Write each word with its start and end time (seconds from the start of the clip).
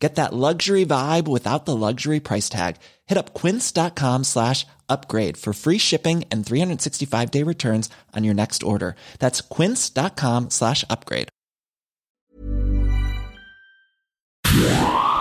Get 0.00 0.14
that 0.14 0.32
luxury 0.32 0.86
vibe 0.86 1.28
without 1.28 1.66
the 1.66 1.76
luxury 1.76 2.20
price 2.20 2.48
tag. 2.48 2.76
Hit 3.06 3.18
up 3.18 3.34
quince.com 3.34 4.24
slash 4.24 4.66
upgrade 4.88 5.36
for 5.36 5.52
free 5.52 5.78
shipping 5.78 6.24
and 6.30 6.44
365 6.44 7.30
day 7.30 7.42
returns 7.44 7.90
on 8.16 8.24
your 8.24 8.34
next 8.34 8.62
order. 8.62 8.96
That's 9.18 9.42
quince.com 9.42 10.50
slash 10.50 10.84
upgrade. 10.88 11.28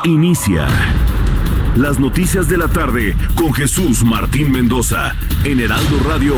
Inicia 0.05 0.67
las 1.75 1.99
noticias 1.99 2.47
de 2.47 2.57
la 2.57 2.67
tarde 2.67 3.15
con 3.35 3.53
Jesús 3.53 4.03
Martín 4.03 4.51
Mendoza 4.51 5.13
en 5.43 5.59
Heraldo 5.59 5.99
Radio. 5.99 6.35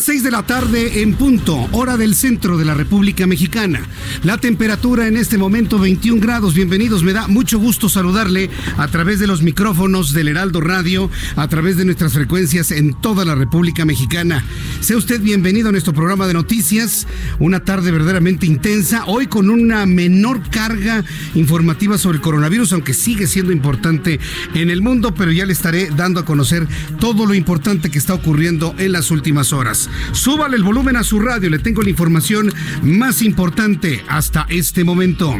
Las 0.00 0.06
6 0.06 0.22
de 0.22 0.30
la 0.30 0.46
tarde 0.46 1.02
en 1.02 1.12
punto, 1.12 1.68
hora 1.72 1.98
del 1.98 2.14
centro 2.14 2.56
de 2.56 2.64
la 2.64 2.72
República 2.72 3.26
Mexicana. 3.26 3.86
La 4.24 4.38
temperatura 4.38 5.06
en 5.06 5.18
este 5.18 5.36
momento 5.36 5.78
21 5.78 6.22
grados. 6.22 6.54
Bienvenidos, 6.54 7.04
me 7.04 7.12
da 7.12 7.28
mucho 7.28 7.58
gusto 7.58 7.90
saludarle 7.90 8.48
a 8.78 8.88
través 8.88 9.18
de 9.18 9.26
los 9.26 9.42
micrófonos 9.42 10.14
del 10.14 10.28
Heraldo 10.28 10.62
Radio, 10.62 11.10
a 11.36 11.46
través 11.48 11.76
de 11.76 11.84
nuestras 11.84 12.14
frecuencias 12.14 12.70
en 12.70 12.94
toda 12.94 13.26
la 13.26 13.34
República 13.34 13.84
Mexicana. 13.84 14.42
Sea 14.80 14.96
usted 14.96 15.20
bienvenido 15.20 15.68
a 15.68 15.72
nuestro 15.72 15.92
programa 15.92 16.26
de 16.26 16.32
noticias. 16.32 17.06
Una 17.38 17.60
tarde 17.60 17.92
verdaderamente 17.92 18.46
intensa, 18.46 19.04
hoy 19.04 19.26
con 19.26 19.50
una 19.50 19.84
menor 19.84 20.48
carga 20.48 21.04
informativa 21.34 21.98
sobre 21.98 22.16
el 22.16 22.22
coronavirus, 22.22 22.72
aunque 22.72 22.94
sigue 22.94 23.26
siendo 23.26 23.52
importante 23.52 24.18
en 24.54 24.70
el 24.70 24.80
mundo, 24.80 25.12
pero 25.14 25.30
ya 25.30 25.44
le 25.44 25.52
estaré 25.52 25.90
dando 25.90 26.20
a 26.20 26.24
conocer 26.24 26.66
todo 26.98 27.26
lo 27.26 27.34
importante 27.34 27.90
que 27.90 27.98
está 27.98 28.14
ocurriendo 28.14 28.74
en 28.78 28.92
las 28.92 29.10
últimas 29.10 29.52
horas. 29.52 29.89
Súbale 30.12 30.56
el 30.56 30.62
volumen 30.62 30.96
a 30.96 31.04
su 31.04 31.20
radio, 31.20 31.50
le 31.50 31.58
tengo 31.58 31.82
la 31.82 31.90
información 31.90 32.52
más 32.82 33.22
importante 33.22 34.02
hasta 34.08 34.46
este 34.48 34.84
momento. 34.84 35.36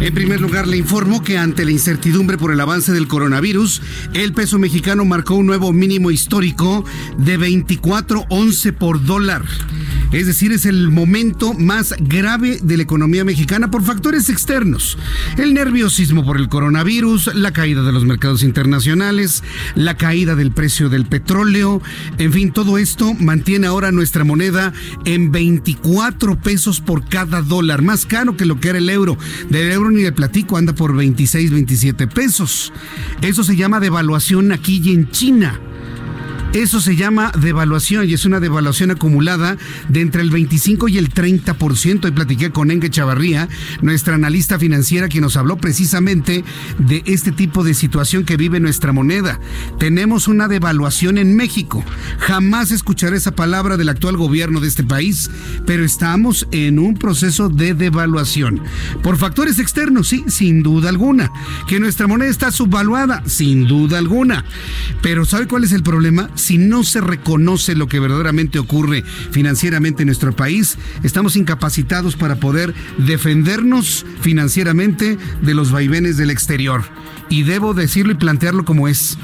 En 0.00 0.12
primer 0.12 0.40
lugar, 0.40 0.66
le 0.68 0.76
informo 0.76 1.22
que 1.22 1.38
ante 1.38 1.64
la 1.64 1.70
incertidumbre 1.70 2.36
por 2.36 2.52
el 2.52 2.60
avance 2.60 2.92
del 2.92 3.08
coronavirus, 3.08 3.80
el 4.12 4.34
peso 4.34 4.58
mexicano 4.58 5.06
marcó 5.06 5.34
un 5.34 5.46
nuevo 5.46 5.72
mínimo 5.72 6.10
histórico 6.10 6.84
de 7.16 7.38
24.11 7.38 8.72
por 8.74 9.02
dólar. 9.02 9.44
Es 10.14 10.28
decir, 10.28 10.52
es 10.52 10.64
el 10.64 10.92
momento 10.92 11.54
más 11.54 11.92
grave 11.98 12.60
de 12.62 12.76
la 12.76 12.84
economía 12.84 13.24
mexicana 13.24 13.72
por 13.72 13.82
factores 13.82 14.28
externos. 14.28 14.96
El 15.38 15.54
nerviosismo 15.54 16.24
por 16.24 16.36
el 16.36 16.48
coronavirus, 16.48 17.34
la 17.34 17.52
caída 17.52 17.82
de 17.82 17.90
los 17.90 18.04
mercados 18.04 18.44
internacionales, 18.44 19.42
la 19.74 19.96
caída 19.96 20.36
del 20.36 20.52
precio 20.52 20.88
del 20.88 21.06
petróleo, 21.06 21.82
en 22.18 22.32
fin, 22.32 22.52
todo 22.52 22.78
esto 22.78 23.12
mantiene 23.14 23.66
ahora 23.66 23.90
nuestra 23.90 24.22
moneda 24.22 24.72
en 25.04 25.32
24 25.32 26.38
pesos 26.38 26.80
por 26.80 27.08
cada 27.08 27.42
dólar, 27.42 27.82
más 27.82 28.06
caro 28.06 28.36
que 28.36 28.46
lo 28.46 28.60
que 28.60 28.68
era 28.68 28.78
el 28.78 28.90
euro. 28.90 29.18
Del 29.50 29.72
euro 29.72 29.90
ni 29.90 30.02
de 30.02 30.12
platico 30.12 30.56
anda 30.56 30.76
por 30.76 30.94
26, 30.94 31.50
27 31.50 32.06
pesos. 32.06 32.72
Eso 33.20 33.42
se 33.42 33.56
llama 33.56 33.80
devaluación 33.80 34.52
aquí 34.52 34.80
y 34.84 34.94
en 34.94 35.10
China. 35.10 35.60
Eso 36.54 36.80
se 36.80 36.94
llama 36.94 37.32
devaluación 37.36 38.08
y 38.08 38.14
es 38.14 38.26
una 38.26 38.38
devaluación 38.38 38.92
acumulada 38.92 39.56
de 39.88 40.00
entre 40.00 40.22
el 40.22 40.30
25 40.30 40.86
y 40.86 40.98
el 40.98 41.12
30%. 41.12 42.06
Y 42.06 42.12
platiqué 42.12 42.52
con 42.52 42.70
Engue 42.70 42.90
Chavarría, 42.90 43.48
nuestra 43.82 44.14
analista 44.14 44.56
financiera, 44.56 45.08
que 45.08 45.20
nos 45.20 45.36
habló 45.36 45.56
precisamente 45.56 46.44
de 46.78 47.02
este 47.06 47.32
tipo 47.32 47.64
de 47.64 47.74
situación 47.74 48.24
que 48.24 48.36
vive 48.36 48.60
nuestra 48.60 48.92
moneda. 48.92 49.40
Tenemos 49.80 50.28
una 50.28 50.46
devaluación 50.46 51.18
en 51.18 51.34
México. 51.34 51.82
Jamás 52.20 52.70
escucharé 52.70 53.16
esa 53.16 53.32
palabra 53.32 53.76
del 53.76 53.88
actual 53.88 54.16
gobierno 54.16 54.60
de 54.60 54.68
este 54.68 54.84
país, 54.84 55.32
pero 55.66 55.84
estamos 55.84 56.46
en 56.52 56.78
un 56.78 56.94
proceso 56.94 57.48
de 57.48 57.74
devaluación. 57.74 58.62
Por 59.02 59.16
factores 59.16 59.58
externos, 59.58 60.06
sí, 60.06 60.24
sin 60.28 60.62
duda 60.62 60.88
alguna. 60.88 61.32
Que 61.66 61.80
nuestra 61.80 62.06
moneda 62.06 62.30
está 62.30 62.52
subvaluada, 62.52 63.24
sin 63.26 63.66
duda 63.66 63.98
alguna. 63.98 64.44
Pero 65.02 65.24
¿sabe 65.24 65.48
cuál 65.48 65.64
es 65.64 65.72
el 65.72 65.82
problema? 65.82 66.30
Si 66.44 66.58
no 66.58 66.84
se 66.84 67.00
reconoce 67.00 67.74
lo 67.74 67.88
que 67.88 68.00
verdaderamente 68.00 68.58
ocurre 68.58 69.02
financieramente 69.30 70.02
en 70.02 70.08
nuestro 70.08 70.36
país, 70.36 70.76
estamos 71.02 71.36
incapacitados 71.36 72.16
para 72.16 72.36
poder 72.36 72.74
defendernos 72.98 74.04
financieramente 74.20 75.16
de 75.42 75.54
los 75.54 75.72
vaivenes 75.72 76.16
del 76.16 76.30
exterior 76.30 76.84
y 77.28 77.42
debo 77.42 77.74
decirlo 77.74 78.12
y 78.12 78.16
plantearlo 78.16 78.64
como 78.64 78.88
es. 78.88 79.16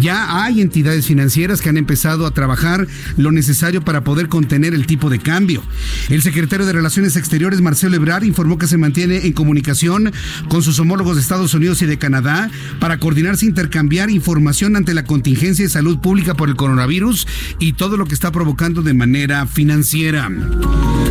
Ya 0.00 0.44
hay 0.44 0.60
entidades 0.60 1.06
financieras 1.06 1.60
que 1.60 1.68
han 1.68 1.76
empezado 1.76 2.26
a 2.26 2.32
trabajar 2.32 2.86
lo 3.16 3.32
necesario 3.32 3.82
para 3.82 4.04
poder 4.04 4.28
contener 4.28 4.74
el 4.74 4.86
tipo 4.86 5.08
de 5.08 5.18
cambio. 5.18 5.62
El 6.08 6.22
secretario 6.22 6.66
de 6.66 6.72
Relaciones 6.72 7.16
Exteriores, 7.16 7.60
Marcelo 7.60 7.96
Ebrard, 7.96 8.24
informó 8.24 8.58
que 8.58 8.66
se 8.66 8.76
mantiene 8.76 9.26
en 9.26 9.32
comunicación 9.32 10.12
con 10.48 10.62
sus 10.62 10.78
homólogos 10.78 11.16
de 11.16 11.22
Estados 11.22 11.54
Unidos 11.54 11.80
y 11.82 11.86
de 11.86 11.98
Canadá 11.98 12.50
para 12.78 12.98
coordinarse 12.98 13.46
e 13.46 13.48
intercambiar 13.48 14.10
información 14.10 14.76
ante 14.76 14.94
la 14.94 15.04
contingencia 15.04 15.64
de 15.64 15.70
salud 15.70 15.98
pública 15.98 16.34
por 16.34 16.48
el 16.48 16.55
coronavirus 16.56 17.26
y 17.58 17.74
todo 17.74 17.96
lo 17.96 18.06
que 18.06 18.14
está 18.14 18.32
provocando 18.32 18.82
de 18.82 18.94
manera 18.94 19.46
financiera. 19.46 20.30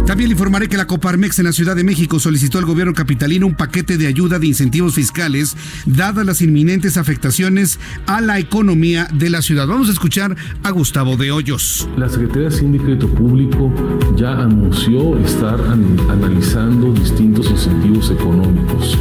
También 0.05 0.29
le 0.29 0.33
informaré 0.33 0.69
que 0.69 0.77
la 0.77 0.85
Coparmex 0.85 1.39
en 1.39 1.45
la 1.45 1.51
Ciudad 1.51 1.75
de 1.75 1.83
México 1.83 2.19
solicitó 2.19 2.59
al 2.59 2.65
gobierno 2.65 2.93
capitalino 2.93 3.47
un 3.47 3.55
paquete 3.55 3.97
de 3.97 4.05
ayuda 4.05 4.37
de 4.37 4.45
incentivos 4.45 4.93
fiscales 4.93 5.57
dadas 5.87 6.25
las 6.25 6.41
inminentes 6.41 6.97
afectaciones 6.97 7.79
a 8.05 8.21
la 8.21 8.37
economía 8.37 9.07
de 9.13 9.31
la 9.31 9.41
ciudad. 9.41 9.67
Vamos 9.67 9.89
a 9.89 9.93
escuchar 9.93 10.35
a 10.61 10.69
Gustavo 10.69 11.17
de 11.17 11.31
Hoyos. 11.31 11.89
La 11.97 12.07
Secretaría 12.07 12.49
de 12.49 12.77
Crédito 12.77 13.07
Público 13.09 13.73
ya 14.15 14.31
anunció 14.33 15.17
estar 15.17 15.59
analizando 15.61 16.93
distintos 16.93 17.49
incentivos 17.49 18.11
económicos. 18.11 18.97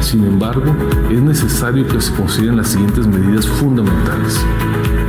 Sin 0.00 0.24
embargo, 0.24 0.74
es 1.10 1.20
necesario 1.20 1.86
que 1.86 2.00
se 2.00 2.12
consideren 2.14 2.56
las 2.56 2.68
siguientes 2.68 3.06
medidas 3.06 3.46
fundamentales. 3.46 4.40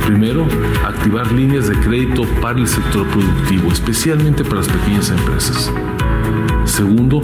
Primero, 0.08 0.48
activar 0.86 1.30
líneas 1.32 1.68
de 1.68 1.78
crédito 1.80 2.22
para 2.40 2.58
el 2.58 2.66
sector 2.66 3.06
productivo, 3.08 3.70
especialmente 3.70 4.42
para 4.42 4.62
las 4.62 4.68
pequeñas 4.68 5.10
empresas. 5.10 5.70
Segundo, 6.64 7.20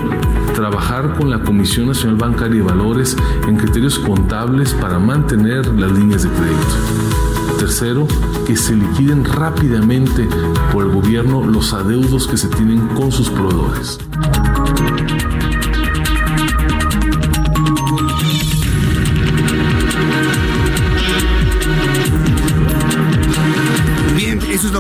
trabajar 0.54 1.14
con 1.14 1.30
la 1.30 1.40
Comisión 1.40 1.86
Nacional 1.86 2.16
Bancaria 2.16 2.56
de 2.56 2.62
Valores 2.62 3.16
en 3.48 3.56
criterios 3.56 3.98
contables 3.98 4.74
para 4.74 4.98
mantener 4.98 5.66
las 5.68 5.92
líneas 5.92 6.24
de 6.24 6.28
crédito. 6.28 7.58
Tercero, 7.58 8.06
que 8.46 8.54
se 8.54 8.76
liquiden 8.76 9.24
rápidamente 9.24 10.28
por 10.70 10.84
el 10.84 10.90
gobierno 10.90 11.42
los 11.42 11.72
adeudos 11.72 12.26
que 12.26 12.36
se 12.36 12.48
tienen 12.48 12.86
con 12.88 13.10
sus 13.10 13.30
proveedores. 13.30 13.98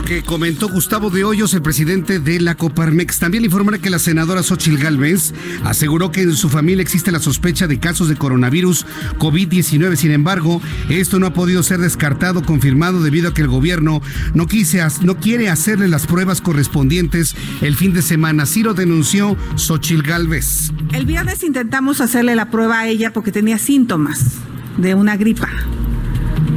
Que 0.04 0.22
comentó 0.22 0.68
Gustavo 0.68 1.10
de 1.10 1.24
Hoyos, 1.24 1.54
el 1.54 1.62
presidente 1.62 2.18
de 2.18 2.40
la 2.40 2.54
Coparmex. 2.54 3.18
También 3.18 3.42
le 3.42 3.46
informará 3.46 3.78
que 3.78 3.90
la 3.90 3.98
senadora 3.98 4.42
Xochil 4.42 4.78
Gálvez 4.78 5.32
aseguró 5.64 6.10
que 6.10 6.22
en 6.22 6.34
su 6.34 6.48
familia 6.48 6.82
existe 6.82 7.10
la 7.10 7.20
sospecha 7.20 7.66
de 7.66 7.78
casos 7.78 8.08
de 8.08 8.16
coronavirus 8.16 8.86
COVID-19. 9.18 9.96
Sin 9.96 10.10
embargo, 10.10 10.60
esto 10.88 11.18
no 11.18 11.26
ha 11.26 11.32
podido 11.32 11.62
ser 11.62 11.78
descartado, 11.78 12.42
confirmado, 12.42 13.02
debido 13.02 13.30
a 13.30 13.34
que 13.34 13.42
el 13.42 13.48
gobierno 13.48 14.02
no, 14.34 14.46
quise, 14.46 14.82
no 15.02 15.18
quiere 15.18 15.48
hacerle 15.48 15.88
las 15.88 16.06
pruebas 16.06 16.40
correspondientes 16.40 17.34
el 17.62 17.74
fin 17.74 17.94
de 17.94 18.02
semana. 18.02 18.42
Así 18.44 18.62
lo 18.62 18.74
denunció 18.74 19.36
Xochil 19.56 20.02
Gálvez. 20.02 20.72
El 20.92 21.06
viernes 21.06 21.42
intentamos 21.42 22.00
hacerle 22.00 22.34
la 22.34 22.50
prueba 22.50 22.80
a 22.80 22.88
ella 22.88 23.12
porque 23.12 23.32
tenía 23.32 23.58
síntomas 23.58 24.32
de 24.76 24.94
una 24.94 25.16
gripa 25.16 25.48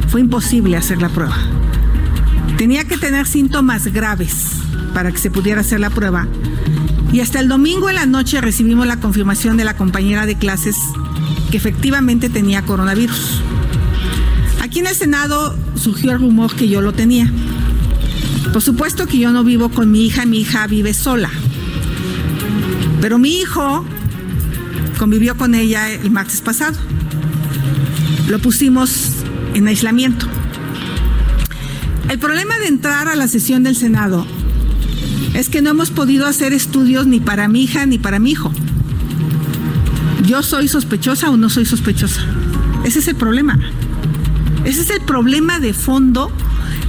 fue 0.08 0.20
imposible 0.22 0.76
hacer 0.76 1.02
la 1.02 1.08
prueba. 1.10 1.36
Tenía 2.58 2.84
que 2.84 2.98
tener 2.98 3.28
síntomas 3.28 3.86
graves 3.86 4.34
para 4.92 5.12
que 5.12 5.18
se 5.18 5.30
pudiera 5.30 5.60
hacer 5.60 5.78
la 5.78 5.90
prueba. 5.90 6.26
Y 7.12 7.20
hasta 7.20 7.38
el 7.38 7.46
domingo 7.46 7.88
en 7.88 7.94
la 7.94 8.04
noche 8.04 8.40
recibimos 8.40 8.84
la 8.84 8.98
confirmación 8.98 9.56
de 9.56 9.64
la 9.64 9.76
compañera 9.76 10.26
de 10.26 10.36
clases 10.36 10.76
que 11.52 11.56
efectivamente 11.56 12.28
tenía 12.28 12.62
coronavirus. 12.62 13.42
Aquí 14.60 14.80
en 14.80 14.88
el 14.88 14.96
Senado 14.96 15.56
surgió 15.76 16.10
el 16.10 16.18
rumor 16.18 16.52
que 16.56 16.68
yo 16.68 16.80
lo 16.80 16.92
tenía. 16.92 17.32
Por 18.52 18.60
supuesto 18.60 19.06
que 19.06 19.18
yo 19.18 19.30
no 19.30 19.44
vivo 19.44 19.68
con 19.68 19.92
mi 19.92 20.04
hija, 20.06 20.26
mi 20.26 20.40
hija 20.40 20.66
vive 20.66 20.94
sola. 20.94 21.30
Pero 23.00 23.20
mi 23.20 23.36
hijo 23.36 23.84
convivió 24.98 25.36
con 25.36 25.54
ella 25.54 25.88
el 25.92 26.10
martes 26.10 26.40
pasado. 26.40 26.76
Lo 28.26 28.40
pusimos 28.40 29.12
en 29.54 29.68
aislamiento. 29.68 30.26
El 32.08 32.18
problema 32.18 32.58
de 32.58 32.68
entrar 32.68 33.06
a 33.06 33.16
la 33.16 33.28
sesión 33.28 33.62
del 33.62 33.76
Senado 33.76 34.26
es 35.34 35.50
que 35.50 35.60
no 35.60 35.70
hemos 35.70 35.90
podido 35.90 36.26
hacer 36.26 36.54
estudios 36.54 37.06
ni 37.06 37.20
para 37.20 37.48
mi 37.48 37.62
hija 37.62 37.84
ni 37.84 37.98
para 37.98 38.18
mi 38.18 38.30
hijo. 38.30 38.50
¿Yo 40.24 40.42
soy 40.42 40.68
sospechosa 40.68 41.30
o 41.30 41.36
no 41.36 41.50
soy 41.50 41.66
sospechosa? 41.66 42.22
Ese 42.84 43.00
es 43.00 43.08
el 43.08 43.16
problema. 43.16 43.58
Ese 44.64 44.80
es 44.80 44.90
el 44.90 45.02
problema 45.02 45.60
de 45.60 45.74
fondo 45.74 46.32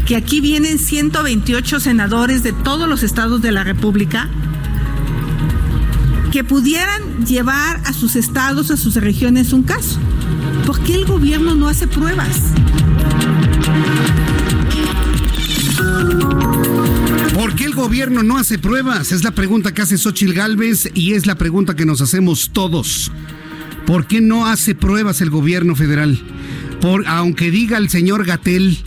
que 0.06 0.16
aquí 0.16 0.40
vienen 0.40 0.80
128 0.80 1.82
senadores 1.82 2.42
de 2.42 2.54
todos 2.54 2.88
los 2.88 3.04
estados 3.04 3.42
de 3.42 3.52
la 3.52 3.66
República 3.66 4.30
que 6.32 6.46
pudieran 6.46 7.26
llevar 7.26 7.82
a 7.86 7.92
sus 7.92 8.16
estados, 8.16 8.72
a 8.72 8.78
sus 8.78 8.96
regiones 8.96 9.52
un 9.52 9.64
caso. 9.64 10.00
¿Por 10.66 10.80
qué 10.80 10.96
el 10.96 11.06
gobierno 11.06 11.56
no 11.56 11.68
hace 11.68 11.88
pruebas? 11.88 12.54
¿Por 17.34 17.56
qué 17.56 17.66
el 17.66 17.74
gobierno 17.74 18.24
no 18.24 18.38
hace 18.38 18.60
pruebas? 18.60 19.12
Es 19.12 19.24
la 19.24 19.32
pregunta 19.32 19.74
que 19.74 19.82
hace 19.82 19.98
Xochil 19.98 20.34
Gálvez 20.34 20.90
y 20.94 21.14
es 21.14 21.26
la 21.26 21.36
pregunta 21.36 21.76
que 21.76 21.86
nos 21.86 22.02
hacemos 22.02 22.52
todos. 22.52 23.12
¿Por 23.86 24.08
qué 24.08 24.22
no 24.22 24.46
hace 24.46 24.76
pruebas 24.76 25.22
el 25.22 25.30
gobierno 25.30 25.76
federal? 25.76 26.20
Por, 26.82 27.08
aunque 27.08 27.50
diga 27.52 27.78
el 27.78 27.90
señor 27.90 28.26
Gatel 28.26 28.78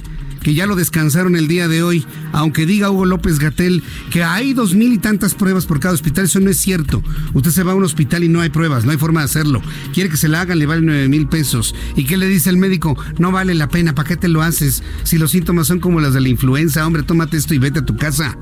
que 0.42 0.54
ya 0.54 0.66
lo 0.66 0.76
descansaron 0.76 1.36
el 1.36 1.48
día 1.48 1.68
de 1.68 1.82
hoy, 1.82 2.04
aunque 2.32 2.66
diga 2.66 2.90
Hugo 2.90 3.04
López 3.04 3.38
Gatel 3.38 3.82
que 4.10 4.24
hay 4.24 4.52
dos 4.52 4.74
mil 4.74 4.92
y 4.92 4.98
tantas 4.98 5.34
pruebas 5.34 5.66
por 5.66 5.80
cada 5.80 5.94
hospital, 5.94 6.24
eso 6.24 6.40
no 6.40 6.50
es 6.50 6.58
cierto. 6.58 7.02
Usted 7.32 7.50
se 7.50 7.62
va 7.62 7.72
a 7.72 7.74
un 7.74 7.84
hospital 7.84 8.24
y 8.24 8.28
no 8.28 8.40
hay 8.40 8.50
pruebas, 8.50 8.84
no 8.84 8.90
hay 8.90 8.98
forma 8.98 9.20
de 9.20 9.26
hacerlo. 9.26 9.62
Quiere 9.92 10.10
que 10.10 10.16
se 10.16 10.28
la 10.28 10.42
hagan, 10.42 10.58
le 10.58 10.66
vale 10.66 10.82
nueve 10.82 11.08
mil 11.08 11.28
pesos. 11.28 11.74
¿Y 11.96 12.04
qué 12.04 12.16
le 12.16 12.26
dice 12.26 12.50
el 12.50 12.56
médico? 12.56 12.96
No 13.18 13.32
vale 13.32 13.54
la 13.54 13.68
pena, 13.68 13.94
¿para 13.94 14.08
qué 14.08 14.16
te 14.16 14.28
lo 14.28 14.42
haces? 14.42 14.82
Si 15.04 15.18
los 15.18 15.30
síntomas 15.30 15.66
son 15.66 15.80
como 15.80 16.00
las 16.00 16.14
de 16.14 16.20
la 16.20 16.28
influenza, 16.28 16.86
hombre, 16.86 17.02
tómate 17.02 17.36
esto 17.36 17.54
y 17.54 17.58
vete 17.58 17.80
a 17.80 17.86
tu 17.86 17.96
casa. 17.96 18.36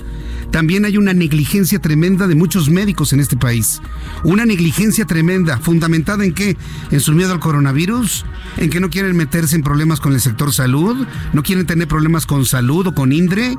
También 0.50 0.84
hay 0.84 0.96
una 0.96 1.12
negligencia 1.12 1.78
tremenda 1.78 2.26
de 2.26 2.34
muchos 2.34 2.70
médicos 2.70 3.12
en 3.12 3.20
este 3.20 3.36
país. 3.36 3.80
Una 4.24 4.44
negligencia 4.44 5.04
tremenda, 5.04 5.58
fundamentada 5.58 6.24
en 6.24 6.34
qué? 6.34 6.56
En 6.90 7.00
su 7.00 7.12
miedo 7.12 7.32
al 7.32 7.40
coronavirus, 7.40 8.24
en 8.56 8.70
que 8.70 8.80
no 8.80 8.90
quieren 8.90 9.16
meterse 9.16 9.56
en 9.56 9.62
problemas 9.62 10.00
con 10.00 10.12
el 10.12 10.20
sector 10.20 10.52
salud, 10.52 11.06
no 11.32 11.42
quieren 11.42 11.66
tener 11.66 11.86
problemas 11.86 12.26
con 12.26 12.44
salud 12.44 12.88
o 12.88 12.94
con 12.94 13.12
INDRE. 13.12 13.56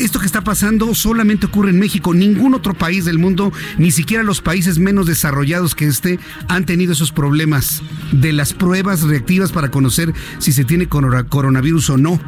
Esto 0.00 0.18
que 0.18 0.24
está 0.24 0.42
pasando 0.42 0.94
solamente 0.94 1.44
ocurre 1.44 1.68
en 1.68 1.78
México. 1.78 2.14
Ningún 2.14 2.54
otro 2.54 2.72
país 2.72 3.04
del 3.04 3.18
mundo, 3.18 3.52
ni 3.76 3.90
siquiera 3.90 4.22
los 4.22 4.40
países 4.40 4.78
menos 4.78 5.04
desarrollados 5.04 5.74
que 5.74 5.86
este, 5.86 6.18
han 6.48 6.64
tenido 6.64 6.94
esos 6.94 7.12
problemas 7.12 7.82
de 8.10 8.32
las 8.32 8.54
pruebas 8.54 9.02
reactivas 9.02 9.52
para 9.52 9.70
conocer 9.70 10.14
si 10.38 10.52
se 10.52 10.64
tiene 10.64 10.88
coronavirus 10.88 11.90
o 11.90 11.98
no. 11.98 12.18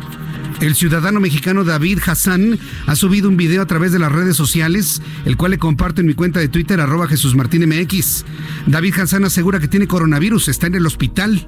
El 0.60 0.74
ciudadano 0.74 1.19
mexicano 1.19 1.64
David 1.64 2.00
Hassan 2.04 2.58
ha 2.86 2.94
subido 2.94 3.30
un 3.30 3.38
video 3.38 3.62
a 3.62 3.66
través 3.66 3.90
de 3.90 3.98
las 3.98 4.12
redes 4.12 4.36
sociales, 4.36 5.00
el 5.24 5.38
cual 5.38 5.52
le 5.52 5.58
comparto 5.58 6.02
en 6.02 6.08
mi 6.08 6.14
cuenta 6.14 6.40
de 6.40 6.48
Twitter, 6.48 6.78
arroba 6.78 7.08
Jesús 7.08 7.34
Martín 7.34 7.66
MX. 7.66 8.26
David 8.66 9.00
Hassan 9.00 9.24
asegura 9.24 9.60
que 9.60 9.69
tiene 9.69 9.86
coronavirus, 9.86 10.48
está 10.48 10.66
en 10.66 10.74
el 10.74 10.84
hospital 10.84 11.42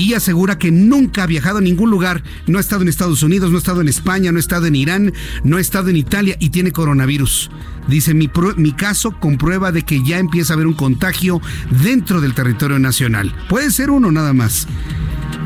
y 0.00 0.14
asegura 0.14 0.56
que 0.56 0.70
nunca 0.70 1.24
ha 1.24 1.26
viajado 1.26 1.58
a 1.58 1.60
ningún 1.60 1.90
lugar. 1.90 2.22
No 2.46 2.56
ha 2.56 2.60
estado 2.62 2.80
en 2.80 2.88
Estados 2.88 3.22
Unidos, 3.22 3.50
no 3.50 3.56
ha 3.56 3.58
estado 3.58 3.82
en 3.82 3.88
España, 3.88 4.32
no 4.32 4.38
ha 4.38 4.40
estado 4.40 4.66
en 4.66 4.74
Irán, 4.74 5.12
no 5.44 5.58
ha 5.58 5.60
estado 5.60 5.90
en 5.90 5.96
Italia 5.96 6.36
y 6.40 6.48
tiene 6.48 6.72
coronavirus. 6.72 7.50
Dice, 7.86 8.14
mi, 8.14 8.30
mi 8.56 8.72
caso 8.72 9.12
comprueba 9.20 9.72
de 9.72 9.82
que 9.82 10.02
ya 10.02 10.18
empieza 10.18 10.52
a 10.52 10.54
haber 10.54 10.66
un 10.66 10.72
contagio 10.72 11.42
dentro 11.82 12.22
del 12.22 12.32
territorio 12.32 12.78
nacional. 12.78 13.34
Puede 13.50 13.70
ser 13.70 13.90
uno 13.90 14.10
nada 14.10 14.32
más. 14.32 14.66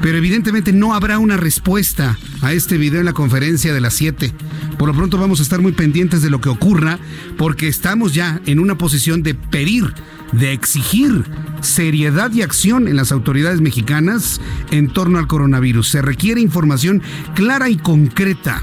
Pero 0.01 0.19
evidentemente 0.19 0.73
no 0.73 0.95
habrá 0.95 1.19
una 1.19 1.37
respuesta 1.37 2.17
a 2.41 2.53
este 2.53 2.79
video 2.79 3.01
en 3.01 3.07
la 3.07 3.13
conferencia 3.13 3.75
de 3.75 3.81
las 3.81 3.95
7. 3.95 4.33
Por 4.79 4.87
lo 4.87 4.95
pronto 4.95 5.19
vamos 5.19 5.41
a 5.41 5.43
estar 5.43 5.61
muy 5.61 5.73
pendientes 5.73 6.23
de 6.23 6.31
lo 6.31 6.41
que 6.41 6.49
ocurra 6.49 7.01
porque 7.37 7.67
estamos 7.67 8.15
ya 8.15 8.41
en 8.47 8.61
una 8.61 8.79
posición 8.79 9.25
de 9.25 9.35
pedir, 9.35 9.95
de 10.33 10.53
exigir 10.53 11.25
seriedad 11.65 12.33
y 12.33 12.43
acción 12.43 12.89
en 12.89 12.97
las 12.97 13.13
autoridades 13.13 13.61
mexicanas 13.61 14.41
en 14.71 14.89
torno 14.89 15.19
al 15.19 15.27
coronavirus. 15.27 15.89
Se 15.89 16.03
requiere 16.03 16.41
información 16.41 17.03
clara 17.35 17.69
y 17.69 17.77
concreta, 17.77 18.63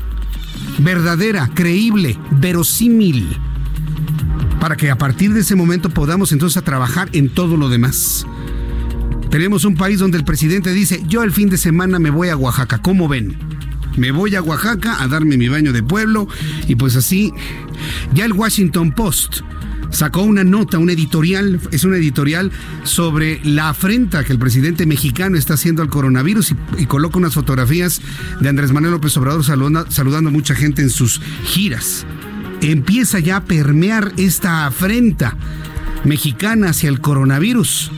verdadera, 0.79 1.49
creíble, 1.53 2.17
verosímil, 2.31 3.37
para 4.59 4.75
que 4.75 4.89
a 4.89 4.97
partir 4.97 5.33
de 5.33 5.41
ese 5.41 5.55
momento 5.55 5.89
podamos 5.89 6.31
entonces 6.31 6.63
trabajar 6.63 7.09
en 7.13 7.29
todo 7.29 7.57
lo 7.57 7.69
demás. 7.69 8.25
Tenemos 9.29 9.63
un 9.63 9.75
país 9.75 9.99
donde 9.99 10.17
el 10.17 10.25
presidente 10.25 10.73
dice, 10.73 11.03
yo 11.07 11.23
el 11.23 11.31
fin 11.31 11.49
de 11.49 11.57
semana 11.57 11.99
me 11.99 12.09
voy 12.09 12.29
a 12.29 12.37
Oaxaca, 12.37 12.81
¿cómo 12.81 13.07
ven? 13.07 13.37
Me 13.97 14.11
voy 14.11 14.35
a 14.35 14.41
Oaxaca 14.41 15.01
a 15.01 15.07
darme 15.07 15.37
mi 15.37 15.47
baño 15.47 15.73
de 15.73 15.83
pueblo 15.83 16.27
y 16.67 16.75
pues 16.75 16.95
así, 16.95 17.33
ya 18.13 18.25
el 18.25 18.33
Washington 18.33 18.91
Post 18.91 19.41
sacó 19.91 20.21
una 20.23 20.43
nota, 20.43 20.77
un 20.77 20.89
editorial, 20.89 21.59
es 21.71 21.83
un 21.83 21.93
editorial 21.93 22.51
sobre 22.83 23.39
la 23.43 23.69
afrenta 23.69 24.23
que 24.23 24.33
el 24.33 24.39
presidente 24.39 24.85
mexicano 24.85 25.37
está 25.37 25.53
haciendo 25.53 25.81
al 25.81 25.89
coronavirus 25.89 26.55
y, 26.77 26.85
coloca 26.85 27.17
unas 27.17 27.33
fotografías 27.33 28.01
de 28.39 28.49
Andrés 28.49 28.71
Manuel 28.71 28.93
López 28.93 29.15
Obrador 29.17 29.43
saludando 29.43 30.29
a 30.29 30.33
mucha 30.33 30.55
gente 30.55 30.81
en 30.81 30.89
sus 30.89 31.21
giras. 31.45 32.05
Empieza 32.61 33.19
ya 33.19 33.37
a 33.37 33.45
permear 33.45 34.11
esta 34.17 34.65
afrenta 34.65 35.35
mexicana 36.03 36.69
hacia 36.69 36.89
el 36.89 36.99
coronavirus. 36.99 37.91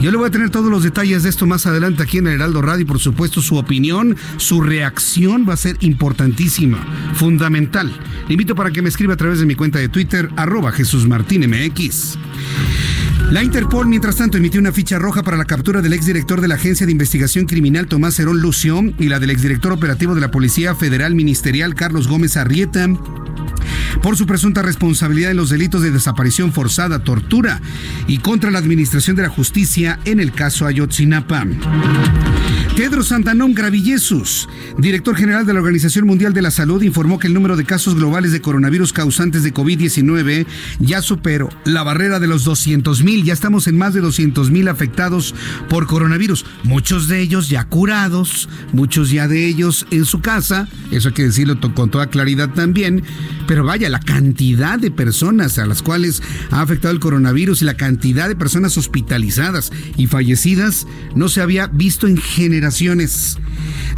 Yo 0.00 0.12
le 0.12 0.16
voy 0.16 0.28
a 0.28 0.30
tener 0.30 0.50
todos 0.50 0.70
los 0.70 0.84
detalles 0.84 1.24
de 1.24 1.28
esto 1.28 1.44
más 1.44 1.66
adelante 1.66 2.04
aquí 2.04 2.18
en 2.18 2.28
el 2.28 2.34
Heraldo 2.34 2.62
Radio 2.62 2.82
y 2.82 2.84
por 2.84 3.00
supuesto 3.00 3.42
su 3.42 3.56
opinión, 3.56 4.16
su 4.36 4.60
reacción 4.60 5.44
va 5.48 5.54
a 5.54 5.56
ser 5.56 5.76
importantísima, 5.80 6.78
fundamental. 7.14 7.92
Le 8.28 8.34
invito 8.34 8.54
para 8.54 8.70
que 8.70 8.80
me 8.80 8.90
escriba 8.90 9.14
a 9.14 9.16
través 9.16 9.40
de 9.40 9.46
mi 9.46 9.56
cuenta 9.56 9.80
de 9.80 9.88
Twitter, 9.88 10.30
arroba 10.36 10.70
Jesús 10.70 11.08
Martín 11.08 11.50
MX. 11.50 12.16
La 13.30 13.42
Interpol, 13.42 13.86
mientras 13.86 14.16
tanto, 14.16 14.38
emitió 14.38 14.58
una 14.58 14.72
ficha 14.72 14.98
roja 14.98 15.22
para 15.22 15.36
la 15.36 15.44
captura 15.44 15.82
del 15.82 15.92
exdirector 15.92 16.40
de 16.40 16.48
la 16.48 16.54
Agencia 16.54 16.86
de 16.86 16.92
Investigación 16.92 17.44
Criminal 17.44 17.86
Tomás 17.86 18.18
Herón 18.18 18.40
Lucio 18.40 18.82
y 18.98 19.08
la 19.08 19.20
del 19.20 19.28
exdirector 19.28 19.72
operativo 19.72 20.14
de 20.14 20.22
la 20.22 20.30
Policía 20.30 20.74
Federal 20.74 21.14
Ministerial 21.14 21.74
Carlos 21.74 22.08
Gómez 22.08 22.38
Arrieta 22.38 22.88
por 24.02 24.16
su 24.16 24.26
presunta 24.26 24.62
responsabilidad 24.62 25.30
en 25.30 25.36
los 25.36 25.50
delitos 25.50 25.82
de 25.82 25.90
desaparición 25.90 26.52
forzada, 26.52 27.00
tortura 27.00 27.60
y 28.06 28.18
contra 28.18 28.50
la 28.50 28.58
Administración 28.60 29.14
de 29.16 29.22
la 29.22 29.28
Justicia 29.28 29.98
en 30.06 30.20
el 30.20 30.32
caso 30.32 30.66
Ayotzinapa. 30.66 31.46
Tedros 32.78 33.10
Adhanom 33.10 33.54
Ghebreyesus, 33.54 34.48
director 34.78 35.16
general 35.16 35.44
de 35.44 35.52
la 35.52 35.58
Organización 35.58 36.06
Mundial 36.06 36.32
de 36.32 36.42
la 36.42 36.52
Salud, 36.52 36.80
informó 36.82 37.18
que 37.18 37.26
el 37.26 37.34
número 37.34 37.56
de 37.56 37.64
casos 37.64 37.96
globales 37.96 38.30
de 38.30 38.40
coronavirus 38.40 38.92
causantes 38.92 39.42
de 39.42 39.52
COVID-19 39.52 40.46
ya 40.78 41.02
superó 41.02 41.48
la 41.64 41.82
barrera 41.82 42.20
de 42.20 42.28
los 42.28 42.44
200 42.44 43.02
mil. 43.02 43.24
Ya 43.24 43.32
estamos 43.32 43.66
en 43.66 43.76
más 43.76 43.94
de 43.94 44.00
200 44.00 44.52
mil 44.52 44.68
afectados 44.68 45.34
por 45.68 45.88
coronavirus. 45.88 46.46
Muchos 46.62 47.08
de 47.08 47.20
ellos 47.20 47.48
ya 47.48 47.64
curados, 47.64 48.48
muchos 48.72 49.10
ya 49.10 49.26
de 49.26 49.48
ellos 49.48 49.84
en 49.90 50.04
su 50.04 50.20
casa. 50.20 50.68
Eso 50.92 51.08
hay 51.08 51.14
que 51.14 51.24
decirlo 51.24 51.58
con 51.74 51.90
toda 51.90 52.06
claridad 52.06 52.50
también. 52.50 53.02
Pero 53.48 53.64
vaya, 53.64 53.88
la 53.88 53.98
cantidad 53.98 54.78
de 54.78 54.92
personas 54.92 55.58
a 55.58 55.66
las 55.66 55.82
cuales 55.82 56.22
ha 56.52 56.60
afectado 56.60 56.94
el 56.94 57.00
coronavirus 57.00 57.62
y 57.62 57.64
la 57.64 57.76
cantidad 57.76 58.28
de 58.28 58.36
personas 58.36 58.78
hospitalizadas 58.78 59.72
y 59.96 60.06
fallecidas 60.06 60.86
no 61.16 61.28
se 61.28 61.40
había 61.40 61.66
visto 61.66 62.06
en 62.06 62.18
general 62.18 62.67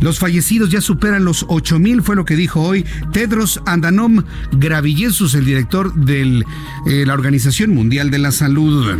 los 0.00 0.18
fallecidos 0.18 0.70
ya 0.70 0.80
superan 0.80 1.24
los 1.24 1.46
8.000, 1.46 2.02
fue 2.02 2.16
lo 2.16 2.24
que 2.24 2.36
dijo 2.36 2.62
hoy 2.62 2.86
Tedros 3.12 3.60
Adhanom 3.66 4.22
Ghebreyesus, 4.52 5.34
el 5.34 5.44
director 5.44 5.94
de 5.94 6.44
eh, 6.86 7.04
la 7.06 7.14
Organización 7.14 7.74
Mundial 7.74 8.10
de 8.10 8.18
la 8.18 8.32
Salud. 8.32 8.96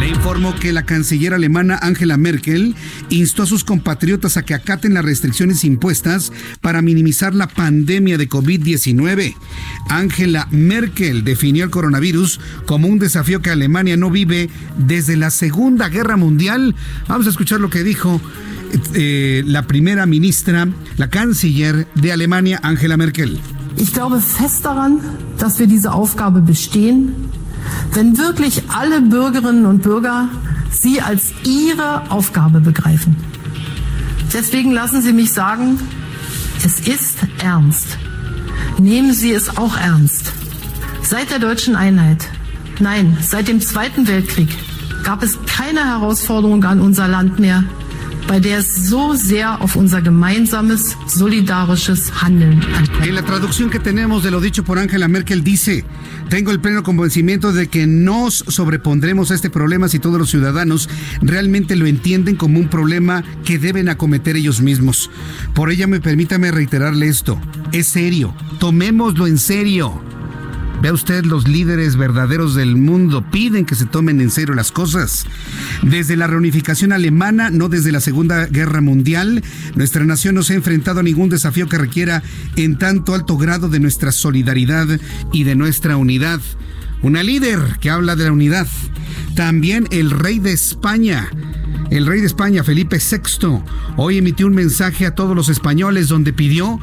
Le 0.00 0.08
informó 0.08 0.54
que 0.54 0.72
la 0.72 0.84
canciller 0.84 1.34
alemana 1.34 1.78
Angela 1.82 2.16
Merkel 2.16 2.74
instó 3.10 3.42
a 3.42 3.46
sus 3.46 3.64
compatriotas 3.64 4.36
a 4.36 4.44
que 4.44 4.54
acaten 4.54 4.94
las 4.94 5.04
restricciones 5.04 5.64
impuestas 5.64 6.32
para 6.60 6.80
minimizar 6.80 7.34
la 7.34 7.48
pandemia 7.48 8.16
de 8.16 8.28
COVID-19. 8.28 9.34
Angela 9.90 10.48
Merkel 10.50 11.24
definió 11.24 11.64
el 11.64 11.70
coronavirus 11.70 12.40
como 12.64 12.88
un 12.88 12.98
desafío 12.98 13.42
que 13.42 13.50
Alemania 13.50 13.96
no 13.96 14.10
vive 14.10 14.48
desde 14.78 15.16
la 15.16 15.30
Segunda 15.30 15.88
Guerra 15.88 16.16
Mundial. 16.16 16.74
Vamos 17.06 17.26
a 17.26 17.30
escuchar 17.30 17.60
lo 17.60 17.68
que 17.68 17.84
dijo 17.84 18.20
eh, 18.94 19.42
la 19.46 19.62
primera 19.62 20.06
ministra, 20.06 20.66
la 20.96 21.08
canciller 21.08 21.86
de 21.94 22.12
Alemania, 22.12 22.60
Angela 22.62 22.96
Merkel. 22.96 23.38
Ich 23.76 23.92
glaube 23.92 24.20
fest 24.20 24.64
daran, 24.64 25.00
dass 25.38 25.58
wir 25.58 25.66
diese 25.66 25.92
Aufgabe 25.92 26.40
bestehen, 26.40 27.12
wenn 27.92 28.18
wirklich 28.18 28.62
alle 28.68 29.00
Bürgerinnen 29.00 29.66
und 29.66 29.82
Bürger 29.82 30.28
sie 30.70 31.00
als 31.00 31.32
ihre 31.44 32.10
Aufgabe 32.10 32.60
begreifen. 32.60 33.16
Deswegen 34.32 34.72
lassen 34.72 35.00
Sie 35.00 35.12
mich 35.12 35.32
sagen, 35.32 35.78
es 36.64 36.80
ist 36.80 37.18
ernst. 37.42 37.96
Nehmen 38.78 39.14
Sie 39.14 39.32
es 39.32 39.56
auch 39.56 39.76
ernst. 39.76 40.32
Seit 41.02 41.30
der 41.30 41.38
deutschen 41.38 41.76
Einheit, 41.76 42.28
nein, 42.80 43.16
seit 43.22 43.48
dem 43.48 43.60
Zweiten 43.60 44.06
Weltkrieg 44.06 44.50
gab 45.04 45.22
es 45.22 45.38
keine 45.46 45.86
Herausforderung 45.86 46.62
an 46.64 46.80
unser 46.80 47.08
Land 47.08 47.38
mehr, 47.38 47.64
bei 48.28 48.38
der 48.38 48.58
es 48.58 48.88
so 48.88 49.14
sehr 49.14 49.60
auf 49.60 49.74
unser 49.74 50.02
gemeinsames, 50.02 50.96
solidarisches 51.06 52.12
Handeln 52.22 52.62
ankommt. 52.76 53.06
En 53.08 53.14
la 53.14 53.22
traducción 53.22 53.70
que 53.70 53.80
tenemos 53.80 54.22
de 54.22 54.30
lo 54.30 54.40
dicho 54.40 54.62
por 54.62 54.78
Angela 54.78 55.08
Merkel 55.08 55.42
dice, 55.42 55.84
tengo 56.28 56.50
el 56.50 56.60
pleno 56.60 56.82
convencimiento 56.82 57.52
de 57.52 57.68
que 57.68 57.86
nos 57.86 58.44
sobrepondremos 58.46 59.30
a 59.30 59.34
este 59.34 59.48
problema 59.48 59.88
si 59.88 59.98
todos 59.98 60.18
los 60.18 60.30
ciudadanos 60.30 60.88
realmente 61.22 61.74
lo 61.74 61.86
entienden 61.86 62.36
como 62.36 62.60
un 62.60 62.68
problema 62.68 63.24
que 63.44 63.58
deben 63.58 63.88
acometer 63.88 64.36
ellos 64.36 64.60
mismos. 64.60 65.10
Por 65.54 65.70
ella 65.70 65.86
me 65.86 66.00
permítame 66.00 66.50
reiterarle 66.50 67.08
esto, 67.08 67.40
es 67.72 67.86
serio, 67.86 68.34
tomémoslo 68.58 69.26
en 69.26 69.38
serio. 69.38 70.17
Vea 70.80 70.92
usted, 70.92 71.24
los 71.24 71.48
líderes 71.48 71.96
verdaderos 71.96 72.54
del 72.54 72.76
mundo 72.76 73.28
piden 73.30 73.64
que 73.64 73.74
se 73.74 73.84
tomen 73.84 74.20
en 74.20 74.30
serio 74.30 74.54
las 74.54 74.70
cosas. 74.70 75.26
Desde 75.82 76.16
la 76.16 76.28
reunificación 76.28 76.92
alemana, 76.92 77.50
no 77.50 77.68
desde 77.68 77.90
la 77.90 78.00
Segunda 78.00 78.46
Guerra 78.46 78.80
Mundial, 78.80 79.42
nuestra 79.74 80.04
nación 80.04 80.36
no 80.36 80.44
se 80.44 80.52
ha 80.52 80.56
enfrentado 80.56 81.00
a 81.00 81.02
ningún 81.02 81.30
desafío 81.30 81.68
que 81.68 81.78
requiera 81.78 82.22
en 82.54 82.78
tanto 82.78 83.14
alto 83.14 83.36
grado 83.36 83.68
de 83.68 83.80
nuestra 83.80 84.12
solidaridad 84.12 84.86
y 85.32 85.42
de 85.42 85.56
nuestra 85.56 85.96
unidad. 85.96 86.40
Una 87.02 87.24
líder 87.24 87.58
que 87.80 87.90
habla 87.90 88.14
de 88.14 88.24
la 88.24 88.32
unidad. 88.32 88.68
También 89.34 89.88
el 89.90 90.10
rey 90.10 90.38
de 90.38 90.52
España. 90.52 91.28
El 91.90 92.06
rey 92.06 92.20
de 92.20 92.26
España, 92.26 92.62
Felipe 92.62 92.98
VI, 92.98 93.62
hoy 93.96 94.18
emitió 94.18 94.46
un 94.46 94.54
mensaje 94.54 95.06
a 95.06 95.14
todos 95.14 95.34
los 95.34 95.48
españoles 95.48 96.08
donde 96.08 96.32
pidió 96.32 96.78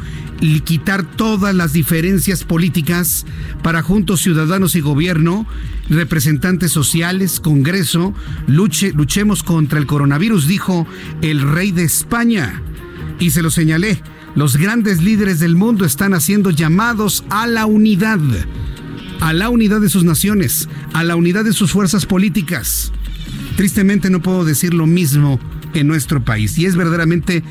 quitar 0.63 1.04
todas 1.04 1.56
las 1.56 1.74
diferencias 1.74 2.44
políticas 2.44 3.25
para 3.63 3.82
juntos 3.82 4.22
ciudadanos 4.22 4.75
y 4.75 4.82
gobierno, 4.82 5.48
representantes 5.89 6.72
sociales, 6.72 7.39
Congreso, 7.39 8.13
luche, 8.48 8.92
luchemos 8.94 9.44
contra 9.44 9.80
el 9.80 9.86
coronavirus, 9.86 10.48
dijo 10.48 10.88
el 11.22 11.42
rey 11.42 11.72
de 11.72 11.84
España. 11.84 12.62
Y 13.20 13.32
se 13.32 13.42
lo 13.42 13.50
señalé, 13.50 14.01
los 14.36 14.58
grandes 14.58 15.01
líderes 15.01 15.39
del 15.39 15.56
mundo 15.56 15.86
están 15.86 16.13
haciendo 16.13 16.50
llamados 16.50 17.24
a 17.30 17.48
la 17.48 17.65
unidad, 17.65 18.20
a 19.22 19.34
la 19.34 19.50
unidad 19.50 19.80
de 19.80 19.89
sus 19.89 20.04
naciones, 20.04 20.68
a 20.94 21.04
la 21.04 21.15
unidad 21.15 21.46
de 21.46 21.54
sus 21.54 21.72
fuerzas 21.72 22.06
políticas. 22.06 22.92
Tristemente 23.56 24.10
no 24.10 24.22
puedo 24.22 24.44
decir 24.44 24.74
lo 24.74 24.86
mismo 24.88 25.39
en 25.74 25.88
nuestro 25.88 26.24
país 26.24 26.58
y 26.58 26.65
es 26.65 26.75
verdaderamente 26.75 27.44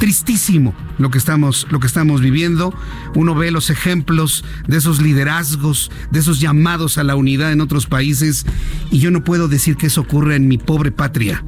tristísimo 0.00 0.74
lo 0.98 1.10
que 1.10 1.18
estamos 1.18 1.66
lo 1.70 1.78
que 1.78 1.86
estamos 1.86 2.20
viviendo. 2.22 2.74
Uno 3.14 3.34
ve 3.36 3.52
los 3.52 3.70
ejemplos 3.70 4.44
de 4.66 4.78
esos 4.78 5.00
liderazgos, 5.00 5.92
de 6.10 6.18
esos 6.18 6.40
llamados 6.40 6.98
a 6.98 7.04
la 7.04 7.14
unidad 7.14 7.52
en 7.52 7.60
otros 7.60 7.86
países 7.86 8.46
y 8.90 8.98
yo 8.98 9.12
no 9.12 9.22
puedo 9.22 9.46
decir 9.46 9.76
que 9.76 9.86
eso 9.86 10.00
ocurra 10.00 10.34
en 10.34 10.48
mi 10.48 10.58
pobre 10.58 10.90
patria, 10.90 11.44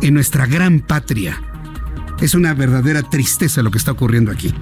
en 0.00 0.14
nuestra 0.14 0.46
gran 0.46 0.80
patria. 0.80 1.42
Es 2.20 2.34
una 2.34 2.54
verdadera 2.54 3.02
tristeza 3.02 3.62
lo 3.62 3.70
que 3.70 3.78
está 3.78 3.92
ocurriendo 3.92 4.30
aquí. 4.30 4.54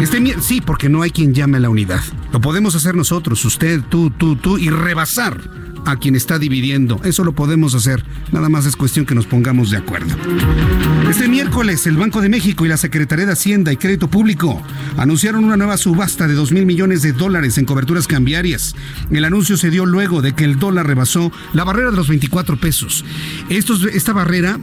Este, 0.00 0.40
sí, 0.40 0.60
porque 0.60 0.88
no 0.88 1.02
hay 1.02 1.10
quien 1.10 1.34
llame 1.34 1.58
a 1.58 1.60
la 1.60 1.68
unidad. 1.68 2.00
Lo 2.32 2.40
podemos 2.40 2.74
hacer 2.74 2.94
nosotros, 2.94 3.44
usted, 3.44 3.82
tú, 3.90 4.10
tú, 4.10 4.36
tú, 4.36 4.58
y 4.58 4.70
rebasar 4.70 5.57
a 5.86 5.96
quien 5.96 6.16
está 6.16 6.38
dividiendo. 6.38 7.00
Eso 7.04 7.24
lo 7.24 7.32
podemos 7.32 7.74
hacer. 7.74 8.04
Nada 8.32 8.48
más 8.48 8.66
es 8.66 8.76
cuestión 8.76 9.06
que 9.06 9.14
nos 9.14 9.26
pongamos 9.26 9.70
de 9.70 9.78
acuerdo. 9.78 10.14
Este 11.08 11.28
miércoles, 11.28 11.86
el 11.86 11.96
Banco 11.96 12.20
de 12.20 12.28
México 12.28 12.66
y 12.66 12.68
la 12.68 12.76
Secretaría 12.76 13.26
de 13.26 13.32
Hacienda 13.32 13.72
y 13.72 13.76
Crédito 13.76 14.08
Público 14.08 14.62
anunciaron 14.96 15.44
una 15.44 15.56
nueva 15.56 15.76
subasta 15.76 16.28
de 16.28 16.34
2 16.34 16.52
mil 16.52 16.66
millones 16.66 17.02
de 17.02 17.12
dólares 17.12 17.56
en 17.56 17.64
coberturas 17.64 18.06
cambiarias. 18.06 18.74
El 19.10 19.24
anuncio 19.24 19.56
se 19.56 19.70
dio 19.70 19.86
luego 19.86 20.20
de 20.20 20.34
que 20.34 20.44
el 20.44 20.58
dólar 20.58 20.86
rebasó 20.86 21.32
la 21.54 21.64
barrera 21.64 21.90
de 21.90 21.96
los 21.96 22.08
24 22.08 22.58
pesos. 22.58 23.04
esta 23.48 24.12
barrera 24.12 24.58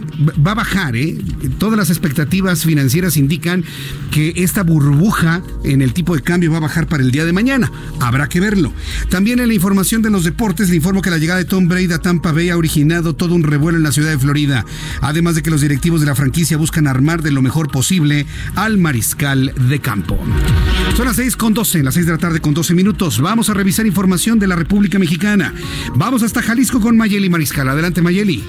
va 0.46 0.52
a 0.52 0.56
bajar, 0.56 0.96
¿eh? 0.96 1.18
Todas 1.58 1.78
las 1.78 1.90
expectativas 1.90 2.64
financieras 2.64 3.18
indican 3.18 3.64
que 4.12 4.34
esta 4.38 4.64
burbuja 4.64 5.42
en 5.64 5.82
el 5.82 5.94
tipo 5.94 6.16
de 6.16 6.22
cambio 6.22 6.52
va 6.52 6.58
a 6.58 6.62
bajar 6.62 6.88
para 6.88 7.04
el 7.04 7.12
día 7.12 7.26
de 7.26 7.34
mañana. 7.34 7.72
Habrá 8.00 8.30
que 8.30 8.40
verlo. 8.40 8.74
También 9.10 9.40
en 9.40 9.48
la 9.48 9.54
información 9.54 10.02
de 10.02 10.10
los 10.10 10.24
deportes, 10.24 10.70
le 10.70 10.76
informo 10.76 11.02
que 11.06 11.12
la 11.12 11.20
llegada 11.20 11.38
de 11.38 11.46
Tom 11.46 11.68
Brady 11.68 11.94
a 11.94 12.00
Tampa 12.00 12.32
Bay 12.32 12.50
ha 12.50 12.58
originado 12.58 13.16
todo 13.16 13.36
un 13.36 13.44
revuelo 13.44 13.78
en 13.78 13.84
la 13.84 13.92
ciudad 13.92 14.10
de 14.10 14.18
Florida. 14.18 14.66
Además 15.02 15.36
de 15.36 15.44
que 15.44 15.52
los 15.52 15.62
directivos 15.62 16.02
de 16.02 16.08
la 16.08 16.16
franquicia 16.16 16.58
buscan 16.58 16.88
armar 16.88 17.22
de 17.22 17.30
lo 17.30 17.44
mejor 17.44 17.70
posible 17.70 18.26
al 18.56 18.80
mariscal 18.80 19.54
de 19.70 19.80
campo. 19.80 20.18
Son 20.98 21.06
las 21.06 21.18
6 21.18 21.36
con 21.36 21.54
12, 21.54 21.84
las 21.84 21.94
6 21.94 22.08
de 22.08 22.12
la 22.14 22.18
tarde 22.18 22.40
con 22.40 22.56
12 22.56 22.74
minutos. 22.74 23.22
Vamos 23.22 23.52
a 23.52 23.54
revisar 23.54 23.86
información 23.86 24.40
de 24.40 24.48
la 24.48 24.56
República 24.56 24.98
Mexicana. 24.98 25.54
Vamos 25.94 26.24
hasta 26.24 26.42
Jalisco 26.42 26.82
con 26.82 26.98
Mayeli 26.98 27.30
Mariscal. 27.30 27.70
Adelante, 27.70 28.02
Mayeli. 28.02 28.44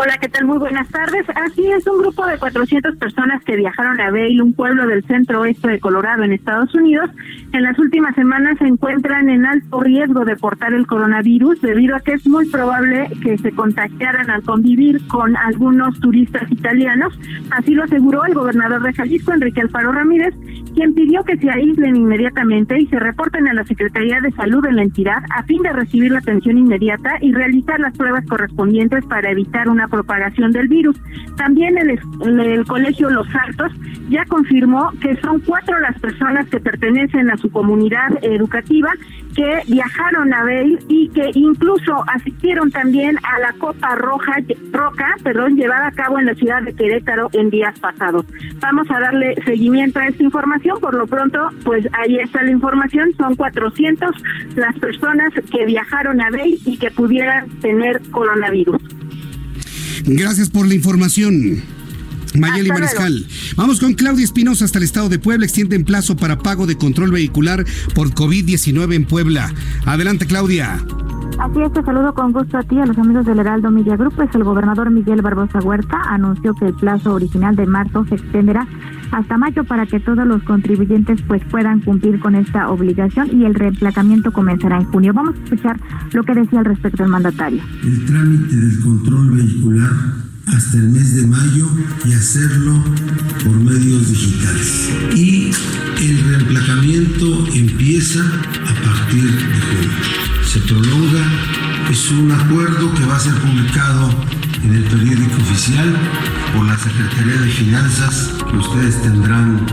Hola, 0.00 0.16
¿qué 0.20 0.28
tal? 0.28 0.46
Muy 0.46 0.58
buenas 0.58 0.88
tardes. 0.90 1.26
Así 1.34 1.66
es, 1.72 1.84
un 1.88 1.98
grupo 1.98 2.24
de 2.24 2.38
400 2.38 2.96
personas 2.98 3.42
que 3.42 3.56
viajaron 3.56 4.00
a 4.00 4.12
Vail, 4.12 4.40
un 4.40 4.52
pueblo 4.52 4.86
del 4.86 5.02
centro 5.04 5.40
oeste 5.40 5.66
de 5.66 5.80
Colorado, 5.80 6.22
en 6.22 6.32
Estados 6.32 6.72
Unidos, 6.72 7.10
en 7.52 7.64
las 7.64 7.76
últimas 7.80 8.14
semanas 8.14 8.58
se 8.58 8.66
encuentran 8.68 9.28
en 9.28 9.44
alto 9.44 9.80
riesgo 9.80 10.24
de 10.24 10.36
portar 10.36 10.72
el 10.72 10.86
coronavirus 10.86 11.60
debido 11.62 11.96
a 11.96 12.00
que 12.00 12.12
es 12.12 12.24
muy 12.28 12.48
probable 12.48 13.08
que 13.24 13.38
se 13.38 13.50
contagiaran 13.50 14.30
al 14.30 14.44
convivir 14.44 15.04
con 15.08 15.36
algunos 15.36 15.98
turistas 15.98 16.48
italianos. 16.52 17.18
Así 17.50 17.74
lo 17.74 17.82
aseguró 17.82 18.24
el 18.24 18.34
gobernador 18.34 18.82
de 18.84 18.92
Jalisco, 18.92 19.32
Enrique 19.32 19.62
Alfaro 19.62 19.90
Ramírez, 19.90 20.32
quien 20.74 20.94
pidió 20.94 21.24
que 21.24 21.38
se 21.38 21.50
aíslen 21.50 21.96
inmediatamente 21.96 22.80
y 22.80 22.86
se 22.86 23.00
reporten 23.00 23.48
a 23.48 23.54
la 23.54 23.64
Secretaría 23.64 24.20
de 24.20 24.30
Salud 24.30 24.62
de 24.62 24.72
la 24.72 24.82
entidad 24.82 25.24
a 25.34 25.42
fin 25.42 25.60
de 25.62 25.72
recibir 25.72 26.12
la 26.12 26.20
atención 26.20 26.56
inmediata 26.56 27.16
y 27.20 27.32
realizar 27.32 27.80
las 27.80 27.96
pruebas 27.96 28.24
correspondientes 28.26 29.04
para 29.06 29.32
evitar 29.32 29.68
una 29.68 29.87
propagación 29.88 30.52
del 30.52 30.68
virus. 30.68 30.96
También 31.36 31.76
el, 31.78 31.98
el 32.40 32.64
Colegio 32.66 33.10
Los 33.10 33.26
Altos 33.34 33.72
ya 34.08 34.24
confirmó 34.26 34.90
que 35.00 35.16
son 35.16 35.40
cuatro 35.40 35.78
las 35.80 35.98
personas 36.00 36.48
que 36.48 36.60
pertenecen 36.60 37.30
a 37.30 37.36
su 37.36 37.50
comunidad 37.50 38.08
educativa 38.22 38.92
que 39.34 39.62
viajaron 39.68 40.34
a 40.34 40.42
Bale 40.42 40.78
y 40.88 41.08
que 41.10 41.30
incluso 41.34 42.04
asistieron 42.08 42.70
también 42.70 43.16
a 43.22 43.38
la 43.38 43.52
Copa 43.52 43.94
Roja 43.94 44.36
Roca, 44.72 45.14
perdón, 45.22 45.56
llevada 45.56 45.88
a 45.88 45.92
cabo 45.92 46.18
en 46.18 46.26
la 46.26 46.34
ciudad 46.34 46.62
de 46.62 46.74
Querétaro 46.74 47.28
en 47.32 47.50
días 47.50 47.78
pasados. 47.78 48.26
Vamos 48.60 48.90
a 48.90 48.98
darle 48.98 49.36
seguimiento 49.44 50.00
a 50.00 50.06
esta 50.06 50.22
información, 50.22 50.80
por 50.80 50.94
lo 50.94 51.06
pronto, 51.06 51.50
pues 51.64 51.86
ahí 51.92 52.16
está 52.16 52.42
la 52.42 52.50
información, 52.50 53.12
son 53.16 53.36
400 53.36 54.10
las 54.56 54.76
personas 54.78 55.32
que 55.52 55.64
viajaron 55.66 56.20
a 56.20 56.30
Bale 56.30 56.58
y 56.64 56.76
que 56.76 56.90
pudieran 56.90 57.48
tener 57.60 58.00
coronavirus. 58.10 58.97
Gracias 60.10 60.48
por 60.48 60.66
la 60.66 60.74
información. 60.74 61.62
Mayeli 62.34 62.70
Mariscal. 62.70 63.26
Vamos 63.56 63.78
con 63.78 63.92
Claudia 63.92 64.24
Espinosa 64.24 64.64
hasta 64.64 64.78
el 64.78 64.84
estado 64.84 65.08
de 65.10 65.18
Puebla. 65.18 65.44
Extienden 65.44 65.84
plazo 65.84 66.16
para 66.16 66.38
pago 66.38 66.66
de 66.66 66.76
control 66.76 67.10
vehicular 67.10 67.64
por 67.94 68.14
COVID-19 68.14 68.94
en 68.94 69.04
Puebla. 69.04 69.52
Adelante, 69.84 70.26
Claudia. 70.26 70.82
Así 71.38 71.60
es, 71.62 71.72
te 71.72 71.82
saludo 71.84 72.14
con 72.14 72.32
gusto 72.32 72.58
a 72.58 72.62
ti, 72.62 72.80
a 72.80 72.86
los 72.86 72.98
amigos 72.98 73.26
del 73.26 73.38
Heraldo 73.38 73.70
Media 73.70 73.96
Group. 73.96 74.14
Pues 74.16 74.34
el 74.34 74.44
gobernador 74.44 74.90
Miguel 74.90 75.22
Barbosa 75.22 75.60
Huerta 75.60 76.00
anunció 76.08 76.54
que 76.54 76.66
el 76.66 76.74
plazo 76.74 77.14
original 77.14 77.54
de 77.54 77.66
marzo 77.66 78.04
se 78.08 78.16
extenderá 78.16 78.66
hasta 79.12 79.38
mayo 79.38 79.64
para 79.64 79.86
que 79.86 80.00
todos 80.00 80.26
los 80.26 80.42
contribuyentes 80.42 81.20
pues 81.22 81.42
puedan 81.50 81.80
cumplir 81.80 82.20
con 82.20 82.34
esta 82.34 82.70
obligación 82.70 83.40
y 83.40 83.44
el 83.44 83.54
reemplacamiento 83.54 84.32
comenzará 84.32 84.78
en 84.78 84.84
junio. 84.84 85.12
Vamos 85.12 85.34
a 85.36 85.44
escuchar 85.44 85.80
lo 86.12 86.22
que 86.24 86.34
decía 86.34 86.60
al 86.60 86.64
respecto 86.64 87.04
el 87.04 87.10
mandatario. 87.10 87.62
El 87.82 88.04
trámite 88.04 88.56
del 88.56 88.80
control 88.80 89.30
vehicular 89.32 89.90
hasta 90.46 90.78
el 90.78 90.90
mes 90.90 91.14
de 91.16 91.26
mayo 91.26 91.68
y 92.04 92.12
hacerlo 92.12 92.82
por 93.44 93.56
medios 93.56 94.08
digitales. 94.08 94.90
Y 95.14 95.50
el 96.00 96.24
reemplacamiento 96.30 97.46
empieza 97.54 98.20
a 98.20 98.84
partir 98.84 99.24
de 99.24 99.60
junio. 99.60 99.90
Se 100.44 100.60
prolonga, 100.60 101.24
es 101.90 102.10
un 102.10 102.32
acuerdo 102.32 102.94
que 102.94 103.04
va 103.04 103.16
a 103.16 103.20
ser 103.20 103.34
publicado 103.34 104.10
en 104.64 104.74
el 104.74 104.84
periódico 104.84 105.36
oficial 105.42 105.96
por 106.54 106.66
la 106.66 106.76
Secretaría 106.76 107.40
de 107.40 107.48
Finanzas 107.48 108.30
ustedes 108.56 109.02
tendrán, 109.02 109.66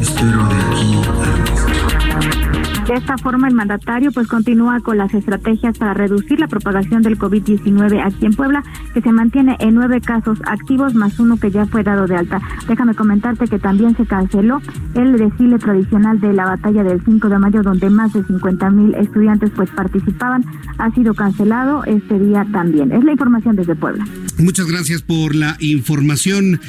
espero, 0.00 0.48
de 0.48 0.54
aquí 0.54 1.00
al 1.22 1.42
mes. 1.42 2.51
De 2.86 2.94
esta 2.94 3.16
forma, 3.16 3.46
el 3.46 3.54
mandatario 3.54 4.10
pues 4.10 4.26
continúa 4.26 4.80
con 4.80 4.98
las 4.98 5.14
estrategias 5.14 5.78
para 5.78 5.94
reducir 5.94 6.40
la 6.40 6.48
propagación 6.48 7.02
del 7.02 7.16
COVID-19 7.16 8.02
aquí 8.04 8.26
en 8.26 8.32
Puebla, 8.34 8.64
que 8.92 9.00
se 9.00 9.12
mantiene 9.12 9.56
en 9.60 9.74
nueve 9.74 10.00
casos 10.00 10.40
activos 10.44 10.94
más 10.94 11.18
uno 11.20 11.36
que 11.38 11.52
ya 11.52 11.64
fue 11.66 11.84
dado 11.84 12.08
de 12.08 12.16
alta. 12.16 12.40
Déjame 12.66 12.94
comentarte 12.94 13.46
que 13.46 13.60
también 13.60 13.96
se 13.96 14.04
canceló 14.04 14.60
el 14.94 15.16
desfile 15.16 15.58
tradicional 15.58 16.20
de 16.20 16.32
la 16.32 16.44
batalla 16.44 16.82
del 16.82 17.00
5 17.04 17.28
de 17.28 17.38
mayo, 17.38 17.62
donde 17.62 17.88
más 17.88 18.12
de 18.14 18.24
50 18.24 18.70
mil 18.70 18.94
estudiantes 18.96 19.50
pues 19.54 19.70
participaban. 19.70 20.44
Ha 20.78 20.90
sido 20.90 21.14
cancelado 21.14 21.84
este 21.84 22.18
día 22.18 22.44
también. 22.52 22.90
Es 22.90 23.04
la 23.04 23.12
información 23.12 23.54
desde 23.54 23.76
Puebla. 23.76 24.04
Muchas 24.38 24.66
gracias 24.66 25.02
por 25.02 25.36
la 25.36 25.56
información, 25.60 26.60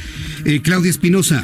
eh, 0.46 0.62
Claudia 0.62 0.92
Espinosa. 0.92 1.44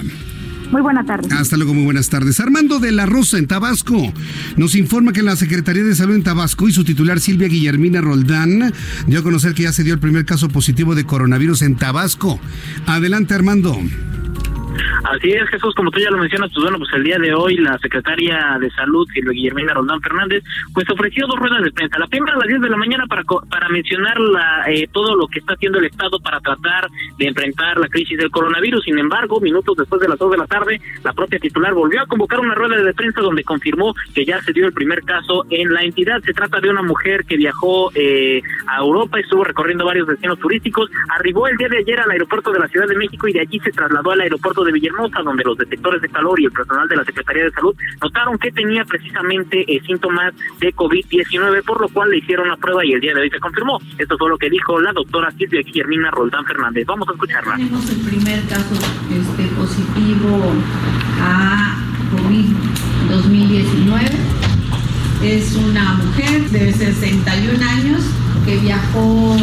Muy 0.71 0.81
buenas 0.81 1.05
tardes. 1.05 1.31
Hasta 1.31 1.57
luego, 1.57 1.73
muy 1.73 1.83
buenas 1.83 2.09
tardes. 2.09 2.39
Armando 2.39 2.79
de 2.79 2.91
la 2.91 3.05
Rosa, 3.05 3.37
en 3.37 3.47
Tabasco, 3.47 4.13
nos 4.55 4.75
informa 4.75 5.13
que 5.13 5.23
la 5.23 5.35
Secretaría 5.35 5.83
de 5.83 5.95
Salud 5.95 6.15
en 6.15 6.23
Tabasco 6.23 6.67
y 6.67 6.71
su 6.71 6.83
titular 6.83 7.19
Silvia 7.19 7.47
Guillermina 7.47 8.01
Roldán 8.01 8.71
dio 9.07 9.19
a 9.19 9.23
conocer 9.23 9.53
que 9.53 9.63
ya 9.63 9.71
se 9.71 9.83
dio 9.83 9.93
el 9.93 9.99
primer 9.99 10.25
caso 10.25 10.47
positivo 10.49 10.93
de 10.93 11.05
coronavirus 11.05 11.63
en 11.63 11.75
Tabasco. 11.75 12.39
Adelante, 12.85 13.33
Armando. 13.33 13.79
Así 15.03 15.31
es, 15.31 15.49
Jesús, 15.49 15.73
como 15.75 15.91
tú 15.91 15.99
ya 15.99 16.11
lo 16.11 16.17
mencionas, 16.17 16.51
pues 16.53 16.63
bueno, 16.63 16.77
pues 16.77 16.93
el 16.93 17.03
día 17.03 17.17
de 17.17 17.33
hoy 17.33 17.57
la 17.57 17.77
secretaria 17.79 18.57
de 18.59 18.69
Salud, 18.71 19.07
Silvia 19.13 19.31
Guillermina 19.31 19.73
Roldán 19.73 20.01
Fernández, 20.01 20.43
pues 20.73 20.89
ofreció 20.89 21.25
dos 21.27 21.39
ruedas 21.39 21.63
de 21.63 21.71
prensa. 21.71 21.99
La 21.99 22.07
primera 22.07 22.35
a 22.35 22.39
las 22.39 22.47
10 22.47 22.61
de 22.61 22.69
la 22.69 22.77
mañana 22.77 23.05
para, 23.07 23.23
para 23.23 23.69
mencionar 23.69 24.19
la, 24.19 24.65
eh, 24.67 24.87
todo 24.91 25.15
lo 25.15 25.27
que 25.27 25.39
está 25.39 25.53
haciendo 25.53 25.79
el 25.79 25.85
Estado 25.85 26.19
para 26.19 26.39
tratar 26.39 26.87
de 27.17 27.27
enfrentar 27.27 27.77
la 27.77 27.87
crisis 27.87 28.17
del 28.17 28.31
coronavirus. 28.31 28.83
Sin 28.83 28.97
embargo, 28.97 29.39
minutos 29.39 29.77
después 29.77 30.01
de 30.01 30.07
las 30.07 30.19
2 30.19 30.31
de 30.31 30.37
la 30.37 30.47
tarde, 30.47 30.81
la 31.03 31.13
propia 31.13 31.39
titular 31.39 31.73
volvió 31.73 32.01
a 32.01 32.05
convocar 32.05 32.39
una 32.39 32.55
rueda 32.55 32.81
de 32.81 32.93
prensa 32.93 33.21
donde 33.21 33.43
confirmó 33.43 33.93
que 34.13 34.25
ya 34.25 34.41
se 34.41 34.53
dio 34.53 34.65
el 34.65 34.73
primer 34.73 35.03
caso 35.03 35.45
en 35.49 35.73
la 35.73 35.81
entidad. 35.83 36.21
Se 36.23 36.33
trata 36.33 36.59
de 36.59 36.69
una 36.69 36.81
mujer 36.81 37.25
que 37.25 37.37
viajó 37.37 37.91
eh, 37.95 38.41
a 38.67 38.79
Europa, 38.79 39.19
estuvo 39.19 39.43
recorriendo 39.43 39.85
varios 39.85 40.07
destinos 40.07 40.39
turísticos, 40.39 40.89
arribó 41.17 41.47
el 41.47 41.57
día 41.57 41.69
de 41.69 41.79
ayer 41.79 41.99
al 41.99 42.11
aeropuerto 42.11 42.51
de 42.51 42.59
la 42.59 42.67
Ciudad 42.67 42.87
de 42.87 42.95
México 42.95 43.27
y 43.27 43.33
de 43.33 43.41
allí 43.41 43.59
se 43.59 43.71
trasladó 43.71 44.11
al 44.11 44.21
aeropuerto 44.21 44.63
de 44.63 44.68
Villahermosa, 44.71 45.21
donde 45.21 45.43
los 45.43 45.57
detectores 45.57 46.01
de 46.01 46.09
calor 46.09 46.39
y 46.39 46.45
el 46.45 46.51
personal 46.51 46.87
de 46.87 46.95
la 46.95 47.03
Secretaría 47.03 47.43
de 47.45 47.51
Salud 47.51 47.75
notaron 48.01 48.37
que 48.37 48.51
tenía 48.51 48.85
precisamente 48.85 49.65
eh, 49.67 49.81
síntomas 49.85 50.33
de 50.59 50.73
COVID-19, 50.73 51.63
por 51.63 51.81
lo 51.81 51.89
cual 51.89 52.09
le 52.11 52.17
hicieron 52.17 52.47
la 52.47 52.57
prueba 52.57 52.85
y 52.85 52.93
el 52.93 53.01
día 53.01 53.13
de 53.13 53.21
hoy 53.21 53.29
se 53.29 53.39
confirmó. 53.39 53.79
Esto 53.97 54.17
fue 54.17 54.29
lo 54.29 54.37
que 54.37 54.49
dijo 54.49 54.79
la 54.79 54.93
doctora 54.93 55.31
Silvia 55.31 55.61
Guillermina 55.61 56.11
Roldán 56.11 56.45
Fernández. 56.45 56.85
Vamos 56.85 57.07
a 57.09 57.13
escucharla. 57.13 57.55
Tenemos 57.55 57.89
el 57.89 58.01
primer 58.01 58.47
caso 58.47 58.75
este, 59.11 59.55
positivo 59.55 60.53
a 61.21 61.77
COVID 62.11 62.45
2019. 63.09 64.05
Es 65.23 65.55
una 65.55 65.93
mujer 65.95 66.49
de 66.49 66.71
61 66.71 67.65
años 67.65 68.03
que 68.45 68.57
viajó 68.57 69.35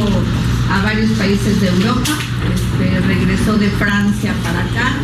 a 0.71 0.83
varios 0.83 1.11
países 1.13 1.61
de 1.61 1.69
Europa, 1.69 2.13
este, 2.55 3.01
regresó 3.07 3.55
de 3.55 3.69
Francia 3.71 4.35
para 4.43 4.61
acá, 4.61 4.97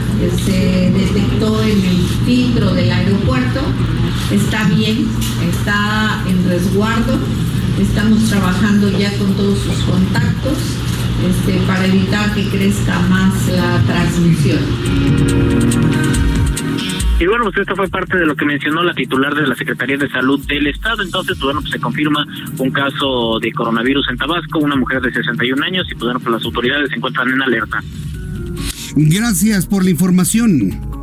se 0.44 0.90
detectó 0.90 1.62
en 1.62 1.84
el 1.84 2.06
filtro 2.24 2.74
del 2.74 2.90
aeropuerto, 2.90 3.60
está 4.30 4.64
bien, 4.64 5.08
está 5.50 6.22
en 6.28 6.48
resguardo, 6.48 7.18
estamos 7.80 8.28
trabajando 8.28 8.90
ya 8.98 9.16
con 9.18 9.32
todos 9.34 9.58
sus 9.58 9.82
contactos 9.84 10.58
este, 11.28 11.58
para 11.66 11.86
evitar 11.86 12.34
que 12.34 12.48
crezca 12.48 12.98
más 13.08 13.34
la 13.48 13.78
transmisión. 13.86 14.60
Y 17.22 17.26
bueno, 17.28 17.44
pues 17.44 17.58
esto 17.58 17.76
fue 17.76 17.86
parte 17.86 18.18
de 18.18 18.26
lo 18.26 18.34
que 18.34 18.44
mencionó 18.44 18.82
la 18.82 18.94
titular 18.94 19.32
de 19.32 19.46
la 19.46 19.54
Secretaría 19.54 19.96
de 19.96 20.10
Salud 20.10 20.44
del 20.48 20.66
Estado. 20.66 21.04
Entonces, 21.04 21.36
pues 21.36 21.44
bueno, 21.44 21.60
pues 21.60 21.72
se 21.72 21.78
confirma 21.78 22.26
un 22.58 22.72
caso 22.72 23.38
de 23.40 23.52
coronavirus 23.52 24.08
en 24.10 24.16
Tabasco, 24.16 24.58
una 24.58 24.74
mujer 24.74 25.00
de 25.00 25.12
61 25.12 25.64
años 25.64 25.86
y 25.88 25.94
pues 25.94 26.02
bueno, 26.02 26.18
pues 26.18 26.32
las 26.32 26.44
autoridades 26.44 26.90
se 26.90 26.96
encuentran 26.96 27.30
en 27.30 27.40
alerta. 27.40 27.80
Gracias 28.96 29.66
por 29.68 29.84
la 29.84 29.90
información. 29.90 31.01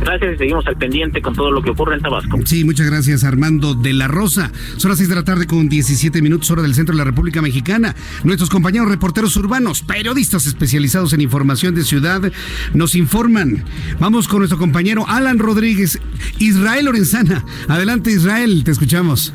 Gracias 0.00 0.34
y 0.34 0.38
seguimos 0.38 0.66
al 0.66 0.76
pendiente 0.76 1.20
con 1.20 1.34
todo 1.34 1.50
lo 1.50 1.60
que 1.60 1.70
ocurre 1.70 1.96
en 1.96 2.00
Tabasco. 2.00 2.38
Sí, 2.44 2.64
muchas 2.64 2.86
gracias 2.86 3.24
Armando 3.24 3.74
de 3.74 3.92
la 3.92 4.08
Rosa. 4.08 4.52
Son 4.76 4.90
las 4.90 4.98
6 4.98 5.08
de 5.08 5.14
la 5.14 5.24
tarde 5.24 5.46
con 5.46 5.68
17 5.68 6.22
minutos 6.22 6.50
hora 6.50 6.62
del 6.62 6.74
centro 6.74 6.94
de 6.94 6.98
la 6.98 7.04
República 7.04 7.42
Mexicana. 7.42 7.94
Nuestros 8.24 8.48
compañeros 8.48 8.88
reporteros 8.88 9.36
urbanos, 9.36 9.82
periodistas 9.82 10.46
especializados 10.46 11.12
en 11.12 11.20
información 11.20 11.74
de 11.74 11.84
ciudad, 11.84 12.32
nos 12.74 12.94
informan. 12.94 13.64
Vamos 13.98 14.28
con 14.28 14.38
nuestro 14.38 14.58
compañero 14.58 15.04
Alan 15.08 15.38
Rodríguez, 15.38 16.00
Israel 16.38 16.86
Lorenzana. 16.86 17.44
Adelante 17.68 18.10
Israel, 18.10 18.62
te 18.64 18.70
escuchamos. 18.70 19.32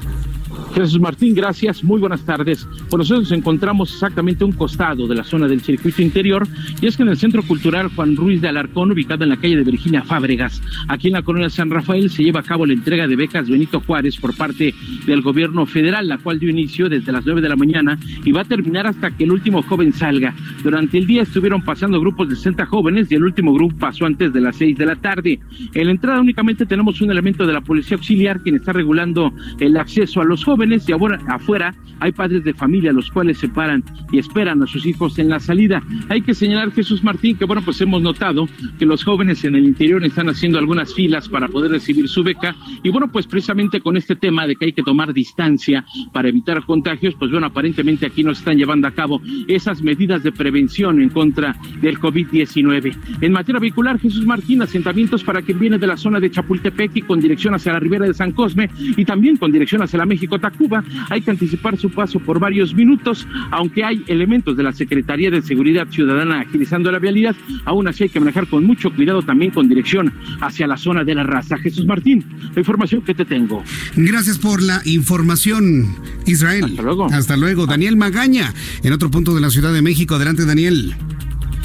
Jesús 0.73 0.99
Martín, 0.99 1.35
gracias. 1.35 1.83
Muy 1.83 1.99
buenas 1.99 2.25
tardes. 2.25 2.67
Pues 2.89 2.97
nosotros 2.97 3.29
nos 3.29 3.31
encontramos 3.31 3.93
exactamente 3.93 4.43
a 4.43 4.47
un 4.47 4.53
costado 4.53 5.07
de 5.07 5.13
la 5.13 5.23
zona 5.23 5.47
del 5.47 5.61
circuito 5.61 6.01
interior 6.01 6.47
y 6.81 6.87
es 6.87 6.97
que 6.97 7.03
en 7.03 7.09
el 7.09 7.17
Centro 7.17 7.43
Cultural 7.43 7.91
Juan 7.95 8.15
Ruiz 8.15 8.41
de 8.41 8.47
Alarcón, 8.47 8.91
ubicado 8.91 9.23
en 9.23 9.29
la 9.29 9.37
calle 9.37 9.55
de 9.55 9.63
Virginia 9.63 10.01
Fábregas, 10.01 10.63
aquí 10.87 11.07
en 11.07 11.13
la 11.13 11.21
colonia 11.21 11.51
San 11.51 11.69
Rafael, 11.69 12.09
se 12.09 12.23
lleva 12.23 12.39
a 12.39 12.43
cabo 12.43 12.65
la 12.65 12.73
entrega 12.73 13.07
de 13.07 13.15
becas 13.15 13.47
Benito 13.47 13.81
Juárez 13.81 14.17
por 14.17 14.35
parte 14.35 14.73
del 15.05 15.21
gobierno 15.21 15.67
federal, 15.67 16.07
la 16.07 16.17
cual 16.17 16.39
dio 16.39 16.49
inicio 16.49 16.89
desde 16.89 17.11
las 17.11 17.23
9 17.23 17.41
de 17.41 17.49
la 17.49 17.55
mañana 17.55 17.99
y 18.25 18.31
va 18.31 18.41
a 18.41 18.45
terminar 18.45 18.87
hasta 18.87 19.11
que 19.11 19.25
el 19.25 19.31
último 19.31 19.61
joven 19.61 19.93
salga. 19.93 20.33
Durante 20.63 20.97
el 20.97 21.05
día 21.05 21.21
estuvieron 21.21 21.61
pasando 21.61 21.99
grupos 21.99 22.29
de 22.29 22.35
60 22.35 22.65
jóvenes 22.65 23.11
y 23.11 23.15
el 23.15 23.23
último 23.23 23.53
grupo 23.53 23.77
pasó 23.77 24.07
antes 24.07 24.33
de 24.33 24.41
las 24.41 24.55
6 24.55 24.75
de 24.75 24.85
la 24.87 24.95
tarde. 24.95 25.39
En 25.75 25.85
la 25.85 25.91
entrada 25.91 26.19
únicamente 26.19 26.65
tenemos 26.65 26.99
un 26.99 27.11
elemento 27.11 27.45
de 27.45 27.53
la 27.53 27.61
policía 27.61 27.95
auxiliar 27.95 28.41
quien 28.41 28.55
está 28.55 28.73
regulando 28.73 29.31
el 29.59 29.77
acceso 29.77 30.19
a 30.19 30.25
los 30.25 30.43
jóvenes 30.43 30.62
y 30.63 30.91
ahora 30.91 31.19
afuera 31.27 31.75
hay 31.99 32.11
padres 32.11 32.43
de 32.43 32.53
familia 32.53 32.91
los 32.93 33.11
cuales 33.11 33.37
se 33.37 33.49
paran 33.49 33.83
y 34.11 34.19
esperan 34.19 34.61
a 34.63 34.67
sus 34.67 34.85
hijos 34.85 35.19
en 35.19 35.29
la 35.29 35.39
salida. 35.39 35.81
Hay 36.09 36.21
que 36.21 36.33
señalar, 36.33 36.71
Jesús 36.71 37.03
Martín, 37.03 37.37
que 37.37 37.45
bueno, 37.45 37.61
pues 37.63 37.79
hemos 37.81 38.01
notado 38.01 38.47
que 38.79 38.85
los 38.85 39.03
jóvenes 39.03 39.43
en 39.43 39.55
el 39.55 39.65
interior 39.65 40.03
están 40.03 40.29
haciendo 40.29 40.59
algunas 40.59 40.93
filas 40.93 41.29
para 41.29 41.47
poder 41.47 41.71
recibir 41.71 42.07
su 42.07 42.23
beca 42.23 42.55
y 42.81 42.89
bueno, 42.89 43.11
pues 43.11 43.27
precisamente 43.27 43.81
con 43.81 43.97
este 43.97 44.15
tema 44.15 44.47
de 44.47 44.55
que 44.55 44.65
hay 44.65 44.73
que 44.73 44.83
tomar 44.83 45.13
distancia 45.13 45.85
para 46.11 46.29
evitar 46.29 46.65
contagios, 46.65 47.15
pues 47.15 47.31
bueno, 47.31 47.47
aparentemente 47.47 48.05
aquí 48.05 48.23
nos 48.23 48.39
están 48.39 48.57
llevando 48.57 48.87
a 48.87 48.91
cabo 48.91 49.21
esas 49.47 49.81
medidas 49.81 50.23
de 50.23 50.31
prevención 50.31 51.01
en 51.01 51.09
contra 51.09 51.55
del 51.81 51.99
COVID-19. 51.99 52.95
En 53.21 53.31
materia 53.31 53.59
vehicular, 53.59 53.99
Jesús 53.99 54.25
Martín, 54.25 54.61
asentamientos 54.61 55.23
para 55.23 55.41
quien 55.41 55.59
viene 55.59 55.77
de 55.77 55.87
la 55.87 55.97
zona 55.97 56.19
de 56.19 56.31
Chapultepec 56.31 56.91
y 56.95 57.01
con 57.01 57.19
dirección 57.19 57.53
hacia 57.53 57.73
la 57.73 57.79
ribera 57.79 58.05
de 58.05 58.13
San 58.13 58.31
Cosme 58.31 58.69
y 58.77 59.05
también 59.05 59.37
con 59.37 59.51
dirección 59.51 59.81
hacia 59.81 59.99
la 59.99 60.05
México-Tacuba, 60.53 60.83
hay 61.09 61.21
que 61.21 61.31
anticipar 61.31 61.77
su 61.77 61.89
paso 61.89 62.19
por 62.19 62.39
varios 62.39 62.73
minutos, 62.73 63.27
aunque 63.51 63.83
hay 63.83 64.03
elementos 64.07 64.55
de 64.55 64.63
la 64.63 64.73
Secretaría 64.73 65.29
de 65.31 65.41
Seguridad 65.41 65.87
Ciudadana 65.89 66.41
agilizando 66.41 66.91
la 66.91 66.99
vialidad, 66.99 67.35
aún 67.65 67.87
así 67.87 68.03
hay 68.03 68.09
que 68.09 68.19
manejar 68.19 68.47
con 68.47 68.63
mucho 68.65 68.93
cuidado 68.93 69.21
también 69.21 69.51
con 69.51 69.67
dirección 69.67 70.13
hacia 70.41 70.67
la 70.67 70.77
zona 70.77 71.03
de 71.03 71.15
la 71.15 71.23
raza. 71.23 71.57
Jesús 71.57 71.85
Martín, 71.85 72.23
la 72.53 72.59
información 72.59 73.01
que 73.01 73.13
te 73.13 73.25
tengo. 73.25 73.63
Gracias 73.95 74.37
por 74.37 74.61
la 74.61 74.81
información, 74.85 75.95
Israel. 76.25 76.65
Hasta 76.65 76.81
luego. 76.81 77.05
Hasta 77.05 77.37
luego. 77.37 77.65
Daniel 77.65 77.97
Magaña, 77.97 78.53
en 78.83 78.93
otro 78.93 79.09
punto 79.09 79.33
de 79.35 79.41
la 79.41 79.49
Ciudad 79.49 79.73
de 79.73 79.81
México. 79.81 80.15
Adelante, 80.15 80.45
Daniel. 80.45 80.95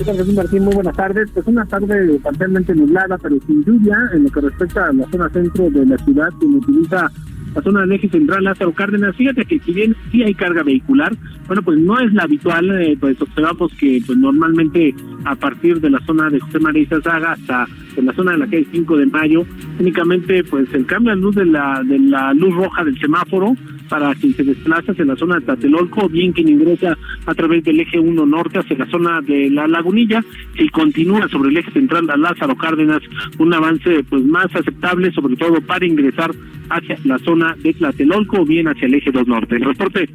Jesús 0.04 0.34
Martín, 0.34 0.64
muy 0.64 0.74
buenas 0.74 0.96
tardes. 0.96 1.28
Pues 1.34 1.46
una 1.46 1.64
tarde 1.66 2.20
parcialmente 2.22 2.74
nublada, 2.74 3.18
pero 3.18 3.36
sin 3.46 3.64
lluvia 3.64 3.96
en 4.14 4.24
lo 4.24 4.30
que 4.30 4.40
respecta 4.42 4.88
a 4.88 4.92
la 4.92 5.08
zona 5.10 5.28
centro 5.30 5.68
de 5.70 5.86
la 5.86 5.98
ciudad, 5.98 6.28
que 6.38 6.46
utiliza 6.46 7.10
la 7.54 7.62
zona 7.62 7.80
del 7.80 7.92
eje 7.92 8.08
central 8.08 8.44
Lázaro 8.44 8.72
Cárdenas. 8.72 9.16
Fíjate 9.16 9.44
que 9.44 9.58
si 9.58 9.72
bien 9.72 9.96
sí 10.10 10.22
hay 10.22 10.34
carga 10.34 10.62
vehicular, 10.62 11.12
bueno, 11.48 11.62
pues 11.62 11.78
no 11.78 11.98
es 11.98 12.12
la 12.12 12.22
habitual, 12.24 12.70
eh, 12.80 12.96
pues 13.00 13.20
observamos 13.20 13.72
que 13.74 14.00
pues 14.06 14.16
normalmente 14.18 14.94
a 15.24 15.34
partir 15.34 15.80
de 15.80 15.90
la 15.90 15.98
zona 16.06 16.30
de 16.30 16.38
José 16.38 16.60
María 16.60 16.86
Zaga 17.02 17.32
hasta 17.32 17.66
en 17.96 18.06
la 18.06 18.12
zona 18.12 18.32
de 18.32 18.38
la 18.38 18.46
calle 18.46 18.66
5 18.70 18.96
de 18.96 19.06
Mayo, 19.06 19.44
únicamente 19.80 20.44
pues 20.44 20.72
el 20.74 20.86
cambio 20.86 21.14
de 21.14 21.20
luz 21.20 21.34
de 21.34 21.46
la, 21.46 21.82
de 21.84 21.98
la 21.98 22.32
luz 22.34 22.54
roja 22.54 22.84
del 22.84 22.98
semáforo 23.00 23.54
para 23.88 24.14
quien 24.14 24.34
se 24.34 24.44
desplaza 24.44 24.92
hacia 24.92 25.04
la 25.04 25.16
zona 25.16 25.36
de 25.36 25.46
Tatelolco, 25.46 26.04
o 26.04 26.08
bien 26.08 26.32
quien 26.32 26.48
ingresa 26.48 26.96
a 27.26 27.34
través 27.34 27.64
del 27.64 27.80
eje 27.80 27.98
1 27.98 28.26
norte 28.26 28.58
hacia 28.58 28.76
la 28.76 28.86
zona 28.90 29.20
de 29.22 29.50
la 29.50 29.66
Lagunilla, 29.66 30.22
y 30.56 30.68
continúa 30.68 31.28
sobre 31.28 31.50
el 31.50 31.56
eje 31.56 31.72
central 31.72 32.08
a 32.10 32.16
Lázaro 32.16 32.56
Cárdenas, 32.56 33.00
un 33.38 33.54
avance 33.54 34.04
pues 34.08 34.22
más 34.24 34.54
aceptable, 34.54 35.10
sobre 35.12 35.36
todo 35.36 35.60
para 35.62 35.86
ingresar 35.86 36.30
hacia 36.70 36.98
la 37.04 37.18
zona 37.20 37.56
de 37.62 37.72
Tlatelolco 37.72 38.42
o 38.42 38.44
bien 38.44 38.68
hacia 38.68 38.86
el 38.86 38.94
eje 38.94 39.10
2 39.10 39.26
norte. 39.26 39.58
Reporte, 39.58 40.08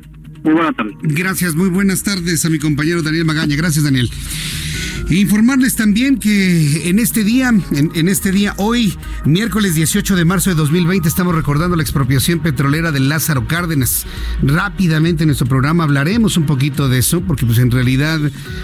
muy 0.43 0.54
buenas 0.54 0.76
tardes. 0.76 0.96
Gracias, 1.24 1.56
muy 1.56 1.70
buenas 1.70 2.04
tardes 2.04 2.44
a 2.44 2.50
mi 2.50 2.60
compañero 2.60 3.02
Daniel 3.02 3.24
Magaña. 3.24 3.56
Gracias, 3.56 3.86
Daniel. 3.86 4.12
Informarles 5.10 5.76
también 5.76 6.18
que 6.18 6.89
en 6.89 6.98
este 6.98 7.24
día, 7.24 7.54
en, 7.72 8.08
este 8.08 8.32
día, 8.32 8.54
hoy, 8.58 8.98
miércoles 9.26 9.76
18 9.76 10.16
de 10.16 10.26
marzo 10.26 10.50
de 10.50 10.56
2020, 10.56 11.08
estamos 11.08 11.36
recordando 11.36 11.76
la 11.76 11.84
expropiación 11.84 12.39
petrolera 12.39 12.92
de 12.92 13.02
Lázaro 13.02 13.46
Cárdenas. 13.46 14.06
Rápidamente 14.42 15.24
en 15.24 15.28
nuestro 15.28 15.46
programa 15.46 15.84
hablaremos 15.84 16.38
un 16.38 16.46
poquito 16.46 16.88
de 16.88 17.00
eso, 17.00 17.22
porque 17.22 17.46
pues 17.46 17.58
en 17.60 17.70
realidad 17.70 18.20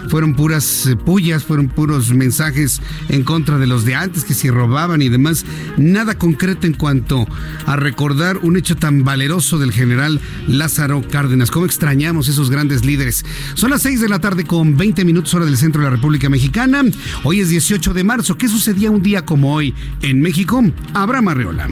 fueron 0.07 0.33
puras 0.33 0.87
eh, 0.87 0.95
pullas, 0.95 1.43
fueron 1.43 1.67
puros 1.67 2.13
mensajes 2.13 2.81
en 3.09 3.23
contra 3.23 3.57
de 3.57 3.67
los 3.67 3.83
de 3.83 3.95
antes, 3.95 4.23
que 4.23 4.33
se 4.33 4.49
robaban 4.49 5.01
y 5.01 5.09
demás. 5.09 5.45
Nada 5.77 6.17
concreto 6.17 6.67
en 6.67 6.73
cuanto 6.73 7.27
a 7.65 7.75
recordar 7.75 8.37
un 8.37 8.55
hecho 8.55 8.77
tan 8.77 9.03
valeroso 9.03 9.59
del 9.59 9.73
general 9.73 10.21
Lázaro 10.47 11.03
Cárdenas. 11.09 11.51
¿Cómo 11.51 11.65
extrañamos 11.65 12.27
esos 12.29 12.49
grandes 12.49 12.85
líderes? 12.85 13.25
Son 13.55 13.69
las 13.69 13.81
6 13.81 13.99
de 13.99 14.09
la 14.09 14.19
tarde 14.19 14.45
con 14.45 14.77
20 14.77 15.03
minutos 15.03 15.33
hora 15.33 15.45
del 15.45 15.57
centro 15.57 15.81
de 15.81 15.89
la 15.89 15.95
República 15.95 16.28
Mexicana. 16.29 16.83
Hoy 17.23 17.41
es 17.41 17.49
18 17.49 17.93
de 17.93 18.03
marzo. 18.03 18.37
¿Qué 18.37 18.47
sucedía 18.47 18.91
un 18.91 19.01
día 19.01 19.25
como 19.25 19.53
hoy 19.53 19.73
en 20.01 20.21
México? 20.21 20.63
Abraham 20.93 21.29
Arreola. 21.29 21.67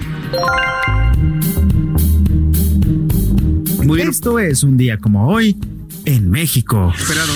Muy 3.83 4.01
Esto 4.01 4.39
es 4.39 4.63
un 4.63 4.75
día 4.77 4.97
como 4.97 5.27
hoy 5.29 5.55
en 6.05 6.29
México. 6.29 6.93
Esperado, 6.97 7.31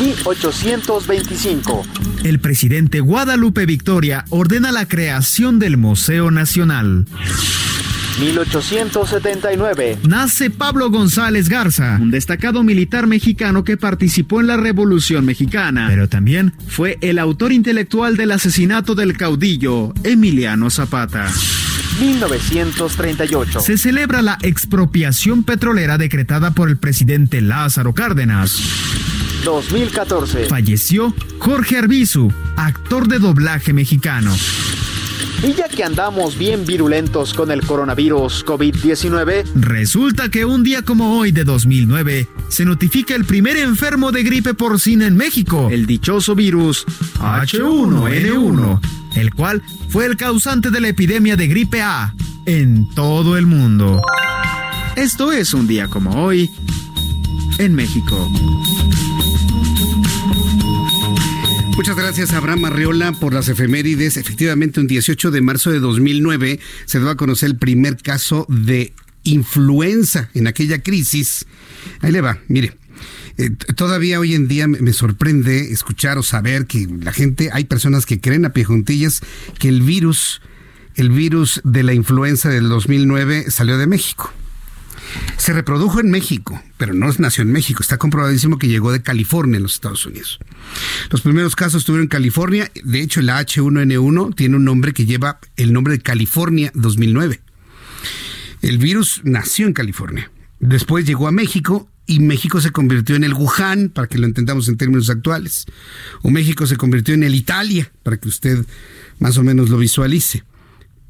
1825. 0.00 1.82
¿eh? 1.82 2.28
El 2.28 2.40
presidente 2.40 3.00
Guadalupe 3.00 3.66
Victoria 3.66 4.24
ordena 4.30 4.72
la 4.72 4.86
creación 4.86 5.58
del 5.58 5.76
Museo 5.76 6.30
Nacional. 6.30 7.06
1879. 8.18 9.98
Nace 10.08 10.50
Pablo 10.50 10.90
González 10.90 11.48
Garza, 11.48 11.98
un 12.00 12.10
destacado 12.10 12.62
militar 12.62 13.06
mexicano 13.06 13.62
que 13.62 13.76
participó 13.76 14.40
en 14.40 14.46
la 14.46 14.56
Revolución 14.56 15.24
Mexicana, 15.24 15.86
pero 15.88 16.08
también 16.08 16.54
fue 16.66 16.98
el 17.02 17.18
autor 17.18 17.52
intelectual 17.52 18.16
del 18.16 18.32
asesinato 18.32 18.94
del 18.94 19.16
caudillo 19.16 19.92
Emiliano 20.02 20.70
Zapata. 20.70 21.30
1938. 22.00 23.60
Se 23.60 23.78
celebra 23.78 24.22
la 24.22 24.38
expropiación 24.42 25.44
petrolera 25.44 25.98
decretada 25.98 26.50
por 26.52 26.68
el 26.68 26.78
presidente 26.78 27.40
Lázaro 27.40 27.94
Cárdenas. 27.94 28.60
2014. 29.44 30.46
Falleció 30.46 31.14
Jorge 31.38 31.78
Arbizu, 31.78 32.32
actor 32.56 33.08
de 33.08 33.18
doblaje 33.18 33.72
mexicano. 33.72 34.32
Y 35.42 35.52
ya 35.52 35.68
que 35.68 35.84
andamos 35.84 36.36
bien 36.38 36.64
virulentos 36.64 37.34
con 37.34 37.50
el 37.50 37.60
coronavirus 37.60 38.44
COVID-19, 38.44 39.44
resulta 39.54 40.28
que 40.30 40.44
un 40.44 40.62
día 40.62 40.82
como 40.82 41.18
hoy 41.18 41.30
de 41.30 41.44
2009 41.44 42.28
se 42.48 42.64
notifica 42.64 43.14
el 43.14 43.24
primer 43.24 43.56
enfermo 43.56 44.12
de 44.12 44.22
gripe 44.22 44.54
porcina 44.54 45.06
en 45.06 45.16
México, 45.16 45.68
el 45.70 45.86
dichoso 45.86 46.34
virus 46.34 46.84
H1N1, 47.18 48.80
el 49.16 49.34
cual 49.34 49.62
fue 49.90 50.06
el 50.06 50.16
causante 50.16 50.70
de 50.70 50.80
la 50.80 50.88
epidemia 50.88 51.36
de 51.36 51.46
gripe 51.46 51.82
A 51.82 52.14
en 52.46 52.88
todo 52.94 53.36
el 53.36 53.46
mundo. 53.46 54.02
Esto 54.96 55.32
es 55.32 55.52
un 55.52 55.66
día 55.66 55.88
como 55.88 56.24
hoy 56.24 56.50
en 57.58 57.74
México. 57.74 58.30
Muchas 61.76 61.94
gracias 61.94 62.32
Abraham 62.32 62.64
Arreola 62.64 63.12
por 63.12 63.34
las 63.34 63.48
efemérides. 63.48 64.16
Efectivamente, 64.16 64.80
un 64.80 64.86
18 64.86 65.30
de 65.30 65.42
marzo 65.42 65.70
de 65.70 65.78
2009 65.78 66.58
se 66.86 66.98
dio 66.98 67.10
a 67.10 67.16
conocer 67.18 67.50
el 67.50 67.58
primer 67.58 67.98
caso 67.98 68.46
de 68.48 68.94
influenza 69.24 70.30
en 70.32 70.46
aquella 70.46 70.82
crisis. 70.82 71.44
Ahí 72.00 72.12
le 72.12 72.22
va, 72.22 72.38
mire. 72.48 72.78
Eh, 73.36 73.50
todavía 73.76 74.18
hoy 74.18 74.34
en 74.34 74.48
día 74.48 74.66
me 74.66 74.94
sorprende 74.94 75.70
escuchar 75.70 76.16
o 76.16 76.22
saber 76.22 76.66
que 76.66 76.88
la 77.02 77.12
gente, 77.12 77.50
hay 77.52 77.64
personas 77.64 78.06
que 78.06 78.22
creen 78.22 78.46
a 78.46 78.54
pie 78.54 78.64
juntillas 78.64 79.20
que 79.58 79.68
el 79.68 79.82
virus, 79.82 80.40
el 80.94 81.10
virus 81.10 81.60
de 81.62 81.82
la 81.82 81.92
influenza 81.92 82.48
del 82.48 82.70
2009 82.70 83.50
salió 83.50 83.76
de 83.76 83.86
México. 83.86 84.32
Se 85.36 85.52
reprodujo 85.52 86.00
en 86.00 86.10
México, 86.10 86.60
pero 86.76 86.92
no 86.92 87.06
nació 87.18 87.42
en 87.42 87.52
México. 87.52 87.82
Está 87.82 87.98
comprobadísimo 87.98 88.58
que 88.58 88.68
llegó 88.68 88.90
de 88.90 89.02
California 89.02 89.58
en 89.58 89.62
los 89.62 89.74
Estados 89.74 90.04
Unidos. 90.06 90.40
Los 91.10 91.20
primeros 91.20 91.54
casos 91.54 91.82
estuvieron 91.82 92.04
en 92.04 92.08
California. 92.08 92.70
De 92.82 93.00
hecho, 93.00 93.20
el 93.20 93.28
H1N1 93.28 94.34
tiene 94.34 94.56
un 94.56 94.64
nombre 94.64 94.92
que 94.92 95.06
lleva 95.06 95.38
el 95.56 95.72
nombre 95.72 95.94
de 95.94 96.02
California 96.02 96.72
2009. 96.74 97.40
El 98.62 98.78
virus 98.78 99.20
nació 99.24 99.66
en 99.66 99.72
California. 99.72 100.30
Después 100.58 101.04
llegó 101.06 101.28
a 101.28 101.32
México 101.32 101.88
y 102.06 102.20
México 102.20 102.60
se 102.60 102.70
convirtió 102.70 103.16
en 103.16 103.24
el 103.24 103.34
Wuhan, 103.34 103.90
para 103.90 104.08
que 104.08 104.18
lo 104.18 104.26
entendamos 104.26 104.68
en 104.68 104.76
términos 104.76 105.10
actuales. 105.10 105.66
O 106.22 106.30
México 106.30 106.66
se 106.66 106.76
convirtió 106.76 107.14
en 107.14 107.24
el 107.24 107.34
Italia, 107.34 107.90
para 108.02 108.16
que 108.16 108.28
usted 108.28 108.64
más 109.18 109.36
o 109.38 109.42
menos 109.42 109.70
lo 109.70 109.78
visualice. 109.78 110.44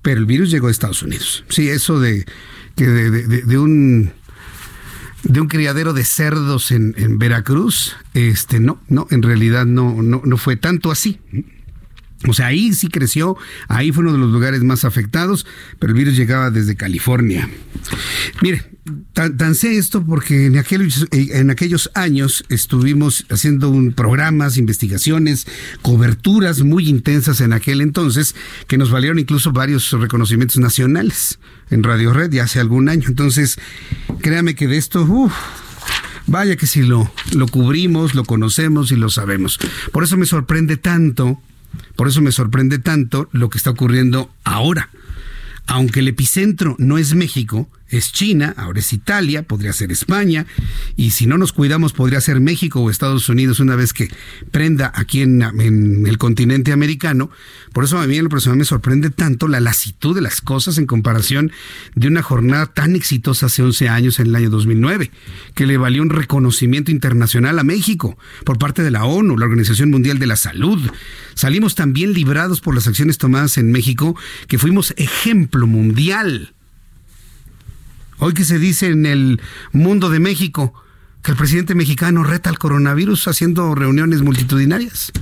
Pero 0.02 0.20
el 0.20 0.26
virus 0.26 0.50
llegó 0.50 0.68
a 0.68 0.70
Estados 0.70 1.02
Unidos. 1.02 1.44
Sí, 1.48 1.68
eso 1.68 2.00
de 2.00 2.26
que 2.76 2.86
de, 2.86 3.58
un 3.58 4.12
de 5.24 5.40
un 5.40 5.48
criadero 5.48 5.92
de 5.92 6.04
cerdos 6.04 6.70
en, 6.70 6.94
en, 6.98 7.18
Veracruz, 7.18 7.96
este 8.14 8.60
no, 8.60 8.78
no, 8.88 9.06
en 9.10 9.22
realidad 9.22 9.66
no, 9.66 10.02
no, 10.02 10.20
no 10.24 10.36
fue 10.36 10.56
tanto 10.56 10.90
así. 10.90 11.18
O 12.26 12.34
sea, 12.34 12.46
ahí 12.46 12.72
sí 12.72 12.88
creció, 12.88 13.36
ahí 13.68 13.92
fue 13.92 14.02
uno 14.02 14.12
de 14.12 14.18
los 14.18 14.30
lugares 14.30 14.62
más 14.62 14.84
afectados, 14.84 15.46
pero 15.78 15.92
el 15.92 15.98
virus 15.98 16.16
llegaba 16.16 16.50
desde 16.50 16.76
California. 16.76 17.48
Mire, 18.42 18.64
tan, 19.12 19.54
sé 19.54 19.78
esto 19.78 20.04
porque 20.04 20.46
en 20.46 20.58
aquellos, 20.58 21.06
en 21.10 21.50
aquellos 21.50 21.90
años 21.94 22.44
estuvimos 22.48 23.26
haciendo 23.30 23.70
un, 23.70 23.92
programas, 23.92 24.56
investigaciones, 24.56 25.46
coberturas 25.82 26.62
muy 26.62 26.88
intensas 26.88 27.40
en 27.40 27.52
aquel 27.52 27.80
entonces 27.80 28.34
que 28.66 28.78
nos 28.78 28.90
valieron 28.90 29.18
incluso 29.18 29.52
varios 29.52 29.90
reconocimientos 29.92 30.58
nacionales 30.58 31.38
en 31.70 31.82
Radio 31.82 32.12
Red 32.12 32.32
ya 32.32 32.44
hace 32.44 32.60
algún 32.60 32.88
año. 32.88 33.08
Entonces, 33.08 33.58
créame 34.20 34.54
que 34.54 34.68
de 34.68 34.76
esto, 34.76 35.02
uff, 35.02 35.32
vaya 36.26 36.56
que 36.56 36.66
si 36.66 36.82
lo, 36.82 37.10
lo 37.34 37.46
cubrimos, 37.48 38.14
lo 38.14 38.24
conocemos 38.24 38.92
y 38.92 38.96
lo 38.96 39.10
sabemos. 39.10 39.58
Por 39.92 40.04
eso 40.04 40.16
me 40.16 40.26
sorprende 40.26 40.76
tanto 40.76 41.40
por 41.94 42.08
eso 42.08 42.20
me 42.20 42.32
sorprende 42.32 42.78
tanto 42.78 43.28
lo 43.32 43.50
que 43.50 43.58
está 43.58 43.70
ocurriendo 43.70 44.30
ahora. 44.44 44.90
Aunque 45.66 46.00
el 46.00 46.08
epicentro 46.08 46.76
no 46.78 46.98
es 46.98 47.14
México, 47.14 47.68
es 47.88 48.12
China, 48.12 48.54
ahora 48.56 48.80
es 48.80 48.92
Italia, 48.92 49.42
podría 49.42 49.72
ser 49.72 49.92
España, 49.92 50.46
y 50.96 51.10
si 51.10 51.26
no 51.26 51.38
nos 51.38 51.52
cuidamos 51.52 51.92
podría 51.92 52.20
ser 52.20 52.40
México 52.40 52.80
o 52.80 52.90
Estados 52.90 53.28
Unidos 53.28 53.60
una 53.60 53.76
vez 53.76 53.92
que 53.92 54.10
prenda 54.50 54.90
aquí 54.94 55.22
en, 55.22 55.42
el 56.06 56.18
continente 56.18 56.72
americano. 56.72 57.30
Por 57.72 57.84
eso 57.84 57.98
a 57.98 58.06
mí 58.06 58.16
en 58.16 58.24
lo 58.24 58.30
personal 58.30 58.58
me 58.58 58.64
sorprende 58.64 59.10
tanto 59.10 59.48
la 59.48 59.60
lasitud 59.60 60.14
de 60.14 60.20
las 60.20 60.40
cosas 60.40 60.78
en 60.78 60.86
comparación 60.86 61.52
de 61.94 62.08
una 62.08 62.22
jornada 62.22 62.66
tan 62.66 62.96
exitosa 62.96 63.46
hace 63.46 63.62
11 63.62 63.88
años 63.88 64.18
en 64.18 64.28
el 64.28 64.36
año 64.36 64.50
2009, 64.50 65.10
que 65.54 65.66
le 65.66 65.76
valió 65.76 66.02
un 66.02 66.10
reconocimiento 66.10 66.90
internacional 66.90 67.58
a 67.58 67.64
México 67.64 68.18
por 68.44 68.58
parte 68.58 68.82
de 68.82 68.90
la 68.90 69.04
ONU, 69.04 69.36
la 69.36 69.46
Organización 69.46 69.90
Mundial 69.90 70.18
de 70.18 70.26
la 70.26 70.36
Salud. 70.36 70.80
Salimos 71.34 71.74
también 71.74 72.12
librados 72.12 72.60
por 72.60 72.74
las 72.74 72.86
acciones 72.86 73.18
tomadas 73.18 73.58
en 73.58 73.70
México, 73.70 74.16
que 74.48 74.58
fuimos 74.58 74.94
ejemplo 74.96 75.66
mundial 75.66 76.55
Hoy 78.18 78.32
que 78.34 78.44
se 78.44 78.58
dice 78.58 78.88
en 78.88 79.06
el 79.06 79.40
mundo 79.72 80.10
de 80.10 80.20
México 80.20 80.72
que 81.22 81.32
el 81.32 81.36
presidente 81.36 81.74
mexicano 81.74 82.22
reta 82.22 82.50
al 82.50 82.58
coronavirus 82.58 83.28
haciendo 83.28 83.74
reuniones 83.74 84.22
multitudinarias. 84.22 85.12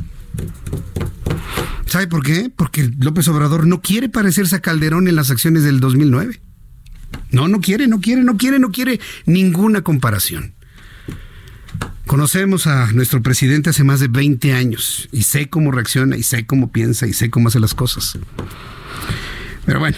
¿Sabe 1.87 2.07
por 2.07 2.23
qué? 2.23 2.51
Porque 2.55 2.91
López 2.99 3.29
Obrador 3.29 3.67
no 3.67 3.81
quiere 3.81 4.09
parecerse 4.09 4.57
a 4.57 4.61
Calderón 4.61 5.09
en 5.09 5.17
las 5.17 5.31
acciones 5.31 5.63
del 5.63 5.81
2009. 5.81 6.41
No, 7.31 7.49
no 7.49 7.61
quiere, 7.61 7.87
no 7.87 8.01
quiere, 8.01 8.23
no 8.23 8.37
quiere, 8.37 8.59
no 8.59 8.71
quiere 8.71 9.01
ninguna 9.27 9.83
comparación. 9.83 10.55
Conocemos 12.07 12.67
a 12.67 12.93
nuestro 12.93 13.23
presidente 13.23 13.71
hace 13.71 13.83
más 13.83 13.99
de 13.99 14.09
20 14.09 14.53
años 14.53 15.09
y 15.11 15.23
sé 15.23 15.49
cómo 15.49 15.73
reacciona 15.73 16.17
y 16.17 16.23
sé 16.23 16.47
cómo 16.47 16.71
piensa 16.71 17.07
y 17.07 17.13
sé 17.13 17.31
cómo 17.31 17.49
hace 17.49 17.61
las 17.61 17.75
cosas. 17.75 18.19
Pero 19.67 19.81
bueno, 19.81 19.97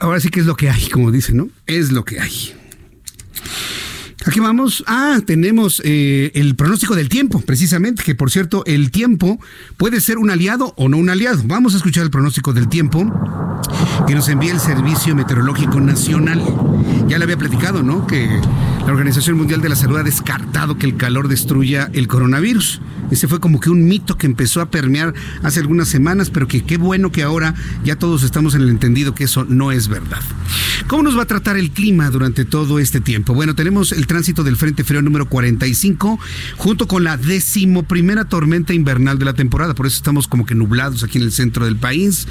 ahora 0.00 0.20
sí 0.20 0.28
que 0.28 0.40
es 0.40 0.46
lo 0.46 0.56
que 0.56 0.70
hay, 0.70 0.88
como 0.88 1.10
dicen, 1.10 1.38
¿no? 1.38 1.48
Es 1.66 1.92
lo 1.92 2.04
que 2.04 2.20
hay. 2.20 2.54
Aquí 4.26 4.40
vamos. 4.40 4.84
Ah, 4.86 5.20
tenemos 5.24 5.80
eh, 5.84 6.32
el 6.34 6.54
pronóstico 6.54 6.94
del 6.94 7.08
tiempo, 7.08 7.40
precisamente, 7.40 8.02
que 8.02 8.14
por 8.14 8.30
cierto, 8.30 8.62
el 8.66 8.90
tiempo 8.90 9.40
puede 9.78 10.00
ser 10.00 10.18
un 10.18 10.30
aliado 10.30 10.74
o 10.76 10.88
no 10.88 10.98
un 10.98 11.08
aliado. 11.08 11.42
Vamos 11.46 11.72
a 11.72 11.78
escuchar 11.78 12.04
el 12.04 12.10
pronóstico 12.10 12.52
del 12.52 12.68
tiempo 12.68 13.10
que 14.06 14.14
nos 14.14 14.28
envía 14.28 14.52
el 14.52 14.60
Servicio 14.60 15.14
Meteorológico 15.14 15.80
Nacional. 15.80 16.42
Ya 17.08 17.16
le 17.16 17.24
había 17.24 17.38
platicado, 17.38 17.82
¿no? 17.82 18.06
Que 18.06 18.28
La 18.88 18.94
Organización 18.94 19.36
Mundial 19.36 19.60
de 19.60 19.68
la 19.68 19.76
Salud 19.76 19.98
ha 19.98 20.02
descartado 20.02 20.78
que 20.78 20.86
el 20.86 20.96
calor 20.96 21.28
destruya 21.28 21.90
el 21.92 22.08
coronavirus. 22.08 22.80
Ese 23.10 23.28
fue 23.28 23.38
como 23.38 23.60
que 23.60 23.68
un 23.68 23.86
mito 23.86 24.16
que 24.16 24.26
empezó 24.26 24.62
a 24.62 24.70
permear 24.70 25.12
hace 25.42 25.60
algunas 25.60 25.88
semanas, 25.88 26.30
pero 26.30 26.48
que 26.48 26.64
qué 26.64 26.78
bueno 26.78 27.12
que 27.12 27.22
ahora 27.22 27.54
ya 27.84 27.96
todos 27.96 28.22
estamos 28.22 28.54
en 28.54 28.62
el 28.62 28.70
entendido 28.70 29.14
que 29.14 29.24
eso 29.24 29.44
no 29.44 29.72
es 29.72 29.88
verdad. 29.88 30.22
¿Cómo 30.86 31.02
nos 31.02 31.18
va 31.18 31.24
a 31.24 31.26
tratar 31.26 31.58
el 31.58 31.70
clima 31.70 32.08
durante 32.08 32.46
todo 32.46 32.78
este 32.78 33.02
tiempo? 33.02 33.34
Bueno, 33.34 33.54
tenemos 33.54 33.92
el 33.92 34.06
tránsito 34.06 34.42
del 34.42 34.56
Frente 34.56 34.84
Frío 34.84 35.02
número 35.02 35.28
45 35.28 36.18
junto 36.56 36.88
con 36.88 37.04
la 37.04 37.18
decimoprimera 37.18 38.24
tormenta 38.24 38.72
invernal 38.72 39.18
de 39.18 39.26
la 39.26 39.34
temporada. 39.34 39.74
Por 39.74 39.86
eso 39.86 39.96
estamos 39.96 40.28
como 40.28 40.46
que 40.46 40.54
nublados 40.54 41.02
aquí 41.04 41.18
en 41.18 41.24
el 41.24 41.32
centro 41.32 41.66
del 41.66 41.76
país. 41.76 42.26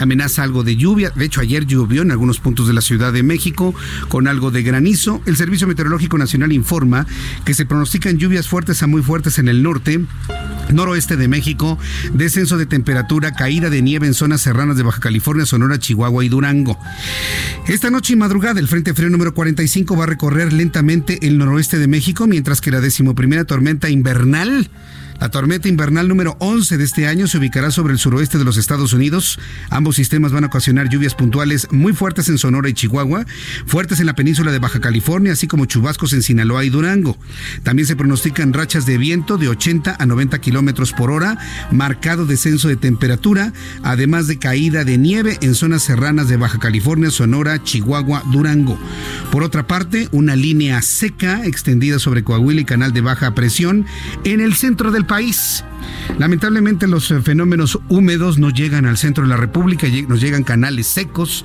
Amenaza 0.00 0.42
algo 0.42 0.64
de 0.64 0.74
lluvia. 0.74 1.10
De 1.10 1.24
hecho, 1.24 1.40
ayer 1.40 1.66
llovió 1.66 2.02
en 2.02 2.10
algunos 2.10 2.40
puntos 2.40 2.66
de 2.66 2.72
la 2.72 2.80
Ciudad 2.80 3.12
de 3.12 3.22
México 3.22 3.76
con 4.08 4.26
algo 4.26 4.50
de 4.50 4.64
granizo. 4.64 5.22
El 5.26 5.36
Servicio 5.36 5.68
Meteorológico 5.68 5.99
Nacional 6.18 6.52
informa 6.52 7.06
que 7.44 7.54
se 7.54 7.66
pronostican 7.66 8.18
lluvias 8.18 8.48
fuertes 8.48 8.82
a 8.82 8.86
muy 8.86 9.02
fuertes 9.02 9.38
en 9.38 9.48
el 9.48 9.62
norte 9.62 10.00
noroeste 10.72 11.16
de 11.16 11.28
México, 11.28 11.78
descenso 12.14 12.56
de 12.56 12.66
temperatura, 12.66 13.32
caída 13.32 13.70
de 13.70 13.82
nieve 13.82 14.06
en 14.06 14.14
zonas 14.14 14.40
serranas 14.40 14.76
de 14.76 14.82
Baja 14.82 15.00
California, 15.00 15.46
Sonora, 15.46 15.78
Chihuahua 15.78 16.24
y 16.24 16.28
Durango. 16.28 16.78
Esta 17.66 17.90
noche 17.90 18.14
y 18.14 18.16
madrugada 18.16 18.60
el 18.60 18.68
Frente 18.68 18.94
Frío 18.94 19.10
número 19.10 19.34
45 19.34 19.96
va 19.96 20.04
a 20.04 20.06
recorrer 20.06 20.52
lentamente 20.52 21.26
el 21.26 21.38
noroeste 21.38 21.78
de 21.78 21.88
México, 21.88 22.26
mientras 22.26 22.60
que 22.60 22.70
la 22.70 22.80
decimoprimera 22.80 23.44
tormenta 23.44 23.88
invernal 23.88 24.70
la 25.20 25.28
tormenta 25.28 25.68
invernal 25.68 26.08
número 26.08 26.34
11 26.40 26.78
de 26.78 26.84
este 26.84 27.06
año 27.06 27.28
se 27.28 27.36
ubicará 27.36 27.70
sobre 27.70 27.92
el 27.92 27.98
suroeste 27.98 28.38
de 28.38 28.44
los 28.44 28.56
Estados 28.56 28.94
Unidos. 28.94 29.38
Ambos 29.68 29.96
sistemas 29.96 30.32
van 30.32 30.44
a 30.44 30.46
ocasionar 30.46 30.88
lluvias 30.88 31.14
puntuales 31.14 31.68
muy 31.70 31.92
fuertes 31.92 32.30
en 32.30 32.38
Sonora 32.38 32.70
y 32.70 32.72
Chihuahua, 32.72 33.26
fuertes 33.66 34.00
en 34.00 34.06
la 34.06 34.14
península 34.14 34.50
de 34.50 34.58
Baja 34.58 34.80
California, 34.80 35.34
así 35.34 35.46
como 35.46 35.66
chubascos 35.66 36.14
en 36.14 36.22
Sinaloa 36.22 36.64
y 36.64 36.70
Durango. 36.70 37.18
También 37.62 37.86
se 37.86 37.96
pronostican 37.96 38.54
rachas 38.54 38.86
de 38.86 38.96
viento 38.96 39.36
de 39.36 39.48
80 39.48 39.96
a 39.98 40.06
90 40.06 40.38
kilómetros 40.40 40.92
por 40.92 41.10
hora, 41.10 41.36
marcado 41.70 42.24
descenso 42.24 42.68
de 42.68 42.76
temperatura, 42.76 43.52
además 43.82 44.26
de 44.26 44.38
caída 44.38 44.84
de 44.84 44.96
nieve 44.96 45.36
en 45.42 45.54
zonas 45.54 45.82
serranas 45.82 46.28
de 46.28 46.38
Baja 46.38 46.58
California, 46.58 47.10
Sonora, 47.10 47.62
Chihuahua, 47.62 48.22
Durango. 48.32 48.78
Por 49.30 49.42
otra 49.42 49.66
parte, 49.66 50.08
una 50.12 50.34
línea 50.34 50.80
seca 50.80 51.44
extendida 51.44 51.98
sobre 51.98 52.24
Coahuila 52.24 52.62
y 52.62 52.64
canal 52.64 52.94
de 52.94 53.02
baja 53.02 53.34
presión 53.34 53.84
en 54.24 54.40
el 54.40 54.54
centro 54.54 54.90
del 54.90 55.04
país. 55.10 55.64
Lamentablemente 56.18 56.86
los 56.86 57.10
eh, 57.10 57.20
fenómenos 57.20 57.80
húmedos 57.88 58.38
no 58.38 58.50
llegan 58.50 58.86
al 58.86 58.96
centro 58.96 59.24
de 59.24 59.30
la 59.30 59.36
República, 59.36 59.88
nos 60.06 60.20
llegan 60.20 60.44
canales 60.44 60.86
secos 60.86 61.44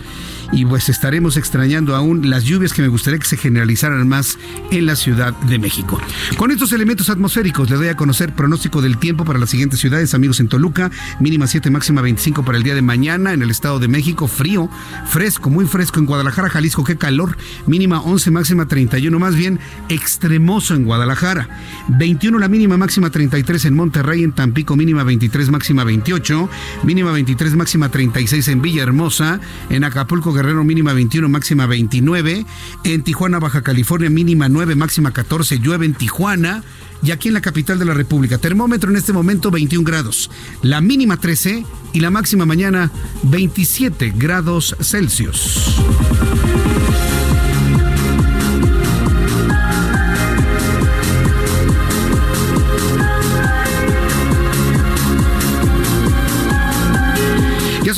y 0.52 0.66
pues 0.66 0.90
estaremos 0.90 1.38
extrañando 1.38 1.96
aún 1.96 2.30
las 2.30 2.44
lluvias 2.44 2.74
que 2.74 2.82
me 2.82 2.88
gustaría 2.88 3.20
que 3.20 3.26
se 3.26 3.38
generalizaran 3.38 4.08
más 4.08 4.38
en 4.72 4.86
la 4.86 4.96
Ciudad 4.96 5.34
de 5.34 5.60
México. 5.60 6.00
Con 6.38 6.52
estos 6.52 6.72
elementos 6.74 7.10
atmosféricos 7.10 7.70
le 7.70 7.76
doy 7.76 7.88
a 7.88 7.96
conocer 7.96 8.34
pronóstico 8.34 8.82
del 8.82 8.98
tiempo 8.98 9.26
para 9.26 9.40
las 9.40 9.50
siguientes 9.50 9.80
ciudades, 9.80 10.14
amigos 10.14 10.40
en 10.40 10.48
Toluca, 10.48 10.92
mínima 11.20 11.48
7, 11.48 11.70
máxima 11.70 12.02
25 12.02 12.44
para 12.44 12.58
el 12.58 12.64
día 12.64 12.76
de 12.76 12.82
mañana 12.82 13.34
en 13.34 13.42
el 13.42 13.52
Estado 13.52 13.80
de 13.80 13.88
México, 13.88 14.28
frío, 14.28 14.70
fresco, 15.08 15.50
muy 15.50 15.66
fresco 15.66 16.00
en 16.00 16.06
Guadalajara, 16.06 16.50
Jalisco, 16.50 16.84
qué 16.84 16.98
calor, 16.98 17.38
mínima 17.66 18.02
11, 18.02 18.32
máxima 18.32 18.68
31, 18.68 19.18
más 19.20 19.36
bien 19.36 19.60
extremoso 19.90 20.76
en 20.76 20.86
Guadalajara, 20.86 21.50
21 21.90 22.40
la 22.40 22.48
mínima, 22.48 22.78
máxima 22.78 23.10
33 23.10 23.66
en 23.66 23.74
Monterrey, 23.74 24.24
en 24.24 24.32
Tampico, 24.32 24.76
mínima 24.76 25.04
23, 25.04 25.50
máxima 25.50 25.84
28, 25.84 26.50
mínima 26.84 27.12
23, 27.12 27.56
máxima 27.56 27.90
36 27.90 28.48
en 28.50 28.62
Villahermosa, 28.62 29.40
en 29.70 29.84
Acapulco, 29.84 30.34
Guerrero 30.36 30.64
mínima 30.64 30.94
21, 30.94 31.28
máxima 31.30 31.66
29. 31.66 32.46
En 32.84 33.04
Tijuana, 33.04 33.40
Baja 33.40 33.64
California, 33.64 34.10
mínima 34.10 34.50
9, 34.50 34.76
máxima 34.76 35.12
14. 35.12 35.60
Llueve 35.60 35.86
en 35.86 35.96
Tijuana. 35.96 36.64
Y 37.02 37.12
aquí 37.12 37.28
en 37.28 37.34
la 37.34 37.42
capital 37.42 37.78
de 37.80 37.86
la 37.86 37.94
República, 37.94 38.38
termómetro 38.38 38.90
en 38.90 38.96
este 38.96 39.14
momento 39.14 39.52
21 39.52 39.86
grados, 39.86 40.32
la 40.62 40.82
mínima 40.82 41.18
13 41.18 41.66
y 41.94 42.00
la 42.00 42.10
máxima 42.10 42.46
mañana 42.46 42.92
27 43.24 44.14
grados 44.16 44.76
Celsius. 44.80 45.76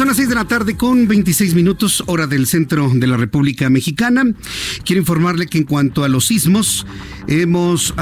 Son 0.08 0.12
las 0.12 0.18
6 0.18 0.30
de 0.30 0.36
la 0.36 0.46
tarde 0.46 0.78
con 0.78 1.06
26 1.06 1.54
minutos, 1.54 2.02
hora 2.06 2.28
del 2.28 2.48
centro 2.48 2.90
de 2.94 3.08
la 3.08 3.18
República 3.18 3.70
Mexicana. 3.70 4.24
Quiero 4.86 5.02
informarle 5.02 5.48
que 5.48 5.58
en 5.58 5.66
cuanto 5.66 6.06
a 6.06 6.08
los 6.08 6.28
sismos, 6.28 6.86
hemos 7.28 7.94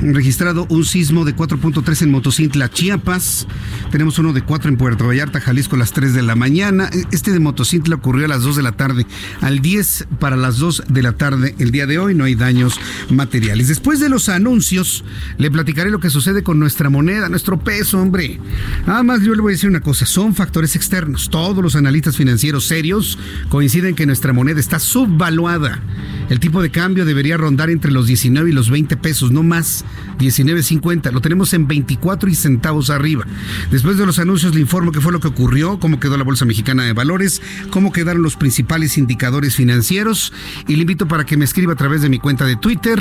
registrado 0.00 0.68
un 0.68 0.84
sismo 0.84 1.24
de 1.24 1.34
4.3 1.34 2.02
en 2.02 2.12
Motocintla, 2.12 2.70
Chiapas. 2.70 3.48
Tenemos 3.90 4.20
uno 4.20 4.32
de 4.32 4.42
4 4.42 4.68
en 4.68 4.76
Puerto 4.76 5.08
Vallarta, 5.08 5.40
Jalisco, 5.40 5.74
a 5.74 5.80
las 5.80 5.92
3 5.92 6.14
de 6.14 6.22
la 6.22 6.36
mañana. 6.36 6.88
Este 7.10 7.32
de 7.32 7.40
Motocintla 7.40 7.96
ocurrió 7.96 8.26
a 8.26 8.28
las 8.28 8.42
2 8.42 8.54
de 8.54 8.62
la 8.62 8.72
tarde, 8.72 9.04
al 9.40 9.58
10 9.58 10.06
para 10.20 10.36
las 10.36 10.58
2 10.58 10.84
de 10.88 11.02
la 11.02 11.14
tarde. 11.14 11.56
El 11.58 11.72
día 11.72 11.86
de 11.86 11.98
hoy 11.98 12.14
no 12.14 12.26
hay 12.26 12.36
daños 12.36 12.78
materiales. 13.10 13.66
Después 13.66 13.98
de 13.98 14.08
los 14.08 14.28
anuncios, 14.28 15.04
le 15.36 15.50
platicaré 15.50 15.90
lo 15.90 15.98
que 15.98 16.10
sucede 16.10 16.44
con 16.44 16.60
nuestra 16.60 16.90
moneda, 16.90 17.28
nuestro 17.28 17.58
peso, 17.58 17.98
hombre. 17.98 18.38
Nada 18.86 19.02
más 19.02 19.22
yo 19.22 19.34
le 19.34 19.40
voy 19.40 19.50
a 19.52 19.54
decir 19.54 19.68
una 19.68 19.80
cosa, 19.80 20.06
son 20.06 20.32
factores 20.36 20.76
externos 20.76 21.28
todos 21.40 21.64
los 21.64 21.74
analistas 21.74 22.18
financieros 22.18 22.66
serios 22.66 23.18
coinciden 23.48 23.94
que 23.94 24.04
nuestra 24.04 24.34
moneda 24.34 24.60
está 24.60 24.78
subvaluada. 24.78 25.80
El 26.28 26.38
tipo 26.38 26.60
de 26.60 26.70
cambio 26.70 27.06
debería 27.06 27.38
rondar 27.38 27.70
entre 27.70 27.90
los 27.90 28.06
19 28.06 28.50
y 28.50 28.52
los 28.52 28.68
20 28.68 28.98
pesos, 28.98 29.32
no 29.32 29.42
más 29.42 29.86
19.50. 30.18 31.10
Lo 31.10 31.22
tenemos 31.22 31.54
en 31.54 31.66
24 31.66 32.28
y 32.28 32.34
centavos 32.34 32.90
arriba. 32.90 33.24
Después 33.70 33.96
de 33.96 34.04
los 34.04 34.18
anuncios 34.18 34.54
le 34.54 34.60
informo 34.60 34.92
qué 34.92 35.00
fue 35.00 35.12
lo 35.12 35.18
que 35.18 35.28
ocurrió, 35.28 35.80
cómo 35.80 35.98
quedó 35.98 36.18
la 36.18 36.24
Bolsa 36.24 36.44
Mexicana 36.44 36.84
de 36.84 36.92
Valores, 36.92 37.40
cómo 37.70 37.90
quedaron 37.90 38.22
los 38.22 38.36
principales 38.36 38.98
indicadores 38.98 39.56
financieros 39.56 40.34
y 40.68 40.76
le 40.76 40.82
invito 40.82 41.08
para 41.08 41.24
que 41.24 41.38
me 41.38 41.46
escriba 41.46 41.72
a 41.72 41.76
través 41.76 42.02
de 42.02 42.10
mi 42.10 42.18
cuenta 42.18 42.44
de 42.44 42.56
Twitter, 42.56 43.00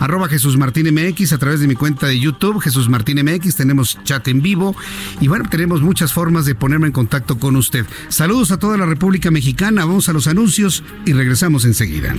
arroba 0.00 0.28
Jesús 0.28 0.58
Martín 0.58 0.92
MX, 0.92 1.32
a 1.32 1.38
través 1.38 1.60
de 1.60 1.68
mi 1.68 1.76
cuenta 1.76 2.08
de 2.08 2.18
YouTube, 2.18 2.60
Jesús 2.60 2.88
Martín 2.88 3.24
MX, 3.24 3.54
tenemos 3.54 3.96
chat 4.02 4.26
en 4.26 4.42
vivo 4.42 4.74
y 5.20 5.28
bueno, 5.28 5.48
tenemos 5.48 5.82
muchas 5.82 6.12
formas 6.12 6.46
de 6.46 6.56
ponerme 6.56 6.88
en 6.88 6.92
contacto 6.92 7.38
con 7.38 7.54
usted. 7.54 7.75
Saludos 8.08 8.50
a 8.50 8.58
toda 8.58 8.76
la 8.76 8.86
República 8.86 9.30
Mexicana, 9.30 9.84
vamos 9.84 10.08
a 10.08 10.12
los 10.12 10.26
anuncios 10.26 10.82
y 11.04 11.12
regresamos 11.12 11.64
enseguida. 11.64 12.14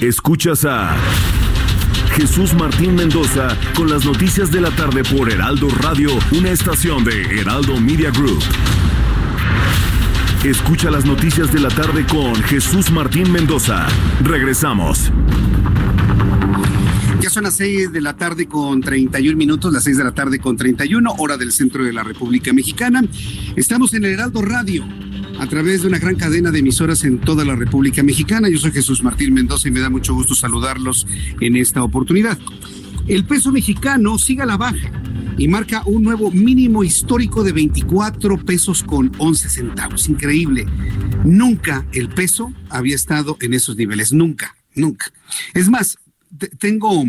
Escuchas 0.00 0.64
a 0.64 0.96
Jesús 2.14 2.54
Martín 2.54 2.94
Mendoza 2.94 3.56
con 3.74 3.90
las 3.90 4.04
noticias 4.04 4.50
de 4.50 4.60
la 4.60 4.70
tarde 4.70 5.02
por 5.02 5.32
Heraldo 5.32 5.68
Radio, 5.80 6.10
una 6.32 6.50
estación 6.50 7.04
de 7.04 7.40
Heraldo 7.40 7.80
Media 7.80 8.10
Group. 8.10 8.42
Escucha 10.44 10.90
las 10.90 11.04
noticias 11.06 11.52
de 11.52 11.58
la 11.58 11.70
tarde 11.70 12.04
con 12.06 12.34
Jesús 12.44 12.90
Martín 12.90 13.32
Mendoza. 13.32 13.86
Regresamos. 14.22 15.10
Ya 17.24 17.30
son 17.30 17.44
las 17.44 17.56
6 17.56 17.90
de 17.90 18.02
la 18.02 18.18
tarde 18.18 18.46
con 18.46 18.82
31 18.82 19.34
minutos, 19.34 19.72
las 19.72 19.84
6 19.84 19.96
de 19.96 20.04
la 20.04 20.12
tarde 20.12 20.38
con 20.40 20.58
31, 20.58 21.14
hora 21.16 21.38
del 21.38 21.52
centro 21.52 21.82
de 21.82 21.90
la 21.90 22.02
República 22.02 22.52
Mexicana. 22.52 23.02
Estamos 23.56 23.94
en 23.94 24.04
el 24.04 24.12
Heraldo 24.12 24.42
Radio, 24.42 24.84
a 25.40 25.46
través 25.46 25.80
de 25.80 25.88
una 25.88 25.98
gran 25.98 26.16
cadena 26.16 26.50
de 26.50 26.58
emisoras 26.58 27.02
en 27.02 27.18
toda 27.18 27.46
la 27.46 27.56
República 27.56 28.02
Mexicana. 28.02 28.50
Yo 28.50 28.58
soy 28.58 28.72
Jesús 28.72 29.02
Martín 29.02 29.32
Mendoza 29.32 29.68
y 29.68 29.70
me 29.70 29.80
da 29.80 29.88
mucho 29.88 30.12
gusto 30.12 30.34
saludarlos 30.34 31.06
en 31.40 31.56
esta 31.56 31.82
oportunidad. 31.82 32.38
El 33.06 33.24
peso 33.24 33.52
mexicano 33.52 34.18
sigue 34.18 34.42
a 34.42 34.46
la 34.46 34.58
baja 34.58 34.92
y 35.38 35.48
marca 35.48 35.82
un 35.86 36.02
nuevo 36.02 36.30
mínimo 36.30 36.84
histórico 36.84 37.42
de 37.42 37.52
24 37.52 38.36
pesos 38.44 38.82
con 38.82 39.10
11 39.16 39.48
centavos. 39.48 40.10
Increíble. 40.10 40.66
Nunca 41.24 41.86
el 41.92 42.10
peso 42.10 42.52
había 42.68 42.94
estado 42.94 43.38
en 43.40 43.54
esos 43.54 43.76
niveles. 43.76 44.12
Nunca, 44.12 44.54
nunca. 44.74 45.06
Es 45.54 45.70
más, 45.70 45.96
tengo 46.58 47.04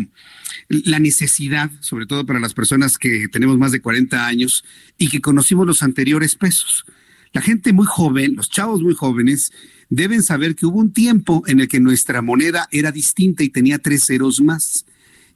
la 0.68 0.98
necesidad, 0.98 1.70
sobre 1.80 2.06
todo 2.06 2.26
para 2.26 2.40
las 2.40 2.54
personas 2.54 2.98
que 2.98 3.28
tenemos 3.28 3.58
más 3.58 3.72
de 3.72 3.80
40 3.80 4.26
años 4.26 4.64
y 4.98 5.08
que 5.08 5.20
conocimos 5.20 5.66
los 5.66 5.82
anteriores 5.82 6.36
pesos. 6.36 6.84
La 7.32 7.42
gente 7.42 7.72
muy 7.72 7.86
joven, 7.86 8.34
los 8.36 8.50
chavos 8.50 8.82
muy 8.82 8.94
jóvenes, 8.94 9.52
deben 9.88 10.22
saber 10.22 10.54
que 10.54 10.66
hubo 10.66 10.78
un 10.78 10.92
tiempo 10.92 11.42
en 11.46 11.60
el 11.60 11.68
que 11.68 11.80
nuestra 11.80 12.22
moneda 12.22 12.68
era 12.70 12.92
distinta 12.92 13.44
y 13.44 13.48
tenía 13.48 13.78
tres 13.78 14.04
ceros 14.06 14.40
más. 14.40 14.86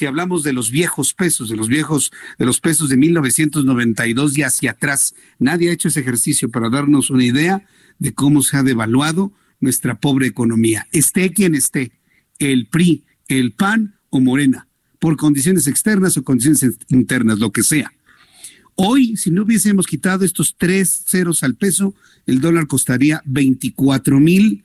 Si 0.00 0.06
hablamos 0.06 0.42
de 0.42 0.54
los 0.54 0.70
viejos 0.70 1.12
pesos, 1.12 1.50
de 1.50 1.56
los 1.56 1.68
viejos, 1.68 2.10
de 2.38 2.46
los 2.46 2.58
pesos 2.58 2.88
de 2.88 2.96
1992 2.96 4.38
y 4.38 4.42
hacia 4.42 4.70
atrás, 4.70 5.14
nadie 5.38 5.68
ha 5.68 5.74
hecho 5.74 5.88
ese 5.88 6.00
ejercicio 6.00 6.50
para 6.50 6.70
darnos 6.70 7.10
una 7.10 7.22
idea 7.22 7.66
de 7.98 8.14
cómo 8.14 8.40
se 8.40 8.56
ha 8.56 8.62
devaluado 8.62 9.30
nuestra 9.60 10.00
pobre 10.00 10.26
economía. 10.26 10.88
Esté 10.90 11.34
quien 11.34 11.54
esté, 11.54 11.92
el 12.38 12.66
PRI, 12.68 13.04
el 13.28 13.52
PAN 13.52 13.96
o 14.08 14.20
Morena, 14.20 14.68
por 14.98 15.18
condiciones 15.18 15.66
externas 15.66 16.16
o 16.16 16.24
condiciones 16.24 16.78
internas, 16.88 17.38
lo 17.38 17.52
que 17.52 17.62
sea. 17.62 17.92
Hoy, 18.76 19.18
si 19.18 19.30
no 19.30 19.42
hubiésemos 19.42 19.86
quitado 19.86 20.24
estos 20.24 20.56
tres 20.56 21.04
ceros 21.08 21.42
al 21.42 21.56
peso, 21.56 21.94
el 22.24 22.40
dólar 22.40 22.68
costaría 22.68 23.20
24 23.26 24.18
mil, 24.18 24.64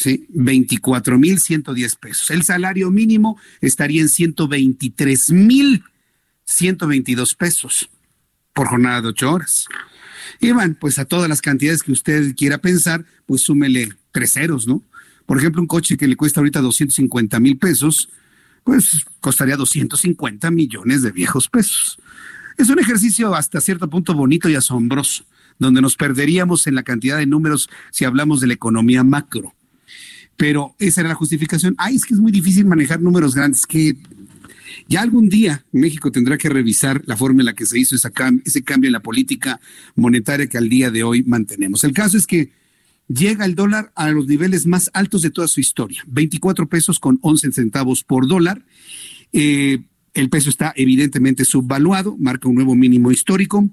sí, 0.00 0.26
24 0.30 1.18
mil 1.18 1.38
110 1.38 1.96
pesos. 1.96 2.30
El 2.30 2.42
salario 2.42 2.90
mínimo 2.90 3.38
estaría 3.60 4.00
en 4.00 4.08
123 4.08 5.30
mil 5.32 5.84
122 6.46 7.34
pesos 7.34 7.90
por 8.54 8.68
jornada 8.68 9.02
de 9.02 9.08
ocho 9.08 9.30
horas. 9.30 9.66
Y 10.40 10.52
van, 10.52 10.74
pues 10.74 10.98
a 10.98 11.04
todas 11.04 11.28
las 11.28 11.42
cantidades 11.42 11.82
que 11.82 11.92
usted 11.92 12.34
quiera 12.34 12.58
pensar, 12.58 13.04
pues 13.26 13.42
súmele 13.42 13.90
tres 14.10 14.32
ceros, 14.32 14.66
¿no? 14.66 14.82
Por 15.26 15.36
ejemplo, 15.36 15.60
un 15.60 15.68
coche 15.68 15.98
que 15.98 16.08
le 16.08 16.16
cuesta 16.16 16.40
ahorita 16.40 16.62
250 16.62 17.38
mil 17.38 17.58
pesos, 17.58 18.08
pues 18.64 19.04
costaría 19.20 19.56
250 19.56 20.50
millones 20.50 21.02
de 21.02 21.12
viejos 21.12 21.48
pesos. 21.48 21.98
Es 22.56 22.70
un 22.70 22.78
ejercicio 22.78 23.34
hasta 23.34 23.60
cierto 23.60 23.88
punto 23.90 24.14
bonito 24.14 24.48
y 24.48 24.54
asombroso, 24.54 25.26
donde 25.58 25.82
nos 25.82 25.96
perderíamos 25.96 26.66
en 26.66 26.74
la 26.74 26.84
cantidad 26.84 27.18
de 27.18 27.26
números 27.26 27.68
si 27.90 28.06
hablamos 28.06 28.40
de 28.40 28.46
la 28.46 28.54
economía 28.54 29.04
macro. 29.04 29.54
Pero 30.40 30.74
esa 30.78 31.02
era 31.02 31.10
la 31.10 31.14
justificación. 31.14 31.74
Ay, 31.76 31.96
es 31.96 32.06
que 32.06 32.14
es 32.14 32.20
muy 32.20 32.32
difícil 32.32 32.64
manejar 32.64 33.02
números 33.02 33.34
grandes, 33.34 33.66
que 33.66 33.94
ya 34.88 35.02
algún 35.02 35.28
día 35.28 35.66
México 35.70 36.10
tendrá 36.10 36.38
que 36.38 36.48
revisar 36.48 37.02
la 37.04 37.14
forma 37.14 37.42
en 37.42 37.44
la 37.44 37.52
que 37.52 37.66
se 37.66 37.78
hizo 37.78 37.94
ese 37.94 38.62
cambio 38.62 38.88
en 38.88 38.92
la 38.92 39.02
política 39.02 39.60
monetaria 39.96 40.46
que 40.46 40.56
al 40.56 40.70
día 40.70 40.90
de 40.90 41.02
hoy 41.02 41.22
mantenemos. 41.24 41.84
El 41.84 41.92
caso 41.92 42.16
es 42.16 42.26
que 42.26 42.52
llega 43.06 43.44
el 43.44 43.54
dólar 43.54 43.92
a 43.94 44.10
los 44.12 44.28
niveles 44.28 44.64
más 44.64 44.90
altos 44.94 45.20
de 45.20 45.30
toda 45.30 45.46
su 45.46 45.60
historia, 45.60 46.02
24 46.06 46.70
pesos 46.70 46.98
con 46.98 47.18
11 47.20 47.52
centavos 47.52 48.02
por 48.02 48.26
dólar. 48.26 48.64
Eh, 49.34 49.80
el 50.14 50.30
peso 50.30 50.48
está 50.48 50.72
evidentemente 50.74 51.44
subvaluado, 51.44 52.16
marca 52.18 52.48
un 52.48 52.54
nuevo 52.54 52.74
mínimo 52.74 53.10
histórico. 53.10 53.68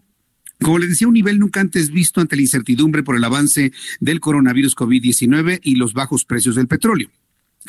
Como 0.62 0.80
les 0.80 0.90
decía, 0.90 1.08
un 1.08 1.14
nivel 1.14 1.40
nunca 1.40 1.62
antes 1.62 1.92
visto 1.92 2.20
ante 2.20 2.36
la 2.36 2.42
incertidumbre 2.42 3.04
por 3.04 3.16
el 3.16 3.24
avance 3.24 3.72
del 4.00 4.20
coronavirus 4.20 4.76
COVID-19 4.76 5.60
y 5.64 5.76
los 5.76 5.94
bajos 5.94 6.26
precios 6.26 6.56
del 6.56 6.68
petróleo. 6.68 7.10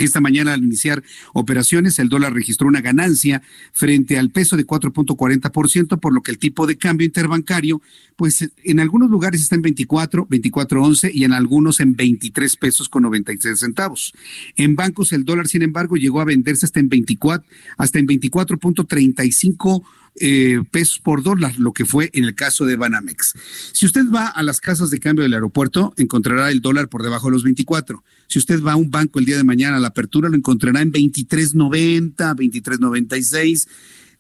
Esta 0.05 0.21
mañana 0.21 0.53
al 0.55 0.63
iniciar 0.63 1.03
operaciones 1.33 1.99
el 1.99 2.09
dólar 2.09 2.33
registró 2.33 2.69
una 2.69 2.81
ganancia 2.81 3.43
frente 3.73 4.17
al 4.17 4.31
peso 4.31 4.57
de 4.57 4.65
4.40%, 4.65 5.99
por 5.99 6.13
lo 6.13 6.23
que 6.23 6.31
el 6.31 6.39
tipo 6.39 6.67
de 6.69 6.79
cambio 6.79 7.05
interbancario, 7.05 7.83
pues 8.15 8.49
en 8.63 8.81
algunos 8.81 9.11
lugares 9.11 9.41
está 9.41 9.57
en 9.57 9.63
24, 9.63 10.29
24.11 10.29 11.11
y 11.13 11.25
en 11.25 11.33
algunos 11.33 11.81
en 11.81 11.97
23 11.97 12.57
pesos 12.57 12.89
con 12.89 13.03
96 13.03 13.59
centavos. 13.59 14.13
En 14.57 14.77
bancos 14.77 15.13
el 15.13 15.25
dólar, 15.25 15.49
sin 15.49 15.63
embargo, 15.63 15.97
llegó 15.97 16.21
a 16.21 16.25
venderse 16.25 16.67
hasta 16.67 16.79
en 16.79 16.89
24, 16.89 17.45
hasta 17.77 17.99
en 17.99 18.07
24.35 18.07 19.83
eh, 20.21 20.61
pesos 20.71 20.99
por 20.99 21.23
dólar, 21.23 21.59
lo 21.59 21.73
que 21.73 21.85
fue 21.85 22.11
en 22.13 22.25
el 22.25 22.35
caso 22.35 22.65
de 22.65 22.77
Banamex. 22.77 23.35
Si 23.73 23.87
usted 23.87 24.05
va 24.15 24.27
a 24.27 24.43
las 24.43 24.61
casas 24.61 24.91
de 24.91 24.99
cambio 24.99 25.23
del 25.23 25.35
aeropuerto, 25.35 25.95
encontrará 25.97 26.51
el 26.51 26.61
dólar 26.61 26.89
por 26.89 27.03
debajo 27.03 27.27
de 27.29 27.33
los 27.33 27.45
24. 27.45 28.03
Si 28.27 28.39
usted 28.39 28.63
va 28.63 28.73
a 28.73 28.77
un 28.77 28.91
banco 28.91 29.19
el 29.19 29.25
día 29.25 29.37
de 29.37 29.45
mañana 29.45 29.77
a 29.77 29.81
la 29.81 29.89
apertura, 29.89 30.29
lo 30.29 30.37
encontrará 30.37 30.81
en 30.83 30.93
23.90, 30.93 32.15
23.96. 32.17 33.69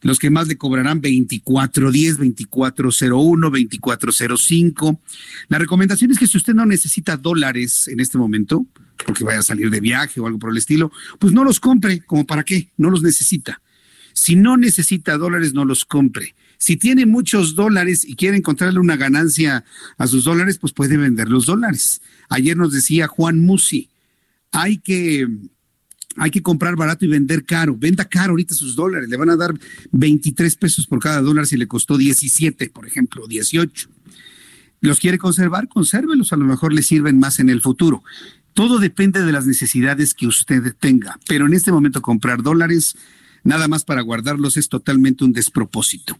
Los 0.00 0.18
que 0.18 0.30
más 0.30 0.46
le 0.46 0.56
cobrarán 0.56 1.02
24.10, 1.02 2.18
24.01, 2.18 3.80
24.05. 3.80 4.98
La 5.48 5.58
recomendación 5.58 6.11
es 6.12 6.18
que 6.18 6.26
si 6.26 6.37
usted 6.37 6.54
no 6.54 6.66
necesita 6.66 7.16
dólares 7.16 7.88
en 7.88 7.98
este 7.98 8.16
momento, 8.16 8.64
porque 9.04 9.24
vaya 9.24 9.40
a 9.40 9.42
salir 9.42 9.70
de 9.70 9.80
viaje 9.80 10.20
o 10.20 10.26
algo 10.26 10.38
por 10.38 10.50
el 10.50 10.58
estilo, 10.58 10.92
pues 11.18 11.32
no 11.32 11.44
los 11.44 11.58
compre, 11.61 12.00
como 12.00 12.26
para 12.26 12.44
qué, 12.44 12.70
no 12.76 12.90
los 12.90 13.02
necesita. 13.02 13.61
Si 14.18 14.35
no 14.35 14.57
necesita 14.57 15.16
dólares, 15.16 15.54
no 15.54 15.64
los 15.64 15.85
compre. 15.85 16.35
Si 16.59 16.76
tiene 16.76 17.07
muchos 17.07 17.54
dólares 17.54 18.04
y 18.04 18.16
quiere 18.16 18.37
encontrarle 18.37 18.81
una 18.81 18.96
ganancia 18.96 19.64
a 19.96 20.07
sus 20.09 20.24
dólares, 20.24 20.59
pues 20.59 20.72
puede 20.72 20.96
vender 20.96 21.28
los 21.28 21.46
dólares. 21.46 22.02
Ayer 22.28 22.57
nos 22.57 22.72
decía 22.72 23.07
Juan 23.07 23.38
Musi, 23.38 23.88
hay 24.50 24.78
que, 24.78 25.28
hay 26.16 26.33
que 26.33 26.42
comprar 26.42 26.74
barato 26.74 27.04
y 27.04 27.09
vender 27.09 27.44
caro. 27.44 27.76
Venda 27.78 28.07
caro 28.07 28.31
ahorita 28.31 28.57
sus 28.57 28.74
dólares. 28.74 29.09
Le 29.09 29.16
van 29.16 29.31
a 29.31 29.37
dar 29.37 29.54
23 29.92 30.57
pesos 30.57 30.88
por 30.88 30.98
cada 30.98 31.20
dólar 31.20 31.46
si 31.46 31.57
le 31.57 31.68
costó 31.68 31.96
17, 31.96 32.70
por 32.70 32.88
ejemplo, 32.88 33.28
18. 33.28 33.88
¿Los 34.81 34.98
quiere 34.98 35.18
conservar? 35.18 35.68
Consérvelos, 35.68 36.33
a 36.33 36.37
lo 36.37 36.44
mejor 36.44 36.72
le 36.72 36.83
sirven 36.83 37.20
más 37.20 37.38
en 37.38 37.50
el 37.50 37.61
futuro. 37.61 38.02
Todo 38.52 38.81
depende 38.81 39.22
de 39.22 39.31
las 39.31 39.46
necesidades 39.46 40.12
que 40.12 40.26
usted 40.26 40.74
tenga, 40.81 41.20
pero 41.28 41.46
en 41.46 41.54
este 41.54 41.70
momento 41.70 42.02
comprar 42.02 42.42
dólares 42.42 42.96
nada 43.48 43.66
más 43.66 43.82
para 43.84 44.02
guardarlos 44.02 44.56
es 44.56 44.68
totalmente 44.68 45.24
un 45.24 45.32
despropósito. 45.32 46.18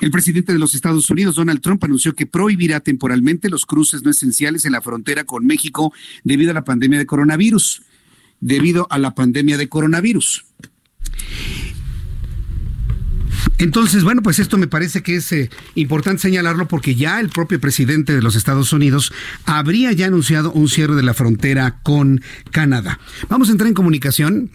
El 0.00 0.10
presidente 0.10 0.52
de 0.52 0.58
los 0.58 0.74
Estados 0.74 1.08
Unidos, 1.08 1.36
Donald 1.36 1.60
Trump, 1.60 1.82
anunció 1.84 2.14
que 2.14 2.26
prohibirá 2.26 2.80
temporalmente 2.80 3.48
los 3.48 3.64
cruces 3.64 4.02
no 4.02 4.10
esenciales 4.10 4.64
en 4.64 4.72
la 4.72 4.82
frontera 4.82 5.24
con 5.24 5.46
México 5.46 5.92
debido 6.24 6.50
a 6.50 6.54
la 6.54 6.64
pandemia 6.64 6.98
de 6.98 7.06
coronavirus. 7.06 7.82
Debido 8.40 8.88
a 8.90 8.98
la 8.98 9.14
pandemia 9.14 9.56
de 9.56 9.68
coronavirus. 9.68 10.44
Entonces, 13.58 14.02
bueno, 14.02 14.20
pues 14.20 14.40
esto 14.40 14.58
me 14.58 14.66
parece 14.66 15.02
que 15.02 15.16
es 15.16 15.30
eh, 15.30 15.48
importante 15.76 16.22
señalarlo 16.22 16.66
porque 16.66 16.96
ya 16.96 17.20
el 17.20 17.28
propio 17.28 17.60
presidente 17.60 18.12
de 18.12 18.20
los 18.20 18.34
Estados 18.34 18.72
Unidos 18.72 19.12
habría 19.46 19.92
ya 19.92 20.06
anunciado 20.06 20.50
un 20.52 20.68
cierre 20.68 20.96
de 20.96 21.04
la 21.04 21.14
frontera 21.14 21.78
con 21.82 22.20
Canadá. 22.50 22.98
Vamos 23.28 23.48
a 23.48 23.52
entrar 23.52 23.68
en 23.68 23.74
comunicación 23.74 24.50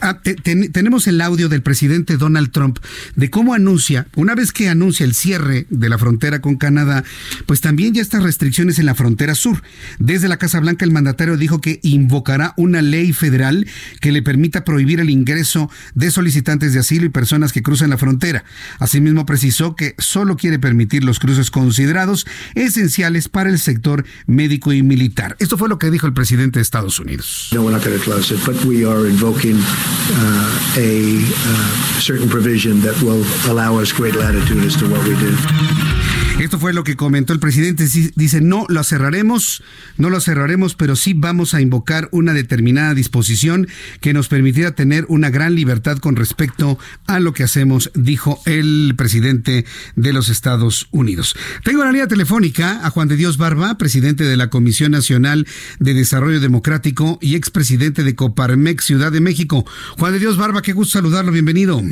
Ah, 0.00 0.20
tenemos 0.22 1.06
el 1.06 1.20
audio 1.20 1.48
del 1.48 1.62
presidente 1.62 2.16
Donald 2.16 2.50
Trump 2.50 2.78
de 3.14 3.30
cómo 3.30 3.54
anuncia, 3.54 4.06
una 4.16 4.34
vez 4.34 4.52
que 4.52 4.68
anuncia 4.68 5.04
el 5.04 5.14
cierre 5.14 5.66
de 5.70 5.88
la 5.88 5.98
frontera 5.98 6.40
con 6.40 6.56
Canadá, 6.56 7.04
pues 7.46 7.60
también 7.60 7.94
ya 7.94 8.02
estas 8.02 8.22
restricciones 8.22 8.78
en 8.78 8.86
la 8.86 8.94
frontera 8.94 9.34
sur. 9.34 9.62
Desde 9.98 10.28
la 10.28 10.36
Casa 10.36 10.60
Blanca 10.60 10.84
el 10.84 10.92
mandatario 10.92 11.36
dijo 11.36 11.60
que 11.60 11.80
invocará 11.82 12.54
una 12.56 12.82
ley 12.82 13.12
federal 13.12 13.66
que 14.00 14.12
le 14.12 14.22
permita 14.22 14.64
prohibir 14.64 15.00
el 15.00 15.10
ingreso 15.10 15.70
de 15.94 16.10
solicitantes 16.10 16.72
de 16.72 16.80
asilo 16.80 17.06
y 17.06 17.10
personas 17.10 17.52
que 17.52 17.62
cruzan 17.62 17.90
la 17.90 17.98
frontera. 17.98 18.44
Asimismo 18.78 19.26
precisó 19.26 19.76
que 19.76 19.94
solo 19.98 20.36
quiere 20.36 20.58
permitir 20.58 21.04
los 21.04 21.18
cruces 21.18 21.50
considerados 21.50 22.26
esenciales 22.54 23.28
para 23.28 23.50
el 23.50 23.58
sector 23.58 24.04
médico 24.26 24.72
y 24.72 24.82
militar. 24.82 25.36
Esto 25.38 25.56
fue 25.56 25.68
lo 25.68 25.78
que 25.78 25.90
dijo 25.90 26.06
el 26.06 26.12
presidente 26.12 26.58
de 26.58 26.62
Estados 26.62 26.98
Unidos. 26.98 27.50
No, 27.52 27.64
invoking 29.44 29.62
uh, 30.16 30.74
a 30.76 31.20
uh, 31.22 32.00
certain 32.00 32.28
provision 32.28 32.80
that 32.80 33.00
will 33.02 33.24
allow 33.50 33.78
us 33.78 33.92
great 33.92 34.14
latitude 34.14 34.64
as 34.64 34.76
to 34.76 34.88
what 34.90 35.02
we 35.06 35.14
do. 35.18 36.23
Esto 36.44 36.58
fue 36.58 36.74
lo 36.74 36.84
que 36.84 36.94
comentó 36.94 37.32
el 37.32 37.40
presidente. 37.40 37.88
Dice, 38.16 38.42
no 38.42 38.66
lo 38.68 38.84
cerraremos, 38.84 39.62
no 39.96 40.10
lo 40.10 40.20
cerraremos, 40.20 40.74
pero 40.74 40.94
sí 40.94 41.14
vamos 41.14 41.54
a 41.54 41.62
invocar 41.62 42.10
una 42.12 42.34
determinada 42.34 42.92
disposición 42.92 43.66
que 44.02 44.12
nos 44.12 44.28
permitirá 44.28 44.74
tener 44.74 45.06
una 45.08 45.30
gran 45.30 45.54
libertad 45.54 45.96
con 45.96 46.16
respecto 46.16 46.78
a 47.06 47.18
lo 47.18 47.32
que 47.32 47.44
hacemos, 47.44 47.90
dijo 47.94 48.42
el 48.44 48.92
presidente 48.94 49.64
de 49.96 50.12
los 50.12 50.28
Estados 50.28 50.86
Unidos. 50.90 51.34
Tengo 51.64 51.80
en 51.80 51.86
la 51.86 51.92
línea 51.92 52.08
telefónica 52.08 52.84
a 52.84 52.90
Juan 52.90 53.08
de 53.08 53.16
Dios 53.16 53.38
Barba, 53.38 53.78
presidente 53.78 54.24
de 54.24 54.36
la 54.36 54.50
Comisión 54.50 54.92
Nacional 54.92 55.46
de 55.78 55.94
Desarrollo 55.94 56.40
Democrático 56.40 57.18
y 57.22 57.36
expresidente 57.36 58.04
de 58.04 58.16
Coparmex 58.16 58.84
Ciudad 58.84 59.12
de 59.12 59.22
México. 59.22 59.64
Juan 59.96 60.12
de 60.12 60.18
Dios 60.18 60.36
Barba, 60.36 60.60
qué 60.60 60.74
gusto 60.74 60.98
saludarlo, 60.98 61.32
bienvenido. 61.32 61.82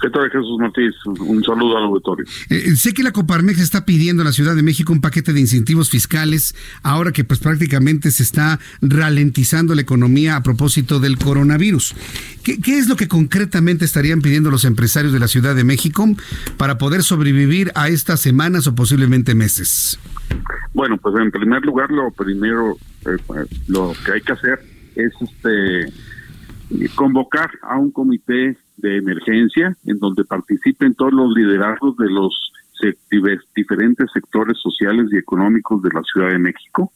¿Qué 0.00 0.08
tal, 0.08 0.30
Jesús 0.30 0.58
Martínez? 0.58 0.94
Un 1.04 1.44
saludo 1.44 1.76
al 1.76 1.84
auditorio. 1.84 2.24
Eh, 2.48 2.74
sé 2.76 2.94
que 2.94 3.02
la 3.02 3.12
Coparmex 3.12 3.60
está 3.60 3.84
pidiendo 3.84 4.22
a 4.22 4.24
la 4.24 4.32
Ciudad 4.32 4.56
de 4.56 4.62
México 4.62 4.92
un 4.92 5.02
paquete 5.02 5.34
de 5.34 5.40
incentivos 5.40 5.90
fiscales 5.90 6.54
ahora 6.82 7.12
que 7.12 7.22
pues 7.24 7.38
prácticamente 7.38 8.10
se 8.10 8.22
está 8.22 8.58
ralentizando 8.80 9.74
la 9.74 9.82
economía 9.82 10.36
a 10.36 10.42
propósito 10.42 11.00
del 11.00 11.18
coronavirus. 11.18 11.94
¿Qué, 12.42 12.58
¿Qué, 12.60 12.78
es 12.78 12.88
lo 12.88 12.96
que 12.96 13.08
concretamente 13.08 13.84
estarían 13.84 14.22
pidiendo 14.22 14.50
los 14.50 14.64
empresarios 14.64 15.12
de 15.12 15.20
la 15.20 15.28
Ciudad 15.28 15.54
de 15.54 15.64
México 15.64 16.06
para 16.56 16.78
poder 16.78 17.02
sobrevivir 17.02 17.70
a 17.74 17.88
estas 17.88 18.20
semanas 18.20 18.66
o 18.66 18.74
posiblemente 18.74 19.34
meses? 19.34 19.98
Bueno, 20.72 20.96
pues 20.96 21.14
en 21.20 21.30
primer 21.30 21.62
lugar, 21.62 21.90
lo 21.90 22.10
primero, 22.10 22.78
eh, 23.04 23.44
lo 23.68 23.92
que 24.04 24.12
hay 24.12 24.20
que 24.22 24.32
hacer 24.32 24.60
es 24.94 25.12
este 25.20 25.92
convocar 26.94 27.50
a 27.62 27.76
un 27.76 27.90
comité 27.90 28.56
de 28.80 28.96
emergencia 28.96 29.76
en 29.86 29.98
donde 29.98 30.24
participen 30.24 30.94
todos 30.94 31.12
los 31.12 31.32
liderazgos 31.34 31.96
de 31.96 32.10
los 32.10 32.52
diferentes 33.54 34.10
sectores 34.12 34.58
sociales 34.58 35.08
y 35.12 35.18
económicos 35.18 35.82
de 35.82 35.90
la 35.92 36.02
Ciudad 36.02 36.30
de 36.30 36.38
México. 36.38 36.92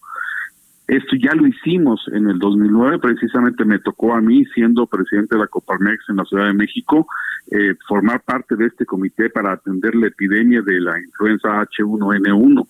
Esto 0.86 1.16
ya 1.16 1.34
lo 1.34 1.46
hicimos 1.46 2.04
en 2.12 2.28
el 2.28 2.38
2009, 2.38 2.98
precisamente 2.98 3.64
me 3.64 3.78
tocó 3.78 4.14
a 4.14 4.20
mí, 4.20 4.44
siendo 4.54 4.86
presidente 4.86 5.34
de 5.34 5.40
la 5.40 5.46
Coparmex 5.46 6.10
en 6.10 6.16
la 6.16 6.24
Ciudad 6.24 6.46
de 6.46 6.52
México, 6.52 7.06
eh, 7.50 7.74
formar 7.88 8.22
parte 8.22 8.54
de 8.54 8.66
este 8.66 8.84
comité 8.84 9.30
para 9.30 9.52
atender 9.52 9.94
la 9.94 10.08
epidemia 10.08 10.60
de 10.60 10.80
la 10.80 10.98
influenza 11.00 11.62
H1N1. 11.62 12.66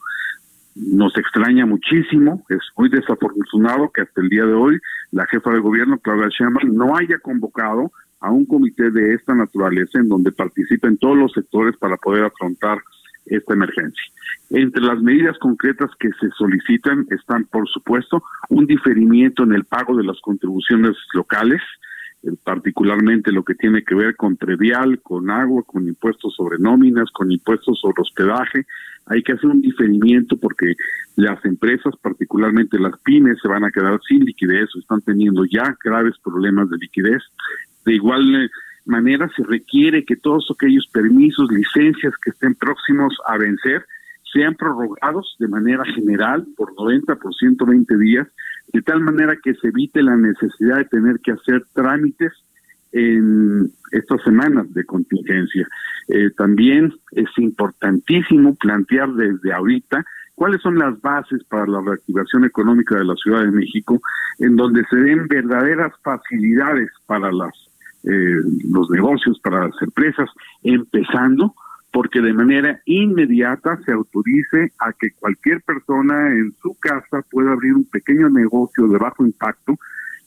Nos 0.77 1.17
extraña 1.17 1.67
muchísimo, 1.67 2.45
es 2.49 2.61
muy 2.77 2.89
desafortunado 2.89 3.91
que 3.93 4.03
hasta 4.03 4.21
el 4.21 4.29
día 4.29 4.45
de 4.45 4.55
hoy 4.55 4.79
la 5.11 5.27
jefa 5.27 5.51
de 5.51 5.59
gobierno, 5.59 5.99
Claudia 5.99 6.29
Sheinbaum, 6.29 6.75
no 6.75 6.97
haya 6.97 7.19
convocado 7.19 7.91
a 8.25 8.31
un 8.31 8.47
comité 8.47 8.91
de 8.91 9.15
esta 9.15 9.35
naturaleza 9.35 9.99
en 9.99 10.09
donde 10.09 10.33
participen 10.33 10.97
todos 10.97 11.17
los 11.17 11.33
sectores 11.33 11.77
para 11.77 11.97
poder 11.99 12.25
afrontar 12.25 12.79
esta 13.27 13.53
emergencia. 13.53 14.03
Entre 14.51 14.83
las 14.83 15.01
medidas 15.03 15.37
concretas 15.39 15.91
que 15.99 16.09
se 16.21 16.31
solicitan 16.31 17.07
están, 17.11 17.45
por 17.45 17.69
supuesto, 17.69 18.23
un 18.49 18.67
diferimiento 18.67 19.43
en 19.43 19.53
el 19.53 19.65
pago 19.65 19.97
de 19.97 20.05
las 20.05 20.21
contribuciones 20.21 20.97
locales, 21.13 21.61
eh, 22.23 22.31
particularmente 22.43 23.33
lo 23.33 23.43
que 23.43 23.55
tiene 23.55 23.83
que 23.83 23.95
ver 23.95 24.17
con 24.17 24.37
previal, 24.37 25.01
con 25.03 25.31
agua, 25.31 25.63
con 25.67 25.87
impuestos 25.87 26.35
sobre 26.35 26.59
nóminas, 26.59 27.11
con 27.13 27.31
impuestos 27.31 27.79
sobre 27.81 28.01
hospedaje. 28.01 28.67
Hay 29.07 29.23
que 29.23 29.33
hacer 29.33 29.51
un 29.51 29.61
diferimiento 29.61 30.37
porque 30.39 30.75
las 31.17 31.45
empresas, 31.45 31.95
particularmente 32.01 32.79
las 32.79 32.99
pymes, 33.01 33.39
se 33.43 33.49
van 33.49 33.65
a 33.65 33.71
quedar 33.71 34.01
sin 34.09 34.25
liquidez 34.25 34.75
o 34.75 34.79
están 34.79 35.03
teniendo 35.03 35.45
ya 35.45 35.77
graves 35.83 36.15
problemas 36.23 36.71
de 36.71 36.79
liquidez. 36.79 37.23
De 37.85 37.95
igual 37.95 38.51
manera, 38.85 39.31
se 39.37 39.43
requiere 39.45 40.05
que 40.05 40.17
todos 40.17 40.51
aquellos 40.55 40.87
permisos, 40.89 41.51
licencias 41.51 42.15
que 42.23 42.31
estén 42.31 42.55
próximos 42.55 43.17
a 43.27 43.39
vencer, 43.39 43.85
sean 44.33 44.55
prorrogados 44.55 45.37
de 45.39 45.49
manera 45.49 45.85
general 45.85 46.47
por 46.57 46.75
90, 46.75 47.17
por 47.17 47.35
120 47.35 47.97
días, 47.99 48.29
de 48.73 48.83
tal 48.83 49.01
manera 49.01 49.37
que 49.43 49.55
se 49.55 49.69
evite 49.69 50.03
la 50.03 50.17
necesidad 50.17 50.79
de 50.79 50.85
tener 50.87 51.21
que 51.21 51.33
hacer 51.33 51.65
trámites 51.73 52.33
en 52.93 53.71
estas 53.93 54.23
semanas 54.23 54.73
de 54.75 54.85
contingencia. 54.85 55.67
Eh, 56.09 56.31
también 56.37 56.93
es 57.13 57.29
importantísimo 57.37 58.55
plantear 58.57 59.13
desde 59.13 59.53
ahorita 59.53 60.05
cuáles 60.35 60.61
son 60.63 60.79
las 60.79 61.01
bases 61.01 61.43
para 61.45 61.67
la 61.67 61.81
reactivación 61.81 62.45
económica 62.45 62.97
de 62.97 63.05
la 63.05 63.15
Ciudad 63.15 63.45
de 63.45 63.53
México, 63.53 64.01
en 64.39 64.57
donde 64.57 64.85
se 64.91 64.97
den 64.97 65.29
verdaderas 65.29 65.93
facilidades 66.03 66.91
para 67.07 67.31
las 67.31 67.53
eh, 68.05 68.37
los 68.71 68.91
negocios, 68.91 69.41
para 69.41 69.67
las 69.67 69.83
empresas, 69.83 70.29
empezando 70.63 71.55
porque 71.93 72.21
de 72.21 72.33
manera 72.33 72.81
inmediata 72.87 73.79
se 73.85 73.93
autorice 73.93 74.73
a 74.81 74.93
que 74.93 75.13
cualquier 75.13 75.63
persona 75.63 76.33
en 76.33 76.53
su 76.61 76.77
casa 76.81 77.25
pueda 77.31 77.53
abrir 77.53 77.73
un 77.73 77.85
pequeño 77.85 78.29
negocio 78.31 78.89
de 78.89 78.99
bajo 78.99 79.25
impacto 79.25 79.79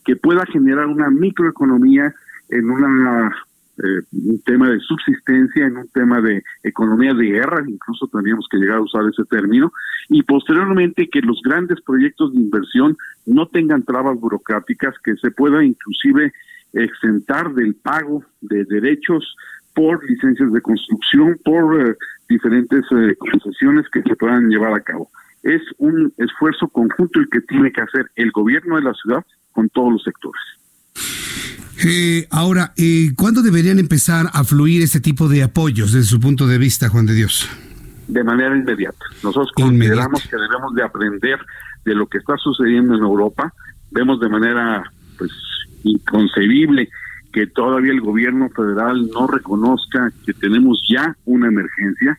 que 0.06 0.16
pueda 0.16 0.46
generar 0.46 0.88
una 0.88 1.10
microeconomía 1.10 2.14
en 2.50 2.70
una 2.70 3.36
eh, 3.84 4.02
un 4.12 4.42
tema 4.42 4.70
de 4.72 4.80
subsistencia, 4.80 5.68
en 5.68 5.78
un 5.78 5.88
tema 5.90 6.20
de 6.20 6.42
economía 6.64 7.14
de 7.14 7.26
guerra, 7.26 7.64
incluso 7.68 8.08
tendríamos 8.08 8.48
que 8.50 8.58
llegar 8.58 8.78
a 8.78 8.82
usar 8.82 9.04
ese 9.08 9.24
término, 9.26 9.72
y 10.10 10.24
posteriormente 10.24 11.08
que 11.10 11.22
los 11.22 11.40
grandes 11.44 11.80
proyectos 11.82 12.34
de 12.34 12.40
inversión 12.40 12.98
no 13.28 13.48
tengan 13.48 13.84
trabas 13.84 14.20
burocráticas, 14.20 14.96
que 15.04 15.16
se 15.18 15.30
pueda 15.30 15.64
inclusive 15.64 16.34
exentar 16.74 17.54
del 17.54 17.76
pago 17.76 18.24
de 18.42 18.66
derechos 18.66 19.36
por 19.74 20.04
licencias 20.10 20.52
de 20.52 20.62
construcción, 20.62 21.38
por 21.44 21.90
eh, 21.90 21.96
diferentes 22.28 22.84
eh, 22.92 23.16
concesiones 23.18 23.86
que 23.92 24.02
se 24.02 24.16
puedan 24.16 24.50
llevar 24.50 24.74
a 24.74 24.82
cabo. 24.82 25.10
Es 25.44 25.62
un 25.78 26.14
esfuerzo 26.18 26.68
conjunto 26.68 27.20
el 27.20 27.30
que 27.30 27.42
tiene 27.42 27.72
que 27.72 27.82
hacer 27.82 28.10
el 28.16 28.32
gobierno 28.32 28.76
de 28.76 28.82
la 28.82 28.94
ciudad 28.94 29.24
con 29.52 29.70
todos 29.70 29.94
los 29.94 30.04
sectores. 30.04 30.42
Eh, 31.86 32.28
ahora, 32.32 32.74
eh, 32.76 33.12
¿cuándo 33.16 33.42
deberían 33.42 33.78
empezar 33.78 34.28
a 34.34 34.44
fluir 34.44 34.82
este 34.82 35.00
tipo 35.00 35.30
de 35.30 35.44
apoyos 35.44 35.94
desde 35.94 36.08
su 36.08 36.20
punto 36.20 36.48
de 36.48 36.58
vista, 36.58 36.90
Juan 36.90 37.06
de 37.06 37.14
Dios? 37.14 37.48
De 38.08 38.24
manera 38.24 38.56
inmediata. 38.56 39.06
Nosotros 39.24 39.52
consideramos 39.54 40.24
que 40.24 40.38
debemos 40.38 40.74
de 40.74 40.84
aprender 40.84 41.40
de 41.86 41.94
lo 41.94 42.08
que 42.08 42.18
está 42.18 42.36
sucediendo 42.38 42.96
en 42.96 43.02
Europa. 43.02 43.54
Vemos 43.92 44.20
de 44.20 44.30
manera 44.30 44.92
pues 45.18 45.32
inconcebible 45.84 46.90
que 47.34 47.48
todavía 47.48 47.92
el 47.92 48.02
gobierno 48.02 48.50
federal 48.50 49.10
no 49.14 49.28
reconozca 49.28 50.12
que 50.26 50.34
tenemos 50.34 50.82
ya 50.90 51.16
una 51.26 51.48
emergencia. 51.48 52.18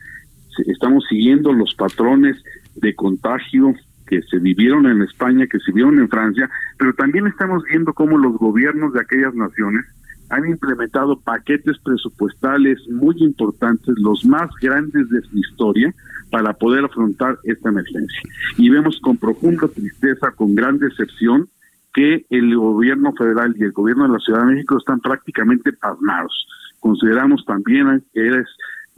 Estamos 0.67 1.05
siguiendo 1.09 1.51
los 1.53 1.73
patrones 1.75 2.41
de 2.75 2.95
contagio 2.95 3.73
que 4.07 4.21
se 4.23 4.39
vivieron 4.39 4.85
en 4.87 5.01
España, 5.01 5.47
que 5.47 5.59
se 5.59 5.71
vieron 5.71 5.99
en 5.99 6.09
Francia, 6.09 6.49
pero 6.77 6.93
también 6.93 7.27
estamos 7.27 7.63
viendo 7.63 7.93
cómo 7.93 8.17
los 8.17 8.37
gobiernos 8.37 8.93
de 8.93 9.01
aquellas 9.01 9.35
naciones 9.35 9.85
han 10.29 10.47
implementado 10.47 11.19
paquetes 11.19 11.77
presupuestales 11.79 12.77
muy 12.89 13.15
importantes, 13.19 13.95
los 13.97 14.23
más 14.25 14.49
grandes 14.61 15.09
de 15.09 15.21
su 15.21 15.37
historia, 15.37 15.93
para 16.31 16.53
poder 16.53 16.85
afrontar 16.85 17.37
esta 17.43 17.69
emergencia. 17.69 18.21
Y 18.57 18.69
vemos 18.69 18.99
con 19.01 19.17
profunda 19.17 19.67
tristeza, 19.67 20.31
con 20.31 20.53
gran 20.53 20.77
decepción, 20.77 21.47
que 21.93 22.25
el 22.29 22.55
gobierno 22.55 23.13
federal 23.13 23.55
y 23.57 23.63
el 23.63 23.71
gobierno 23.71 24.03
de 24.07 24.13
la 24.13 24.19
Ciudad 24.19 24.41
de 24.41 24.53
México 24.53 24.77
están 24.77 24.99
prácticamente 24.99 25.73
pasmados. 25.73 26.47
Consideramos 26.79 27.43
también 27.45 28.03
que 28.13 28.27
es 28.27 28.47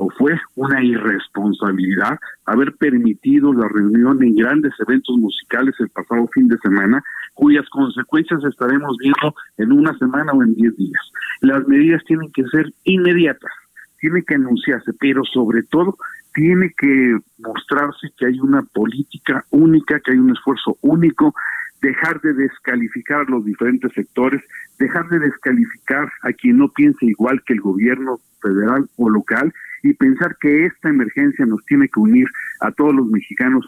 o 0.01 0.09
fue 0.17 0.35
una 0.55 0.83
irresponsabilidad 0.83 2.17
haber 2.45 2.73
permitido 2.73 3.53
la 3.53 3.67
reunión 3.67 4.23
en 4.23 4.35
grandes 4.35 4.73
eventos 4.79 5.15
musicales 5.17 5.75
el 5.77 5.89
pasado 5.89 6.27
fin 6.33 6.47
de 6.47 6.57
semana, 6.57 7.03
cuyas 7.35 7.69
consecuencias 7.69 8.43
estaremos 8.43 8.97
viendo 8.97 9.35
en 9.57 9.71
una 9.71 9.95
semana 9.99 10.31
o 10.31 10.41
en 10.41 10.55
diez 10.55 10.75
días. 10.75 11.11
Las 11.41 11.67
medidas 11.67 12.03
tienen 12.05 12.31
que 12.31 12.43
ser 12.45 12.73
inmediatas, 12.83 13.51
tienen 13.99 14.23
que 14.23 14.33
anunciarse, 14.33 14.91
pero 14.99 15.23
sobre 15.23 15.61
todo 15.63 15.95
tiene 16.33 16.73
que 16.75 17.19
mostrarse 17.37 18.11
que 18.17 18.25
hay 18.25 18.39
una 18.39 18.63
política 18.63 19.45
única, 19.51 19.99
que 19.99 20.13
hay 20.13 20.17
un 20.17 20.31
esfuerzo 20.31 20.77
único, 20.81 21.35
dejar 21.81 22.21
de 22.21 22.33
descalificar 22.33 23.29
los 23.29 23.43
diferentes 23.43 23.91
sectores, 23.93 24.41
dejar 24.77 25.07
de 25.09 25.19
descalificar 25.19 26.11
a 26.21 26.31
quien 26.31 26.57
no 26.57 26.69
piense 26.69 27.05
igual 27.05 27.41
que 27.45 27.53
el 27.53 27.61
gobierno 27.61 28.19
federal 28.41 28.87
o 28.97 29.09
local 29.09 29.53
y 29.83 29.93
pensar 29.93 30.37
que 30.39 30.65
esta 30.65 30.89
emergencia 30.89 31.45
nos 31.45 31.65
tiene 31.65 31.89
que 31.89 31.99
unir 31.99 32.27
a 32.59 32.71
todos 32.71 32.93
los 32.93 33.07
mexicanos, 33.07 33.67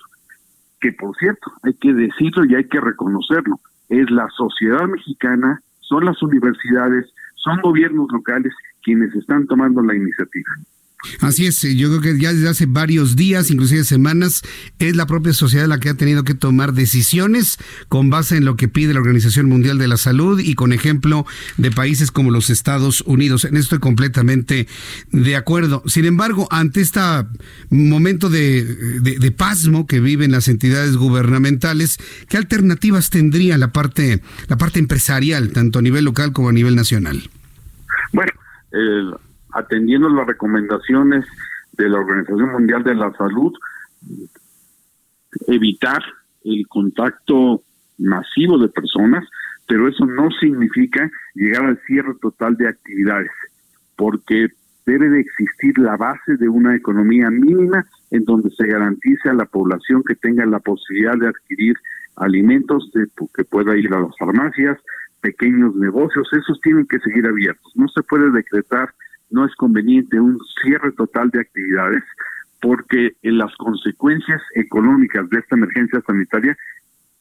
que 0.79 0.91
por 0.91 1.15
cierto, 1.17 1.51
hay 1.63 1.73
que 1.75 1.93
decirlo 1.93 2.45
y 2.45 2.55
hay 2.55 2.67
que 2.67 2.79
reconocerlo, 2.79 3.59
es 3.89 4.09
la 4.11 4.27
sociedad 4.29 4.87
mexicana, 4.87 5.59
son 5.79 6.05
las 6.05 6.21
universidades, 6.21 7.11
son 7.35 7.61
gobiernos 7.61 8.07
locales 8.11 8.53
quienes 8.83 9.13
están 9.15 9.47
tomando 9.47 9.81
la 9.81 9.95
iniciativa. 9.95 10.49
Así 11.19 11.45
es, 11.45 11.61
yo 11.61 11.89
creo 11.89 12.01
que 12.01 12.21
ya 12.21 12.33
desde 12.33 12.49
hace 12.49 12.65
varios 12.65 13.15
días, 13.15 13.51
inclusive 13.51 13.83
semanas, 13.83 14.41
es 14.79 14.95
la 14.95 15.05
propia 15.05 15.33
sociedad 15.33 15.67
la 15.67 15.79
que 15.79 15.89
ha 15.89 15.93
tenido 15.95 16.23
que 16.23 16.33
tomar 16.33 16.73
decisiones 16.73 17.57
con 17.89 18.09
base 18.09 18.37
en 18.37 18.45
lo 18.45 18.55
que 18.55 18.67
pide 18.67 18.93
la 18.93 18.99
Organización 18.99 19.47
Mundial 19.47 19.77
de 19.77 19.87
la 19.87 19.97
Salud 19.97 20.39
y 20.39 20.55
con 20.55 20.73
ejemplo 20.73 21.25
de 21.57 21.71
países 21.71 22.11
como 22.11 22.31
los 22.31 22.49
Estados 22.49 23.01
Unidos. 23.05 23.45
En 23.45 23.57
esto 23.57 23.63
estoy 23.63 23.79
completamente 23.79 24.67
de 25.11 25.35
acuerdo. 25.35 25.83
Sin 25.85 26.05
embargo, 26.05 26.47
ante 26.51 26.81
este 26.81 26.99
momento 27.69 28.29
de, 28.29 28.63
de 28.63 29.31
pasmo 29.31 29.87
que 29.87 29.99
viven 29.99 30.31
las 30.31 30.47
entidades 30.47 30.95
gubernamentales, 30.95 31.97
¿qué 32.27 32.37
alternativas 32.37 33.09
tendría 33.09 33.57
la 33.57 33.71
parte, 33.71 34.21
la 34.47 34.57
parte 34.57 34.79
empresarial, 34.79 35.51
tanto 35.51 35.79
a 35.79 35.81
nivel 35.81 36.05
local 36.05 36.33
como 36.33 36.49
a 36.49 36.53
nivel 36.53 36.75
nacional? 36.75 37.29
Bueno, 38.11 38.31
el 38.71 39.13
atendiendo 39.53 40.09
las 40.09 40.27
recomendaciones 40.27 41.25
de 41.73 41.89
la 41.89 41.99
Organización 41.99 42.51
Mundial 42.51 42.83
de 42.83 42.95
la 42.95 43.11
Salud, 43.13 43.53
evitar 45.47 46.01
el 46.43 46.67
contacto 46.67 47.63
masivo 47.97 48.57
de 48.57 48.69
personas, 48.69 49.25
pero 49.67 49.87
eso 49.87 50.05
no 50.05 50.29
significa 50.39 51.09
llegar 51.33 51.65
al 51.65 51.79
cierre 51.87 52.13
total 52.21 52.55
de 52.57 52.67
actividades, 52.67 53.31
porque 53.95 54.49
debe 54.85 55.09
de 55.09 55.21
existir 55.21 55.77
la 55.77 55.95
base 55.95 56.35
de 56.37 56.49
una 56.49 56.75
economía 56.75 57.29
mínima 57.29 57.85
en 58.11 58.25
donde 58.25 58.49
se 58.51 58.67
garantice 58.67 59.29
a 59.29 59.33
la 59.33 59.45
población 59.45 60.03
que 60.03 60.15
tenga 60.15 60.45
la 60.45 60.59
posibilidad 60.59 61.17
de 61.17 61.29
adquirir 61.29 61.75
alimentos, 62.17 62.91
de, 62.93 63.07
que 63.33 63.43
pueda 63.45 63.77
ir 63.77 63.93
a 63.93 64.01
las 64.01 64.17
farmacias, 64.17 64.77
pequeños 65.21 65.73
negocios, 65.75 66.27
esos 66.33 66.59
tienen 66.61 66.85
que 66.85 66.99
seguir 66.99 67.25
abiertos. 67.25 67.71
No 67.75 67.87
se 67.87 68.03
puede 68.03 68.29
decretar, 68.31 68.93
no 69.33 69.45
es 69.45 69.55
conveniente 69.55 70.19
un 70.19 70.39
cierre 70.61 70.91
total 70.93 71.29
de 71.31 71.41
actividades 71.41 72.03
porque 72.61 73.13
las 73.23 73.53
consecuencias 73.57 74.41
económicas 74.55 75.29
de 75.29 75.39
esta 75.39 75.55
emergencia 75.55 76.01
sanitaria 76.07 76.55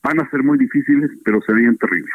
van 0.02 0.20
a 0.20 0.30
ser 0.30 0.42
muy 0.42 0.58
difíciles, 0.58 1.10
pero 1.24 1.40
serían 1.42 1.76
terribles. 1.78 2.12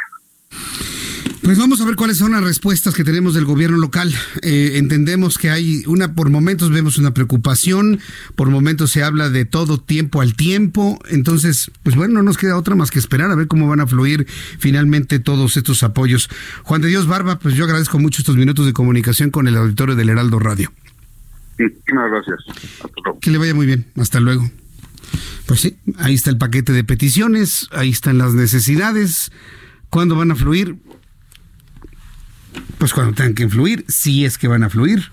Pues 1.43 1.57
vamos 1.57 1.79
a 1.79 1.85
ver 1.85 1.95
cuáles 1.95 2.17
son 2.17 2.31
las 2.31 2.43
respuestas 2.43 2.93
que 2.93 3.03
tenemos 3.03 3.33
del 3.33 3.45
gobierno 3.45 3.77
local. 3.77 4.13
Eh, 4.41 4.73
entendemos 4.75 5.37
que 5.37 5.49
hay 5.49 5.83
una, 5.85 6.13
por 6.13 6.29
momentos 6.29 6.71
vemos 6.71 6.97
una 6.97 7.13
preocupación, 7.13 7.99
por 8.35 8.49
momentos 8.49 8.91
se 8.91 9.03
habla 9.03 9.29
de 9.29 9.45
todo 9.45 9.79
tiempo 9.79 10.21
al 10.21 10.35
tiempo. 10.35 10.99
Entonces, 11.09 11.71
pues 11.83 11.95
bueno, 11.95 12.15
no 12.15 12.23
nos 12.23 12.37
queda 12.37 12.57
otra 12.57 12.75
más 12.75 12.91
que 12.91 12.99
esperar 12.99 13.31
a 13.31 13.35
ver 13.35 13.47
cómo 13.47 13.67
van 13.67 13.79
a 13.79 13.87
fluir 13.87 14.27
finalmente 14.59 15.19
todos 15.19 15.57
estos 15.57 15.83
apoyos. 15.83 16.29
Juan 16.63 16.81
de 16.81 16.89
Dios 16.89 17.07
Barba, 17.07 17.39
pues 17.39 17.55
yo 17.55 17.63
agradezco 17.65 17.99
mucho 17.99 18.21
estos 18.21 18.35
minutos 18.35 18.65
de 18.65 18.73
comunicación 18.73 19.29
con 19.29 19.47
el 19.47 19.55
auditorio 19.55 19.95
del 19.95 20.09
Heraldo 20.09 20.39
Radio. 20.39 20.73
Muchas 21.59 22.11
gracias. 22.11 22.39
Que 23.21 23.31
le 23.31 23.37
vaya 23.37 23.53
muy 23.53 23.65
bien. 23.65 23.85
Hasta 23.95 24.19
luego. 24.19 24.49
Pues 25.45 25.61
sí, 25.61 25.77
ahí 25.97 26.13
está 26.13 26.29
el 26.29 26.37
paquete 26.37 26.73
de 26.73 26.83
peticiones, 26.83 27.69
ahí 27.71 27.89
están 27.89 28.17
las 28.17 28.33
necesidades. 28.33 29.31
¿Cuándo 29.89 30.15
van 30.15 30.31
a 30.31 30.35
fluir? 30.35 30.75
Pues 32.77 32.93
cuando 32.93 33.13
tengan 33.13 33.33
que 33.33 33.49
fluir, 33.49 33.85
si 33.87 34.25
es 34.25 34.37
que 34.37 34.47
van 34.47 34.63
a 34.63 34.69
fluir. 34.69 35.11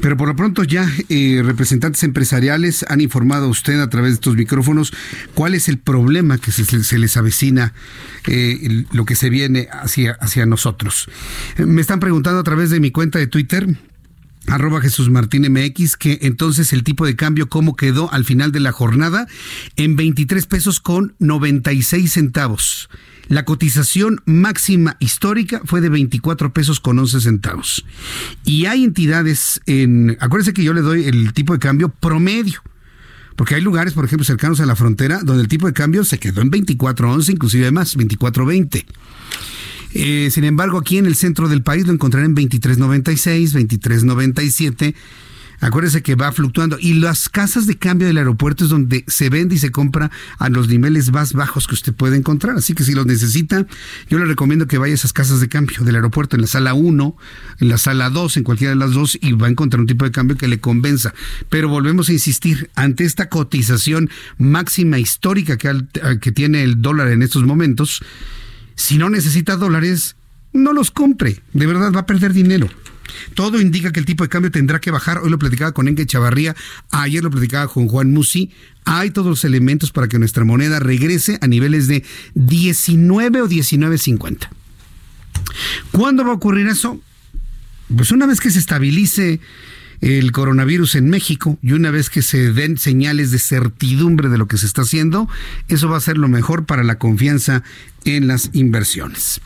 Pero 0.00 0.16
por 0.16 0.28
lo 0.28 0.36
pronto 0.36 0.62
ya 0.62 0.88
eh, 1.08 1.42
representantes 1.44 2.02
empresariales 2.04 2.84
han 2.88 3.00
informado 3.00 3.46
a 3.46 3.48
usted 3.48 3.80
a 3.80 3.88
través 3.88 4.12
de 4.12 4.14
estos 4.14 4.36
micrófonos 4.36 4.92
cuál 5.34 5.54
es 5.54 5.68
el 5.68 5.78
problema 5.78 6.38
que 6.38 6.52
se, 6.52 6.98
les 6.98 7.16
avecina, 7.16 7.74
eh, 8.26 8.84
lo 8.92 9.04
que 9.04 9.16
se 9.16 9.30
viene 9.30 9.68
hacia, 9.72 10.12
hacia 10.20 10.46
nosotros. 10.46 11.08
Me 11.58 11.80
están 11.80 12.00
preguntando 12.00 12.40
a 12.40 12.44
través 12.44 12.70
de 12.70 12.80
mi 12.80 12.90
cuenta 12.90 13.18
de 13.18 13.26
Twitter, 13.26 13.66
arroba 14.46 14.80
Jesús 14.80 15.10
Martín 15.10 15.50
MX, 15.50 15.96
que 15.96 16.18
entonces 16.22 16.72
el 16.72 16.84
tipo 16.84 17.06
de 17.06 17.16
cambio 17.16 17.48
cómo 17.48 17.76
quedó 17.76 18.12
al 18.12 18.24
final 18.24 18.52
de 18.52 18.60
la 18.60 18.72
jornada 18.72 19.26
en 19.76 19.96
23 19.96 20.46
pesos 20.46 20.80
con 20.80 21.14
96 21.18 22.12
centavos. 22.12 22.88
La 23.30 23.44
cotización 23.44 24.20
máxima 24.26 24.96
histórica 24.98 25.62
fue 25.64 25.80
de 25.80 25.88
24 25.88 26.52
pesos 26.52 26.80
con 26.80 26.98
11 26.98 27.20
centavos. 27.20 27.84
Y 28.44 28.66
hay 28.66 28.82
entidades 28.82 29.60
en, 29.66 30.16
acuérdense 30.18 30.52
que 30.52 30.64
yo 30.64 30.74
le 30.74 30.80
doy 30.80 31.04
el 31.04 31.32
tipo 31.32 31.52
de 31.52 31.60
cambio 31.60 31.90
promedio. 31.90 32.60
Porque 33.36 33.54
hay 33.54 33.60
lugares, 33.60 33.92
por 33.92 34.04
ejemplo, 34.04 34.24
cercanos 34.24 34.58
a 34.58 34.66
la 34.66 34.74
frontera, 34.74 35.20
donde 35.22 35.42
el 35.42 35.48
tipo 35.48 35.68
de 35.68 35.72
cambio 35.72 36.02
se 36.04 36.18
quedó 36.18 36.42
en 36.42 36.50
24.11, 36.50 37.30
inclusive 37.30 37.70
más, 37.70 37.96
24.20. 37.96 38.84
Eh, 39.94 40.28
sin 40.32 40.42
embargo, 40.42 40.78
aquí 40.78 40.98
en 40.98 41.06
el 41.06 41.14
centro 41.14 41.48
del 41.48 41.62
país 41.62 41.86
lo 41.86 41.92
encontrarán 41.92 42.30
en 42.30 42.50
23.96, 42.50 43.52
23.97 43.52 44.94
Acuérdese 45.60 46.02
que 46.02 46.14
va 46.14 46.32
fluctuando. 46.32 46.78
Y 46.80 46.94
las 46.94 47.28
casas 47.28 47.66
de 47.66 47.76
cambio 47.76 48.06
del 48.06 48.18
aeropuerto 48.18 48.64
es 48.64 48.70
donde 48.70 49.04
se 49.06 49.28
vende 49.28 49.54
y 49.54 49.58
se 49.58 49.70
compra 49.70 50.10
a 50.38 50.48
los 50.48 50.68
niveles 50.68 51.12
más 51.12 51.32
bajos 51.32 51.66
que 51.66 51.74
usted 51.74 51.94
puede 51.94 52.16
encontrar. 52.16 52.56
Así 52.56 52.74
que 52.74 52.84
si 52.84 52.94
los 52.94 53.06
necesita, 53.06 53.66
yo 54.08 54.18
le 54.18 54.24
recomiendo 54.24 54.66
que 54.66 54.78
vaya 54.78 54.92
a 54.92 54.94
esas 54.94 55.12
casas 55.12 55.40
de 55.40 55.48
cambio 55.48 55.84
del 55.84 55.96
aeropuerto, 55.96 56.36
en 56.36 56.42
la 56.42 56.48
sala 56.48 56.74
1, 56.74 57.16
en 57.60 57.68
la 57.68 57.78
sala 57.78 58.10
2, 58.10 58.38
en 58.38 58.44
cualquiera 58.44 58.70
de 58.70 58.76
las 58.76 58.92
dos, 58.92 59.18
y 59.20 59.32
va 59.32 59.46
a 59.48 59.50
encontrar 59.50 59.80
un 59.80 59.86
tipo 59.86 60.04
de 60.04 60.10
cambio 60.10 60.36
que 60.36 60.48
le 60.48 60.60
convenza. 60.60 61.12
Pero 61.48 61.68
volvemos 61.68 62.08
a 62.08 62.12
insistir, 62.12 62.70
ante 62.74 63.04
esta 63.04 63.28
cotización 63.28 64.10
máxima 64.38 64.98
histórica 64.98 65.58
que, 65.58 65.84
que 66.20 66.32
tiene 66.32 66.62
el 66.62 66.80
dólar 66.80 67.08
en 67.08 67.22
estos 67.22 67.44
momentos, 67.44 68.02
si 68.76 68.96
no 68.96 69.10
necesita 69.10 69.56
dólares, 69.56 70.16
no 70.52 70.72
los 70.72 70.90
compre. 70.90 71.40
De 71.52 71.66
verdad 71.66 71.92
va 71.92 72.00
a 72.00 72.06
perder 72.06 72.32
dinero. 72.32 72.68
Todo 73.34 73.60
indica 73.60 73.92
que 73.92 74.00
el 74.00 74.06
tipo 74.06 74.24
de 74.24 74.28
cambio 74.28 74.50
tendrá 74.50 74.80
que 74.80 74.90
bajar. 74.90 75.18
Hoy 75.18 75.30
lo 75.30 75.38
platicaba 75.38 75.72
con 75.72 75.88
Enke 75.88 76.06
Chavarría, 76.06 76.54
ayer 76.90 77.22
lo 77.22 77.30
platicaba 77.30 77.68
con 77.68 77.88
Juan 77.88 78.12
Musi. 78.12 78.50
Hay 78.84 79.10
todos 79.10 79.28
los 79.28 79.44
elementos 79.44 79.92
para 79.92 80.08
que 80.08 80.18
nuestra 80.18 80.44
moneda 80.44 80.78
regrese 80.78 81.38
a 81.40 81.46
niveles 81.46 81.86
de 81.86 82.04
19 82.34 83.42
o 83.42 83.48
19.50. 83.48 84.48
¿Cuándo 85.92 86.24
va 86.24 86.30
a 86.30 86.34
ocurrir 86.34 86.66
eso? 86.66 87.00
Pues 87.94 88.12
una 88.12 88.26
vez 88.26 88.40
que 88.40 88.50
se 88.50 88.58
estabilice 88.58 89.40
el 90.00 90.32
coronavirus 90.32 90.94
en 90.94 91.10
México 91.10 91.58
y 91.62 91.72
una 91.72 91.90
vez 91.90 92.08
que 92.08 92.22
se 92.22 92.52
den 92.52 92.78
señales 92.78 93.30
de 93.30 93.38
certidumbre 93.38 94.28
de 94.28 94.38
lo 94.38 94.46
que 94.46 94.56
se 94.56 94.66
está 94.66 94.82
haciendo, 94.82 95.28
eso 95.68 95.88
va 95.88 95.98
a 95.98 96.00
ser 96.00 96.16
lo 96.16 96.28
mejor 96.28 96.64
para 96.64 96.84
la 96.84 96.98
confianza 96.98 97.62
en 98.04 98.26
las 98.26 98.50
inversiones. 98.52 99.40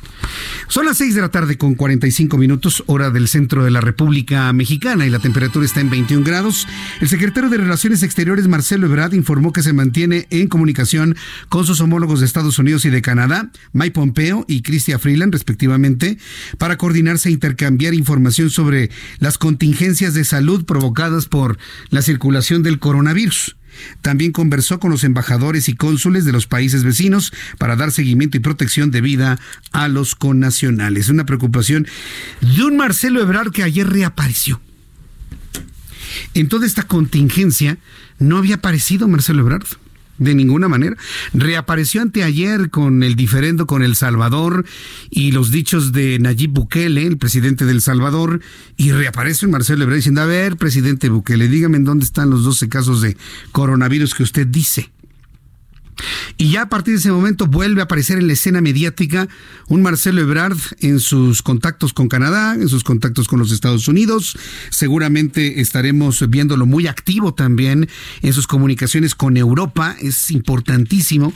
Son 0.68 0.86
las 0.86 0.96
6 0.98 1.14
de 1.14 1.20
la 1.20 1.30
tarde 1.30 1.58
con 1.58 1.74
45 1.74 2.36
minutos, 2.38 2.82
hora 2.86 3.10
del 3.10 3.28
centro 3.28 3.64
de 3.64 3.70
la 3.70 3.80
República 3.80 4.52
Mexicana 4.52 5.06
y 5.06 5.10
la 5.10 5.18
temperatura 5.18 5.64
está 5.64 5.80
en 5.80 5.90
21 5.90 6.24
grados. 6.24 6.66
El 7.00 7.08
secretario 7.08 7.50
de 7.50 7.58
Relaciones 7.58 8.02
Exteriores, 8.02 8.48
Marcelo 8.48 8.86
Ebrard, 8.86 9.14
informó 9.14 9.52
que 9.52 9.62
se 9.62 9.72
mantiene 9.72 10.26
en 10.30 10.48
comunicación 10.48 11.16
con 11.48 11.66
sus 11.66 11.80
homólogos 11.80 12.20
de 12.20 12.26
Estados 12.26 12.58
Unidos 12.58 12.84
y 12.84 12.90
de 12.90 13.02
Canadá, 13.02 13.50
Mike 13.72 13.92
Pompeo 13.92 14.44
y 14.48 14.62
Chrystia 14.62 14.98
Freeland, 14.98 15.32
respectivamente, 15.32 16.18
para 16.58 16.76
coordinarse 16.76 17.28
e 17.28 17.32
intercambiar 17.32 17.94
información 17.94 18.50
sobre 18.50 18.90
las 19.18 19.38
contingencias 19.38 20.14
de 20.14 20.24
salud 20.24 20.64
provocadas 20.64 21.26
por 21.26 21.58
la 21.90 22.02
circulación 22.02 22.62
del 22.62 22.78
coronavirus. 22.78 23.56
También 24.00 24.32
conversó 24.32 24.80
con 24.80 24.90
los 24.90 25.04
embajadores 25.04 25.68
y 25.68 25.74
cónsules 25.74 26.24
de 26.24 26.32
los 26.32 26.46
países 26.46 26.84
vecinos 26.84 27.32
para 27.58 27.76
dar 27.76 27.92
seguimiento 27.92 28.36
y 28.36 28.40
protección 28.40 28.90
de 28.90 29.00
vida 29.00 29.38
a 29.72 29.88
los 29.88 30.14
connacionales. 30.14 31.08
Una 31.08 31.26
preocupación 31.26 31.86
de 32.40 32.64
un 32.64 32.76
Marcelo 32.76 33.20
Ebrard 33.20 33.50
que 33.50 33.62
ayer 33.62 33.88
reapareció. 33.88 34.60
En 36.34 36.48
toda 36.48 36.66
esta 36.66 36.84
contingencia 36.84 37.78
no 38.18 38.38
había 38.38 38.56
aparecido 38.56 39.08
Marcelo 39.08 39.40
Ebrard 39.42 39.66
de 40.18 40.34
ninguna 40.34 40.68
manera. 40.68 40.96
Reapareció 41.32 42.02
anteayer 42.02 42.70
con 42.70 43.02
el 43.02 43.16
diferendo 43.16 43.66
con 43.66 43.82
El 43.82 43.96
Salvador 43.96 44.64
y 45.10 45.32
los 45.32 45.50
dichos 45.50 45.92
de 45.92 46.18
Nayib 46.18 46.50
Bukele, 46.50 47.06
el 47.06 47.18
presidente 47.18 47.64
del 47.64 47.80
Salvador, 47.80 48.40
y 48.76 48.92
reaparece 48.92 49.46
Marcelo 49.46 49.84
Ebrard 49.84 49.96
diciendo, 49.96 50.22
a 50.22 50.26
ver, 50.26 50.56
presidente 50.56 51.08
Bukele, 51.08 51.48
dígame 51.48 51.76
en 51.76 51.84
dónde 51.84 52.04
están 52.04 52.30
los 52.30 52.44
12 52.44 52.68
casos 52.68 53.00
de 53.00 53.16
coronavirus 53.52 54.14
que 54.14 54.22
usted 54.22 54.46
dice. 54.46 54.93
Y 56.36 56.50
ya 56.50 56.62
a 56.62 56.68
partir 56.68 56.94
de 56.94 57.00
ese 57.00 57.12
momento 57.12 57.46
vuelve 57.46 57.80
a 57.80 57.84
aparecer 57.84 58.18
en 58.18 58.26
la 58.26 58.32
escena 58.32 58.60
mediática 58.60 59.28
un 59.68 59.82
Marcelo 59.82 60.20
Ebrard 60.20 60.58
en 60.80 61.00
sus 61.00 61.42
contactos 61.42 61.92
con 61.92 62.08
Canadá, 62.08 62.54
en 62.54 62.68
sus 62.68 62.84
contactos 62.84 63.28
con 63.28 63.38
los 63.38 63.52
Estados 63.52 63.88
Unidos. 63.88 64.36
Seguramente 64.70 65.60
estaremos 65.60 66.28
viéndolo 66.28 66.66
muy 66.66 66.86
activo 66.86 67.34
también 67.34 67.88
en 68.22 68.32
sus 68.32 68.46
comunicaciones 68.46 69.14
con 69.14 69.36
Europa. 69.36 69.96
Es 70.00 70.30
importantísimo 70.30 71.32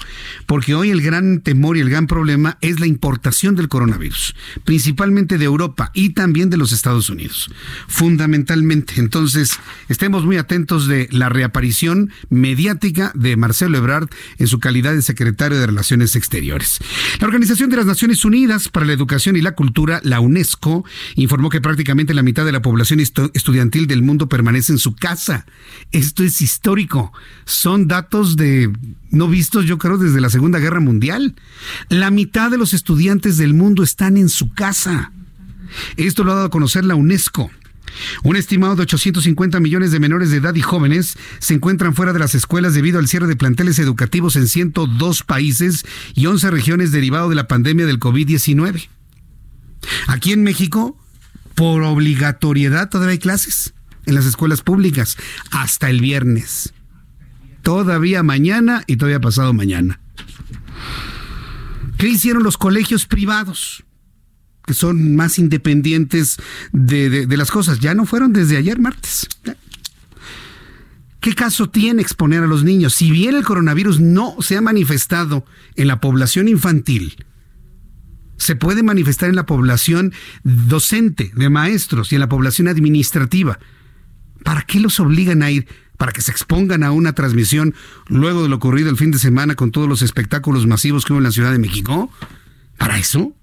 porque 0.47 0.75
hoy 0.75 0.91
el 0.91 1.03
gran 1.03 1.41
temor 1.41 1.77
y 1.77 1.81
el 1.81 1.91
gran 1.91 2.07
problema 2.07 2.59
es 2.61 2.81
la 2.81 2.87
importación 2.87 3.55
del 3.55 3.69
coronavirus, 3.69 4.35
principalmente 4.65 5.39
de 5.39 5.45
Europa 5.45 5.91
y 5.95 6.11
también 6.11 6.51
de 6.51 6.57
los 6.57 6.73
Estados 6.73 7.11
Unidos. 7.11 7.51
Fundamentalmente. 7.87 8.95
Entonces, 8.97 9.59
estemos 9.89 10.25
muy 10.25 10.37
atentos 10.37 10.87
de 10.87 11.09
la 11.13 11.29
reaparición 11.29 12.11
mediática 12.31 13.13
de 13.15 13.37
Marcelo 13.37 13.79
Ebrard 13.79 14.09
su 14.49 14.59
calidad 14.59 14.95
de 14.95 15.03
secretario 15.03 15.59
de 15.59 15.67
Relaciones 15.67 16.17
Exteriores. 16.17 16.79
La 17.21 17.27
Organización 17.27 17.71
de 17.71 17.77
las 17.77 17.87
Naciones 17.87 18.25
Unidas 18.25 18.69
para 18.69 18.87
la 18.87 18.93
Educación 18.93 19.37
y 19.37 19.41
la 19.41 19.53
Cultura, 19.53 20.01
la 20.03 20.21
UNESCO, 20.21 20.85
informó 21.15 21.49
que 21.49 21.61
prácticamente 21.61 22.15
la 22.15 22.23
mitad 22.23 22.45
de 22.45 22.53
la 22.53 22.63
población 22.63 23.01
estudiantil 23.01 23.87
del 23.87 24.03
mundo 24.03 24.29
permanece 24.29 24.73
en 24.73 24.79
su 24.79 24.95
casa. 24.95 25.47
Esto 25.93 26.25
es 26.25 26.41
histórico. 26.41 27.13
Son 27.45 27.89
datos 27.89 28.37
de 28.37 28.73
no 29.11 29.29
vistos 29.29 29.65
yo 29.65 29.79
creo 29.79 29.99
desde 29.99 30.21
la 30.21 30.31
Segunda 30.31 30.59
Guerra 30.59 30.81
Mundial. 30.81 31.35
La 31.89 32.11
mitad 32.11 32.51
de 32.51 32.59
los 32.59 32.75
estudiantes 32.75 33.37
del 33.37 33.55
mundo 33.55 33.83
están 33.83 34.17
en 34.17 34.29
su 34.29 34.53
casa. 34.53 35.13
Esto 35.97 36.25
lo 36.25 36.33
ha 36.33 36.37
dado 36.37 36.47
a 36.47 36.51
conocer 36.51 36.85
la 36.85 36.95
UNESCO. 36.95 37.51
Un 38.23 38.37
estimado 38.37 38.77
de 38.77 38.83
850 38.83 39.61
millones 39.61 39.91
de 39.91 40.01
menores 40.01 40.31
de 40.31 40.39
edad 40.39 40.55
y 40.55 40.63
jóvenes 40.63 41.17
se 41.39 41.55
encuentran 41.55 41.95
fuera 41.95 42.13
de 42.13 42.19
las 42.19 42.35
escuelas 42.35 42.75
debido 42.75 42.99
al 42.99 43.09
cierre 43.09 43.27
de 43.27 43.37
planteles 43.37 43.79
educativos 43.79 44.37
en 44.37 44.49
102 44.49 45.23
países 45.23 45.85
y 46.15 46.27
11 46.27 46.51
regiones 46.51 46.93
derivado 46.93 47.29
de 47.29 47.35
la 47.35 47.49
pandemia 47.49 47.87
del 47.87 48.01
COVID-19. 48.01 48.89
Aquí 50.07 50.33
en 50.33 50.43
México, 50.43 50.99
por 51.55 51.83
obligatoriedad 51.83 52.89
todavía 52.89 53.13
hay 53.13 53.19
clases 53.19 53.75
en 54.07 54.15
las 54.15 54.27
escuelas 54.27 54.63
públicas 54.63 55.17
hasta 55.51 55.91
el 55.91 56.01
viernes. 56.01 56.73
Todavía 57.63 58.23
mañana 58.23 58.83
y 58.87 58.97
todavía 58.97 59.21
pasado 59.21 59.53
mañana. 59.53 60.01
¿Qué 61.99 62.09
hicieron 62.09 62.43
los 62.43 62.57
colegios 62.57 63.07
privados? 63.07 63.85
Que 64.69 64.75
son 64.75 65.17
más 65.17 65.41
independientes 65.41 66.37
de, 66.73 67.27
de 67.27 67.37
las 67.37 67.51
cosas. 67.51 67.81
Ya 67.81 67.95
no 67.95 68.07
fueron 68.07 68.33
desde 68.33 68.59
ayer 68.59 68.79
martes. 68.79 69.27
¿Qué 71.21 71.35
caso 71.35 71.69
tiene 71.69 72.03
exponer 72.03 72.45
a 72.45 72.47
los 72.47 72.63
niños? 72.63 72.95
Si 72.95 73.11
bien 73.11 73.35
el 73.35 73.45
coronavirus 73.45 73.99
no 73.99 74.37
se 74.41 74.57
ha 74.57 74.61
manifestado 74.61 75.45
en 75.75 75.89
la 75.89 76.01
población 76.01 76.47
infantil, 76.47 77.17
se 78.37 78.55
puede 78.55 78.83
manifestar 78.85 79.29
en 79.29 79.37
la 79.37 79.47
población 79.47 80.13
docente, 80.45 81.33
de 81.35 81.51
maestros 81.51 82.13
y 82.13 82.15
en 82.15 82.21
la 82.21 82.29
población 82.29 82.69
administrativa. 82.69 83.59
¿Para 84.45 84.63
qué 84.63 84.79
los 84.79 85.01
obligan 85.01 85.43
a 85.43 85.51
ir? 85.51 85.67
¿Para 85.97 86.13
que 86.13 86.23
se 86.23 86.31
expongan 86.31 86.85
a 86.85 86.93
una 86.93 87.15
transmisión 87.15 87.75
luego 88.07 88.45
de 88.45 88.49
lo 88.49 88.57
ocurrido 88.57 88.89
el 88.89 88.97
fin 88.97 89.11
de 89.11 89.19
semana 89.19 89.57
con 89.57 89.73
todos 89.73 89.89
los 89.89 90.03
espectáculos 90.03 90.69
masivos 90.69 91.05
que 91.05 91.13
hubo 91.13 91.19
en 91.19 91.25
la 91.25 91.33
Ciudad 91.33 91.51
de 91.51 91.59
México? 91.59 92.13
¿Para 92.77 92.99
eso? 92.99 93.35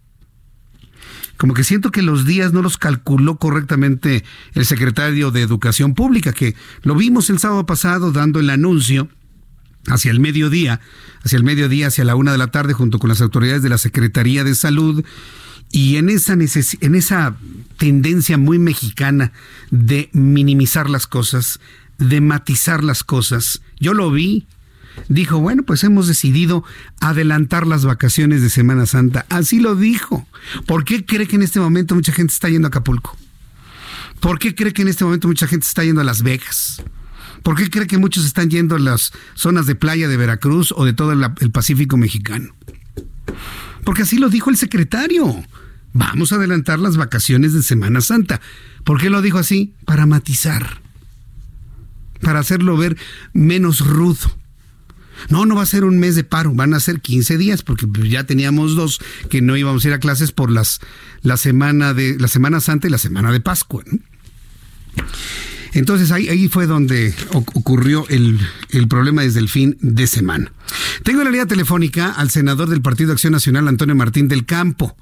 Como 1.38 1.54
que 1.54 1.64
siento 1.64 1.92
que 1.92 2.02
los 2.02 2.26
días 2.26 2.54
no 2.54 2.62
los 2.62 2.78
calculó 2.78 3.38
correctamente 3.38 4.24
el 4.54 4.66
secretario 4.66 5.32
de 5.32 5.42
Educación 5.42 5.94
Pública, 5.94 6.34
que 6.34 6.56
lo 6.84 6.96
vimos 6.96 7.30
el 7.30 7.40
sábado 7.40 7.66
pasado 7.66 8.12
dando 8.12 8.40
el 8.40 8.50
anuncio 8.50 9.10
hacia 9.88 10.12
el 10.12 10.20
mediodía, 10.20 10.82
hacia 11.24 11.38
el 11.38 11.44
mediodía, 11.44 11.88
hacia 11.88 12.06
la 12.06 12.16
una 12.16 12.32
de 12.32 12.38
la 12.38 12.48
tarde, 12.48 12.74
junto 12.74 13.00
con 13.00 13.10
las 13.10 13.22
autoridades 13.22 13.62
de 13.62 13.70
la 13.70 13.78
Secretaría 13.78 14.44
de 14.44 14.56
Salud, 14.56 15.04
y 15.72 15.98
en 15.98 16.10
esa, 16.10 16.34
en 16.34 16.96
esa 16.96 17.36
tendencia 17.78 18.38
muy 18.38 18.60
mexicana 18.60 19.32
de 19.72 20.10
minimizar 20.14 20.90
las 20.90 21.08
cosas, 21.08 21.60
de 21.98 22.22
matizar 22.22 22.84
las 22.84 23.04
cosas, 23.04 23.62
yo 23.80 23.94
lo 23.94 24.12
vi, 24.12 24.48
dijo, 25.08 25.40
bueno, 25.40 25.64
pues 25.64 25.84
hemos 25.84 26.08
decidido 26.08 26.64
adelantar 27.00 27.68
las 27.68 27.86
vacaciones 27.86 28.42
de 28.42 28.50
Semana 28.50 28.86
Santa. 28.86 29.26
Así 29.30 29.60
lo 29.60 29.76
dijo. 29.76 30.28
¿Por 30.66 30.86
qué 30.86 31.06
cree 31.06 31.28
que 31.28 31.36
en 31.36 31.44
este 31.44 31.60
momento 31.60 31.96
mucha 31.96 32.12
gente 32.12 32.34
está 32.34 32.50
yendo 32.50 32.68
a 32.68 32.70
Acapulco? 32.70 33.18
¿Por 34.20 34.40
qué 34.40 34.56
cree 34.56 34.74
que 34.74 34.82
en 34.82 34.88
este 34.88 35.04
momento 35.04 35.28
mucha 35.28 35.48
gente 35.48 35.66
está 35.66 35.84
yendo 35.84 36.02
a 36.02 36.04
Las 36.04 36.24
Vegas? 36.24 36.84
¿Por 37.44 37.56
qué 37.56 37.70
cree 37.70 37.88
que 37.88 37.98
muchos 37.98 38.26
están 38.26 38.50
yendo 38.50 38.76
a 38.76 38.80
las 38.80 39.14
zonas 39.36 39.68
de 39.68 39.76
playa 39.76 40.08
de 40.08 40.18
Veracruz 40.18 40.74
o 40.76 40.84
de 40.84 40.94
todo 40.94 41.12
el, 41.12 41.52
Pacífico 41.52 41.96
mexicano? 41.96 42.56
Porque 43.84 44.02
así 44.02 44.18
lo 44.18 44.30
dijo 44.30 44.50
el 44.50 44.58
secretario. 44.58 45.44
Vamos 45.94 46.32
a 46.32 46.38
adelantar 46.38 46.80
las 46.80 46.98
vacaciones 46.98 47.54
de 47.54 47.62
Semana 47.62 48.02
Santa. 48.02 48.42
¿Por 48.84 49.00
qué 49.00 49.10
lo 49.10 49.22
dijo 49.22 49.38
así? 49.38 49.76
Para 49.86 50.08
matizar. 50.08 50.82
Para 52.22 52.40
hacerlo 52.40 52.78
ver 52.78 52.98
menos 53.34 53.86
rudo 53.86 54.36
no, 55.30 55.46
no 55.46 55.56
va 55.56 55.64
a 55.64 55.68
ser 55.68 55.84
un 55.84 56.00
mes 56.00 56.16
de 56.16 56.24
paro, 56.24 56.54
van 56.54 56.74
a 56.74 56.80
ser 56.80 57.02
15 57.02 57.38
días, 57.38 57.62
porque 57.62 57.88
ya 58.10 58.26
teníamos 58.26 58.76
dos 58.76 59.00
que 59.30 59.42
no 59.42 59.58
íbamos 59.58 59.84
a 59.86 59.88
ir 59.88 59.94
a 59.94 60.00
clases 60.00 60.32
por 60.32 60.52
las, 60.52 60.80
la 61.22 61.38
semana 61.38 61.94
de 61.94 62.18
la 62.20 62.28
Semana 62.28 62.60
Santa 62.60 62.88
y 62.88 62.92
la 62.92 62.98
semana 62.98 63.32
de 63.32 63.40
Pascua. 63.40 63.84
Entonces 65.76 66.12
ahí, 66.12 66.30
ahí 66.30 66.48
fue 66.48 66.68
donde 66.68 67.14
ocurrió 67.34 68.08
el, 68.08 68.40
el, 68.70 68.88
problema 68.88 69.24
desde 69.24 69.42
el 69.42 69.50
fin 69.50 69.78
de 69.82 70.08
semana. 70.08 70.54
Tengo 71.04 71.20
en 71.20 71.26
la 71.26 71.32
línea 71.32 71.48
telefónica 71.48 72.12
al 72.12 72.30
senador 72.30 72.70
del 72.70 72.82
Partido 72.82 73.12
Acción 73.12 73.34
Nacional, 73.34 73.68
Antonio 73.68 73.94
Martín 73.94 74.30
del 74.30 74.46
Campo. 74.46 74.96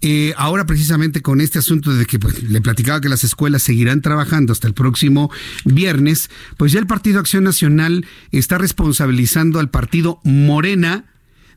Eh, 0.00 0.34
ahora 0.36 0.66
precisamente 0.66 1.22
con 1.22 1.40
este 1.40 1.60
asunto 1.60 1.94
de 1.94 2.06
que 2.06 2.18
pues, 2.18 2.42
le 2.42 2.60
platicaba 2.60 3.00
que 3.00 3.08
las 3.08 3.22
escuelas 3.22 3.62
seguirán 3.62 4.00
trabajando 4.00 4.52
hasta 4.52 4.66
el 4.66 4.74
próximo 4.74 5.30
viernes, 5.64 6.28
pues 6.56 6.72
ya 6.72 6.80
el 6.80 6.88
Partido 6.88 7.20
Acción 7.20 7.44
Nacional 7.44 8.04
está 8.32 8.58
responsabilizando 8.58 9.60
al 9.60 9.70
partido 9.70 10.20
Morena 10.24 11.04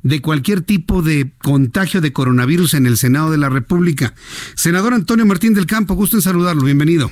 de 0.03 0.21
cualquier 0.21 0.61
tipo 0.61 1.01
de 1.01 1.31
contagio 1.41 2.01
de 2.01 2.13
coronavirus 2.13 2.75
en 2.75 2.85
el 2.85 2.97
Senado 2.97 3.31
de 3.31 3.39
la 3.39 3.49
República. 3.49 4.13
Senador 4.53 4.93
Antonio 4.93 5.25
Martín 5.25 5.55
del 5.55 5.65
Campo, 5.65 5.95
gusto 5.95 6.17
en 6.17 6.21
saludarlo, 6.21 6.63
bienvenido. 6.65 7.09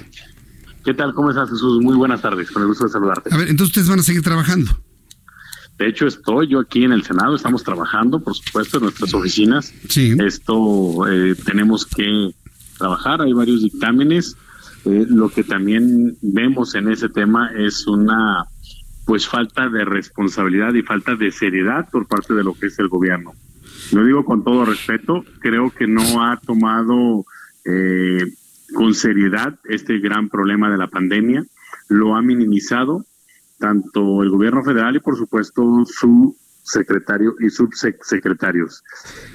¿Qué 0.83 0.93
tal? 0.93 1.13
¿Cómo 1.13 1.29
estás, 1.29 1.49
Jesús? 1.49 1.83
Muy 1.83 1.95
buenas 1.95 2.21
tardes, 2.21 2.49
con 2.51 2.63
el 2.63 2.67
gusto 2.67 2.85
de 2.85 2.89
saludarte. 2.89 3.33
A 3.33 3.37
ver, 3.37 3.49
entonces 3.49 3.69
ustedes 3.69 3.89
van 3.89 3.99
a 3.99 4.03
seguir 4.03 4.23
trabajando. 4.23 4.71
De 5.77 5.87
hecho, 5.87 6.07
estoy 6.07 6.47
yo 6.47 6.59
aquí 6.59 6.83
en 6.83 6.91
el 6.91 7.03
Senado, 7.03 7.35
estamos 7.35 7.63
trabajando, 7.63 8.19
por 8.19 8.35
supuesto, 8.35 8.77
en 8.77 8.83
nuestras 8.83 9.13
oficinas. 9.13 9.73
Sí. 9.89 10.15
Esto 10.19 11.07
eh, 11.07 11.35
tenemos 11.45 11.85
que 11.85 12.31
trabajar, 12.77 13.21
hay 13.21 13.33
varios 13.33 13.63
dictámenes. 13.63 14.35
Eh, 14.85 15.05
lo 15.09 15.29
que 15.29 15.43
también 15.43 16.17
vemos 16.21 16.75
en 16.75 16.91
ese 16.91 17.09
tema 17.09 17.51
es 17.55 17.87
una 17.87 18.45
pues 19.05 19.27
falta 19.27 19.69
de 19.69 19.85
responsabilidad 19.85 20.73
y 20.73 20.83
falta 20.83 21.15
de 21.15 21.31
seriedad 21.31 21.89
por 21.91 22.07
parte 22.07 22.33
de 22.33 22.43
lo 22.43 22.53
que 22.53 22.67
es 22.67 22.79
el 22.79 22.87
gobierno. 22.87 23.33
Lo 23.91 24.05
digo 24.05 24.23
con 24.23 24.43
todo 24.43 24.65
respeto, 24.65 25.25
creo 25.39 25.71
que 25.71 25.87
no 25.87 26.23
ha 26.23 26.39
tomado 26.39 27.25
eh, 27.65 28.21
con 28.73 28.93
seriedad 28.93 29.59
este 29.65 29.99
gran 29.99 30.29
problema 30.29 30.69
de 30.69 30.77
la 30.77 30.87
pandemia, 30.87 31.43
lo 31.89 32.15
ha 32.15 32.21
minimizado 32.21 33.05
tanto 33.59 34.23
el 34.23 34.29
gobierno 34.29 34.63
federal 34.63 34.95
y 34.95 34.99
por 34.99 35.15
supuesto 35.17 35.83
su 35.85 36.35
secretario 36.63 37.35
y 37.39 37.49
subsecretarios 37.49 38.83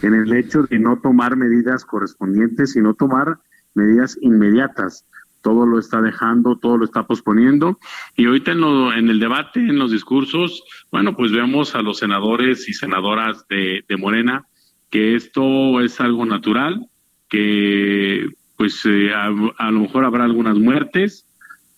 en 0.02 0.14
el 0.14 0.32
hecho 0.32 0.62
de 0.64 0.78
no 0.78 0.98
tomar 0.98 1.36
medidas 1.36 1.84
correspondientes 1.84 2.76
y 2.76 2.80
no 2.80 2.94
tomar 2.94 3.38
medidas 3.74 4.18
inmediatas. 4.20 5.04
Todo 5.42 5.64
lo 5.64 5.78
está 5.78 6.00
dejando, 6.00 6.56
todo 6.56 6.76
lo 6.76 6.84
está 6.84 7.04
posponiendo. 7.04 7.78
Y 8.16 8.26
ahorita 8.26 8.52
en, 8.52 9.08
el 9.08 9.20
debate, 9.20 9.60
en 9.60 9.78
los 9.78 9.92
discursos, 9.92 10.64
bueno, 10.90 11.14
pues 11.14 11.30
vemos 11.30 11.76
a 11.76 11.82
los 11.82 11.98
senadores 11.98 12.68
y 12.68 12.72
senadoras 12.72 13.46
de, 13.48 13.84
de 13.88 13.96
Morena 13.96 14.46
que 14.90 15.14
esto 15.14 15.80
es 15.80 16.00
algo 16.00 16.26
natural, 16.26 16.88
que 17.28 18.28
pues 18.56 18.82
eh, 18.86 19.12
a, 19.14 19.70
lo 19.70 19.80
mejor 19.80 20.04
habrá 20.04 20.24
algunas 20.24 20.58
muertes, 20.58 21.26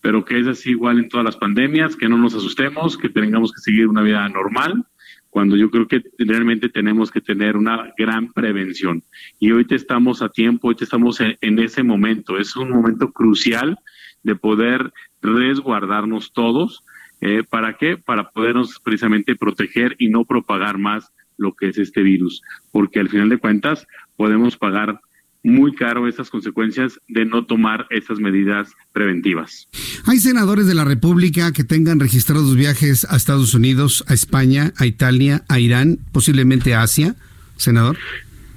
pero 0.01 0.23
que 0.23 0.39
es 0.39 0.47
así 0.47 0.71
igual 0.71 0.99
en 0.99 1.09
todas 1.09 1.25
las 1.25 1.37
pandemias, 1.37 1.95
que 1.95 2.07
no 2.07 2.17
nos 2.17 2.33
asustemos, 2.33 2.97
que 2.97 3.09
tengamos 3.09 3.51
que 3.51 3.61
seguir 3.61 3.87
una 3.87 4.01
vida 4.01 4.27
normal, 4.29 4.85
cuando 5.29 5.55
yo 5.55 5.69
creo 5.69 5.87
que 5.87 6.01
realmente 6.17 6.69
tenemos 6.69 7.11
que 7.11 7.21
tener 7.21 7.55
una 7.55 7.93
gran 7.97 8.31
prevención. 8.31 9.03
Y 9.39 9.51
ahorita 9.51 9.75
estamos 9.75 10.21
a 10.21 10.29
tiempo, 10.29 10.67
ahorita 10.67 10.85
estamos 10.85 11.19
en, 11.19 11.59
ese 11.59 11.83
momento, 11.83 12.37
es 12.37 12.55
un 12.55 12.71
momento 12.71 13.11
crucial 13.11 13.77
de 14.23 14.35
poder 14.35 14.91
resguardarnos 15.21 16.31
todos. 16.33 16.83
Eh, 17.21 17.43
¿Para 17.47 17.73
qué? 17.77 17.97
Para 17.97 18.29
podernos 18.31 18.79
precisamente 18.79 19.35
proteger 19.35 19.95
y 19.99 20.09
no 20.09 20.25
propagar 20.25 20.77
más 20.77 21.11
lo 21.37 21.53
que 21.53 21.69
es 21.69 21.77
este 21.77 22.01
virus, 22.01 22.41
porque 22.71 22.99
al 22.99 23.09
final 23.09 23.29
de 23.29 23.37
cuentas 23.37 23.87
podemos 24.15 24.57
pagar 24.57 24.99
muy 25.43 25.73
caro 25.73 26.07
esas 26.07 26.29
consecuencias 26.29 26.99
de 27.07 27.25
no 27.25 27.45
tomar 27.45 27.87
esas 27.89 28.19
medidas 28.19 28.73
preventivas. 28.91 29.67
¿Hay 30.05 30.17
senadores 30.17 30.67
de 30.67 30.75
la 30.75 30.83
República 30.83 31.51
que 31.51 31.63
tengan 31.63 31.99
registrados 31.99 32.55
viajes 32.55 33.05
a 33.09 33.15
Estados 33.15 33.53
Unidos, 33.53 34.03
a 34.07 34.13
España, 34.13 34.73
a 34.77 34.85
Italia, 34.85 35.43
a 35.47 35.59
Irán, 35.59 35.99
posiblemente 36.11 36.73
a 36.73 36.81
Asia, 36.81 37.15
senador? 37.55 37.97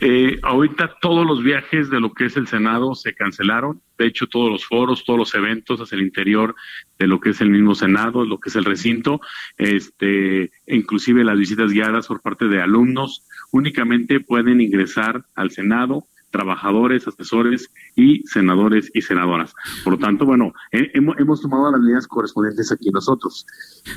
Eh, 0.05 0.41
ahorita 0.43 0.97
todos 1.01 1.25
los 1.25 1.45
viajes 1.45 1.89
de 1.89 2.01
lo 2.01 2.13
que 2.13 2.25
es 2.25 2.37
el 2.37 2.49
Senado 2.49 2.97
se 2.97 3.15
cancelaron. 3.15 3.81
De 3.97 4.07
hecho, 4.07 4.27
todos 4.27 4.51
los 4.51 4.67
foros, 4.67 5.05
todos 5.05 5.17
los 5.17 5.35
eventos 5.37 5.81
hacia 5.81 5.95
el 5.95 6.03
interior 6.03 6.57
de 6.99 7.07
lo 7.07 7.21
que 7.21 7.31
es 7.31 7.41
el 7.41 7.51
mismo 7.51 7.77
Senado, 7.77 8.25
lo 8.25 8.41
que 8.41 8.49
es 8.49 8.57
el 8.57 8.65
recinto, 8.65 9.21
este, 9.59 10.51
inclusive 10.67 11.23
las 11.23 11.39
visitas 11.39 11.71
guiadas 11.71 12.09
por 12.09 12.21
parte 12.21 12.49
de 12.49 12.61
alumnos, 12.61 13.25
únicamente 13.53 14.19
pueden 14.19 14.61
ingresar 14.61 15.25
al 15.37 15.53
Senado 15.53 16.09
trabajadores, 16.33 17.07
asesores 17.07 17.71
y 17.95 18.23
senadores 18.27 18.91
y 18.95 19.03
senadoras. 19.03 19.55
Por 19.85 19.93
lo 19.93 19.99
tanto, 20.01 20.25
bueno, 20.25 20.53
hemos, 20.73 21.41
tomado 21.41 21.71
las 21.71 21.81
medidas 21.81 22.09
correspondientes 22.09 22.73
aquí 22.73 22.91
nosotros. 22.91 23.47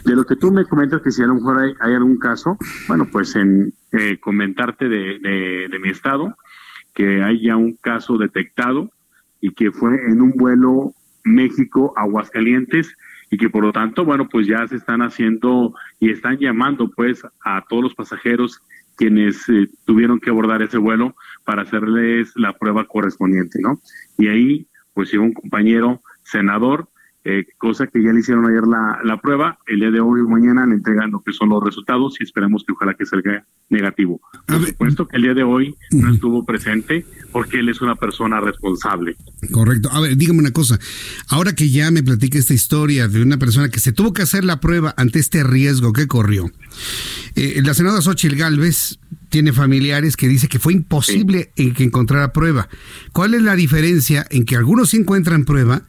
De 0.03 0.15
lo 0.15 0.25
que 0.25 0.35
tú 0.35 0.51
me 0.51 0.65
comentas 0.65 1.01
que 1.01 1.11
si 1.11 1.23
a 1.23 1.27
lo 1.27 1.35
mejor 1.35 1.75
hay, 1.79 1.93
algún 1.93 2.17
caso, 2.17 2.57
bueno, 2.87 3.07
pues 3.11 3.35
en 3.35 3.73
eh, 3.93 4.19
comentarte 4.19 4.87
de, 4.87 5.17
de, 5.69 5.79
mi 5.79 5.89
estado, 5.89 6.35
que 6.93 7.23
hay 7.23 7.41
ya 7.41 7.55
un 7.55 7.75
caso 7.77 8.17
detectado 8.17 8.91
y 9.41 9.51
que 9.51 9.71
fue 9.71 9.95
en 10.07 10.21
un 10.21 10.31
vuelo 10.31 10.93
México-Aguascalientes 11.23 12.95
y 13.31 13.37
que 13.37 13.49
por 13.49 13.63
lo 13.63 13.71
tanto, 13.71 14.05
bueno, 14.05 14.27
pues 14.29 14.45
ya 14.45 14.67
se 14.67 14.75
están 14.75 15.01
haciendo 15.01 15.73
y 15.99 16.11
están 16.11 16.37
llamando 16.37 16.89
pues 16.89 17.23
a 17.43 17.63
todos 17.67 17.83
los 17.83 17.95
pasajeros 17.95 18.61
quienes 18.95 19.47
eh, 19.49 19.67
tuvieron 19.85 20.19
que 20.19 20.29
abordar 20.29 20.61
ese 20.61 20.77
vuelo 20.77 21.15
para 21.45 21.61
hacerles 21.61 22.33
la 22.35 22.53
prueba 22.53 22.85
correspondiente, 22.85 23.59
¿no? 23.61 23.79
Y 24.17 24.27
ahí, 24.27 24.67
pues 24.93 25.11
llegó 25.11 25.23
un 25.23 25.33
compañero 25.33 26.01
senador, 26.23 26.89
eh, 27.27 27.43
cosa 27.57 27.87
que 27.87 28.03
ya 28.03 28.13
le 28.13 28.19
hicieron 28.19 28.45
ayer 28.45 28.67
la, 28.67 28.99
la 29.03 29.19
prueba, 29.19 29.57
el 29.65 29.79
día 29.79 29.89
de 29.89 29.99
hoy 29.99 30.21
o 30.21 30.29
mañana 30.29 30.67
le 30.67 30.75
entregan 30.75 31.09
lo 31.09 31.23
que 31.23 31.33
son 31.33 31.49
los 31.49 31.63
resultados 31.63 32.15
y 32.19 32.23
esperemos 32.23 32.63
que 32.63 32.73
ojalá 32.73 32.93
que 32.93 33.07
salga 33.07 33.43
negativo. 33.67 34.21
Por 34.45 34.63
supuesto 34.63 35.07
que 35.07 35.17
el 35.17 35.23
día 35.23 35.33
de 35.33 35.41
hoy 35.41 35.75
no 35.89 36.13
estuvo 36.13 36.45
presente 36.45 37.03
porque 37.31 37.59
él 37.59 37.69
es 37.69 37.81
una 37.81 37.95
persona 37.95 38.39
responsable. 38.39 39.15
Correcto. 39.51 39.89
A 39.91 40.01
ver, 40.01 40.15
dígame 40.17 40.37
una 40.37 40.51
cosa. 40.51 40.79
Ahora 41.27 41.55
que 41.55 41.71
ya 41.71 41.89
me 41.89 42.03
platica 42.03 42.37
esta 42.37 42.53
historia 42.53 43.07
de 43.07 43.23
una 43.23 43.37
persona 43.37 43.69
que 43.69 43.79
se 43.79 43.91
tuvo 43.91 44.13
que 44.13 44.21
hacer 44.21 44.45
la 44.45 44.59
prueba 44.59 44.93
ante 44.95 45.17
este 45.17 45.43
riesgo 45.43 45.93
que 45.93 46.07
corrió, 46.07 46.51
eh, 47.35 47.59
la 47.65 47.73
senadora 47.73 48.03
Xochitl 48.03 48.35
Galvez 48.35 48.99
tiene 49.29 49.51
familiares 49.51 50.15
que 50.15 50.27
dice 50.27 50.47
que 50.47 50.59
fue 50.59 50.73
imposible 50.73 51.51
que 51.55 51.83
encontrara 51.83 52.31
prueba. 52.33 52.69
¿Cuál 53.13 53.33
es 53.33 53.41
la 53.41 53.55
diferencia 53.55 54.27
en 54.29 54.45
que 54.45 54.55
algunos 54.55 54.91
sí 54.91 54.97
encuentran 54.97 55.43
prueba 55.43 55.81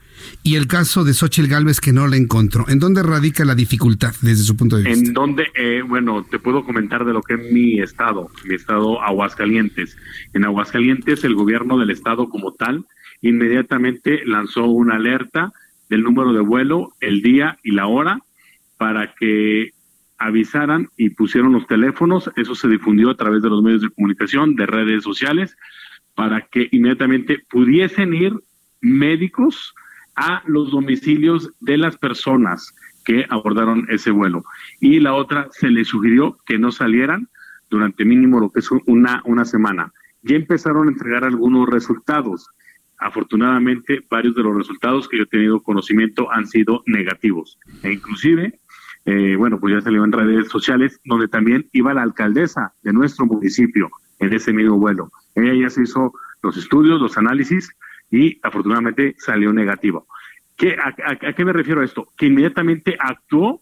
y 0.43 0.57
el 0.57 0.67
caso 0.67 1.05
de 1.05 1.15
Xochitl 1.15 1.49
Galvez 1.49 1.81
que 1.81 1.93
no 1.93 2.07
la 2.07 2.17
encontró? 2.17 2.69
¿En 2.69 2.79
dónde 2.79 3.03
radica 3.03 3.45
la 3.45 3.55
dificultad 3.55 4.15
desde 4.23 4.45
su 4.45 4.57
punto 4.57 4.77
de 4.77 4.85
vista? 4.85 5.07
En 5.07 5.13
donde, 5.13 5.47
eh, 5.55 5.83
bueno, 5.87 6.25
te 6.25 6.39
puedo 6.39 6.65
comentar 6.65 7.05
de 7.05 7.13
lo 7.13 7.23
que 7.23 7.35
es 7.35 7.53
mi 7.53 7.81
estado, 7.81 8.31
mi 8.45 8.55
estado 8.55 9.03
Aguascalientes. 9.03 9.97
En 10.33 10.45
Aguascalientes 10.45 11.25
el 11.25 11.35
gobierno 11.35 11.79
del 11.79 11.91
estado 11.91 12.29
como 12.29 12.53
tal 12.53 12.87
inmediatamente 13.21 14.23
lanzó 14.25 14.67
una 14.67 14.97
alerta 14.97 15.53
del 15.89 16.03
número 16.03 16.33
de 16.33 16.41
vuelo, 16.41 16.93
el 17.01 17.23
día 17.23 17.59
y 17.63 17.73
la 17.73 17.87
hora 17.87 18.21
para 18.77 19.15
que 19.15 19.71
avisaran 20.19 20.89
y 20.97 21.11
pusieron 21.11 21.53
los 21.53 21.67
teléfonos, 21.67 22.31
eso 22.37 22.55
se 22.55 22.69
difundió 22.69 23.11
a 23.11 23.17
través 23.17 23.43
de 23.43 23.51
los 23.51 23.63
medios 23.63 23.83
de 23.83 23.91
comunicación, 23.91 24.57
de 24.57 24.67
redes 24.67 25.05
sociales, 25.05 25.57
para 26.15 26.43
que 26.43 26.69
inmediatamente 26.73 27.43
pudiesen 27.51 28.15
ir 28.15 28.33
médicos 28.81 29.75
a 30.17 30.43
los 30.47 30.71
domicilios 30.71 31.53
de 31.61 31.77
las 31.77 31.97
personas 31.97 32.75
que 33.05 33.27
abordaron 33.31 33.87
ese 33.89 34.11
vuelo. 34.11 34.45
Y 34.81 35.01
la 35.01 35.15
otra, 35.15 35.49
se 35.53 35.71
les 35.71 35.89
sugirió 35.89 36.39
que 36.45 36.59
no 36.59 36.73
salieran 36.73 37.29
durante 37.71 38.05
mínimo 38.05 38.41
lo 38.41 38.51
que 38.51 38.61
es 38.61 38.71
una, 38.87 39.23
una 39.25 39.45
semana. 39.45 39.93
Ya 40.23 40.37
empezaron 40.37 40.89
a 40.89 40.91
entregar 40.91 41.25
algunos 41.25 41.69
resultados. 41.69 42.49
Afortunadamente, 42.99 44.05
varios 44.11 44.35
de 44.35 44.43
los 44.43 44.57
resultados 44.57 45.09
que 45.09 45.19
yo 45.19 45.25
he 45.25 45.27
tenido 45.27 45.63
conocimiento 45.63 46.33
han 46.33 46.47
sido 46.47 46.83
negativos. 46.87 47.59
E 47.83 47.93
inclusive 47.93 48.59
eh, 49.07 49.37
bueno, 49.37 49.61
pues 49.61 49.73
ya 49.73 49.81
salió 49.81 50.05
en 50.05 50.11
redes 50.11 50.49
sociales, 50.49 51.01
donde 51.05 51.29
también 51.29 51.69
iba 51.73 51.95
la 51.95 52.03
alcaldesa 52.03 52.75
de 52.83 52.93
nuestro 52.93 53.25
municipio 53.25 53.89
en 54.19 54.33
ese 54.33 54.53
mismo 54.53 54.79
vuelo. 54.79 55.13
Ella 55.37 55.55
ya 55.55 55.71
se 55.71 55.85
hizo 55.85 56.13
los 56.43 56.57
estudios, 56.57 57.01
los 57.01 57.17
análisis 57.17 57.71
y 58.11 58.39
afortunadamente 58.43 59.15
salió 59.19 59.53
negativo. 59.53 60.07
¿Qué, 60.57 60.77
a, 60.83 61.35
qué 61.35 61.45
me 61.45 61.53
refiero 61.53 61.81
a 61.81 61.85
esto? 61.85 62.09
Que 62.17 62.27
inmediatamente 62.27 62.97
actuó 62.99 63.61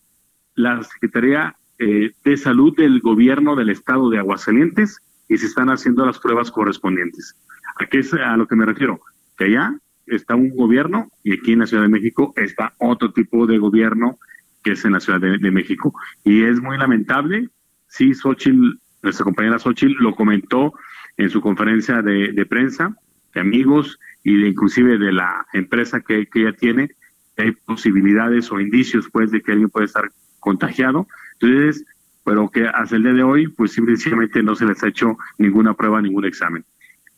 la 0.54 0.82
Secretaría 0.84 1.56
eh, 1.78 2.12
de 2.24 2.36
Salud 2.36 2.76
del 2.76 3.00
Gobierno 3.00 3.56
del 3.56 3.70
Estado 3.70 4.08
de 4.10 4.18
Aguascalientes 4.18 5.00
y 5.28 5.36
se 5.38 5.46
están 5.46 5.70
haciendo 5.70 6.06
las 6.06 6.20
pruebas 6.20 6.50
correspondientes. 6.50 7.36
¿A 7.76 7.86
qué 7.86 7.98
es 7.98 8.14
a 8.14 8.36
lo 8.36 8.46
que 8.46 8.54
me 8.54 8.66
refiero? 8.66 9.00
Que 9.36 9.46
allá 9.46 9.76
está 10.06 10.34
un 10.34 10.50
gobierno 10.50 11.10
y 11.22 11.34
aquí 11.34 11.52
en 11.52 11.60
la 11.60 11.66
Ciudad 11.66 11.82
de 11.82 11.88
México 11.88 12.32
está 12.36 12.74
otro 12.78 13.12
tipo 13.12 13.46
de 13.46 13.58
gobierno 13.58 14.18
que 14.62 14.72
es 14.72 14.84
en 14.84 14.92
la 14.92 15.00
Ciudad 15.00 15.20
de, 15.20 15.50
México. 15.50 15.92
Y 16.24 16.42
es 16.42 16.60
muy 16.60 16.78
lamentable, 16.78 17.50
sí, 17.86 18.14
Xochitl, 18.14 18.78
nuestra 19.02 19.24
compañera 19.24 19.58
Xochitl 19.58 20.02
lo 20.02 20.14
comentó 20.14 20.72
en 21.18 21.28
su 21.28 21.40
conferencia 21.40 22.00
de, 22.00 22.46
prensa, 22.46 22.96
de 23.34 23.40
amigos 23.40 23.98
y 24.22 24.40
de 24.40 24.48
inclusive 24.48 24.98
de 24.98 25.12
la 25.12 25.46
empresa 25.52 26.00
que, 26.00 26.28
ella 26.34 26.52
tiene, 26.52 26.90
hay 27.36 27.52
posibilidades 27.52 28.50
o 28.52 28.60
indicios 28.60 29.08
pues 29.12 29.30
de 29.30 29.40
que 29.40 29.52
alguien 29.52 29.70
puede 29.70 29.86
estar 29.86 30.10
contagiado. 30.40 31.06
Entonces, 31.40 31.84
pero 32.24 32.48
que 32.50 32.66
hasta 32.66 32.96
el 32.96 33.02
día 33.02 33.12
de 33.12 33.22
hoy, 33.22 33.48
pues 33.48 33.72
simplemente 33.72 34.42
no 34.42 34.54
se 34.54 34.64
les 34.64 34.82
ha 34.82 34.88
hecho 34.88 35.18
ninguna 35.38 35.74
prueba, 35.74 36.00
ningún 36.00 36.24
examen. 36.24 36.64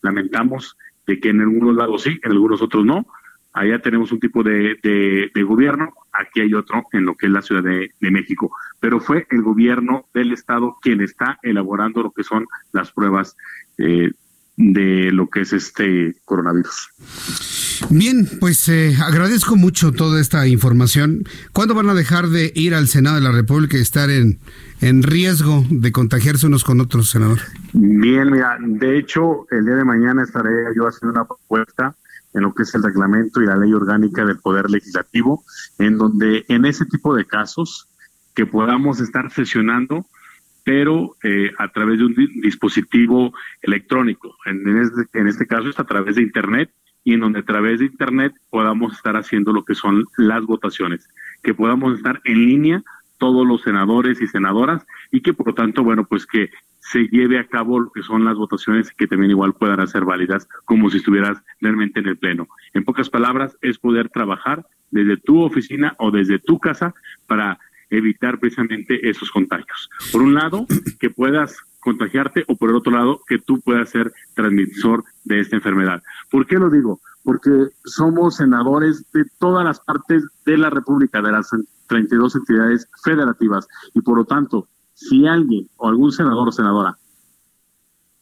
Lamentamos 0.03 0.77
de 1.07 1.21
que 1.21 1.31
en 1.31 1.41
algunos 1.41 1.77
lados 1.77 2.03
sí, 2.03 2.19
en 2.23 2.33
algunos 2.33 2.61
otros 2.61 2.85
no, 2.85 3.07
allá 3.57 3.79
tenemos 3.81 4.12
un 4.12 4.21
tipo 4.21 4.43
de, 4.43 5.31
gobierno, 5.47 5.93
aquí 6.12 6.41
hay 6.41 6.53
otro 6.53 6.85
en 6.93 7.07
lo 7.07 7.14
que 7.14 7.27
es 7.27 7.33
la 7.33 7.41
Ciudad 7.41 7.62
de, 7.62 7.91
México, 8.01 8.55
pero 8.81 9.01
fue 9.01 9.27
el 9.31 9.43
gobierno 9.43 10.07
del 10.12 10.33
Estado 10.33 10.77
quien 10.83 11.01
está 11.01 11.39
elaborando 11.43 12.03
lo 12.03 12.11
que 12.11 12.23
son 12.23 12.47
las 12.73 12.93
pruebas 12.93 13.37
eh, 13.79 14.11
de 14.57 15.12
lo 15.12 15.28
que 15.28 15.42
es 15.42 15.52
este 15.52 16.16
coronavirus. 16.24 16.90
Bien, 17.90 18.26
pues 18.40 18.68
eh, 18.68 18.96
agradezco 19.02 19.57
mucho 19.57 19.92
toda 19.92 20.20
esta 20.20 20.46
información. 20.46 21.24
¿Cuándo 21.52 21.74
van 21.74 21.90
a 21.90 21.94
dejar 21.94 22.28
de 22.28 22.52
ir 22.54 22.74
al 22.74 22.88
Senado 22.88 23.16
de 23.16 23.22
la 23.22 23.32
República 23.32 23.76
y 23.76 23.82
estar 23.82 24.11
en, 24.11 24.38
en 24.80 25.02
riesgo 25.02 25.64
de 25.68 25.92
contagiarse 25.92 26.46
unos 26.46 26.64
con 26.64 26.80
otros, 26.80 27.11
senador? 27.11 27.38
Bien, 27.72 28.30
mira, 28.30 28.57
de 28.61 28.98
hecho, 28.98 29.46
el 29.50 29.66
día 29.66 29.74
de 29.74 29.84
mañana 29.84 30.22
estaré 30.22 30.50
yo 30.74 30.86
haciendo 30.86 31.20
una 31.20 31.26
propuesta 31.26 31.94
en 32.32 32.42
lo 32.42 32.54
que 32.54 32.62
es 32.62 32.74
el 32.74 32.82
reglamento 32.82 33.42
y 33.42 33.46
la 33.46 33.57
ley 33.57 33.72
orgánica 33.72 34.24
del 34.24 34.38
Poder 34.38 34.70
Legislativo, 34.70 35.44
en 35.78 35.98
donde 35.98 36.44
en 36.48 36.64
ese 36.64 36.84
tipo 36.84 37.14
de 37.14 37.24
casos 37.24 37.88
que 38.34 38.46
podamos 38.46 39.00
estar 39.00 39.32
sesionando, 39.32 40.07
pero 40.67 41.14
eh, 41.23 41.53
a 41.59 41.69
través 41.69 41.99
de 41.99 42.07
un 42.07 42.14
dispositivo 42.43 43.33
electrónico. 43.62 44.37
En 44.47 44.81
este, 44.81 45.21
en 45.21 45.29
este 45.29 45.47
caso 45.47 45.69
es 45.69 45.79
a 45.79 45.85
través 45.85 46.17
de 46.17 46.23
Internet 46.23 46.73
y 47.05 47.14
en 47.14 47.21
donde 47.21 47.39
a 47.39 47.45
través 47.45 47.79
de 47.79 47.87
Internet 47.87 48.35
podamos 48.51 48.93
estar 48.95 49.17
haciendo 49.17 49.53
lo 49.53 49.64
que 49.64 49.77
son 49.77 50.07
las 50.17 50.43
votaciones, 50.45 51.09
que 51.45 51.55
podamos 51.55 51.97
estar 51.97 52.21
en 52.25 52.47
línea 52.47 52.83
todos 53.19 53.47
los 53.47 53.62
senadores 53.62 54.21
y 54.21 54.27
senadoras 54.27 54.85
y 55.12 55.21
que 55.21 55.33
por 55.33 55.47
lo 55.47 55.55
tanto, 55.55 55.85
bueno, 55.85 56.05
pues 56.05 56.27
que 56.27 56.51
se 56.81 57.07
lleve 57.12 57.39
a 57.39 57.47
cabo 57.47 57.79
lo 57.79 57.93
que 57.93 58.03
son 58.03 58.25
las 58.25 58.35
votaciones 58.35 58.91
que 58.91 59.07
también 59.07 59.31
igual 59.31 59.55
puedan 59.55 59.87
ser 59.87 60.05
válidas 60.05 60.49
como 60.64 60.91
si 60.91 60.97
estuvieras 60.97 61.41
realmente 61.61 62.01
en 62.01 62.09
el 62.09 62.19
pleno. 62.19 62.49
En 62.75 62.83
pocas 62.83 63.09
palabras, 63.09 63.57
es 63.62 63.79
poder 63.79 64.09
trabajar 64.09 64.67
desde 64.91 65.17
tu 65.17 65.43
oficina 65.43 65.95
o 66.01 66.11
desde 66.11 66.41
tu 66.41 66.59
casa 66.59 66.93
para 67.29 67.61
evitar 67.91 68.39
precisamente 68.39 69.09
esos 69.09 69.30
contagios. 69.30 69.89
Por 70.12 70.22
un 70.22 70.34
lado, 70.34 70.66
que 70.99 71.11
puedas 71.11 71.57
contagiarte 71.80 72.45
o 72.49 72.57
por 72.57 72.70
el 72.70 72.76
otro 72.76 72.93
lado, 72.93 73.20
que 73.28 73.39
tú 73.39 73.61
puedas 73.61 73.91
ser 73.91 74.12
transmisor 74.34 75.05
de 75.24 75.41
esta 75.41 75.57
enfermedad. 75.57 76.03
¿Por 76.30 76.47
qué 76.47 76.57
lo 76.57 76.68
digo? 76.68 77.01
Porque 77.22 77.68
somos 77.84 78.37
senadores 78.37 79.05
de 79.12 79.24
todas 79.39 79.64
las 79.64 79.80
partes 79.80 80.24
de 80.45 80.59
la 80.59 80.70
República, 80.70 81.22
de 81.22 81.32
las 81.32 81.51
32 81.87 82.37
entidades 82.37 82.89
federativas 83.05 83.68
y 83.95 84.01
por 84.01 84.18
lo 84.18 84.24
tanto 84.24 84.68
si 84.95 85.26
alguien 85.26 85.68
o 85.76 85.89
algún 85.89 86.11
senador 86.11 86.49
o 86.49 86.53
senadora 86.53 86.97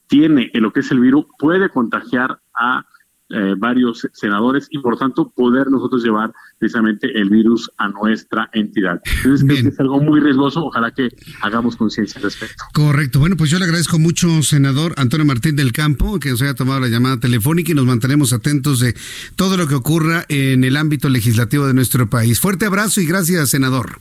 tiene 0.07 0.51
lo 0.55 0.73
que 0.73 0.81
es 0.81 0.91
el 0.91 1.01
virus, 1.01 1.27
puede 1.39 1.71
contagiar 1.71 2.39
a 2.55 2.85
eh, 3.31 3.55
varios 3.57 4.07
senadores 4.13 4.67
y 4.71 4.79
por 4.79 4.99
tanto 4.99 5.31
poder 5.31 5.71
nosotros 5.71 6.05
llevar 6.05 6.33
precisamente 6.59 7.11
el 7.19 7.31
virus 7.31 7.71
a 7.79 7.89
nuestra 7.89 8.51
entidad. 8.53 9.01
Entonces 9.25 9.65
es 9.65 9.81
algo 9.81 10.01
muy 10.01 10.21
riesgoso, 10.21 10.65
ojalá 10.65 10.93
que 10.93 11.09
hagamos 11.41 11.77
conciencia 11.77 12.19
al 12.19 12.25
respecto. 12.25 12.65
Correcto, 12.73 13.19
bueno 13.19 13.37
pues 13.37 13.51
yo 13.51 13.59
le 13.59 13.65
agradezco 13.65 13.99
mucho, 13.99 14.43
senador 14.43 14.95
Antonio 14.97 15.25
Martín 15.25 15.57
del 15.57 15.73
Campo, 15.73 16.21
que 16.21 16.31
nos 16.31 16.43
haya 16.43 16.55
tomado 16.55 16.81
la 16.81 16.89
llamada 16.89 17.19
telefónica 17.19 17.73
y 17.73 17.75
nos 17.75 17.87
mantenemos 17.87 18.33
atentos 18.33 18.81
de 18.81 18.95
todo 19.37 19.57
lo 19.57 19.67
que 19.67 19.75
ocurra 19.75 20.25
en 20.29 20.63
el 20.65 20.77
ámbito 20.77 21.09
legislativo 21.09 21.67
de 21.67 21.75
nuestro 21.75 22.09
país. 22.11 22.41
Fuerte 22.41 22.67
abrazo 22.67 23.01
y 23.01 23.07
gracias, 23.07 23.51
senador. 23.51 24.01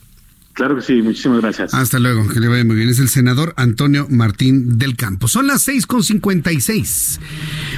Claro 0.53 0.75
que 0.75 0.83
sí, 0.83 1.01
muchísimas 1.01 1.41
gracias. 1.41 1.73
Hasta 1.73 1.97
luego, 1.97 2.27
que 2.27 2.39
le 2.39 2.47
vaya 2.47 2.63
muy 2.63 2.75
bien. 2.75 2.87
Es 2.87 2.99
el 2.99 3.09
senador 3.09 3.55
Antonio 3.57 4.05
Martín 4.09 4.77
del 4.77 4.95
Campo. 4.95 5.27
Son 5.27 5.47
las 5.47 5.67
6.56. 5.67 7.19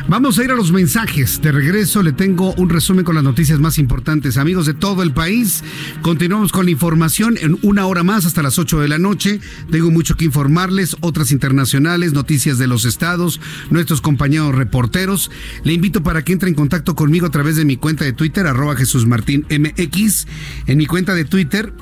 Vamos 0.10 0.38
a 0.38 0.44
ir 0.44 0.52
a 0.52 0.56
los 0.56 0.74
mensajes. 0.74 1.42
De 1.42 1.54
regreso 1.54 2.04
le 2.04 2.12
tengo 2.12 2.54
un 2.56 2.70
resumen 2.70 3.06
con 3.06 3.16
las 3.16 3.24
noticias 3.24 3.62
más 3.62 3.80
importantes. 3.80 4.36
Amigos 4.38 4.66
de 4.66 4.74
todo 4.74 5.04
el 5.04 5.14
país, 5.14 5.64
continuamos 6.02 6.52
con 6.52 6.66
la 6.66 6.72
información 6.72 7.38
en 7.40 7.58
una 7.62 7.86
hora 7.86 8.04
más 8.04 8.26
hasta 8.26 8.44
las 8.44 8.60
8 8.60 8.82
de 8.82 8.90
la 8.90 8.98
noche. 8.98 9.40
Tengo 9.72 9.90
mucho 9.90 10.16
que 10.16 10.26
informarles, 10.26 10.98
otras 11.00 11.32
internacionales, 11.32 12.12
noticias 12.12 12.58
de 12.58 12.68
los 12.68 12.84
estados, 12.84 13.40
nuestros 13.70 14.02
compañeros 14.02 14.54
reporteros. 14.54 15.32
Le 15.64 15.72
invito 15.72 16.04
para 16.04 16.26
que 16.26 16.34
entre 16.34 16.50
en 16.50 16.56
contacto 16.56 16.94
conmigo 16.94 17.26
a 17.26 17.32
través 17.32 17.56
de 17.56 17.64
mi 17.64 17.78
cuenta 17.78 18.04
de 18.04 18.12
Twitter, 18.12 18.48
arroba 18.48 18.76
Jesús 18.76 19.06
Martín 19.06 19.46
MX. 19.50 20.28
En 20.68 20.78
mi 20.78 20.88
cuenta 20.88 21.14
de 21.14 21.24
Twitter 21.24 21.74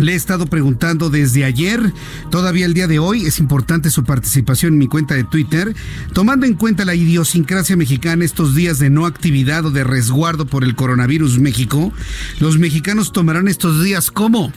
le 0.00 0.12
he 0.12 0.16
estado 0.16 0.46
preguntando 0.46 1.10
desde 1.10 1.44
ayer, 1.44 1.92
todavía 2.30 2.66
el 2.66 2.74
día 2.74 2.86
de 2.86 2.98
hoy, 2.98 3.26
es 3.26 3.38
importante 3.38 3.90
su 3.90 4.04
participación 4.04 4.74
en 4.74 4.78
mi 4.78 4.86
cuenta 4.86 5.14
de 5.14 5.24
Twitter, 5.24 5.74
tomando 6.12 6.46
en 6.46 6.54
cuenta 6.54 6.84
la 6.84 6.94
idiosincrasia 6.94 7.76
mexicana 7.76 8.24
estos 8.24 8.54
días 8.54 8.78
de 8.78 8.90
no 8.90 9.06
actividad 9.06 9.66
o 9.66 9.70
de 9.70 9.84
resguardo 9.84 10.46
por 10.46 10.64
el 10.64 10.74
coronavirus 10.74 11.38
México, 11.38 11.92
los 12.38 12.58
mexicanos 12.58 13.12
tomarán 13.12 13.48
estos 13.48 13.82
días 13.84 14.10
como 14.10 14.52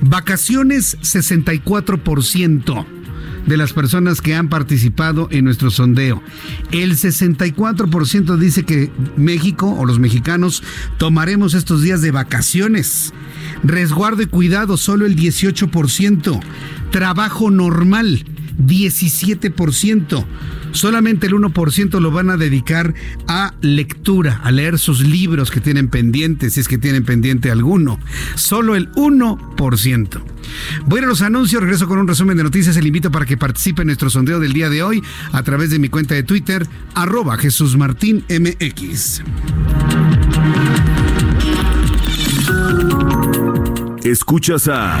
vacaciones 0.00 0.98
64% 1.00 3.05
de 3.46 3.56
las 3.56 3.72
personas 3.72 4.20
que 4.20 4.34
han 4.34 4.48
participado 4.48 5.28
en 5.30 5.44
nuestro 5.44 5.70
sondeo. 5.70 6.22
El 6.72 6.92
64% 6.96 8.36
dice 8.36 8.64
que 8.64 8.90
México 9.16 9.70
o 9.70 9.86
los 9.86 9.98
mexicanos 9.98 10.62
tomaremos 10.98 11.54
estos 11.54 11.82
días 11.82 12.02
de 12.02 12.10
vacaciones. 12.10 13.12
Resguardo 13.62 14.22
y 14.22 14.26
cuidado, 14.26 14.76
solo 14.76 15.06
el 15.06 15.16
18%. 15.16 16.40
Trabajo 16.90 17.50
normal, 17.50 18.24
17%. 18.58 20.24
Solamente 20.76 21.26
el 21.26 21.32
1% 21.32 22.00
lo 22.00 22.10
van 22.10 22.28
a 22.28 22.36
dedicar 22.36 22.92
a 23.26 23.54
lectura, 23.62 24.42
a 24.44 24.50
leer 24.50 24.78
sus 24.78 25.00
libros 25.00 25.50
que 25.50 25.62
tienen 25.62 25.88
pendientes, 25.88 26.52
si 26.52 26.60
es 26.60 26.68
que 26.68 26.76
tienen 26.76 27.02
pendiente 27.02 27.50
alguno. 27.50 27.98
Solo 28.34 28.76
el 28.76 28.92
1%. 28.92 30.22
Voy 30.84 31.00
a 31.00 31.06
los 31.06 31.22
anuncios, 31.22 31.62
regreso 31.62 31.88
con 31.88 31.98
un 31.98 32.06
resumen 32.06 32.36
de 32.36 32.42
noticias. 32.42 32.76
Le 32.76 32.86
invito 32.86 33.10
para 33.10 33.24
que 33.24 33.38
participe 33.38 33.82
en 33.82 33.86
nuestro 33.86 34.10
sondeo 34.10 34.38
del 34.38 34.52
día 34.52 34.68
de 34.68 34.82
hoy 34.82 35.02
a 35.32 35.42
través 35.42 35.70
de 35.70 35.78
mi 35.78 35.88
cuenta 35.88 36.14
de 36.14 36.22
Twitter, 36.22 36.66
arroba 36.94 37.38
Jesús 37.38 37.74
Martín. 37.78 38.24
Escuchas 44.04 44.68
a 44.68 45.00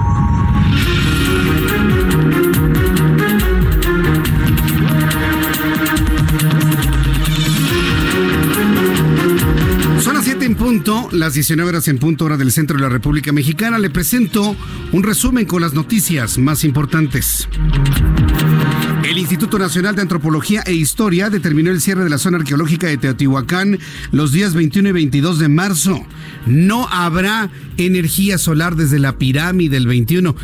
Punto, 10.61 11.09
las 11.11 11.33
19 11.33 11.69
horas 11.69 11.87
en 11.87 11.97
punto 11.97 12.25
hora 12.25 12.37
del 12.37 12.51
centro 12.51 12.77
de 12.77 12.83
la 12.83 12.89
República 12.89 13.31
Mexicana. 13.31 13.79
Le 13.79 13.89
presento 13.89 14.55
un 14.91 15.01
resumen 15.01 15.47
con 15.47 15.59
las 15.59 15.73
noticias 15.73 16.37
más 16.37 16.63
importantes. 16.63 17.49
El 19.03 19.17
Instituto 19.17 19.57
Nacional 19.57 19.95
de 19.95 20.03
Antropología 20.03 20.61
e 20.67 20.73
Historia 20.73 21.31
determinó 21.31 21.71
el 21.71 21.81
cierre 21.81 22.03
de 22.03 22.11
la 22.11 22.19
zona 22.19 22.37
arqueológica 22.37 22.85
de 22.85 22.97
Teotihuacán 22.97 23.79
los 24.11 24.33
días 24.33 24.53
21 24.53 24.89
y 24.89 24.91
22 24.91 25.39
de 25.39 25.49
marzo. 25.49 26.05
No 26.45 26.87
habrá 26.89 27.49
energía 27.77 28.37
solar 28.37 28.75
desde 28.75 28.99
la 28.99 29.17
pirámide 29.17 29.77
del 29.77 29.87
21. 29.87 30.35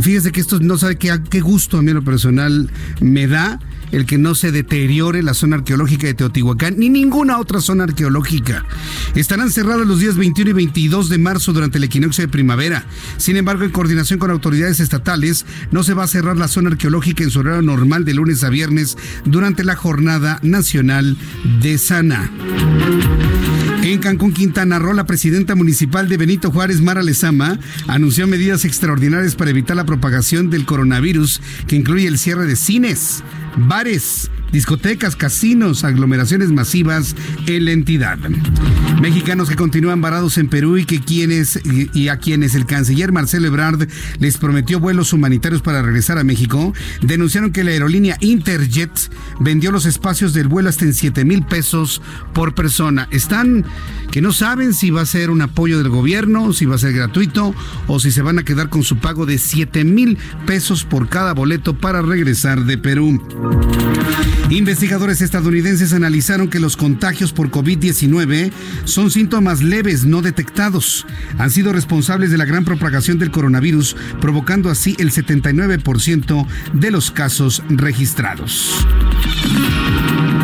Fíjese 0.00 0.32
que 0.32 0.40
esto 0.40 0.58
no 0.58 0.78
sabe 0.78 0.96
qué, 0.96 1.20
qué 1.28 1.40
gusto 1.40 1.76
a 1.76 1.82
mí 1.82 1.92
lo 1.92 2.02
personal 2.02 2.70
me 3.02 3.26
da 3.26 3.60
el 3.92 4.06
que 4.06 4.18
no 4.18 4.34
se 4.34 4.52
deteriore 4.52 5.22
la 5.22 5.34
zona 5.34 5.56
arqueológica 5.56 6.06
de 6.06 6.14
Teotihuacán 6.14 6.74
ni 6.78 6.88
ninguna 6.88 7.38
otra 7.38 7.60
zona 7.60 7.84
arqueológica. 7.84 8.64
Estarán 9.14 9.50
cerradas 9.50 9.86
los 9.86 10.00
días 10.00 10.16
21 10.16 10.50
y 10.50 10.54
22 10.54 11.08
de 11.08 11.18
marzo 11.18 11.52
durante 11.52 11.78
el 11.78 11.84
equinoccio 11.84 12.22
de 12.22 12.28
primavera. 12.28 12.86
Sin 13.16 13.36
embargo, 13.36 13.64
en 13.64 13.70
coordinación 13.70 14.18
con 14.18 14.30
autoridades 14.30 14.80
estatales, 14.80 15.46
no 15.70 15.82
se 15.82 15.94
va 15.94 16.04
a 16.04 16.08
cerrar 16.08 16.36
la 16.36 16.48
zona 16.48 16.70
arqueológica 16.70 17.24
en 17.24 17.30
su 17.30 17.40
horario 17.40 17.62
normal 17.62 18.04
de 18.04 18.14
lunes 18.14 18.44
a 18.44 18.50
viernes 18.50 18.96
durante 19.24 19.64
la 19.64 19.76
Jornada 19.76 20.38
Nacional 20.42 21.16
de 21.60 21.78
Sana. 21.78 22.30
En 23.92 24.00
Cancún, 24.00 24.32
Quintana 24.32 24.80
Roo, 24.80 24.94
la 24.94 25.06
presidenta 25.06 25.54
municipal 25.54 26.08
de 26.08 26.16
Benito 26.16 26.50
Juárez, 26.50 26.80
Mara 26.80 27.04
Lezama, 27.04 27.60
anunció 27.86 28.26
medidas 28.26 28.64
extraordinarias 28.64 29.36
para 29.36 29.50
evitar 29.50 29.76
la 29.76 29.86
propagación 29.86 30.50
del 30.50 30.66
coronavirus, 30.66 31.40
que 31.68 31.76
incluye 31.76 32.08
el 32.08 32.18
cierre 32.18 32.46
de 32.46 32.56
cines, 32.56 33.22
bares, 33.56 34.28
discotecas, 34.52 35.16
casinos, 35.16 35.84
aglomeraciones 35.84 36.50
masivas 36.50 37.14
en 37.46 37.64
la 37.64 37.72
entidad. 37.72 38.18
Mexicanos 39.00 39.48
que 39.48 39.56
continúan 39.56 40.00
varados 40.00 40.38
en 40.38 40.48
Perú 40.48 40.78
y 40.78 40.84
que 40.84 41.00
quienes 41.00 41.60
y 41.64 42.08
a 42.08 42.18
quienes 42.18 42.54
el 42.54 42.66
canciller 42.66 43.12
Marcelo 43.12 43.46
Ebrard 43.46 43.88
les 44.18 44.38
prometió 44.38 44.80
vuelos 44.80 45.12
humanitarios 45.12 45.62
para 45.62 45.82
regresar 45.82 46.18
a 46.18 46.24
México, 46.24 46.72
denunciaron 47.02 47.52
que 47.52 47.64
la 47.64 47.72
aerolínea 47.72 48.16
Interjet 48.20 48.90
vendió 49.40 49.70
los 49.70 49.86
espacios 49.86 50.32
del 50.32 50.48
vuelo 50.48 50.68
hasta 50.68 50.84
en 50.84 50.94
7 50.94 51.24
mil 51.24 51.44
pesos 51.44 52.00
por 52.32 52.54
persona. 52.54 53.08
Están 53.10 53.64
que 54.10 54.22
no 54.22 54.32
saben 54.32 54.72
si 54.72 54.90
va 54.90 55.02
a 55.02 55.06
ser 55.06 55.30
un 55.30 55.42
apoyo 55.42 55.78
del 55.78 55.88
gobierno, 55.88 56.52
si 56.52 56.64
va 56.64 56.76
a 56.76 56.78
ser 56.78 56.92
gratuito 56.92 57.54
o 57.86 58.00
si 58.00 58.10
se 58.10 58.22
van 58.22 58.38
a 58.38 58.44
quedar 58.44 58.68
con 58.68 58.82
su 58.82 58.96
pago 58.98 59.26
de 59.26 59.38
7 59.38 59.84
mil 59.84 60.18
pesos 60.46 60.84
por 60.84 61.08
cada 61.08 61.34
boleto 61.34 61.76
para 61.76 62.02
regresar 62.02 62.64
de 62.64 62.78
Perú. 62.78 63.20
Investigadores 64.50 65.22
estadounidenses 65.22 65.92
analizaron 65.92 66.48
que 66.48 66.60
los 66.60 66.76
contagios 66.76 67.32
por 67.32 67.50
COVID-19 67.50 68.52
son 68.84 69.10
síntomas 69.10 69.60
leves 69.62 70.04
no 70.04 70.22
detectados. 70.22 71.04
Han 71.38 71.50
sido 71.50 71.72
responsables 71.72 72.30
de 72.30 72.38
la 72.38 72.44
gran 72.44 72.64
propagación 72.64 73.18
del 73.18 73.32
coronavirus, 73.32 73.96
provocando 74.20 74.70
así 74.70 74.94
el 74.98 75.10
79% 75.10 76.46
de 76.74 76.90
los 76.92 77.10
casos 77.10 77.62
registrados. 77.68 78.86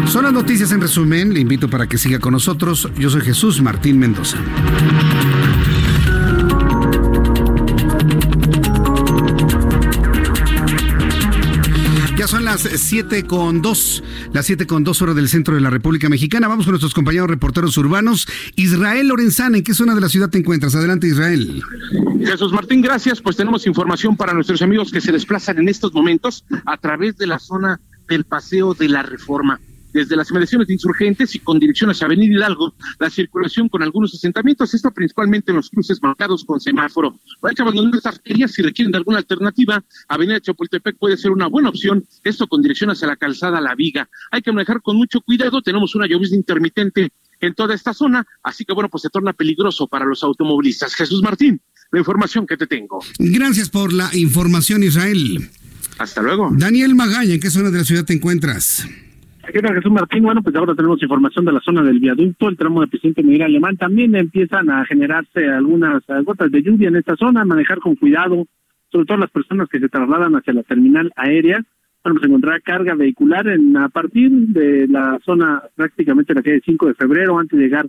Son 0.07 0.24
las 0.24 0.32
noticias 0.32 0.72
en 0.72 0.80
resumen. 0.80 1.32
Le 1.32 1.40
invito 1.40 1.70
para 1.70 1.86
que 1.86 1.96
siga 1.96 2.18
con 2.18 2.32
nosotros. 2.32 2.90
Yo 2.98 3.09
soy 3.09 3.22
Jesús 3.22 3.62
Martín 3.62 3.98
Mendoza. 3.98 4.38
Las 12.65 12.81
7 12.81 13.25
con 13.25 13.61
2, 13.61 14.05
las 14.33 14.47
7 14.47 14.67
con 14.67 14.85
2 14.85 15.03
horas 15.03 15.17
del 15.17 15.29
centro 15.29 15.55
de 15.55 15.61
la 15.61 15.71
República 15.71 16.09
Mexicana. 16.09 16.49
Vamos 16.49 16.65
con 16.65 16.73
nuestros 16.73 16.95
compañeros 16.95 17.29
reporteros 17.29 17.77
urbanos. 17.77 18.27
Israel 18.57 19.09
Lorenzana, 19.09 19.59
¿en 19.59 19.65
qué 19.65 19.75
zona 19.75 19.95
de 19.95 20.01
la 20.01 20.09
ciudad 20.09 20.31
te 20.31 20.39
encuentras? 20.39 20.75
Adelante, 20.75 21.09
Israel. 21.09 21.63
Jesús 22.25 22.53
Martín, 22.53 22.81
gracias. 22.81 23.21
Pues 23.21 23.37
tenemos 23.37 23.67
información 23.67 24.17
para 24.17 24.33
nuestros 24.33 24.63
amigos 24.63 24.93
que 24.93 25.01
se 25.01 25.13
desplazan 25.13 25.59
en 25.59 25.69
estos 25.69 25.93
momentos 25.93 26.45
a 26.65 26.77
través 26.77 27.17
de 27.17 27.27
la 27.27 27.39
zona 27.39 27.81
del 28.09 28.25
Paseo 28.25 28.75
de 28.75 28.89
la 28.89 29.03
Reforma 29.03 29.61
desde 29.93 30.16
las 30.16 30.30
inmediaciones 30.30 30.68
de 30.68 30.74
insurgentes 30.74 31.34
y 31.34 31.38
con 31.38 31.59
dirección 31.59 31.90
hacia 31.90 32.07
Avenida 32.07 32.34
Hidalgo, 32.34 32.74
la 32.99 33.11
circulación 33.11 33.68
con 33.68 33.82
algunos 33.82 34.14
asentamientos, 34.14 34.74
esto 34.74 34.90
principalmente 34.90 35.53
en 35.53 35.57
los 35.57 35.70
cruces 35.70 35.99
marcados 36.03 36.45
con 36.45 36.61
semáforo. 36.61 37.18
Hay 37.43 37.55
que 37.55 37.62
abandonar 37.62 37.95
estas 37.97 38.20
ferias 38.24 38.53
si 38.53 38.62
requieren 38.62 38.93
de 38.93 38.99
alguna 38.99 39.18
alternativa. 39.18 39.82
Avenida 40.09 40.40
Chapultepec 40.40 40.97
puede 40.99 41.16
ser 41.16 41.30
una 41.30 41.47
buena 41.47 41.68
opción, 41.68 42.05
esto 42.24 42.47
con 42.47 42.62
dirección 42.62 42.90
hacia 42.90 43.09
la 43.09 43.16
calzada 43.16 43.61
La 43.61 43.74
Viga. 43.74 44.09
Hay 44.30 44.43
que 44.43 44.53
manejar 44.53 44.80
con 44.82 44.97
mucho 44.97 45.20
cuidado, 45.20 45.62
tenemos 45.62 45.95
una 45.95 46.07
llovizna 46.07 46.36
intermitente 46.36 47.12
en 47.40 47.55
toda 47.55 47.74
esta 47.74 47.93
zona, 47.93 48.24
así 48.43 48.64
que 48.64 48.72
bueno, 48.72 48.88
pues 48.88 49.03
se 49.03 49.11
torna 49.11 49.32
peligroso 49.32 49.86
para 49.88 50.05
los 50.05 50.22
automovilistas. 50.22 50.95
Jesús 50.95 51.22
Martín, 51.22 51.61
la 51.90 51.99
información 51.99 52.47
que 52.47 52.57
te 52.57 52.66
tengo. 52.66 53.01
Gracias 53.18 53.68
por 53.68 53.93
la 53.93 54.09
información, 54.16 54.82
Israel. 54.82 55.51
Hasta 55.99 56.22
luego. 56.22 56.51
Daniel 56.53 56.95
Magaña, 56.95 57.34
¿en 57.34 57.40
qué 57.40 57.51
zona 57.51 57.70
de 57.70 57.78
la 57.78 57.84
ciudad 57.84 58.05
te 58.05 58.14
encuentras? 58.14 58.86
Está 59.47 59.74
Jesús 59.74 59.93
Martín. 59.93 60.22
Bueno, 60.22 60.43
pues 60.43 60.55
ahora 60.57 60.74
tenemos 60.74 61.03
información 61.03 61.45
de 61.45 61.53
la 61.53 61.61
zona 61.61 61.82
del 61.82 61.99
viaducto, 61.99 62.49
el 62.49 62.57
tramo 62.57 62.80
de 62.80 62.86
presidente 62.86 63.22
Miguel 63.22 63.43
Alemán. 63.43 63.76
También 63.76 64.14
empiezan 64.14 64.70
a 64.70 64.84
generarse 64.86 65.47
algunas 65.49 66.03
gotas 66.24 66.51
de 66.51 66.62
lluvia 66.62 66.88
en 66.88 66.97
esta 66.97 67.16
zona, 67.16 67.45
manejar 67.45 67.78
con 67.80 67.97
cuidado, 67.97 68.47
sobre 68.90 69.07
todo 69.07 69.18
las 69.18 69.30
personas 69.30 69.68
que 69.68 69.80
se 69.80 69.88
trasladan 69.88 70.34
hacia 70.36 70.55
la 70.55 70.62
terminal 70.62 71.12
aérea. 71.16 71.62
Bueno, 72.03 72.18
pues 72.18 72.28
encontrar 72.28 72.62
carga 72.62 72.95
vehicular 72.95 73.47
en 73.49 73.76
a 73.76 73.88
partir 73.88 74.30
de 74.30 74.88
la 74.88 75.18
zona 75.24 75.62
prácticamente 75.74 76.34
la 76.34 76.43
calle 76.43 76.62
5 76.64 76.86
de 76.86 76.95
febrero, 76.95 77.38
antes 77.38 77.59
de 77.59 77.64
llegar 77.64 77.86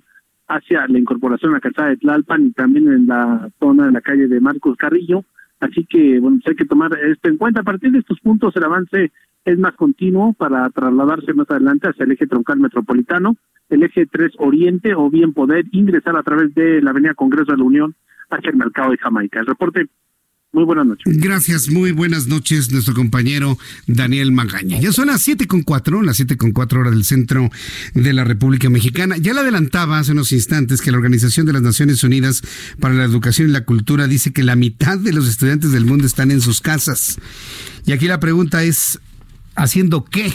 hacia 0.48 0.86
la 0.88 1.00
incorporación 1.00 1.52
a 1.52 1.56
la 1.56 1.62
calzada 1.62 1.90
de 1.90 1.98
Tlalpan 1.98 2.48
y 2.48 2.52
también 2.52 2.92
en 2.92 3.08
la 3.08 3.50
zona 3.60 3.86
de 3.86 3.92
la 3.94 4.02
calle 4.02 4.28
de 4.28 4.42
Marcos 4.42 4.76
Carrillo. 4.76 5.24
Así 5.60 5.86
que, 5.86 6.20
bueno, 6.20 6.40
pues 6.44 6.50
hay 6.50 6.56
que 6.58 6.66
tomar 6.66 6.92
esto 7.00 7.30
en 7.30 7.38
cuenta. 7.38 7.62
A 7.62 7.64
partir 7.64 7.92
de 7.92 8.00
estos 8.00 8.20
puntos, 8.20 8.56
el 8.58 8.64
avance 8.66 9.12
es 9.46 9.60
más 9.60 9.76
continuo 9.76 10.34
para 10.34 10.70
trasladarse 10.70 11.34
más 11.34 11.50
adelante 11.50 11.90
hacia 11.90 12.06
el 12.06 12.12
eje 12.12 12.28
troncal 12.28 12.60
metropolitano, 12.60 13.36
el 13.70 13.84
eje 13.84 14.06
3 14.06 14.34
Oriente, 14.40 14.96
o 14.96 15.10
bien 15.10 15.34
poder 15.34 15.66
ingresar 15.72 16.16
a 16.16 16.24
través 16.24 16.54
de 16.56 16.82
la 16.82 16.92
Avenida 16.92 17.14
Congreso 17.14 17.52
de 17.52 17.58
la 17.58 17.64
Unión 17.64 17.96
hacia 18.30 18.52
el 18.52 18.58
mercado 18.58 18.92
de 18.92 18.98
Jamaica. 18.98 19.40
El 19.40 19.48
reporte 19.48 19.88
muy 20.54 20.66
buenas 20.66 20.86
noches. 20.86 21.18
Gracias, 21.18 21.70
muy 21.70 21.92
buenas 21.94 22.28
noches, 22.28 22.72
nuestro 22.72 22.94
compañero 22.94 23.58
Daniel 23.88 24.32
Magaña. 24.32 24.80
Ya 24.80 24.92
son 24.92 25.08
las 25.08 25.24
siete 25.24 25.48
con 25.48 25.64
cuatro, 25.64 26.04
las 26.04 26.18
siete 26.18 26.38
con 26.38 26.52
cuatro 26.52 26.82
horas 26.82 26.94
del 26.94 27.06
centro 27.06 27.50
de 27.96 28.14
la 28.14 28.24
República 28.24 28.70
Mexicana. 28.70 29.18
Ya 29.18 29.34
le 29.34 29.40
adelantaba 29.40 29.98
hace 29.98 30.12
unos 30.12 30.32
instantes 30.32 30.84
que 30.84 30.92
la 30.92 30.98
Organización 30.98 31.48
de 31.48 31.54
las 31.54 31.64
Naciones 31.64 32.04
Unidas 32.04 32.44
para 32.80 32.94
la 32.94 33.04
Educación 33.04 33.50
y 33.50 33.52
la 33.52 33.66
Cultura 33.66 34.06
dice 34.06 34.32
que 34.32 34.44
la 34.44 34.56
mitad 34.56 35.00
de 35.00 35.12
los 35.12 35.28
estudiantes 35.28 35.72
del 35.72 35.86
mundo 35.86 36.06
están 36.06 36.30
en 36.30 36.40
sus 36.40 36.62
casas. 36.62 37.18
Y 37.88 37.92
aquí 37.92 38.06
la 38.06 38.20
pregunta 38.20 38.62
es, 38.64 39.00
¿haciendo 39.56 40.06
qué? 40.06 40.34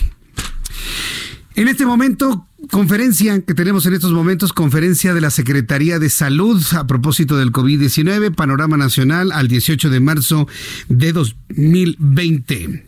En 1.55 1.67
este 1.67 1.85
momento, 1.85 2.47
conferencia 2.71 3.41
que 3.43 3.53
tenemos 3.53 3.85
en 3.87 3.95
estos 3.95 4.13
momentos, 4.13 4.53
conferencia 4.53 5.13
de 5.13 5.21
la 5.21 5.31
Secretaría 5.31 5.99
de 5.99 6.09
Salud 6.09 6.63
a 6.77 6.87
propósito 6.87 7.37
del 7.37 7.51
COVID-19, 7.51 8.33
panorama 8.33 8.77
nacional 8.77 9.33
al 9.33 9.49
18 9.49 9.91
de 9.91 9.99
marzo 9.99 10.47
de 10.89 11.13
2020. 11.13 12.87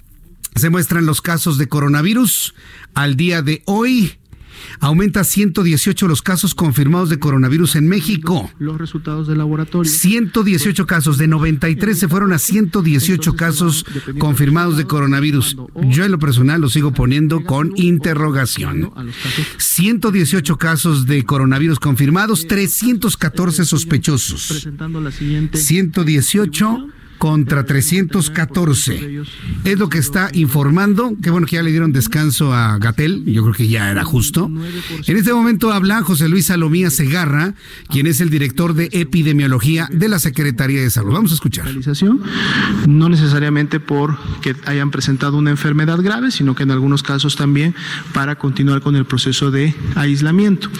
Se 0.55 0.71
muestran 0.71 1.05
los 1.05 1.21
casos 1.21 1.59
de 1.59 1.69
coronavirus 1.69 2.55
al 2.95 3.17
día 3.17 3.43
de 3.43 3.63
hoy. 3.67 4.20
Aumenta 4.81 5.25
118 5.25 6.09
los 6.09 6.23
casos 6.23 6.55
confirmados 6.55 7.09
de 7.09 7.19
coronavirus 7.19 7.77
en 7.77 7.89
México. 7.89 8.51
Los 8.59 8.79
resultados 8.79 9.27
de 9.29 9.37
laboratorio. 9.37 9.91
118 9.91 10.87
casos, 10.87 11.19
de 11.19 11.29
93 11.29 11.99
se 11.99 12.09
fueron 12.09 12.33
a 12.33 12.39
118 12.39 13.37
casos 13.37 13.85
confirmados 14.19 14.77
de 14.77 14.85
coronavirus. 14.85 15.57
Yo 15.89 16.05
en 16.05 16.13
lo 16.13 16.19
personal 16.19 16.61
lo 16.61 16.69
sigo 16.69 16.93
poniendo 16.93 17.45
con 17.45 17.73
interrogación. 17.77 18.93
118 19.59 20.57
casos 20.57 21.07
de 21.07 21.25
coronavirus 21.25 21.79
confirmados, 21.79 22.47
314 22.47 23.65
sospechosos. 23.65 24.69
118 25.53 26.89
contra 27.21 27.67
314. 27.67 29.23
Es 29.65 29.79
lo 29.79 29.91
que 29.91 29.99
está 29.99 30.31
informando. 30.33 31.13
Qué 31.23 31.29
bueno 31.29 31.47
que 31.47 31.57
ya 31.57 31.63
le 31.63 31.71
dieron 31.71 31.93
descanso 31.93 32.55
a 32.55 32.79
Gatel. 32.79 33.27
Yo 33.27 33.43
creo 33.43 33.55
que 33.55 33.69
ya 33.69 33.91
era 33.91 34.05
justo. 34.05 34.51
En 35.07 35.17
este 35.19 35.31
momento 35.35 35.71
habla 35.71 36.01
José 36.01 36.31
Luis 36.31 36.47
Salomía 36.47 36.89
Segarra, 36.89 37.53
quien 37.91 38.07
es 38.07 38.23
el 38.23 38.31
director 38.31 38.73
de 38.73 38.89
epidemiología 38.93 39.87
de 39.93 40.09
la 40.09 40.19
Secretaría 40.19 40.81
de 40.81 40.89
Salud. 40.89 41.13
Vamos 41.13 41.33
a 41.33 41.35
escuchar. 41.35 41.67
No 42.89 43.11
necesariamente 43.11 43.81
porque 43.81 44.57
hayan 44.65 44.91
presentado 44.91 45.37
una 45.37 45.51
enfermedad 45.51 46.01
grave, 46.01 46.31
sino 46.31 46.55
que 46.55 46.63
en 46.63 46.71
algunos 46.71 47.03
casos 47.03 47.37
también 47.37 47.75
para 48.15 48.37
continuar 48.37 48.81
con 48.81 48.97
el 48.97 49.05
proceso 49.05 49.51
de 49.51 49.75
aislamiento. 49.95 50.71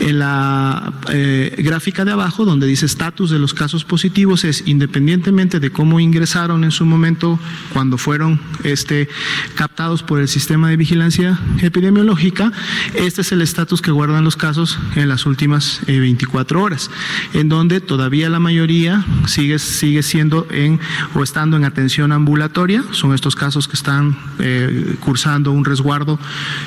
En 0.00 0.18
la 0.18 0.92
eh, 1.10 1.54
gráfica 1.56 2.04
de 2.04 2.12
abajo, 2.12 2.44
donde 2.44 2.66
dice 2.66 2.84
estatus 2.84 3.30
de 3.30 3.38
los 3.38 3.54
casos 3.54 3.86
positivos, 3.86 4.44
es 4.44 4.62
independientemente 4.66 5.58
de 5.58 5.70
cómo 5.70 5.85
cómo 5.86 6.00
ingresaron 6.00 6.64
en 6.64 6.72
su 6.72 6.84
momento 6.84 7.38
cuando 7.72 7.96
fueron 7.96 8.40
este, 8.64 9.08
captados 9.54 10.02
por 10.02 10.18
el 10.18 10.26
sistema 10.26 10.68
de 10.68 10.76
vigilancia 10.76 11.38
epidemiológica. 11.62 12.50
Este 12.94 13.20
es 13.20 13.30
el 13.30 13.40
estatus 13.40 13.80
que 13.80 13.92
guardan 13.92 14.24
los 14.24 14.34
casos 14.34 14.80
en 14.96 15.08
las 15.08 15.26
últimas 15.26 15.82
24 15.86 16.58
eh, 16.58 16.62
horas, 16.62 16.90
en 17.34 17.48
donde 17.48 17.80
todavía 17.80 18.28
la 18.28 18.40
mayoría 18.40 19.06
sigue, 19.28 19.60
sigue 19.60 20.02
siendo 20.02 20.48
en 20.50 20.80
o 21.14 21.22
estando 21.22 21.56
en 21.56 21.64
atención 21.64 22.10
ambulatoria. 22.10 22.82
Son 22.90 23.14
estos 23.14 23.36
casos 23.36 23.68
que 23.68 23.74
están 23.74 24.18
eh, 24.40 24.96
cursando 24.98 25.52
un 25.52 25.64
resguardo 25.64 26.18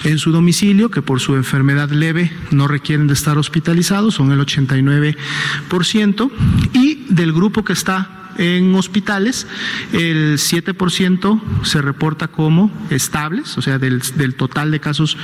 en 0.06 0.18
su 0.18 0.32
domicilio, 0.32 0.90
que 0.92 1.02
por 1.02 1.20
su 1.20 1.36
enfermedad 1.36 1.90
leve 1.90 2.32
no 2.52 2.70
requieren 2.70 3.08
de 3.08 3.16
estar 3.16 3.38
hospitalizados, 3.38 4.14
son 4.14 4.32
el 4.32 4.40
89%. 4.40 6.32
Y 6.72 7.04
del 7.10 7.34
grupo 7.34 7.66
que 7.66 7.74
está 7.74 8.19
en 8.40 8.74
hospitales, 8.74 9.46
el 9.92 10.38
7% 10.38 11.42
se 11.64 11.82
reporta 11.82 12.30
como 12.30 12.72
estables, 12.90 13.58
o 13.58 13.62
sea, 13.62 13.78
del, 13.78 14.02
total 14.36 14.72
de 14.72 14.80
casos 14.80 15.18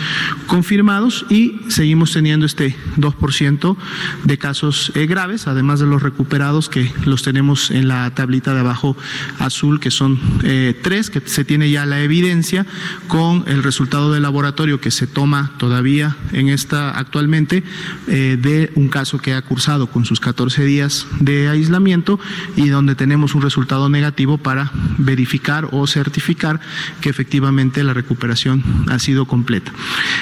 confirmados 0.47 1.26
y 1.30 1.61
seguimos 1.70 2.11
teniendo 2.11 2.45
este 2.45 2.76
2% 2.97 3.78
de 4.26 4.38
casos 4.38 4.91
eh, 4.95 5.05
graves, 5.05 5.47
además 5.47 5.80
de 5.80 5.86
los 5.86 6.03
recuperados 6.03 6.68
que 6.68 6.91
los 7.05 7.24
tenemos 7.24 7.72
en 7.72 7.88
la 7.88 8.13
tablita 8.13 8.53
de 8.53 8.59
abajo 8.59 8.97
azul, 9.39 9.80
que 9.80 9.91
son 9.91 10.20
eh, 10.43 10.78
tres, 10.84 11.09
que 11.09 11.22
se 11.22 11.45
tiene 11.45 11.72
ya 11.72 11.86
la 11.86 12.01
evidencia 12.01 12.66
con 13.07 13.45
el 13.47 13.63
resultado 13.63 14.11
del 14.11 14.24
laboratorio 14.24 14.82
que 14.82 14.91
se 14.91 15.07
toma 15.07 15.53
todavía 15.57 16.18
en 16.34 16.49
esta 16.49 16.91
actualmente 16.97 17.63
eh, 18.07 18.38
de 18.41 18.72
un 18.76 18.89
caso 18.89 19.20
que 19.20 19.34
ha 19.34 19.41
cursado 19.41 19.88
con 19.88 20.03
sus 20.03 20.20
14 20.20 20.66
días 20.66 21.07
de 21.22 21.47
aislamiento 21.47 22.20
y 22.57 22.68
donde 22.68 22.95
tenemos 22.95 23.05
un 23.14 23.41
resultado 23.41 23.89
negativo 23.89 24.38
para 24.38 24.72
verificar 24.97 25.68
o 25.72 25.86
certificar 25.88 26.60
que 27.01 27.10
efectivamente 27.10 27.84
la 27.84 27.93
recuperación 27.93 28.64
ha 28.89 28.99
sido 28.99 29.26
completa. 29.26 29.72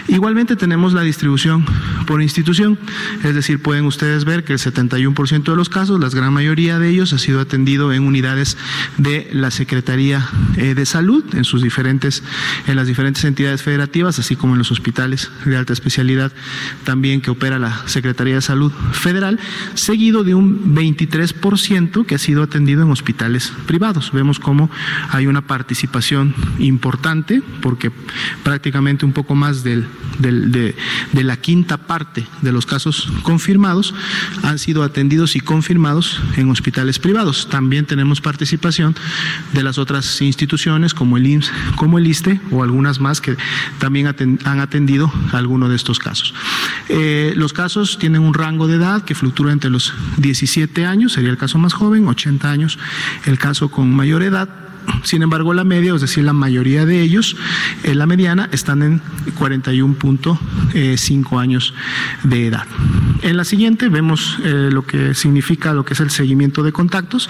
Igualmente 0.08 0.56
tenemos 0.56 0.94
la 0.94 1.02
distribución 1.02 1.66
por 2.06 2.22
institución, 2.22 2.78
es 3.24 3.36
decir, 3.36 3.62
pueden 3.62 3.86
ustedes 3.86 4.26
ver 4.26 4.44
que 4.44 4.54
el 4.54 4.60
71% 4.60 5.44
de 5.44 5.56
los 5.56 5.70
casos, 5.70 6.00
la 6.00 6.10
gran 6.10 6.34
mayoría 6.34 6.80
de 6.80 6.90
ellos 6.90 7.14
ha 7.14 7.18
sido 7.18 7.40
atendido 7.40 7.94
en 7.94 8.04
unidades 8.04 8.58
de 8.98 9.30
la 9.32 9.52
Secretaría 9.52 10.28
eh, 10.58 10.76
de 10.76 10.86
Salud 10.86 11.24
en 11.34 11.44
sus 11.44 11.62
diferentes 11.62 12.24
en 12.68 12.76
las 12.76 12.88
diferentes 12.88 13.24
entidades 13.24 13.62
federativas, 13.62 14.20
así 14.20 14.36
como 14.36 14.54
en 14.54 14.60
los 14.60 14.72
hospitales 14.72 15.32
de 15.46 15.58
alta 15.58 15.74
especialidad 15.74 16.32
también 16.84 17.22
que 17.22 17.32
opera 17.32 17.60
la 17.60 17.88
Secretaría 17.88 18.36
de 18.36 18.42
Salud 18.42 18.72
Federal, 18.92 19.40
seguido 19.74 20.24
de 20.24 20.36
un 20.36 20.76
23% 20.76 22.06
que 22.06 22.16
ha 22.16 22.20
sido 22.20 22.44
atendido 22.44 22.73
en 22.82 22.92
hospitales 22.92 23.54
privados. 23.68 24.12
Vemos 24.12 24.40
cómo 24.40 24.70
hay 25.10 25.28
una 25.28 25.42
participación 25.42 26.34
importante, 26.60 27.42
porque 27.62 27.92
prácticamente 28.44 29.06
un 29.06 29.14
poco 29.14 29.36
más 29.36 29.64
del, 29.64 29.88
de, 30.20 30.76
la 31.14 31.38
quinta 31.38 31.78
parte 31.78 32.26
de 32.42 32.52
los 32.52 32.66
casos 32.66 33.12
confirmados 33.22 33.94
han 34.44 34.60
sido 34.60 34.84
atendidos 34.84 35.36
y 35.36 35.40
confirmados 35.40 36.22
en 36.38 36.50
hospitales 36.50 37.00
privados. 37.00 37.48
También 37.50 37.86
tenemos 37.86 38.22
participación 38.22 38.96
de 39.54 39.64
las 39.64 39.78
otras 39.78 40.22
instituciones 40.22 40.94
como 40.94 41.18
el 41.18 41.28
IMSS, 41.28 41.52
como 41.76 41.98
el 41.98 42.08
ISTE 42.08 42.40
o 42.52 42.64
algunas 42.64 43.00
más 43.00 43.22
que 43.22 43.38
también 43.80 44.08
han 44.08 44.60
atendido 44.60 45.12
alguno 45.32 45.70
de 45.70 45.76
estos 45.76 46.00
casos. 46.00 46.34
Eh, 46.90 47.34
los 47.36 47.54
casos 47.54 47.98
tienen 47.98 48.22
un 48.22 48.34
rango 48.34 48.68
de 48.68 48.76
edad 48.76 49.04
que 49.04 49.16
fluctúa 49.16 49.52
entre 49.52 49.70
los 49.70 49.94
17 50.18 50.86
años, 50.86 51.14
sería 51.14 51.30
el 51.30 51.38
caso 51.38 51.58
más 51.58 51.74
joven, 51.74 52.08
80 52.08 52.50
años 52.50 52.63
el 53.26 53.38
caso 53.40 53.70
con 53.70 53.94
mayor 53.94 54.24
edad 54.24 54.50
sin 55.04 55.22
embargo, 55.22 55.54
la 55.54 55.64
media, 55.64 55.94
es 55.94 56.02
decir, 56.02 56.24
la 56.24 56.34
mayoría 56.34 56.86
de 56.86 57.02
ellos, 57.02 57.36
en 57.84 57.98
la 57.98 58.06
mediana, 58.06 58.50
están 58.52 58.82
en 58.82 59.02
41.5 59.40 61.42
años 61.42 61.74
de 62.24 62.48
edad. 62.48 62.66
En 63.22 63.38
la 63.38 63.46
siguiente 63.46 63.90
vemos 63.90 64.38
eh, 64.44 64.70
lo 64.72 64.86
que 64.86 65.14
significa 65.14 65.74
lo 65.74 65.86
que 65.86 65.94
es 65.94 66.00
el 66.00 66.10
seguimiento 66.10 66.64
de 66.64 66.72
contactos. 66.72 67.30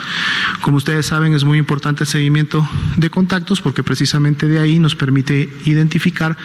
Como 0.62 0.78
ustedes 0.78 1.06
saben, 1.06 1.34
es 1.34 1.44
muy 1.44 1.58
importante 1.58 2.04
el 2.04 2.08
seguimiento 2.08 2.68
de 2.98 3.10
contactos 3.10 3.62
porque 3.62 3.84
precisamente 3.84 4.48
de 4.48 4.60
ahí 4.60 4.80
nos 4.80 4.96
permite 4.96 5.54
identificar 5.66 6.38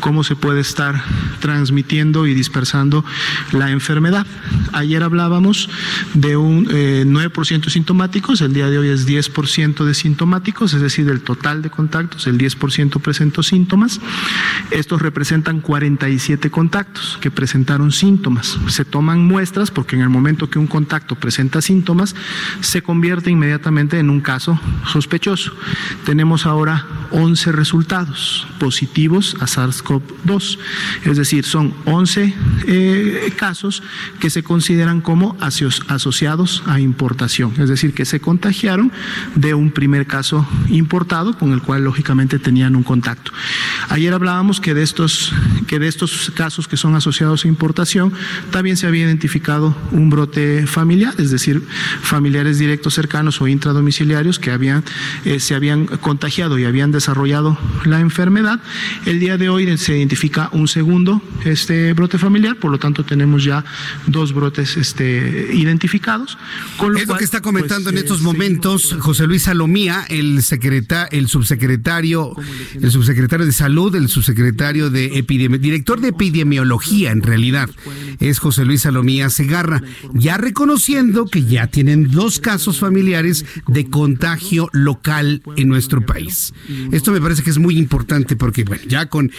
cómo 0.00 0.24
se 0.24 0.36
puede 0.36 0.60
estar 0.60 1.02
transmitiendo 1.40 2.26
y 2.26 2.34
dispersando 2.34 3.04
la 3.52 3.70
enfermedad. 3.70 4.26
Ayer 4.72 5.02
hablábamos 5.02 5.68
de 6.14 6.36
un 6.36 6.66
9% 6.66 7.66
eh, 7.66 7.70
sintomáticos, 7.70 8.40
el 8.40 8.52
día 8.52 8.68
de 8.68 8.78
hoy 8.78 8.88
es 8.88 9.08
10% 9.08 9.84
de 9.84 9.94
sintomáticos 9.94 10.49
es 10.74 10.80
decir, 10.80 11.06
del 11.06 11.20
total 11.20 11.62
de 11.62 11.70
contactos, 11.70 12.26
el 12.26 12.38
10% 12.38 13.00
presentó 13.00 13.42
síntomas. 13.42 14.00
Estos 14.70 15.00
representan 15.00 15.60
47 15.60 16.50
contactos 16.50 17.18
que 17.20 17.30
presentaron 17.30 17.92
síntomas. 17.92 18.58
Se 18.68 18.84
toman 18.84 19.24
muestras 19.24 19.70
porque 19.70 19.96
en 19.96 20.02
el 20.02 20.08
momento 20.08 20.50
que 20.50 20.58
un 20.58 20.66
contacto 20.66 21.14
presenta 21.14 21.62
síntomas, 21.62 22.14
se 22.60 22.82
convierte 22.82 23.30
inmediatamente 23.30 23.98
en 23.98 24.10
un 24.10 24.20
caso 24.20 24.60
sospechoso. 24.86 25.52
Tenemos 26.04 26.46
ahora 26.46 26.86
11 27.10 27.52
resultados 27.52 28.46
positivos 28.58 29.36
a 29.40 29.46
SARS-CoV-2, 29.46 30.58
es 31.04 31.16
decir, 31.16 31.44
son 31.44 31.74
11 31.84 32.34
eh, 32.66 33.32
casos 33.36 33.82
que 34.18 34.30
se 34.30 34.42
consideran 34.42 35.00
como 35.00 35.36
asociados 35.40 36.62
a 36.66 36.80
importación, 36.80 37.54
es 37.58 37.68
decir, 37.68 37.94
que 37.94 38.04
se 38.04 38.20
contagiaron 38.20 38.92
de 39.34 39.54
un 39.54 39.70
primer 39.70 40.06
caso 40.06 40.39
importado 40.68 41.36
con 41.36 41.52
el 41.52 41.62
cual 41.62 41.84
lógicamente 41.84 42.38
tenían 42.38 42.76
un 42.76 42.82
contacto. 42.82 43.32
Ayer 43.88 44.12
hablábamos 44.12 44.60
que 44.60 44.74
de 44.74 44.82
estos, 44.82 45.32
que 45.66 45.78
de 45.78 45.88
estos 45.88 46.30
casos 46.34 46.68
que 46.68 46.76
son 46.76 46.94
asociados 46.94 47.44
a 47.44 47.48
importación 47.48 48.12
también 48.50 48.76
se 48.76 48.86
había 48.86 49.06
identificado 49.06 49.76
un 49.92 50.10
brote 50.10 50.66
familiar, 50.66 51.14
es 51.18 51.30
decir, 51.30 51.62
familiares 52.02 52.58
directos 52.58 52.94
cercanos 52.94 53.40
o 53.40 53.48
intradomiciliarios 53.48 54.38
que 54.38 54.50
habían, 54.50 54.84
eh, 55.24 55.40
se 55.40 55.54
habían 55.54 55.86
contagiado 55.86 56.58
y 56.58 56.64
habían 56.64 56.92
desarrollado 56.92 57.58
la 57.84 58.00
enfermedad. 58.00 58.60
El 59.06 59.20
día 59.20 59.36
de 59.36 59.48
hoy 59.48 59.76
se 59.76 59.96
identifica 59.96 60.48
un 60.52 60.68
segundo 60.68 61.22
este 61.44 61.92
brote 61.92 62.18
familiar, 62.18 62.56
por 62.56 62.70
lo 62.70 62.78
tanto 62.78 63.04
tenemos 63.04 63.44
ya 63.44 63.64
dos 64.06 64.32
brotes 64.32 64.76
este, 64.76 65.50
identificados. 65.52 66.38
Con 66.76 66.92
lo 66.92 66.98
es 66.98 67.08
lo 67.08 67.16
que 67.16 67.24
está 67.24 67.40
comentando 67.40 67.90
pues, 67.90 67.94
en 67.94 67.98
estos 67.98 68.20
eh, 68.20 68.24
momentos 68.24 68.96
José 68.98 69.26
Luis 69.26 69.42
Salomía, 69.42 70.04
el 70.08 70.29
el, 70.36 70.88
el 71.10 71.28
subsecretario, 71.28 72.36
el 72.80 72.90
subsecretario 72.90 73.46
de 73.46 73.52
salud, 73.52 73.94
el 73.94 74.08
subsecretario 74.08 74.90
de 74.90 75.18
epidemiología, 75.18 75.62
director 75.62 76.00
de 76.00 76.08
epidemiología 76.08 77.10
en 77.10 77.22
realidad, 77.22 77.70
es 78.20 78.38
José 78.38 78.64
Luis 78.64 78.82
Salomía 78.82 79.30
Segarra, 79.30 79.82
ya 80.14 80.36
reconociendo 80.36 81.26
que 81.26 81.44
ya 81.44 81.66
tienen 81.66 82.10
dos 82.10 82.38
casos 82.38 82.78
familiares 82.78 83.44
de 83.66 83.88
contagio 83.88 84.68
local 84.72 85.42
en 85.56 85.68
nuestro 85.68 86.04
país. 86.04 86.52
Esto 86.92 87.12
me 87.12 87.20
parece 87.20 87.42
que 87.42 87.50
es 87.50 87.58
muy 87.58 87.78
importante 87.78 88.36
porque, 88.36 88.64
bueno, 88.64 88.82
ya 88.86 89.06
con, 89.06 89.30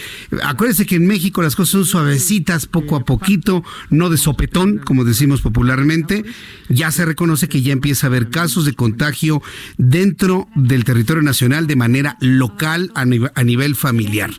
acuérdense 0.44 0.86
que 0.86 0.96
en 0.96 1.06
México 1.06 1.42
las 1.42 1.56
cosas 1.56 1.72
son 1.72 1.84
suavecitas, 1.84 2.66
poco 2.66 2.96
a 2.96 3.04
poquito, 3.04 3.64
no 3.90 4.10
de 4.10 4.18
sopetón, 4.18 4.78
como 4.78 5.04
decimos 5.04 5.40
popularmente, 5.42 6.24
ya 6.68 6.90
se 6.90 7.04
reconoce 7.04 7.48
que 7.48 7.62
ya 7.62 7.72
empieza 7.72 8.06
a 8.06 8.08
haber 8.08 8.30
casos 8.30 8.64
de 8.64 8.74
contagio 8.74 9.42
dentro 9.76 10.48
del 10.54 10.81
territorio 10.84 11.22
nacional 11.22 11.66
de 11.66 11.76
manera 11.76 12.16
local 12.20 12.92
a 12.94 13.04
nivel, 13.04 13.74
familiar. 13.74 14.30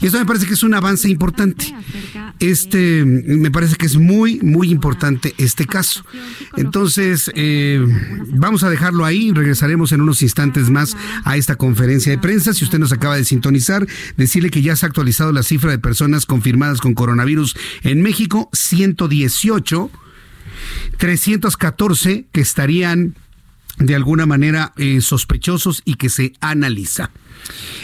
Y 0.00 0.06
esto 0.06 0.18
me 0.18 0.26
parece 0.26 0.46
que 0.46 0.54
es 0.54 0.62
un 0.62 0.74
avance 0.74 1.08
importante. 1.08 1.74
este, 2.38 3.04
me 3.04 3.50
parece 3.50 3.76
que 3.76 3.86
es 3.86 3.96
muy, 3.96 4.40
muy 4.40 4.70
importante 4.70 5.34
este 5.38 5.66
caso. 5.66 6.04
Entonces, 6.56 7.30
eh, 7.34 7.84
vamos 8.32 8.62
a 8.62 8.70
dejarlo 8.70 9.04
ahí. 9.04 9.32
Regresaremos 9.32 9.92
en 9.92 10.00
unos 10.00 10.22
instantes 10.22 10.70
más 10.70 10.96
a 11.24 11.36
esta 11.36 11.56
conferencia 11.56 12.12
de 12.12 12.18
prensa. 12.18 12.54
Si 12.54 12.64
usted 12.64 12.78
nos 12.78 12.92
acaba 12.92 13.16
de 13.16 13.24
sintonizar, 13.24 13.86
decirle 14.16 14.50
que 14.50 14.62
ya 14.62 14.76
se 14.76 14.86
ha 14.86 14.88
actualizado 14.88 15.32
la 15.32 15.42
cifra 15.42 15.70
de 15.70 15.78
personas 15.78 16.26
confirmadas 16.26 16.80
con 16.80 16.94
coronavirus 16.94 17.56
en 17.82 18.02
México, 18.02 18.48
118, 18.52 19.90
314 20.98 22.26
que 22.32 22.40
estarían 22.40 23.14
de 23.78 23.94
alguna 23.94 24.26
manera 24.26 24.72
eh, 24.76 25.00
sospechosos 25.00 25.82
y 25.84 25.94
que 25.94 26.08
se 26.08 26.32
analiza. 26.40 27.10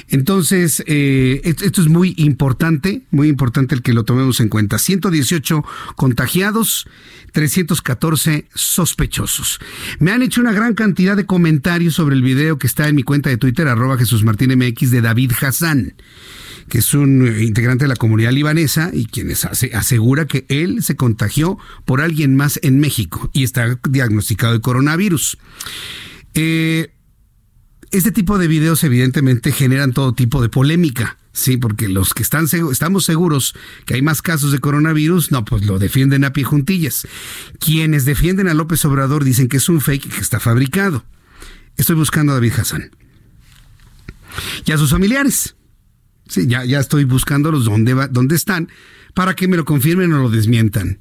Entonces, 0.09 0.85
eh, 0.87 1.41
esto 1.45 1.81
es 1.81 1.89
muy 1.89 2.15
importante, 2.19 3.03
muy 3.11 3.29
importante 3.29 3.75
el 3.75 3.83
que 3.83 3.95
lo 3.95 4.05
tomemos 4.05 4.41
en 4.41 4.49
cuenta. 4.49 4.79
118 4.79 5.65
contagiados, 5.97 6.87
314 7.33 8.47
sospechosos. 8.55 9.59
Me 9.99 10.13
han 10.13 10.23
hecho 10.23 10.41
una 10.41 10.53
gran 10.53 10.75
cantidad 10.75 11.17
de 11.17 11.27
comentarios 11.27 11.95
sobre 11.95 12.15
el 12.15 12.23
video 12.23 12.59
que 12.59 12.67
está 12.67 12.89
en 12.89 12.97
mi 12.97 13.03
cuenta 13.03 13.31
de 13.31 13.39
Twitter, 13.39 13.67
arroba 13.69 13.99
Jesús 13.99 14.25
Martín 14.25 14.57
MX, 14.57 14.91
de 14.91 15.01
David 15.01 15.33
Hassan 15.41 15.95
que 16.69 16.79
es 16.79 16.95
un 16.95 17.27
integrante 17.41 17.85
de 17.85 17.89
la 17.89 17.97
comunidad 17.97 18.33
libanesa 18.33 18.91
y 18.93 19.07
quien 19.07 19.33
asegura 19.75 20.27
que 20.27 20.47
él 20.49 20.83
se 20.83 20.97
contagió 20.97 21.59
por 21.85 22.01
alguien 22.01 22.37
más 22.37 22.59
en 22.63 22.81
México 22.81 23.31
y 23.33 23.45
está 23.45 23.79
diagnosticado 23.89 24.55
de 24.55 24.61
coronavirus. 24.61 25.39
Eh, 26.35 26.93
este 27.91 28.13
tipo 28.13 28.39
de 28.39 28.49
videos 28.49 28.83
evidentemente 28.85 29.53
generan 29.53 29.93
todo 29.93 30.13
tipo 30.13 30.43
de 30.43 30.49
polémica. 30.49 31.19
Sí, 31.33 31.59
porque 31.59 31.89
los 31.89 32.15
que 32.15 32.23
están 32.23 32.47
estamos 32.73 33.05
seguros 33.05 33.55
que 33.85 33.95
hay 33.95 34.03
más 34.03 34.23
casos 34.23 34.53
de 34.53 34.59
coronavirus, 34.59 35.33
no, 35.33 35.45
pues 35.45 35.67
lo 35.67 35.79
defienden 35.79 36.25
a 36.25 36.33
pie 36.33 36.45
juntillas. 36.45 37.07
Quienes 37.61 38.07
defienden 38.07 38.49
a 38.49 38.55
López 38.55 38.83
Obrador 38.87 39.23
dicen 39.23 39.49
que 39.49 39.59
es 39.59 39.69
un 39.69 39.83
fake 39.83 40.15
que 40.15 40.21
está 40.21 40.41
fabricado. 40.41 41.05
Estoy 41.77 41.95
buscando 41.95 42.33
a 42.33 42.37
David 42.37 42.55
Hassan. 42.59 42.91
Y 44.65 44.73
a 44.73 44.79
sus 44.79 44.91
familiares. 44.91 45.57
Sí, 46.29 46.47
ya, 46.47 46.65
ya 46.65 46.81
estoy 46.81 47.05
buscándolos 47.05 47.65
dónde, 47.65 47.95
va, 47.95 48.09
dónde 48.09 48.35
están 48.35 48.69
para 49.15 49.35
que 49.35 49.49
me 49.49 49.57
lo 49.57 49.65
confirmen 49.65 50.13
o 50.13 50.23
lo 50.23 50.31
desmientan. 50.31 51.01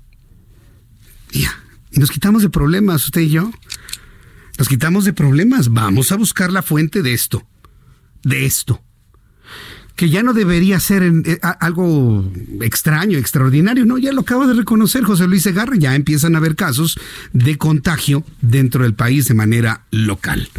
Y, 1.32 1.45
y 1.91 1.99
nos 1.99 2.11
quitamos 2.11 2.43
de 2.43 2.49
problemas, 2.49 3.05
usted 3.05 3.21
y 3.21 3.30
yo. 3.30 3.51
Nos 4.57 4.69
quitamos 4.69 5.03
de 5.03 5.13
problemas. 5.13 5.69
Vamos 5.69 6.11
a 6.11 6.15
buscar 6.15 6.51
la 6.51 6.61
fuente 6.61 7.01
de 7.01 7.13
esto. 7.13 7.45
De 8.23 8.45
esto. 8.45 8.85
Que 9.96 10.10
ya 10.10 10.24
no 10.24 10.34
debería 10.34 10.80
ser 10.80 11.04
eh, 11.04 11.39
algo 11.60 12.30
extraño, 12.62 13.18
extraordinario. 13.18 13.86
No, 13.86 13.98
ya 13.98 14.12
lo 14.12 14.22
acabo 14.22 14.46
de 14.48 14.54
reconocer 14.54 15.04
José 15.04 15.28
Luis 15.28 15.43
Segarra. 15.43 15.76
Ya 15.78 15.96
empiezan 15.96 16.36
a 16.36 16.39
haber 16.39 16.56
casos 16.56 17.00
de 17.34 17.58
contagio 17.58 18.24
dentro 18.41 18.84
del 18.84 18.93
país 18.93 19.28
de 19.28 19.34
manera 19.34 19.86
local. 19.91 20.50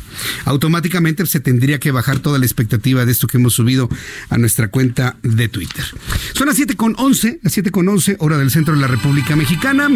Automáticamente 0.44 1.26
se 1.26 1.40
tendría 1.40 1.78
que 1.78 1.90
bajar 1.90 2.20
toda 2.20 2.38
la 2.38 2.46
expectativa 2.46 3.04
de 3.04 3.12
esto 3.12 3.26
que 3.26 3.36
hemos 3.36 3.54
subido 3.54 3.88
a 4.30 4.38
nuestra 4.38 4.68
cuenta 4.68 5.16
de 5.22 5.48
Twitter. 5.48 5.84
Son 6.32 6.46
las 6.46 6.56
7 6.56 6.76
con 6.76 6.94
11, 6.98 7.40
las 7.42 7.52
7 7.52 7.70
con 7.70 7.88
11, 7.88 8.16
hora 8.20 8.38
del 8.38 8.50
centro 8.50 8.74
de 8.74 8.80
la 8.80 8.86
República 8.86 9.36
Mexicana. 9.36 9.88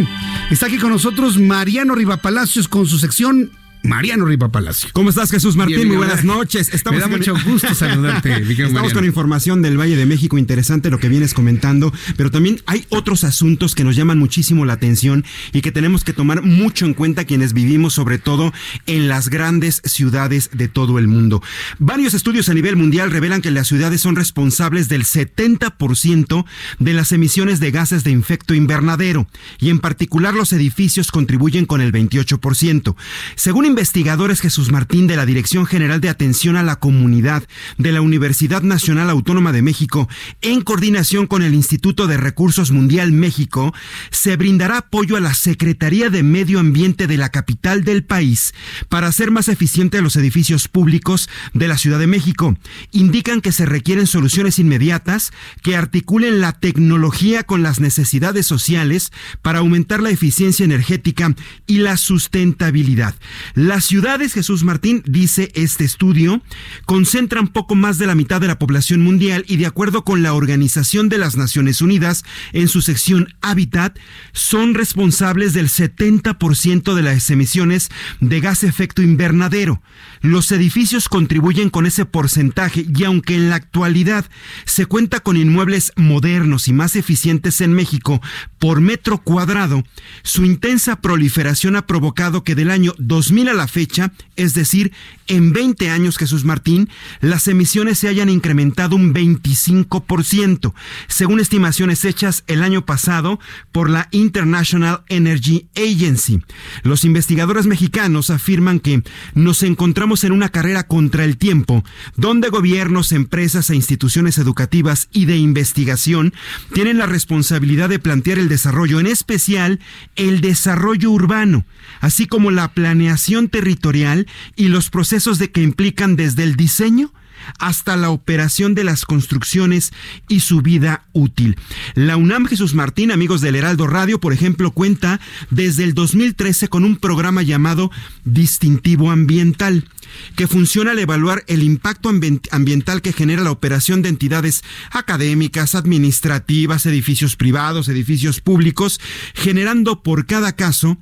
Está 0.51 0.67
aquí 0.67 0.79
con 0.79 0.91
nosotros 0.91 1.39
Mariano 1.39 1.95
Rivapalacios 1.95 2.69
con 2.69 2.87
su 2.87 2.99
sección 2.99 3.51
Mariano 3.83 4.25
Riva 4.25 4.51
Palacio. 4.51 4.91
¿Cómo 4.93 5.11
estás, 5.11 5.31
Jesús 5.31 5.57
Martín? 5.57 5.89
Muy 5.89 5.97
buenas 5.97 6.25
noches. 6.25 6.71
Estamos 6.73 7.01
Me 7.01 7.09
da 7.09 7.17
mucho 7.17 7.35
gusto 7.45 7.75
saludarte, 7.75 8.43
Estamos 8.65 8.93
con 8.93 9.05
información 9.05 9.63
del 9.63 9.79
Valle 9.79 9.97
de 9.97 10.07
México, 10.07 10.39
interesante 10.39 10.91
lo 10.91 10.99
que 10.99 11.09
vienes 11.09 11.35
comentando, 11.35 11.93
pero 12.17 12.31
también 12.31 12.61
hay 12.67 12.85
otros 12.91 13.25
asuntos 13.25 13.75
que 13.75 13.85
nos 13.85 13.97
llaman 13.97 14.19
muchísimo 14.19 14.65
la 14.65 14.75
atención 14.75 15.25
y 15.53 15.61
que 15.61 15.73
tenemos 15.73 16.05
que 16.05 16.13
tomar 16.13 16.43
mucho 16.43 16.85
en 16.85 16.95
cuenta 16.95 17.25
quienes 17.25 17.53
vivimos, 17.53 17.95
sobre 17.95 18.19
todo 18.19 18.53
en 18.87 19.09
las 19.09 19.29
grandes 19.29 19.83
ciudades 19.85 20.51
de 20.53 20.69
todo 20.69 20.99
el 20.99 21.09
mundo. 21.09 21.43
Varios 21.79 22.15
estudios 22.15 22.49
a 22.49 22.55
nivel 22.55 22.77
mundial 22.77 23.11
revelan 23.11 23.43
que 23.43 23.51
las 23.51 23.69
ciudades 23.69 24.01
son 24.01 24.17
responsables 24.17 24.89
del 24.89 25.05
70% 25.05 26.45
de 26.79 26.93
las 26.93 27.13
emisiones 27.13 27.61
de 27.61 27.71
gases 27.71 28.05
de 28.05 28.13
efecto 28.13 28.55
invernadero 28.55 29.27
y 29.59 29.71
en 29.71 29.79
particular 29.79 30.35
los 30.35 30.53
edificios 30.53 31.11
contribuyen 31.11 31.67
con 31.67 31.81
el 31.81 31.93
28%. 31.93 32.95
Según 33.35 33.65
investigadores 33.71 34.41
Jesús 34.41 34.73
Martín 34.73 35.07
de 35.07 35.15
la 35.15 35.25
Dirección 35.25 35.65
General 35.65 36.01
de 36.01 36.09
Atención 36.09 36.57
a 36.57 36.65
la 36.65 36.77
Comunidad 36.81 37.45
de 37.79 37.93
la 37.93 38.01
Universidad 38.01 38.63
Nacional 38.63 39.09
Autónoma 39.09 39.53
de 39.53 39.63
México, 39.63 40.09
en 40.43 40.63
coordinación 40.63 41.29
con 41.29 41.43
el 41.43 41.55
Instituto 41.55 42.09
de 42.09 42.17
Recursos 42.17 42.73
Mundial 42.73 43.13
México, 43.13 43.73
se 44.11 44.37
brindará 44.37 44.79
apoyo 44.79 45.17
a 45.17 45.21
la 45.21 45.35
Secretaría 45.35 46.11
de 46.11 46.25
Medio 46.25 46.59
Ambiente 46.59 47.07
de 47.07 47.17
la 47.17 47.29
capital 47.29 47.85
del 47.85 48.03
país 48.03 48.55
para 48.89 49.07
hacer 49.07 49.31
más 49.31 49.47
eficientes 49.47 50.03
los 50.03 50.17
edificios 50.17 50.67
públicos 50.67 51.29
de 51.55 51.69
la 51.69 51.79
Ciudad 51.79 52.01
de 52.01 52.09
México. 52.09 52.59
Indican 52.91 53.41
que 53.41 53.53
se 53.53 53.67
requieren 53.67 54.09
soluciones 54.09 54.59
inmediatas 54.59 55.31
que 55.63 55.77
articulen 55.77 56.41
la 56.41 56.53
tecnología 56.53 57.45
con 57.45 57.63
las 57.63 57.79
necesidades 57.79 58.47
sociales 58.47 59.13
para 59.43 59.61
aumentar 59.61 60.03
la 60.03 60.11
eficiencia 60.11 60.65
energética 60.65 61.37
y 61.69 61.79
la 61.79 61.97
sustentabilidad. 61.97 63.15
Las 63.61 63.85
ciudades, 63.85 64.33
Jesús 64.33 64.65
Martín, 64.65 65.03
dice 65.05 65.53
este 65.55 65.85
estudio, 65.85 66.41
concentran 66.87 67.47
poco 67.47 67.75
más 67.75 67.99
de 67.99 68.07
la 68.07 68.15
mitad 68.15 68.41
de 68.41 68.47
la 68.47 68.59
población 68.59 69.03
mundial 69.03 69.45
y 69.49 69.59
de 69.59 69.67
acuerdo 69.67 70.03
con 70.03 70.23
la 70.23 70.33
Organización 70.33 71.11
de 71.11 71.19
las 71.19 71.37
Naciones 71.37 71.83
Unidas, 71.83 72.25
en 72.55 72.69
su 72.69 72.81
sección 72.81 73.35
Hábitat, 73.43 73.99
son 74.33 74.73
responsables 74.73 75.53
del 75.53 75.69
70% 75.69 76.95
de 76.95 77.03
las 77.03 77.29
emisiones 77.29 77.91
de 78.21 78.41
gas 78.41 78.65
efecto 78.65 79.03
invernadero. 79.03 79.83
Los 80.23 80.51
edificios 80.53 81.11
contribuyen 81.11 81.69
con 81.69 81.85
ese 81.85 82.07
porcentaje 82.07 82.87
y 82.97 83.05
aunque 83.05 83.35
en 83.35 83.51
la 83.51 83.57
actualidad 83.57 84.25
se 84.65 84.87
cuenta 84.87 85.21
con 85.21 85.37
inmuebles 85.37 85.93
modernos 85.97 86.67
y 86.67 86.73
más 86.73 86.97
eficientes 86.97 87.61
en 87.61 87.75
México 87.75 88.23
por 88.59 88.81
metro 88.81 89.19
cuadrado, 89.19 89.85
su 90.23 90.47
intensa 90.47 91.03
proliferación 91.03 91.77
ha 91.77 91.87
provocado 91.87 92.43
que 92.43 92.55
del 92.55 92.71
año 92.71 92.95
2000 92.97 93.50
a 93.51 93.55
la 93.55 93.69
fecha, 93.69 94.13
es 94.37 94.55
decir, 94.55 94.93
en 95.31 95.53
20 95.53 95.91
años, 95.91 96.19
Jesús 96.19 96.45
Martín, 96.45 96.89
las 97.21 97.47
emisiones 97.47 97.99
se 97.99 98.09
hayan 98.09 98.29
incrementado 98.29 98.97
un 98.97 99.15
25%, 99.15 100.75
según 101.07 101.39
estimaciones 101.39 102.05
hechas 102.05 102.43
el 102.49 102.65
año 102.65 102.85
pasado 102.85 103.39
por 103.71 103.91
la 103.91 104.09
International 104.11 105.05
Energy 105.09 105.69
Agency. 105.77 106.43
Los 106.83 107.05
investigadores 107.05 107.67
mexicanos 107.67 108.31
afirman 108.31 108.81
que 108.81 109.05
nos 109.35 109.63
encontramos 109.63 110.25
en 110.25 110.33
una 110.33 110.49
carrera 110.49 110.89
contra 110.89 111.25
el 111.25 111.37
tiempo, 111.37 111.85
donde 112.17 112.49
gobiernos, 112.49 113.13
empresas 113.13 113.71
e 113.71 113.77
instituciones 113.77 114.39
educativas 114.39 115.09
y 115.13 115.27
de 115.27 115.37
investigación 115.37 116.35
tienen 116.73 116.99
la 116.99 117.07
responsabilidad 117.07 117.89
de 117.89 118.01
plantear 118.01 118.39
el 118.39 118.49
desarrollo, 118.49 118.99
en 118.99 119.07
especial 119.07 119.79
el 120.17 120.41
desarrollo 120.41 121.11
urbano, 121.11 121.65
así 122.01 122.27
como 122.27 122.51
la 122.51 122.73
planeación 122.73 123.40
territorial 123.49 124.27
y 124.57 124.69
los 124.69 124.91
procesos 124.91 125.39
de 125.39 125.51
que 125.51 125.63
implican 125.63 126.17
desde 126.17 126.43
el 126.43 126.57
diseño 126.57 127.13
hasta 127.59 127.97
la 127.97 128.11
operación 128.11 128.75
de 128.75 128.85
las 128.85 129.05
construcciones 129.05 129.93
y 130.29 130.41
su 130.41 130.63
vida 130.63 131.05
útil. 131.13 131.57
La 131.95 132.17
UNAM 132.17 132.47
Jesús 132.47 132.75
Martín, 132.75 133.11
amigos 133.11 133.41
del 133.41 133.57
Heraldo 133.57 133.87
Radio, 133.87 134.21
por 134.21 134.33
ejemplo, 134.33 134.71
cuenta 134.73 135.21
desde 135.51 135.85
el 135.85 135.95
2013 135.95 136.69
con 136.69 136.85
un 136.85 136.97
programa 136.97 137.43
llamado 137.43 137.91
Distintivo 138.25 139.11
Ambiental 139.11 139.89
que 140.35 140.49
funciona 140.49 140.91
al 140.91 140.99
evaluar 140.99 141.45
el 141.47 141.63
impacto 141.63 142.09
ambiental 142.09 143.01
que 143.01 143.13
genera 143.13 143.45
la 143.45 143.53
operación 143.53 144.03
de 144.03 144.09
entidades 144.09 144.63
académicas, 144.91 145.77
administrativas, 145.77 146.85
edificios 146.87 147.37
privados, 147.37 147.89
edificios 147.89 148.41
públicos, 148.41 149.01
generando 149.35 150.03
por 150.03 150.27
cada 150.27 150.57
caso 150.57 150.99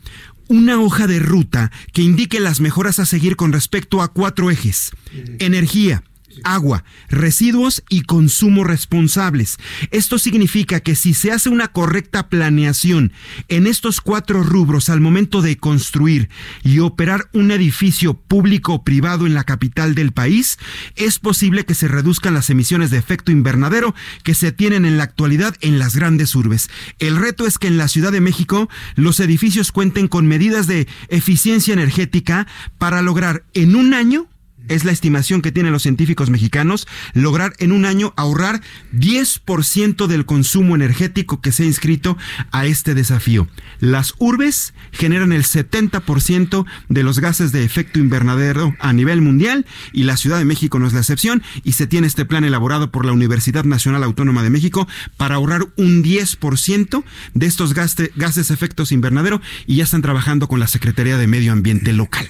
una 0.48 0.80
hoja 0.80 1.06
de 1.06 1.18
ruta 1.18 1.70
que 1.92 2.02
indique 2.02 2.40
las 2.40 2.60
mejoras 2.60 2.98
a 2.98 3.06
seguir 3.06 3.36
con 3.36 3.52
respecto 3.52 4.02
a 4.02 4.08
cuatro 4.08 4.50
ejes. 4.50 4.90
Energía, 5.38 6.02
agua, 6.44 6.84
residuos 7.08 7.82
y 7.88 8.02
consumo 8.02 8.64
responsables. 8.64 9.56
Esto 9.90 10.18
significa 10.18 10.80
que 10.80 10.94
si 10.94 11.14
se 11.14 11.32
hace 11.32 11.48
una 11.48 11.68
correcta 11.68 12.28
planeación 12.28 13.12
en 13.48 13.66
estos 13.66 14.00
cuatro 14.00 14.42
rubros 14.42 14.88
al 14.88 15.00
momento 15.00 15.42
de 15.42 15.56
construir 15.56 16.28
y 16.62 16.78
operar 16.78 17.28
un 17.32 17.50
edificio 17.50 18.14
público 18.14 18.74
o 18.74 18.84
privado 18.84 19.26
en 19.26 19.34
la 19.34 19.44
capital 19.44 19.94
del 19.94 20.12
país, 20.12 20.58
es 20.96 21.18
posible 21.18 21.64
que 21.64 21.74
se 21.74 21.88
reduzcan 21.88 22.34
las 22.34 22.50
emisiones 22.50 22.90
de 22.90 22.98
efecto 22.98 23.32
invernadero 23.32 23.94
que 24.22 24.34
se 24.34 24.52
tienen 24.52 24.84
en 24.84 24.98
la 24.98 25.04
actualidad 25.04 25.54
en 25.60 25.78
las 25.78 25.96
grandes 25.96 26.34
urbes. 26.34 26.70
El 26.98 27.16
reto 27.16 27.46
es 27.46 27.58
que 27.58 27.68
en 27.68 27.78
la 27.78 27.88
Ciudad 27.88 28.12
de 28.12 28.20
México 28.20 28.68
los 28.94 29.20
edificios 29.20 29.72
cuenten 29.72 30.08
con 30.08 30.26
medidas 30.26 30.66
de 30.66 30.88
eficiencia 31.08 31.72
energética 31.72 32.46
para 32.78 33.02
lograr 33.02 33.44
en 33.54 33.74
un 33.76 33.94
año 33.94 34.28
es 34.68 34.84
la 34.84 34.92
estimación 34.92 35.42
que 35.42 35.52
tienen 35.52 35.72
los 35.72 35.82
científicos 35.82 36.30
mexicanos, 36.30 36.86
lograr 37.14 37.54
en 37.58 37.72
un 37.72 37.84
año 37.84 38.14
ahorrar 38.16 38.60
10% 38.94 40.06
del 40.06 40.24
consumo 40.24 40.74
energético 40.74 41.40
que 41.40 41.52
se 41.52 41.64
ha 41.64 41.66
inscrito 41.66 42.16
a 42.52 42.66
este 42.66 42.94
desafío. 42.94 43.48
Las 43.80 44.14
urbes 44.18 44.74
generan 44.92 45.32
el 45.32 45.44
70% 45.44 46.66
de 46.88 47.02
los 47.02 47.20
gases 47.20 47.52
de 47.52 47.64
efecto 47.64 47.98
invernadero 47.98 48.74
a 48.80 48.92
nivel 48.92 49.20
mundial 49.20 49.66
y 49.92 50.04
la 50.04 50.16
Ciudad 50.16 50.38
de 50.38 50.44
México 50.44 50.78
no 50.78 50.86
es 50.86 50.92
la 50.92 51.00
excepción 51.00 51.42
y 51.64 51.72
se 51.72 51.86
tiene 51.86 52.06
este 52.06 52.24
plan 52.24 52.44
elaborado 52.44 52.90
por 52.90 53.04
la 53.04 53.12
Universidad 53.12 53.64
Nacional 53.64 54.02
Autónoma 54.04 54.42
de 54.42 54.50
México 54.50 54.88
para 55.16 55.36
ahorrar 55.36 55.66
un 55.76 56.02
10% 56.02 57.04
de 57.34 57.46
estos 57.46 57.74
gases, 57.74 58.10
gases 58.16 58.50
efectos 58.50 58.92
invernadero 58.92 59.40
y 59.66 59.76
ya 59.76 59.84
están 59.84 60.02
trabajando 60.02 60.48
con 60.48 60.60
la 60.60 60.66
Secretaría 60.66 61.16
de 61.16 61.26
Medio 61.26 61.52
Ambiente 61.52 61.92
local. 61.92 62.26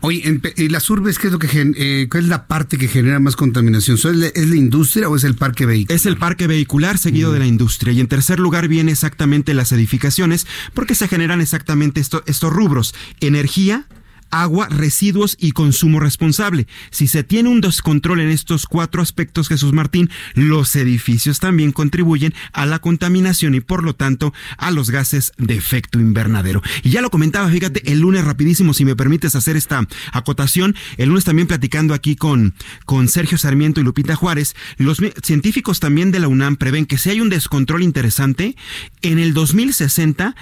Oye, 0.00 0.22
en, 0.26 0.72
las 0.72 0.90
urbes, 0.90 1.18
¿qué 1.18 1.28
es 1.28 1.32
lo 1.32 1.38
que 1.38 1.48
eh, 1.78 2.08
es 2.12 2.24
la 2.24 2.46
parte 2.46 2.76
que 2.76 2.88
genera 2.88 3.20
más 3.20 3.36
contaminación? 3.36 3.96
¿Es 3.96 4.04
la, 4.04 4.26
¿Es 4.26 4.48
la, 4.48 4.56
industria 4.56 5.08
o 5.08 5.16
es 5.16 5.22
el 5.22 5.36
parque 5.36 5.64
vehicular? 5.64 5.96
Es 5.96 6.06
el 6.06 6.16
parque 6.16 6.48
vehicular 6.48 6.98
seguido 6.98 7.32
de 7.32 7.38
la 7.38 7.46
industria 7.46 7.92
y 7.92 8.00
en 8.00 8.08
tercer 8.08 8.40
lugar 8.40 8.66
viene 8.66 8.92
exactamente 8.92 9.54
las 9.54 9.70
edificaciones 9.70 10.46
porque 10.74 10.96
se 10.96 11.06
generan 11.06 11.40
exactamente 11.40 12.00
estos 12.00 12.52
rubros, 12.52 12.94
energía, 13.20 13.86
agua, 14.30 14.68
residuos 14.68 15.36
y 15.38 15.52
consumo 15.52 16.00
responsable. 16.00 16.66
Si 16.90 17.06
se 17.06 17.24
tiene 17.24 17.48
un 17.48 17.60
descontrol 17.60 18.20
en 18.20 18.28
estos 18.28 18.66
cuatro 18.66 19.02
aspectos, 19.02 19.48
Jesús 19.48 19.72
Martín, 19.72 20.10
los 20.34 20.74
edificios 20.76 21.40
también 21.40 21.72
contribuyen 21.72 22.34
a 22.52 22.66
la 22.66 22.78
contaminación 22.78 23.54
y 23.54 23.60
por 23.60 23.82
lo 23.82 23.94
tanto 23.94 24.32
a 24.56 24.70
los 24.70 24.90
gases 24.90 25.32
de 25.38 25.54
efecto 25.54 25.98
invernadero. 25.98 26.62
Y 26.82 26.90
ya 26.90 27.00
lo 27.00 27.10
comentaba, 27.10 27.48
fíjate, 27.48 27.90
el 27.90 28.00
lunes 28.00 28.24
rapidísimo, 28.24 28.74
si 28.74 28.84
me 28.84 28.96
permites 28.96 29.34
hacer 29.34 29.56
esta 29.56 29.86
acotación, 30.12 30.74
el 30.96 31.08
lunes 31.08 31.24
también 31.24 31.48
platicando 31.48 31.94
aquí 31.94 32.16
con, 32.16 32.54
con 32.84 33.08
Sergio 33.08 33.38
Sarmiento 33.38 33.80
y 33.80 33.84
Lupita 33.84 34.16
Juárez, 34.16 34.54
los 34.76 34.98
científicos 35.22 35.80
también 35.80 36.10
de 36.10 36.20
la 36.20 36.28
UNAM 36.28 36.56
prevén 36.56 36.86
que 36.86 36.98
si 36.98 37.10
hay 37.10 37.20
un 37.20 37.28
descontrol 37.28 37.82
interesante, 37.82 38.56
en 39.02 39.18
el 39.18 39.34
2060 39.34 40.34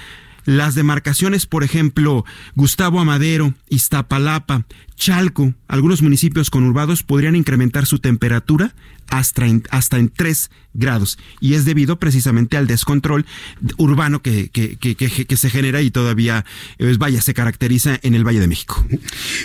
las 0.47 0.75
demarcaciones, 0.75 1.45
por 1.45 1.65
ejemplo, 1.65 2.25
Gustavo 2.55 3.01
Amadero, 3.01 3.53
Iztapalapa, 3.69 4.65
Chalco, 4.95 5.53
algunos 5.69 6.01
municipios 6.01 6.49
conurbados 6.49 7.03
podrían 7.03 7.37
incrementar 7.37 7.85
su 7.85 7.99
temperatura 7.99 8.75
hasta 9.09 9.47
en, 9.47 9.63
hasta 9.71 9.99
en 9.99 10.09
3 10.09 10.51
grados. 10.75 11.19
Y 11.41 11.55
es 11.55 11.65
debido 11.65 11.99
precisamente 11.99 12.57
al 12.57 12.67
descontrol 12.67 13.27
urbano 13.77 14.23
que, 14.23 14.49
que, 14.49 14.77
que, 14.77 14.95
que 14.97 15.37
se 15.37 15.51
genera 15.51 15.83
y 15.83 15.91
todavía, 15.91 16.45
pues 16.79 16.99
vaya, 16.99 17.21
se 17.21 17.35
caracteriza 17.35 17.99
en 18.03 18.15
el 18.15 18.25
Valle 18.25 18.41
de 18.41 18.49
México. 18.49 18.85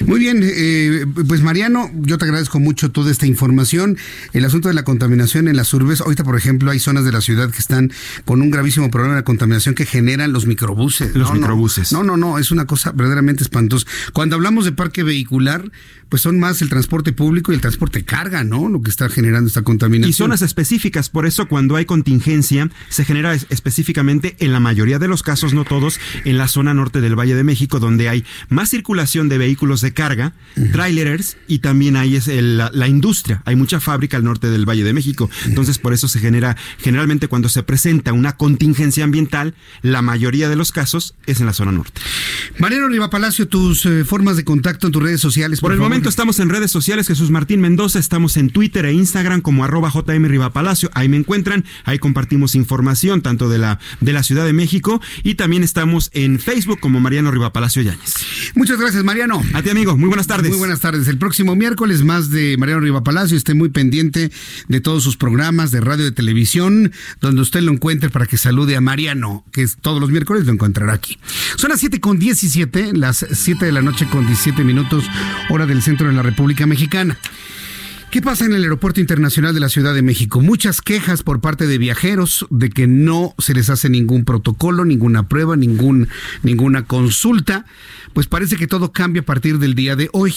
Muy 0.05 0.19
bien, 0.19 0.41
eh, 0.43 1.05
pues 1.27 1.41
Mariano, 1.41 1.89
yo 1.95 2.17
te 2.17 2.25
agradezco 2.25 2.59
mucho 2.59 2.91
toda 2.91 3.11
esta 3.11 3.25
información. 3.25 3.97
El 4.33 4.45
asunto 4.45 4.67
de 4.67 4.73
la 4.73 4.83
contaminación 4.83 5.47
en 5.47 5.55
las 5.55 5.73
urbes, 5.73 6.01
ahorita 6.01 6.23
por 6.23 6.37
ejemplo 6.37 6.71
hay 6.71 6.79
zonas 6.79 7.05
de 7.05 7.11
la 7.11 7.21
ciudad 7.21 7.49
que 7.49 7.59
están 7.59 7.91
con 8.25 8.41
un 8.41 8.51
gravísimo 8.51 8.91
problema 8.91 9.15
de 9.15 9.23
contaminación 9.23 9.75
que 9.75 9.85
generan 9.85 10.33
los 10.33 10.45
microbuses. 10.45 11.15
Los 11.15 11.33
microbuses. 11.33 11.91
No, 11.91 12.03
no, 12.03 12.17
no, 12.17 12.37
es 12.39 12.51
una 12.51 12.65
cosa 12.65 12.91
verdaderamente 12.91 13.43
espantosa. 13.43 13.87
Cuando 14.13 14.35
hablamos 14.35 14.65
de 14.65 14.71
parque 14.71 15.03
vehicular, 15.03 15.71
pues 16.09 16.21
son 16.21 16.39
más 16.39 16.61
el 16.61 16.69
transporte 16.69 17.13
público 17.13 17.51
y 17.51 17.55
el 17.55 17.61
transporte 17.61 18.03
carga, 18.03 18.43
¿no? 18.43 18.67
Lo 18.67 18.81
que 18.81 18.89
está 18.89 19.07
generando 19.07 19.47
esta 19.51 19.61
contaminación. 19.63 20.09
Y 20.09 20.13
zonas 20.13 20.41
específicas, 20.41 21.09
por 21.09 21.25
eso 21.25 21.47
cuando 21.47 21.75
hay 21.75 21.85
contingencia 21.85 22.69
se 22.89 23.05
genera 23.05 23.33
específicamente 23.33 24.35
en 24.39 24.51
la 24.51 24.59
mayoría 24.59 24.99
de 24.99 25.07
los 25.07 25.23
casos, 25.23 25.53
no 25.53 25.65
todos, 25.65 25.99
en 26.25 26.37
la 26.37 26.47
zona 26.47 26.73
norte 26.73 27.01
del 27.01 27.15
Valle 27.17 27.35
de 27.35 27.43
México, 27.43 27.79
donde 27.79 28.09
hay 28.09 28.25
más 28.49 28.69
circulación 28.69 29.29
de 29.29 29.37
vehículos 29.37 29.81
de 29.81 29.93
carga, 29.93 30.33
trailers 30.71 31.37
y 31.47 31.59
también 31.59 31.95
hay 31.95 32.15
es 32.15 32.27
la, 32.27 32.87
industria. 32.87 33.41
Hay 33.45 33.55
mucha 33.55 33.79
fábrica 33.79 34.17
al 34.17 34.23
norte 34.23 34.49
del 34.49 34.67
Valle 34.67 34.83
de 34.83 34.93
México. 34.93 35.29
Entonces, 35.45 35.77
por 35.77 35.93
eso 35.93 36.07
se 36.07 36.19
genera, 36.19 36.57
generalmente 36.79 37.27
cuando 37.27 37.49
se 37.49 37.63
presenta 37.63 38.13
una 38.13 38.37
contingencia 38.37 39.03
ambiental, 39.03 39.53
la 39.81 40.01
mayoría 40.01 40.49
de 40.49 40.55
los 40.55 40.71
casos 40.71 41.15
es 41.25 41.39
en 41.39 41.45
la 41.45 41.53
zona 41.53 41.71
norte. 41.71 42.01
Mariano 42.57 42.87
Riva 42.87 43.09
Palacio, 43.09 43.47
tus 43.47 43.85
eh, 43.85 44.03
formas 44.05 44.35
de 44.37 44.43
contacto 44.43 44.87
en 44.87 44.93
tus 44.93 45.03
redes 45.03 45.21
sociales. 45.21 45.59
Por, 45.59 45.71
el 45.71 45.79
momento 45.79 46.09
estamos 46.09 46.39
en 46.39 46.49
redes 46.49 46.71
sociales, 46.71 47.07
Jesús 47.07 47.29
Martín 47.31 47.61
Mendoza, 47.61 47.99
estamos 47.99 48.37
en 48.37 48.49
Twitter 48.49 48.85
e 48.85 48.93
Instagram 48.93 49.40
como 49.41 49.63
arroba 49.63 49.91
JM 49.91 50.25
Rivapalacio, 50.25 50.89
ahí 50.93 51.09
me 51.09 51.17
encuentran, 51.17 51.65
ahí 51.83 51.99
compartimos 51.99 52.55
información 52.55 53.21
tanto 53.21 53.49
de 53.49 53.57
la, 53.57 53.79
de 53.99 54.13
la 54.13 54.23
Ciudad 54.23 54.45
de 54.45 54.53
México 54.53 55.01
y 55.23 55.35
también 55.35 55.63
estamos 55.63 56.09
en 56.13 56.39
Facebook 56.39 56.79
como 56.79 56.99
Mariano 56.99 57.31
Rivapalacio 57.31 57.81
Yáñez. 57.81 58.15
Muchas 58.55 58.79
gracias, 58.79 59.03
Mariano. 59.03 59.41
A 59.53 59.61
ti, 59.61 59.69
amigo, 59.69 59.97
muy 59.97 60.07
buenas 60.07 60.27
tardes. 60.27 60.49
Muy 60.49 60.59
buenas 60.59 60.79
tardes. 60.79 61.07
El 61.07 61.17
próximo 61.17 61.55
miércoles 61.55 62.03
más 62.03 62.29
de 62.29 62.57
Mariano 62.57 62.81
Rivapalacio, 62.81 63.37
esté 63.37 63.53
muy 63.53 63.69
pendiente 63.69 64.31
de 64.67 64.81
todos 64.81 65.03
sus 65.03 65.17
programas 65.17 65.71
de 65.71 65.81
radio 65.81 66.01
y 66.01 66.05
de 66.05 66.11
televisión, 66.11 66.91
donde 67.19 67.41
usted 67.41 67.61
lo 67.61 67.71
encuentre 67.71 68.09
para 68.09 68.25
que 68.25 68.37
salude 68.37 68.75
a 68.75 68.81
Mariano, 68.81 69.43
que 69.51 69.63
es 69.63 69.77
todos 69.77 69.99
los 69.99 70.09
miércoles 70.09 70.45
lo 70.45 70.53
encontrará 70.53 70.93
aquí. 70.93 71.17
Son 71.55 71.69
las 71.69 71.79
7 71.79 71.99
con 71.99 72.19
17, 72.19 72.93
las 72.93 73.25
7 73.31 73.65
de 73.65 73.71
la 73.71 73.81
noche 73.81 74.07
con 74.07 74.25
17 74.25 74.63
minutos, 74.63 75.05
hora 75.49 75.65
del 75.65 75.81
centro 75.81 76.07
de 76.07 76.13
la 76.13 76.21
República 76.21 76.65
Mexicana. 76.65 77.17
¿Qué 78.11 78.21
pasa 78.21 78.43
en 78.43 78.53
el 78.53 78.63
Aeropuerto 78.63 78.99
Internacional 78.99 79.53
de 79.53 79.61
la 79.61 79.69
Ciudad 79.69 79.93
de 79.93 80.01
México? 80.01 80.41
Muchas 80.41 80.81
quejas 80.81 81.23
por 81.23 81.39
parte 81.39 81.65
de 81.65 81.77
viajeros 81.77 82.45
de 82.49 82.69
que 82.69 82.85
no 82.85 83.33
se 83.37 83.53
les 83.53 83.69
hace 83.69 83.89
ningún 83.89 84.25
protocolo, 84.25 84.83
ninguna 84.83 85.29
prueba, 85.29 85.55
ningún, 85.55 86.09
ninguna 86.43 86.83
consulta. 86.83 87.65
Pues 88.13 88.27
parece 88.27 88.57
que 88.57 88.67
todo 88.67 88.91
cambia 88.91 89.21
a 89.21 89.25
partir 89.25 89.59
del 89.59 89.75
día 89.75 89.95
de 89.95 90.09
hoy. 90.11 90.33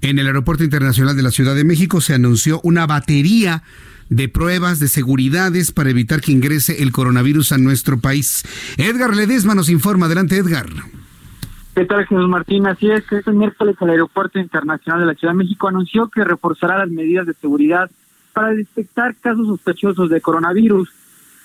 En 0.00 0.20
el 0.20 0.28
Aeropuerto 0.28 0.62
Internacional 0.62 1.16
de 1.16 1.24
la 1.24 1.32
Ciudad 1.32 1.56
de 1.56 1.64
México 1.64 2.00
se 2.00 2.14
anunció 2.14 2.60
una 2.62 2.86
batería 2.86 3.64
de 4.10 4.28
pruebas 4.28 4.78
de 4.78 4.86
seguridades 4.86 5.72
para 5.72 5.90
evitar 5.90 6.20
que 6.20 6.30
ingrese 6.30 6.84
el 6.84 6.92
coronavirus 6.92 7.50
a 7.50 7.58
nuestro 7.58 7.98
país. 7.98 8.44
Edgar 8.76 9.16
Ledesma 9.16 9.56
nos 9.56 9.70
informa. 9.70 10.06
Adelante, 10.06 10.36
Edgar. 10.36 10.68
¿Qué 11.78 11.84
tal, 11.84 12.06
Jesús 12.06 12.28
Martín? 12.28 12.66
Así 12.66 12.90
es 12.90 13.04
este 13.08 13.30
miércoles 13.30 13.76
el 13.80 13.90
Aeropuerto 13.90 14.40
Internacional 14.40 14.98
de 14.98 15.06
la 15.06 15.14
Ciudad 15.14 15.32
de 15.32 15.38
México 15.38 15.68
anunció 15.68 16.08
que 16.08 16.24
reforzará 16.24 16.76
las 16.76 16.90
medidas 16.90 17.24
de 17.24 17.34
seguridad 17.34 17.88
para 18.32 18.50
detectar 18.50 19.14
casos 19.14 19.46
sospechosos 19.46 20.10
de 20.10 20.20
coronavirus. 20.20 20.90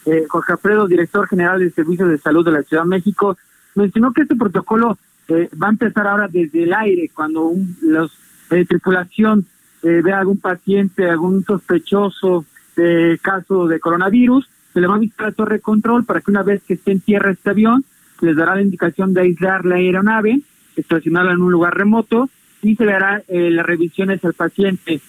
Eh, 0.07 0.23
Jorge 0.27 0.53
Alfredo, 0.53 0.87
director 0.87 1.27
general 1.27 1.59
del 1.59 1.71
Servicio 1.71 2.07
de 2.07 2.17
Salud 2.17 2.43
de 2.43 2.51
la 2.51 2.63
Ciudad 2.63 2.81
de 2.81 2.89
México, 2.89 3.37
mencionó 3.75 4.11
que 4.11 4.23
este 4.23 4.35
protocolo 4.35 4.97
eh, 5.27 5.49
va 5.55 5.67
a 5.67 5.69
empezar 5.69 6.07
ahora 6.07 6.27
desde 6.27 6.63
el 6.63 6.73
aire, 6.73 7.11
cuando 7.13 7.43
un, 7.43 7.77
los 7.83 8.17
eh, 8.49 8.65
tripulación 8.65 9.45
eh, 9.83 10.01
ve 10.03 10.13
a 10.13 10.19
algún 10.21 10.39
paciente, 10.39 11.07
algún 11.07 11.43
sospechoso 11.45 12.43
de 12.75 13.19
caso 13.21 13.67
de 13.67 13.79
coronavirus, 13.79 14.49
se 14.73 14.81
le 14.81 14.87
va 14.87 14.95
a 14.95 14.99
visitar 14.99 15.27
a 15.27 15.31
torre 15.31 15.57
de 15.57 15.61
control 15.61 16.05
para 16.05 16.21
que 16.21 16.31
una 16.31 16.41
vez 16.41 16.63
que 16.63 16.73
esté 16.73 16.91
en 16.91 17.01
tierra 17.01 17.29
este 17.29 17.51
avión, 17.51 17.85
les 18.23 18.35
dará 18.35 18.55
la 18.55 18.61
indicación 18.61 19.13
de 19.13 19.21
aislar 19.21 19.65
la 19.65 19.75
aeronave, 19.75 20.41
estacionarla 20.75 21.33
en 21.33 21.41
un 21.41 21.51
lugar 21.51 21.77
remoto 21.77 22.29
y 22.61 22.75
se 22.75 22.85
le 22.85 22.93
hará 22.93 23.21
eh, 23.27 23.49
las 23.51 23.65
revisiones 23.65 24.23
al 24.23 24.33
paciente. 24.33 25.01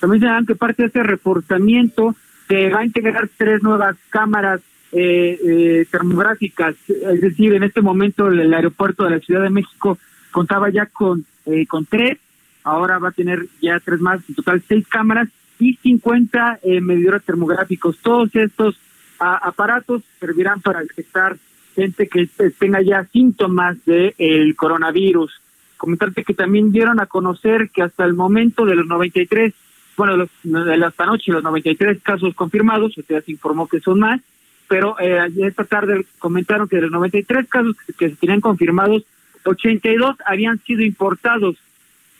También 0.00 0.20
se 0.22 0.26
dan 0.26 0.46
que 0.46 0.56
parte 0.56 0.82
de 0.82 0.86
este 0.88 1.02
reforzamiento 1.02 2.14
se 2.48 2.68
va 2.68 2.80
a 2.80 2.84
integrar 2.84 3.28
tres 3.36 3.62
nuevas 3.62 3.96
cámaras 4.10 4.60
eh, 4.92 5.38
eh, 5.44 5.86
termográficas, 5.90 6.76
es 6.88 7.20
decir, 7.20 7.52
en 7.54 7.64
este 7.64 7.82
momento 7.82 8.28
el, 8.28 8.52
aeropuerto 8.54 9.04
de 9.04 9.10
la 9.10 9.20
Ciudad 9.20 9.42
de 9.42 9.50
México 9.50 9.98
contaba 10.30 10.70
ya 10.70 10.86
con, 10.86 11.24
eh, 11.46 11.66
con 11.66 11.86
tres, 11.86 12.18
ahora 12.62 12.98
va 12.98 13.08
a 13.08 13.12
tener 13.12 13.46
ya 13.60 13.80
tres 13.80 14.00
más, 14.00 14.20
en 14.28 14.34
total 14.34 14.62
seis 14.66 14.86
cámaras 14.86 15.28
y 15.58 15.74
50 15.76 16.60
eh, 16.62 16.80
medidores 16.80 17.22
termográficos. 17.24 17.98
Todos 17.98 18.34
estos 18.34 18.76
aparatos 19.18 20.02
servirán 20.20 20.60
para 20.60 20.80
detectar 20.80 21.36
gente 21.76 22.08
que 22.08 22.28
tenga 22.58 22.82
ya 22.82 23.04
síntomas 23.04 23.76
del 23.84 24.14
el 24.18 24.56
coronavirus. 24.56 25.30
Comentarte 25.76 26.24
que 26.24 26.34
también 26.34 26.72
dieron 26.72 26.98
a 26.98 27.06
conocer 27.06 27.70
que 27.70 27.82
hasta 27.82 28.04
el 28.04 28.14
momento 28.14 28.64
de 28.64 28.74
los 28.74 28.86
93, 28.86 29.52
bueno, 29.96 30.16
de, 30.16 30.28
de 30.42 30.86
esta 30.86 31.06
noche, 31.06 31.30
los 31.30 31.44
93 31.44 32.02
casos 32.02 32.34
confirmados, 32.34 32.94
ya 33.08 33.20
se 33.20 33.30
informó 33.30 33.68
que 33.68 33.80
son 33.80 34.00
más, 34.00 34.20
pero 34.68 34.98
eh, 34.98 35.28
esta 35.38 35.64
tarde 35.64 36.06
comentaron 36.18 36.68
que 36.68 36.76
de 36.76 36.82
los 36.82 36.90
93 36.90 37.48
casos 37.48 37.76
que, 37.98 38.10
se 38.10 38.16
tenían 38.16 38.40
confirmados, 38.40 39.04
82 39.44 40.16
habían 40.24 40.58
sido 40.64 40.82
importados. 40.82 41.56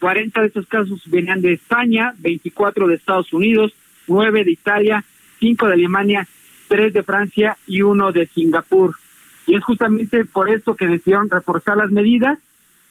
40 0.00 0.40
de 0.42 0.46
estos 0.48 0.66
casos 0.66 1.02
venían 1.06 1.40
de 1.40 1.54
España, 1.54 2.14
24 2.18 2.86
de 2.86 2.94
Estados 2.94 3.32
Unidos, 3.32 3.72
9 4.06 4.44
de 4.44 4.52
Italia, 4.52 5.04
5 5.40 5.66
de 5.66 5.72
Alemania, 5.72 6.28
3 6.68 6.92
de 6.92 7.02
Francia 7.02 7.56
y 7.66 7.82
1 7.82 8.12
de 8.12 8.26
Singapur. 8.26 8.94
Y 9.47 9.55
es 9.55 9.64
justamente 9.64 10.24
por 10.24 10.48
esto 10.48 10.74
que 10.74 10.86
decidieron 10.86 11.31
reforzar 11.31 11.77
las 11.77 11.90
medidas, 11.90 12.39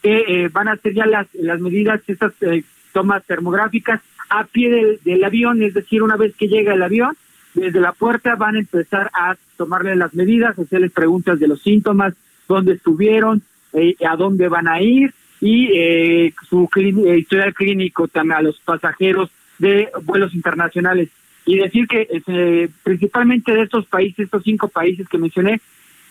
que 0.02 0.18
eh, 0.28 0.50
van 0.50 0.68
a 0.68 0.78
ser 0.78 0.94
ya 0.94 1.06
las, 1.06 1.28
las 1.34 1.60
medidas, 1.60 2.02
estas 2.08 2.34
eh, 2.42 2.64
tomas 2.94 3.26
termográficas 3.26 4.02
a 4.30 4.46
pie 4.46 5.00
del, 5.04 5.24
avión, 5.24 5.62
es 5.62 5.74
decir, 5.74 6.02
una 6.02 6.16
vez 6.16 6.36
que 6.36 6.48
llega 6.48 6.74
el 6.74 6.82
avión, 6.82 7.16
desde 7.54 7.80
la 7.80 7.94
puerta 7.94 8.36
van 8.36 8.56
a 8.56 8.60
empezar 8.60 9.10
a 9.14 9.36
tomarle 9.58 9.96
las 9.96 10.14
medidas, 10.14 10.58
hacerles 10.58 10.92
preguntas 10.92 11.40
de 11.40 11.48
los 11.48 11.62
síntomas, 11.62 12.14
dónde 12.48 12.74
estuvieron, 12.74 13.42
eh, 13.74 13.96
a 14.08 14.16
dónde 14.16 14.48
van 14.48 14.68
a 14.68 14.82
ir, 14.82 15.14
y 15.42 15.70
eh, 15.74 16.34
su 16.50 16.68
eh, 16.76 17.18
historial 17.18 17.54
clínico 17.54 18.08
también 18.08 18.40
a 18.40 18.42
los 18.42 18.60
pasajeros 18.62 19.30
de 19.60 19.90
vuelos 20.04 20.34
internacionales. 20.34 21.10
Y 21.46 21.58
decir 21.58 21.88
que 21.88 22.72
principalmente 22.82 23.54
de 23.54 23.62
estos 23.62 23.86
países, 23.86 24.26
estos 24.26 24.42
cinco 24.44 24.68
países 24.68 25.08
que 25.08 25.20
mencioné, 25.20 25.62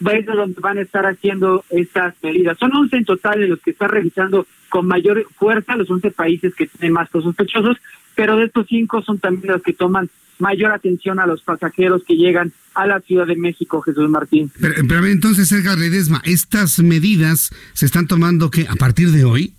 es 0.01 0.27
donde 0.27 0.61
van 0.61 0.79
a 0.79 0.83
estar 0.83 1.07
haciendo 1.07 1.65
estas 1.71 2.15
medidas. 2.23 2.59
Son 2.59 2.75
11 2.75 2.97
en 2.97 3.05
total 3.05 3.43
en 3.43 3.51
los 3.51 3.61
que 3.61 3.71
está 3.71 3.89
revisando 3.89 4.47
con 4.69 4.87
mayor 4.87 5.27
fuerza 5.37 5.77
los 5.77 5.91
11 5.91 6.11
países 6.11 6.55
que 6.55 6.67
tienen 6.67 6.93
más 6.93 7.09
sospechosos, 7.11 7.77
pero 8.15 8.37
de 8.37 8.47
estos 8.47 8.67
cinco 8.69 9.03
son 9.03 9.19
también 9.19 9.53
los 9.53 9.63
que 9.63 9.73
toman 9.73 10.11
mayor 10.39 10.73
atención 10.73 11.21
a 11.21 11.27
los 11.27 11.43
pasajeros 11.43 12.03
que 12.05 12.17
llegan 12.17 12.53
a 12.75 12.87
la 12.87 13.01
Ciudad 13.01 13.27
de 13.27 13.37
México, 13.37 13.81
Jesús 13.83 14.09
Martín. 14.11 14.51
Pero, 14.61 14.75
pero 14.89 15.07
entonces, 15.07 15.51
Edgar 15.53 15.79
Ledesma, 15.79 16.21
¿estas 16.25 16.81
medidas 16.81 17.51
se 17.73 17.87
están 17.87 18.09
tomando 18.09 18.51
que 18.51 18.67
a 18.69 18.75
partir 18.75 19.11
de 19.11 19.25
hoy? 19.25 19.55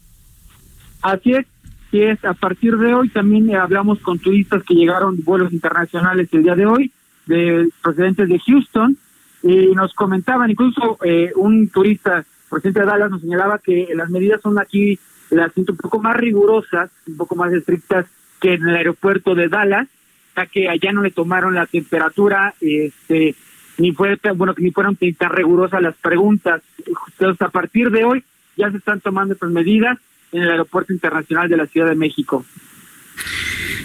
Así 1.01 1.31
es, 1.31 1.45
sí 1.91 2.01
es, 2.01 2.23
a 2.25 2.33
partir 2.33 2.75
de 2.77 2.93
hoy 2.93 3.09
también 3.09 3.55
hablamos 3.55 3.99
con 3.99 4.19
turistas 4.19 4.63
que 4.63 4.73
llegaron 4.73 5.23
vuelos 5.23 5.53
internacionales 5.53 6.27
el 6.31 6.43
día 6.43 6.55
de 6.55 6.65
hoy, 6.65 6.91
de 7.25 7.69
procedentes 7.81 8.27
de 8.27 8.39
Houston, 8.39 8.97
y 9.45 9.75
nos 9.75 9.93
comentaban, 9.93 10.49
incluso 10.49 10.97
eh, 11.03 11.31
un 11.35 11.69
turista 11.69 12.25
procedente 12.49 12.79
de 12.79 12.85
Dallas 12.87 13.11
nos 13.11 13.21
señalaba 13.21 13.59
que 13.59 13.89
las 13.93 14.09
medidas 14.09 14.41
son 14.41 14.57
aquí, 14.57 14.97
las 15.29 15.55
un 15.55 15.65
poco 15.65 16.01
más 16.01 16.17
rigurosas, 16.17 16.89
un 17.07 17.15
poco 17.15 17.35
más 17.35 17.53
estrictas 17.53 18.07
que 18.41 18.55
en 18.55 18.67
el 18.67 18.75
aeropuerto 18.75 19.35
de 19.35 19.47
Dallas, 19.47 19.87
ya 20.35 20.47
que 20.47 20.67
allá 20.67 20.91
no 20.91 21.03
le 21.03 21.11
tomaron 21.11 21.53
la 21.53 21.67
temperatura, 21.67 22.55
este, 22.59 23.35
ni 23.77 23.91
fue 23.91 24.17
bueno 24.35 24.55
ni 24.57 24.71
fueron 24.71 24.97
tan 25.15 25.29
rigurosas 25.29 25.79
las 25.79 25.95
preguntas. 25.95 26.63
Entonces, 26.77 27.39
a 27.41 27.49
partir 27.49 27.91
de 27.91 28.03
hoy 28.03 28.23
ya 28.57 28.71
se 28.71 28.77
están 28.77 28.99
tomando 28.99 29.35
estas 29.35 29.51
medidas 29.51 29.99
en 30.31 30.41
el 30.41 30.49
aeropuerto 30.49 30.91
internacional 30.91 31.49
de 31.49 31.57
la 31.57 31.67
Ciudad 31.67 31.89
de 31.89 31.95
México. 31.95 32.43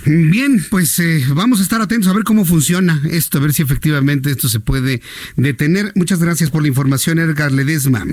Bien, 0.07 0.63
pues 0.71 0.99
eh, 0.99 1.25
vamos 1.35 1.61
a 1.61 1.63
estar 1.63 1.81
atentos 1.81 2.09
a 2.09 2.15
ver 2.15 2.25
cómo 2.25 2.45
funciona 2.45 3.01
esto, 3.11 3.39
a 3.39 3.41
ver 3.43 3.53
si 3.53 3.63
efectivamente 3.63 4.31
esto 4.31 4.49
se 4.49 4.61
puede 4.61 5.03
detener. 5.37 5.93
Muchas 5.95 6.23
gracias 6.23 6.51
por 6.51 6.63
la 6.63 6.69
información, 6.69 7.19
Edgar 7.19 7.53
Ledesma. 7.53 8.05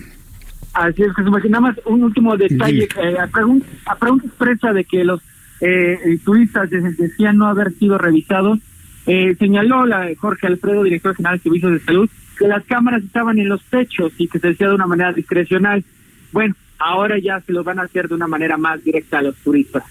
Así 0.74 1.04
es, 1.04 1.16
Jesús. 1.16 1.32
Nada 1.50 1.62
más 1.62 1.78
un 1.86 2.04
último 2.04 2.36
detalle. 2.36 2.88
Eh, 3.02 3.18
a, 3.20 3.28
pregunta, 3.28 3.68
a, 3.86 3.96
pregunta, 3.96 4.28
expresa 4.28 4.74
de 4.74 4.84
que 4.84 5.04
los 5.04 5.22
eh, 5.62 6.20
turistas 6.24 6.70
decían 6.70 7.38
no 7.38 7.48
haber 7.48 7.74
sido 7.74 7.98
revisados, 7.98 8.60
señaló 9.40 9.86
la 9.86 10.10
Jorge 10.18 10.48
Alfredo, 10.48 10.84
director 10.84 11.16
general 11.16 11.38
de 11.38 11.44
Servicios 11.44 11.72
de 11.72 11.80
Salud, 11.80 12.10
que 12.38 12.48
las 12.48 12.66
cámaras 12.66 13.04
estaban 13.04 13.40
en 13.40 13.48
los 13.48 13.64
techos 13.64 14.12
y 14.18 14.28
que 14.28 14.40
se 14.40 14.50
decía 14.50 14.68
de 14.68 14.76
una 14.76 14.86
manera 14.86 15.14
discrecional. 15.14 15.84
Bueno, 16.34 16.56
ahora 16.78 17.18
ya 17.18 17.40
se 17.40 17.54
lo 17.54 17.64
van 17.64 17.80
a 17.80 17.84
hacer 17.84 18.10
de 18.10 18.16
una 18.16 18.28
manera 18.28 18.58
más 18.58 18.84
directa 18.84 19.20
a 19.20 19.24
los 19.24 19.36
turistas. 19.38 19.84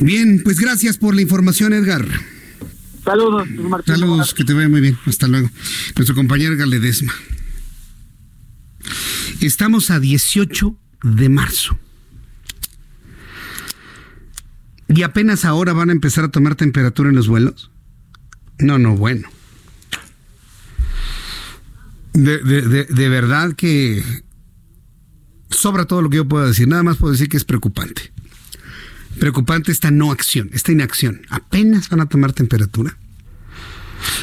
Bien, 0.00 0.40
pues 0.44 0.60
gracias 0.60 0.96
por 0.96 1.14
la 1.14 1.22
información, 1.22 1.72
Edgar. 1.72 2.06
Saludos, 3.04 3.48
Martín. 3.50 3.94
Saludos, 3.94 4.34
que 4.34 4.44
te 4.44 4.52
vaya 4.54 4.68
muy 4.68 4.80
bien. 4.80 4.98
Hasta 5.06 5.26
luego. 5.26 5.50
Nuestro 5.96 6.14
compañero 6.14 6.54
Edgar 6.54 6.68
Ledesma. 6.68 7.12
Estamos 9.40 9.90
a 9.90 10.00
18 10.00 10.76
de 11.02 11.28
marzo. 11.28 11.78
¿Y 14.88 15.02
apenas 15.02 15.44
ahora 15.44 15.72
van 15.72 15.90
a 15.90 15.92
empezar 15.92 16.24
a 16.24 16.28
tomar 16.28 16.54
temperatura 16.54 17.10
en 17.10 17.16
los 17.16 17.28
vuelos? 17.28 17.70
No, 18.58 18.78
no, 18.78 18.96
bueno. 18.96 19.28
De, 22.14 22.38
de, 22.38 22.84
de, 22.84 23.08
verdad 23.08 23.52
que 23.52 24.02
sobra 25.50 25.84
todo 25.84 26.02
lo 26.02 26.10
que 26.10 26.16
yo 26.16 26.26
puedo 26.26 26.46
decir. 26.46 26.66
Nada 26.66 26.82
más 26.82 26.96
puedo 26.96 27.12
decir 27.12 27.28
que 27.28 27.36
es 27.36 27.44
preocupante. 27.44 28.12
Preocupante 29.18 29.72
esta 29.72 29.90
no 29.90 30.10
acción, 30.12 30.50
esta 30.52 30.72
inacción. 30.72 31.22
Apenas 31.28 31.88
van 31.88 32.00
a 32.00 32.06
tomar 32.06 32.32
temperatura. 32.32 32.96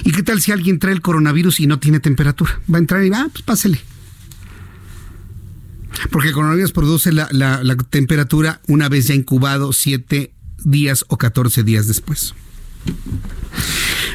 ¿Y 0.04 0.12
qué 0.12 0.24
tal 0.24 0.42
si 0.42 0.52
alguien 0.52 0.80
trae 0.80 0.94
el 0.94 1.02
coronavirus 1.02 1.60
y 1.60 1.68
no 1.68 1.80
tiene 1.80 2.00
temperatura? 2.00 2.60
Va 2.72 2.78
a 2.78 2.80
entrar 2.80 3.04
y 3.04 3.10
va, 3.10 3.22
ah, 3.22 3.30
pues 3.32 3.44
pásele. 3.44 3.82
Porque 6.12 6.30
el 6.30 6.34
coronavirus 6.34 6.72
produce 6.72 7.12
la, 7.12 7.30
temperatura 7.90 8.62
una 8.68 8.90
vez 8.90 9.08
ya 9.08 9.16
incubado, 9.16 9.74
7 9.74 10.32
días 10.64 11.06
o 11.08 11.18
14 11.18 11.64
días 11.64 11.88
después. 11.88 12.34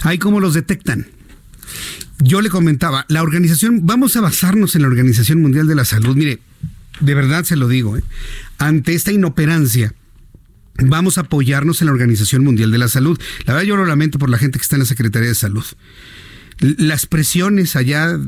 Ahí 0.02 0.19
cómo 0.19 0.40
los 0.40 0.55
detectan. 0.55 1.09
Yo 2.19 2.43
le 2.43 2.51
comentaba, 2.51 3.07
la 3.09 3.23
organización, 3.23 3.86
vamos 3.86 4.16
a 4.16 4.20
basarnos 4.20 4.77
en 4.77 4.82
la 4.82 4.89
Organización 4.89 5.40
Mundial 5.40 5.66
de 5.66 5.74
la 5.74 5.86
Salud. 5.86 6.16
Mire, 6.16 6.39
de 7.01 7.15
verdad 7.15 7.44
se 7.44 7.57
lo 7.57 7.66
digo, 7.66 7.97
¿eh? 7.97 8.05
ante 8.59 8.94
esta 8.94 9.11
inoperancia 9.11 9.94
vamos 10.82 11.19
a 11.19 11.23
apoyarnos 11.23 11.81
en 11.81 11.86
la 11.86 11.93
Organización 11.93 12.44
Mundial 12.44 12.70
de 12.70 12.78
la 12.78 12.89
Salud. 12.89 13.20
La 13.47 13.55
verdad 13.55 13.66
yo 13.66 13.77
lo 13.77 13.86
lamento 13.86 14.19
por 14.19 14.31
la 14.31 14.39
gente 14.39 14.59
que 14.59 14.62
está 14.62 14.77
en 14.77 14.81
la 14.81 14.86
Secretaría 14.86 15.28
de 15.28 15.35
Salud. 15.35 15.65
Las 16.60 17.06
presiones 17.06 17.74
allá 17.74 18.18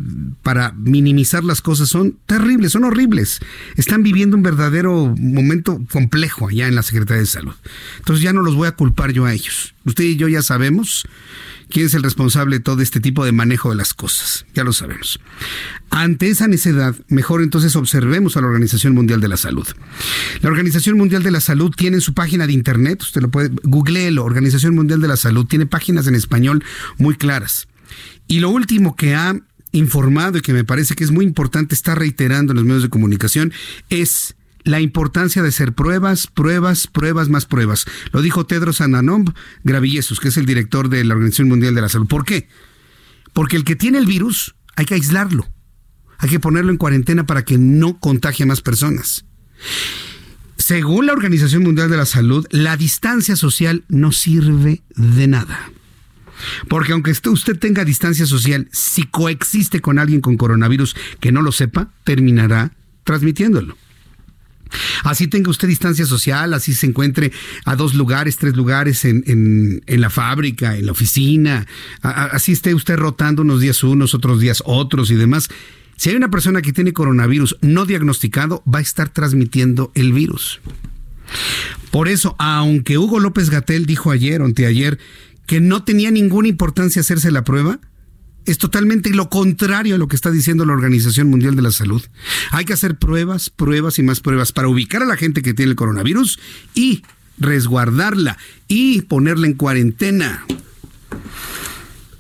para 0.43 0.73
minimizar 0.73 1.45
las 1.45 1.61
cosas 1.61 1.91
son 1.91 2.19
terribles, 2.25 2.73
son 2.73 2.85
horribles. 2.85 3.41
Están 3.77 4.03
viviendo 4.03 4.37
un 4.37 4.43
verdadero 4.43 5.15
momento 5.19 5.81
complejo 5.91 6.49
allá 6.49 6.67
en 6.67 6.75
la 6.75 6.83
Secretaría 6.83 7.21
de 7.21 7.27
Salud. 7.27 7.55
Entonces 7.99 8.23
ya 8.23 8.33
no 8.33 8.43
los 8.43 8.55
voy 8.55 8.69
a 8.69 8.73
culpar 8.73 9.13
yo 9.13 9.27
a 9.27 9.35
ellos. 9.35 9.75
Usted 9.85 10.05
y 10.05 10.17
yo 10.17 10.29
ya 10.29 10.41
sabemos 10.41 11.07
quién 11.69 11.87
es 11.87 11.95
el 11.95 12.03
responsable 12.03 12.57
de 12.57 12.61
todo 12.61 12.81
este 12.83 13.01
tipo 13.01 13.25
de 13.25 13.33
manejo 13.33 13.71
de 13.71 13.77
las 13.77 13.93
cosas. 13.93 14.47
Ya 14.55 14.65
lo 14.65 14.73
sabemos. 14.73 15.21
Ante 15.91 16.31
esa 16.31 16.49
necedad, 16.49 16.95
mejor 17.09 17.43
entonces 17.43 17.77
observemos 17.77 18.37
a 18.37 18.41
la 18.41 18.47
Organización 18.47 18.95
Mundial 18.95 19.21
de 19.21 19.29
la 19.29 19.37
Salud. 19.37 19.67
La 20.41 20.49
Organización 20.49 20.97
Mundial 20.97 21.23
de 21.23 21.31
la 21.31 21.41
Salud 21.41 21.71
tiene 21.77 22.01
su 22.01 22.15
página 22.15 22.47
de 22.47 22.53
internet, 22.53 23.03
usted 23.03 23.21
lo 23.21 23.31
puede, 23.31 23.51
googleelo, 23.63 24.25
Organización 24.25 24.75
Mundial 24.75 25.01
de 25.01 25.09
la 25.09 25.17
Salud, 25.17 25.47
tiene 25.47 25.67
páginas 25.67 26.07
en 26.07 26.15
español 26.15 26.65
muy 26.99 27.15
claras. 27.17 27.69
Y 28.33 28.41
lo 28.41 28.49
último 28.49 28.97
que 28.97 29.15
ha 29.15 29.39
informado 29.73 30.39
y 30.39 30.41
que 30.41 30.55
me 30.55 30.65
parece 30.65 30.95
que 30.95 31.05
es 31.05 31.11
muy 31.11 31.23
importante 31.23 31.75
estar 31.75 31.99
reiterando 31.99 32.53
en 32.53 32.57
los 32.57 32.65
medios 32.65 32.83
de 32.83 32.89
comunicación 32.89 33.53
es 33.91 34.37
la 34.65 34.81
importancia 34.81 35.43
de 35.43 35.51
hacer 35.51 35.75
pruebas, 35.75 36.29
pruebas, 36.29 36.87
pruebas, 36.87 37.29
más 37.29 37.45
pruebas. 37.45 37.85
Lo 38.11 38.23
dijo 38.23 38.47
Tedros 38.47 38.81
Adhanom 38.81 39.27
Ghebreyesus, 39.65 40.19
que 40.19 40.29
es 40.29 40.39
el 40.39 40.47
director 40.47 40.89
de 40.89 41.05
la 41.05 41.13
Organización 41.13 41.51
Mundial 41.51 41.75
de 41.75 41.83
la 41.83 41.91
Salud. 41.91 42.07
¿Por 42.07 42.25
qué? 42.25 42.49
Porque 43.35 43.57
el 43.57 43.65
que 43.65 43.77
tiene 43.77 43.99
el 43.99 44.07
virus 44.07 44.55
hay 44.77 44.87
que 44.87 44.95
aislarlo. 44.95 45.47
Hay 46.17 46.31
que 46.31 46.41
ponerlo 46.41 46.71
en 46.71 46.79
cuarentena 46.79 47.27
para 47.27 47.45
que 47.45 47.59
no 47.59 48.01
contagie 48.01 48.45
a 48.45 48.47
más 48.47 48.63
personas. 48.63 49.27
Según 50.57 51.05
la 51.05 51.13
Organización 51.13 51.65
Mundial 51.65 51.91
de 51.91 51.99
la 51.99 52.07
Salud, 52.07 52.47
la 52.49 52.79
distancia 52.79 53.37
social 53.37 53.85
no 53.89 54.11
sirve 54.11 54.81
de 54.97 55.27
nada. 55.27 55.71
Porque 56.69 56.93
aunque 56.93 57.13
usted 57.13 57.59
tenga 57.59 57.85
distancia 57.85 58.27
social, 58.27 58.69
si 58.73 59.05
coexiste 59.05 59.81
con 59.81 59.99
alguien 59.99 60.21
con 60.21 60.37
coronavirus 60.37 60.97
que 61.21 61.33
no 61.33 61.43
lo 61.43 61.53
sepa, 61.53 61.91
terminará 62.05 62.73
transmitiéndolo. 63.05 63.77
Así 65.05 65.27
tenga 65.27 65.51
usted 65.51 65.69
distancia 65.69 66.07
social, 66.07 66.55
así 66.55 66.73
se 66.73 66.87
encuentre 66.87 67.33
a 67.65 67.77
dos 67.77 67.95
lugares, 67.95 68.37
tres 68.39 68.57
lugares 68.57 69.05
en, 69.05 69.83
la 69.87 70.11
fábrica, 70.11 70.77
en 70.77 70.87
la 70.87 70.93
oficina, 70.93 71.67
así 72.01 72.53
esté 72.53 72.75
usted 72.75 72.97
rotando 72.97 73.43
unos 73.43 73.61
días 73.61 73.83
unos, 73.85 74.15
otros 74.15 74.41
días 74.41 74.63
otros 74.65 75.11
y 75.11 75.17
demás. 75.17 75.49
Si 75.97 76.11
hay 76.11 76.17
una 76.17 76.31
persona 76.31 76.63
que 76.63 76.73
tiene 76.73 76.93
coronavirus 76.93 77.59
no 77.61 77.85
diagnosticado, 77.85 78.63
va 78.73 78.79
a 78.79 78.83
estar 78.83 79.11
transmitiendo 79.11 79.93
el 79.95 80.13
virus. 80.13 80.61
Por 81.91 82.09
eso, 82.09 82.35
aunque 82.39 82.99
Hugo 82.99 83.21
López 83.21 83.51
Gatel 83.51 83.87
dijo 83.87 84.11
ayer 84.11 84.41
anteayer 84.41 84.99
que 85.53 85.61
no 85.61 85.85
tenía 85.85 86.11
ninguna 86.11 86.49
importancia 86.49 87.01
hacerse 87.01 87.31
la 87.31 87.45
prueba, 87.45 87.79
es 88.47 88.57
totalmente 88.57 89.11
lo 89.11 89.29
contrario 89.29 89.97
a 89.97 89.99
lo 89.99 90.09
que 90.09 90.17
está 90.17 90.31
diciendo 90.31 90.65
la 90.65 90.73
Organización 90.73 91.29
Mundial 91.29 91.57
de 91.57 91.61
la 91.61 91.71
Salud. 91.71 92.03
Hay 92.53 92.65
que 92.65 92.73
hacer 92.73 92.97
pruebas, 92.97 93.51
pruebas 93.51 93.99
y 93.99 94.03
más 94.03 94.21
pruebas 94.21 94.53
para 94.53 94.69
ubicar 94.69 95.03
a 95.03 95.05
la 95.05 95.19
gente 95.19 95.43
que 95.43 95.53
tiene 95.53 95.73
el 95.73 95.77
coronavirus 95.77 96.41
y 96.73 97.03
resguardarla 97.37 98.39
y 98.67 99.03
ponerla 99.03 99.47
en 99.47 99.53
cuarentena. 99.53 100.47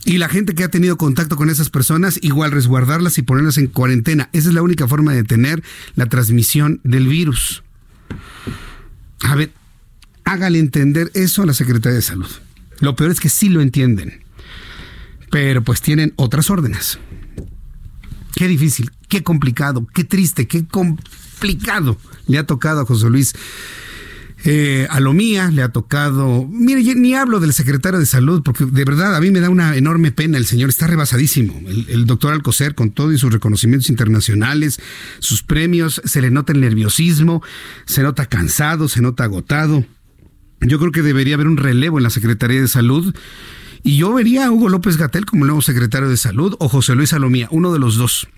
Y 0.04 0.18
la 0.18 0.28
gente 0.28 0.54
que 0.54 0.64
ha 0.64 0.70
tenido 0.70 0.98
contacto 0.98 1.36
con 1.36 1.48
esas 1.48 1.70
personas, 1.70 2.18
igual 2.20 2.52
resguardarlas 2.52 3.16
y 3.16 3.22
ponerlas 3.22 3.56
en 3.56 3.68
cuarentena. 3.68 4.28
Esa 4.34 4.50
es 4.50 4.54
la 4.54 4.60
única 4.60 4.86
forma 4.88 5.12
de 5.12 5.22
detener 5.22 5.62
la 5.94 6.04
transmisión 6.04 6.82
del 6.84 7.08
virus. 7.08 7.62
A 9.20 9.34
ver, 9.36 9.54
hágale 10.24 10.58
entender 10.58 11.10
eso 11.14 11.44
a 11.44 11.46
la 11.46 11.54
Secretaría 11.54 11.96
de 11.96 12.02
Salud. 12.02 12.28
Lo 12.82 12.94
peor 12.94 13.10
es 13.10 13.20
que 13.20 13.30
sí 13.30 13.48
lo 13.48 13.62
entienden 13.62 14.22
pero 15.32 15.62
pues 15.62 15.80
tienen 15.80 16.12
otras 16.16 16.50
órdenes. 16.50 16.98
Qué 18.36 18.46
difícil, 18.46 18.90
qué 19.08 19.22
complicado, 19.22 19.86
qué 19.94 20.04
triste, 20.04 20.46
qué 20.46 20.66
complicado 20.66 21.96
le 22.26 22.38
ha 22.38 22.46
tocado 22.46 22.82
a 22.82 22.84
José 22.84 23.08
Luis 23.08 23.34
eh, 24.44 24.88
a 24.90 25.00
lo 25.00 25.14
le 25.14 25.62
ha 25.62 25.68
tocado. 25.68 26.46
Mire, 26.50 26.82
ni 26.96 27.14
hablo 27.14 27.40
del 27.40 27.54
secretario 27.54 27.98
de 27.98 28.06
salud, 28.06 28.42
porque 28.42 28.66
de 28.66 28.84
verdad 28.84 29.14
a 29.14 29.20
mí 29.20 29.30
me 29.30 29.40
da 29.40 29.48
una 29.48 29.76
enorme 29.76 30.12
pena. 30.12 30.36
El 30.36 30.46
señor 30.46 30.68
está 30.68 30.86
rebasadísimo. 30.86 31.60
El, 31.66 32.04
doctor 32.06 32.32
Alcocer, 32.32 32.74
con 32.74 32.90
todo 32.90 33.12
y 33.12 33.18
sus 33.18 33.32
reconocimientos 33.32 33.88
internacionales, 33.88 34.80
sus 35.20 35.42
premios, 35.42 36.02
se 36.04 36.20
le 36.20 36.30
nota 36.30 36.52
el 36.52 36.60
nerviosismo, 36.60 37.42
se 37.86 38.02
nota 38.02 38.26
cansado, 38.26 38.88
se 38.88 39.00
nota 39.00 39.24
agotado. 39.24 39.84
Yo 40.62 40.78
creo 40.78 40.92
que 40.92 41.02
debería 41.02 41.34
haber 41.34 41.48
un 41.48 41.56
relevo 41.56 41.98
en 41.98 42.04
la 42.04 42.10
Secretaría 42.10 42.60
de 42.60 42.68
Salud. 42.68 43.14
Y 43.82 43.96
yo 43.96 44.12
vería 44.12 44.46
a 44.46 44.50
Hugo 44.50 44.68
López 44.68 44.96
Gatel 44.96 45.26
como 45.26 45.44
nuevo 45.44 45.60
secretario 45.60 46.08
de 46.08 46.16
Salud 46.16 46.54
o 46.60 46.68
José 46.68 46.94
Luis 46.94 47.10
Salomía, 47.10 47.48
uno 47.50 47.72
de 47.72 47.80
los 47.80 47.96
dos, 47.96 48.28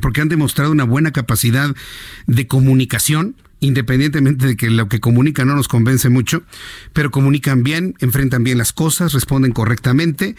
porque 0.00 0.20
han 0.20 0.28
demostrado 0.28 0.70
una 0.70 0.84
buena 0.84 1.10
capacidad 1.10 1.74
de 2.26 2.46
comunicación 2.46 3.34
independientemente 3.60 4.46
de 4.46 4.56
que 4.56 4.70
lo 4.70 4.88
que 4.88 5.00
comunican 5.00 5.46
no 5.46 5.54
nos 5.54 5.68
convence 5.68 6.08
mucho, 6.08 6.42
pero 6.92 7.10
comunican 7.10 7.62
bien, 7.62 7.94
enfrentan 8.00 8.42
bien 8.42 8.58
las 8.58 8.72
cosas, 8.72 9.12
responden 9.12 9.52
correctamente. 9.52 10.34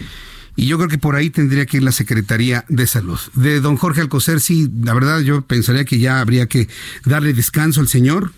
Y 0.61 0.67
yo 0.67 0.77
creo 0.77 0.89
que 0.89 0.99
por 0.99 1.15
ahí 1.15 1.31
tendría 1.31 1.65
que 1.65 1.77
ir 1.77 1.83
la 1.83 1.91
Secretaría 1.91 2.65
de 2.69 2.85
Salud. 2.85 3.17
De 3.33 3.61
don 3.61 3.77
Jorge 3.77 4.01
Alcocer, 4.01 4.39
sí, 4.39 4.69
la 4.83 4.93
verdad 4.93 5.21
yo 5.21 5.41
pensaría 5.41 5.85
que 5.85 5.97
ya 5.97 6.19
habría 6.19 6.45
que 6.45 6.67
darle 7.03 7.33
descanso 7.33 7.81
al 7.81 7.87
señor, 7.87 8.31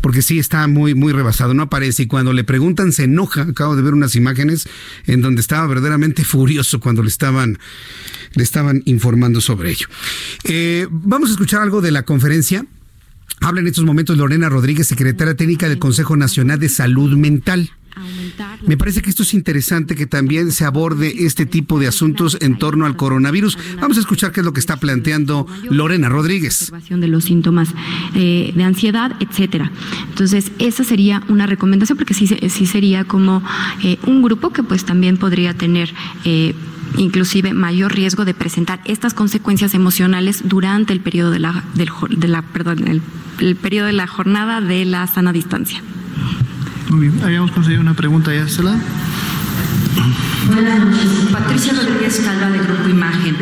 porque 0.00 0.22
sí 0.22 0.38
está 0.38 0.66
muy, 0.66 0.94
muy 0.94 1.12
rebasado, 1.12 1.52
no 1.52 1.64
aparece. 1.64 2.04
Y 2.04 2.06
cuando 2.06 2.32
le 2.32 2.42
preguntan 2.42 2.90
se 2.90 3.04
enoja. 3.04 3.42
Acabo 3.42 3.76
de 3.76 3.82
ver 3.82 3.92
unas 3.92 4.16
imágenes 4.16 4.66
en 5.04 5.20
donde 5.20 5.42
estaba 5.42 5.66
verdaderamente 5.66 6.24
furioso 6.24 6.80
cuando 6.80 7.02
le 7.02 7.08
estaban, 7.08 7.58
le 8.32 8.42
estaban 8.42 8.80
informando 8.86 9.42
sobre 9.42 9.72
ello. 9.72 9.88
Eh, 10.44 10.86
vamos 10.90 11.28
a 11.28 11.32
escuchar 11.32 11.60
algo 11.60 11.82
de 11.82 11.90
la 11.90 12.04
conferencia 12.04 12.64
Habla 13.40 13.60
en 13.60 13.66
estos 13.66 13.84
momentos 13.84 14.16
Lorena 14.16 14.48
Rodríguez, 14.48 14.86
secretaria 14.86 15.34
técnica 15.34 15.68
del 15.68 15.78
Consejo 15.78 16.16
Nacional 16.16 16.58
de 16.58 16.68
Salud 16.70 17.14
Mental. 17.16 17.72
Me 18.66 18.76
parece 18.76 19.02
que 19.02 19.10
esto 19.10 19.22
es 19.22 19.34
interesante 19.34 19.94
que 19.94 20.06
también 20.06 20.52
se 20.52 20.64
aborde 20.64 21.24
este 21.26 21.46
tipo 21.46 21.78
de 21.78 21.86
asuntos 21.86 22.38
en 22.40 22.58
torno 22.58 22.86
al 22.86 22.96
coronavirus. 22.96 23.58
Vamos 23.80 23.96
a 23.96 24.00
escuchar 24.00 24.32
qué 24.32 24.40
es 24.40 24.46
lo 24.46 24.52
que 24.52 24.60
está 24.60 24.76
planteando 24.76 25.46
Lorena 25.70 26.08
Rodríguez. 26.08 26.72
De 26.90 27.08
los 27.08 27.24
síntomas 27.24 27.68
eh, 28.14 28.52
de 28.54 28.64
ansiedad, 28.64 29.12
etcétera. 29.20 29.70
Entonces, 30.08 30.52
esa 30.58 30.84
sería 30.84 31.22
una 31.28 31.46
recomendación 31.46 31.98
porque 31.98 32.14
sí, 32.14 32.26
sí 32.26 32.66
sería 32.66 33.04
como 33.04 33.42
eh, 33.82 33.98
un 34.06 34.22
grupo 34.22 34.50
que 34.50 34.62
pues 34.62 34.84
también 34.84 35.16
podría 35.16 35.54
tener 35.54 35.92
eh, 36.24 36.54
inclusive 36.96 37.52
mayor 37.54 37.94
riesgo 37.94 38.24
de 38.24 38.34
presentar 38.34 38.80
estas 38.84 39.14
consecuencias 39.14 39.74
emocionales 39.74 40.42
durante 40.44 40.92
el 40.92 41.00
periodo 41.00 41.30
de 41.30 41.40
la, 41.40 41.64
del, 41.74 41.90
de 42.10 42.28
la 42.28 42.42
perdón, 42.42 42.86
el, 42.88 43.56
periodo 43.56 43.86
de 43.86 43.92
la 43.92 44.06
jornada 44.06 44.60
de 44.60 44.84
la 44.84 45.06
sana 45.06 45.32
distancia. 45.32 45.82
Muy 46.94 47.08
bien, 47.08 47.24
habíamos 47.24 47.50
conseguido 47.50 47.80
una 47.82 47.94
pregunta 47.94 48.32
ya, 48.32 48.44
¿Estela? 48.44 48.78
Buenas 50.46 50.84
noches, 50.84 51.28
Patricia 51.32 51.72
Rodríguez 51.72 52.20
Calva 52.20 52.50
de 52.50 52.58
Grupo 52.58 52.88
Imagen. 52.88 53.36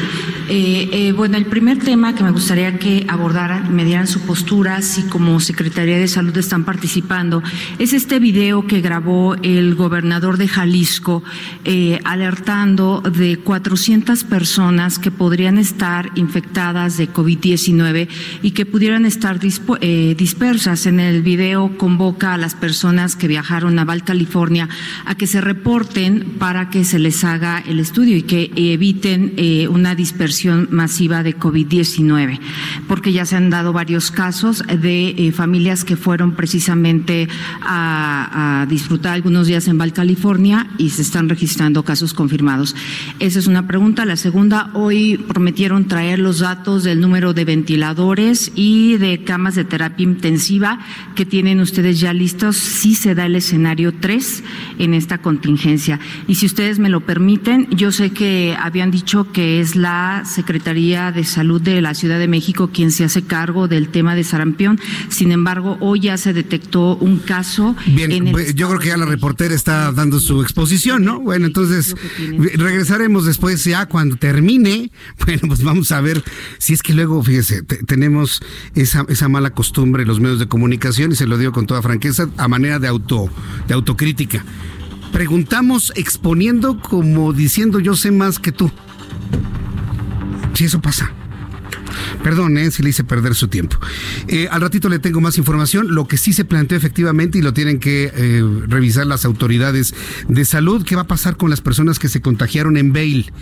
Eh, 0.49 0.89
eh, 0.93 1.12
bueno, 1.12 1.37
el 1.37 1.47
primer 1.47 1.79
tema 1.79 2.15
que 2.15 2.23
me 2.24 2.31
gustaría 2.31 2.79
que 2.79 3.07
abordaran, 3.09 3.74
me 3.74 3.85
dieran 3.85 4.07
su 4.07 4.20
postura, 4.20 4.83
si 4.83 5.05
como 5.05 5.41
Secretaría 5.41 5.99
de 5.99 6.09
Salud 6.09 6.37
están 6.37 6.65
participando, 6.65 7.43
es 7.79 7.93
este 7.93 8.19
video 8.19 8.66
que 8.66 8.81
grabó 8.81 9.35
el 9.37 9.74
gobernador 9.74 10.37
de 10.37 10.49
Jalisco 10.49 11.23
eh, 11.65 12.01
alertando 12.05 13.01
de 13.01 13.39
400 13.39 14.24
personas 14.24 14.99
que 14.99 15.11
podrían 15.11 15.59
estar 15.59 16.11
infectadas 16.16 16.97
de 16.97 17.09
COVID-19 17.11 18.09
y 18.43 18.51
que 18.51 18.66
pudieran 18.66 19.07
estar 19.07 19.39
dispersas. 19.41 20.87
En 20.87 21.01
el 21.01 21.23
video 21.23 21.79
convoca 21.79 22.35
a 22.35 22.39
las 22.39 22.55
personas 22.55 23.16
que 23.16 23.29
viajaron 23.29 23.79
a 23.79 23.85
Val, 23.85 24.05
California, 24.05 24.69
a 25.07 25.15
que 25.15 25.27
se 25.27 25.41
reporten 25.41 26.35
para 26.39 26.69
que 26.69 26.85
se 26.93 26.98
les 26.98 27.24
haga 27.24 27.59
el 27.66 27.81
estudio 27.81 28.19
y 28.19 28.23
que 28.23 28.51
eviten 28.55 29.35
una 29.70 29.94
dispersión 29.94 30.69
masiva 30.70 31.23
de 31.23 31.35
COVID-19, 31.35 32.39
porque 32.86 33.14
ya 33.14 33.24
se 33.24 33.35
han 33.35 33.48
dado 33.48 33.73
varios 33.73 34.10
casos 34.10 34.62
de 34.66 35.09
eh, 35.09 35.32
familias 35.32 35.85
que 35.85 35.97
fueron 35.97 36.32
precisamente 36.36 37.28
a, 37.62 38.66
disfrutar 38.69 39.14
algunos 39.14 39.47
días 39.47 39.69
en 39.69 39.78
Val, 39.78 39.93
California 39.93 40.69
y 40.78 40.90
se 40.90 41.02
están 41.02 41.28
registrando 41.28 41.82
casos 41.82 42.12
confirmados. 42.12 42.77
Esa 43.19 43.39
es 43.39 43.47
una 43.47 43.66
pregunta. 43.66 44.05
La 44.05 44.16
segunda, 44.16 44.70
hoy 44.74 45.16
prometieron 45.16 45.89
traer 45.89 46.19
los 46.19 46.40
datos 46.40 46.85
del 46.85 47.01
número 47.01 47.32
de 47.32 47.44
ventiladores 47.44 48.52
y 48.55 48.98
de 48.98 49.24
camas 49.24 49.55
de 49.55 49.64
terapia 49.64 50.05
intensiva 50.05 50.78
que 51.14 51.24
tienen 51.24 51.60
ustedes 51.60 52.01
ya 52.01 52.12
listos 52.12 52.56
si 52.56 52.94
se 52.94 53.14
da 53.14 53.27
el 53.27 53.36
escenario 53.36 53.94
3 53.94 54.44
en 54.78 54.94
esta 54.94 55.19
contingencia. 55.19 55.98
Y 56.28 56.36
si 56.36 56.47
ustedes 56.47 56.78
me 56.83 56.89
lo 56.89 57.01
permiten, 57.01 57.69
yo 57.71 57.93
sé 57.93 58.11
que 58.11 58.57
habían 58.59 58.91
dicho 58.91 59.31
que 59.33 59.61
es 59.61 59.77
la 59.77 60.25
Secretaría 60.27 61.13
de 61.13 61.25
Salud 61.25 61.63
de 61.63 61.81
la 61.81 61.95
Ciudad 61.95 62.19
de 62.19 62.29
México 62.29 62.71
quien 62.73 62.91
se 62.91 63.05
hace 63.05 63.23
cargo 63.23 63.69
del 63.69 63.89
tema 63.89 64.15
de 64.15 64.25
sarampión. 64.25 64.81
Sin 65.09 65.33
embargo, 65.33 65.79
hoy 65.81 66.01
ya 66.01 66.19
se 66.19 66.33
detectó 66.33 66.97
un 66.97 67.19
caso. 67.19 67.77
Bien, 67.87 68.31
pues, 68.33 68.55
yo 68.55 68.69
creo 68.69 68.81
que 68.81 68.89
ya 68.89 68.97
la 68.97 69.07
reportera 69.07 69.55
está 69.55 69.93
dando 69.93 70.19
su 70.19 70.43
exposición, 70.43 71.05
¿no? 71.05 71.21
Bueno, 71.21 71.47
entonces 71.47 71.95
regresaremos 72.19 73.25
después 73.25 73.65
ya 73.65 73.87
cuando 73.87 74.17
termine. 74.17 74.91
Bueno, 75.25 75.43
pues 75.47 75.63
vamos 75.63 75.93
a 75.93 76.01
ver 76.01 76.23
si 76.59 76.73
es 76.73 76.83
que 76.83 76.95
luego, 76.95 77.23
fíjese, 77.23 77.63
tenemos 77.63 78.43
esa, 78.75 79.07
esa 79.09 79.29
mala 79.29 79.51
costumbre 79.51 80.03
en 80.03 80.09
los 80.09 80.19
medios 80.19 80.41
de 80.41 80.49
comunicación 80.49 81.13
y 81.13 81.15
se 81.15 81.27
lo 81.27 81.39
digo 81.39 81.53
con 81.53 81.67
toda 81.67 81.81
franqueza 81.81 82.29
a 82.37 82.49
manera 82.49 82.81
de 82.81 82.89
auto 82.89 83.31
de 83.69 83.75
autocrítica. 83.75 84.45
Preguntamos 85.12 85.93
exponiendo 85.94 86.80
como 86.80 87.32
diciendo 87.32 87.78
yo 87.78 87.94
sé 87.94 88.10
más 88.10 88.39
que 88.39 88.51
tú. 88.51 88.70
Si 90.55 90.64
eso 90.64 90.80
pasa. 90.80 91.12
Perdón, 92.23 92.59
eh, 92.59 92.70
si 92.70 92.82
le 92.82 92.90
hice 92.90 93.05
perder 93.05 93.35
su 93.35 93.48
tiempo. 93.48 93.78
Eh, 94.28 94.48
al 94.51 94.60
ratito 94.60 94.89
le 94.89 94.98
tengo 94.98 95.20
más 95.20 95.39
información. 95.39 95.94
Lo 95.94 96.06
que 96.06 96.16
sí 96.16 96.32
se 96.32 96.44
planteó 96.44 96.77
efectivamente 96.77 97.39
y 97.39 97.43
lo 97.43 97.52
tienen 97.52 97.78
que 97.78 98.12
eh, 98.14 98.43
revisar 98.69 99.06
las 99.06 99.24
autoridades 99.24 99.94
de 100.28 100.44
salud, 100.44 100.85
¿qué 100.85 100.97
va 100.97 101.02
a 101.02 101.06
pasar 101.06 101.36
con 101.36 101.51
las 101.51 101.60
personas 101.60 101.98
que 101.98 102.09
se 102.09 102.20
contagiaron 102.20 102.77
en 102.77 102.93
Vail? 102.93 103.32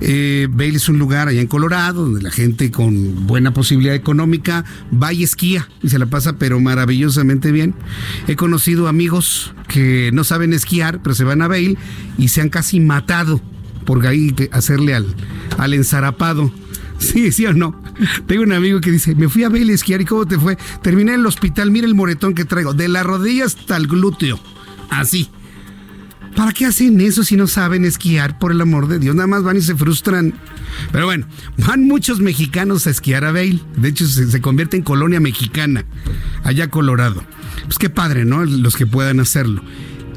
Vail 0.00 0.76
es 0.76 0.88
un 0.88 0.98
lugar 0.98 1.28
allá 1.28 1.42
en 1.42 1.46
Colorado 1.46 2.06
donde 2.06 2.22
la 2.22 2.30
gente 2.30 2.70
con 2.70 3.26
buena 3.26 3.52
posibilidad 3.52 3.94
económica 3.94 4.64
va 4.90 5.12
y 5.12 5.22
esquía 5.22 5.68
y 5.82 5.90
se 5.90 5.98
la 5.98 6.06
pasa 6.06 6.38
pero 6.38 6.58
maravillosamente 6.58 7.52
bien. 7.52 7.74
He 8.26 8.34
conocido 8.34 8.88
amigos 8.88 9.52
que 9.68 10.10
no 10.14 10.24
saben 10.24 10.54
esquiar, 10.54 11.02
pero 11.02 11.14
se 11.14 11.24
van 11.24 11.42
a 11.42 11.48
Vail 11.48 11.76
y 12.16 12.28
se 12.28 12.40
han 12.40 12.48
casi 12.48 12.80
matado 12.80 13.42
por 13.84 14.06
ahí 14.06 14.34
hacerle 14.52 14.94
al, 14.94 15.14
al 15.58 15.74
enzarapado. 15.74 16.52
Sí, 17.00 17.32
sí 17.32 17.46
o 17.46 17.52
no. 17.52 17.82
Tengo 18.26 18.42
un 18.42 18.52
amigo 18.52 18.80
que 18.80 18.90
dice, 18.90 19.14
me 19.14 19.28
fui 19.28 19.42
a 19.42 19.48
a 19.48 19.56
esquiar 19.56 20.02
y 20.02 20.04
¿cómo 20.04 20.26
te 20.26 20.38
fue? 20.38 20.56
Terminé 20.82 21.14
en 21.14 21.20
el 21.20 21.26
hospital, 21.26 21.70
mira 21.70 21.86
el 21.86 21.94
moretón 21.94 22.34
que 22.34 22.44
traigo, 22.44 22.74
de 22.74 22.88
la 22.88 23.02
rodilla 23.02 23.46
hasta 23.46 23.76
el 23.76 23.86
glúteo. 23.86 24.38
Así. 24.90 25.30
¿Para 26.36 26.52
qué 26.52 26.66
hacen 26.66 27.00
eso 27.00 27.24
si 27.24 27.36
no 27.36 27.46
saben 27.46 27.84
esquiar, 27.84 28.38
por 28.38 28.52
el 28.52 28.60
amor 28.60 28.86
de 28.86 28.98
Dios? 28.98 29.16
Nada 29.16 29.26
más 29.26 29.42
van 29.42 29.56
y 29.56 29.62
se 29.62 29.74
frustran. 29.74 30.34
Pero 30.92 31.06
bueno, 31.06 31.26
van 31.66 31.88
muchos 31.88 32.20
mexicanos 32.20 32.86
a 32.86 32.90
esquiar 32.90 33.24
a 33.24 33.32
Vail. 33.32 33.64
De 33.76 33.88
hecho, 33.88 34.06
se, 34.06 34.30
se 34.30 34.40
convierte 34.40 34.76
en 34.76 34.82
colonia 34.82 35.18
mexicana, 35.18 35.84
allá 36.44 36.68
Colorado. 36.68 37.24
Pues 37.64 37.78
qué 37.78 37.90
padre, 37.90 38.24
¿no? 38.24 38.44
Los 38.44 38.76
que 38.76 38.86
puedan 38.86 39.20
hacerlo. 39.20 39.62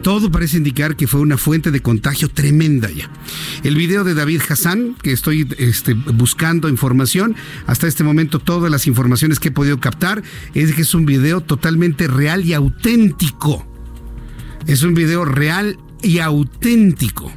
Todo 0.04 0.30
parece 0.30 0.58
indicar 0.58 0.98
que 0.98 1.08
fue 1.08 1.22
una 1.22 1.38
fuente 1.38 1.72
de 1.72 1.82
contagio 1.82 2.28
tremenda 2.28 2.92
ya. 2.92 3.10
El 3.64 3.78
video 3.78 4.04
de 4.04 4.14
David 4.14 4.42
Hassan, 4.50 4.98
que 5.02 5.14
estoy 5.14 5.48
este, 5.58 5.94
buscando 5.94 6.68
información, 6.68 7.38
hasta 7.68 7.88
este 7.88 8.04
momento 8.04 8.40
todas 8.40 8.70
las 8.70 8.86
informaciones 8.86 9.40
que 9.40 9.48
he 9.48 9.52
podido 9.52 9.80
captar 9.80 10.22
es 10.54 10.74
que 10.74 10.82
es 10.82 10.94
un 10.94 11.06
video 11.06 11.40
totalmente 11.40 12.08
real 12.08 12.44
y 12.44 12.54
auténtico. 12.54 13.66
Es 14.68 14.84
un 14.84 14.94
video 14.94 15.24
real 15.24 15.80
y 16.02 16.20
auténtico. 16.20 17.32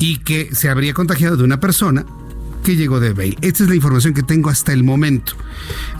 Y 0.00 0.16
que 0.16 0.52
se 0.52 0.68
habría 0.68 0.94
contagiado 0.94 1.36
de 1.36 1.44
una 1.44 1.60
persona 1.60 2.04
que 2.64 2.74
llegó 2.74 2.98
de 2.98 3.12
Bale. 3.12 3.36
Esta 3.42 3.62
es 3.62 3.68
la 3.68 3.76
información 3.76 4.14
que 4.14 4.24
tengo 4.24 4.50
hasta 4.50 4.72
el 4.72 4.82
momento. 4.82 5.34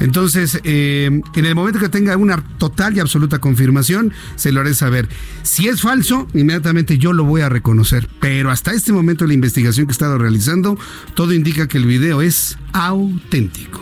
Entonces, 0.01 0.59
eh, 0.65 1.20
en 1.35 1.47
el 1.47 1.55
momento 1.55 1.78
que 1.78 1.89
tenga 1.89 2.16
una 2.16 2.43
total 2.59 2.97
y 2.97 3.01
absoluta 3.01 3.39
confirmación, 3.39 4.12
se 4.35 4.51
lo 4.51 4.62
haré 4.62 4.74
saber. 4.74 5.09
Si 5.45 5.69
es 5.69 5.82
falso, 5.82 6.27
inmediatamente 6.35 6.99
yo 6.99 7.12
lo 7.12 7.24
voy 7.24 7.43
a 7.43 7.49
reconocer. 7.49 8.09
Pero 8.19 8.51
hasta 8.51 8.73
este 8.73 8.93
momento, 8.93 9.27
la 9.27 9.35
investigación 9.35 9.86
que 9.86 9.93
he 9.93 9.93
estado 9.93 10.19
realizando, 10.19 10.77
todo 11.15 11.32
indica 11.32 11.69
que 11.69 11.78
el 11.78 11.85
video 11.85 12.23
es 12.23 12.59
auténtico. 12.73 13.81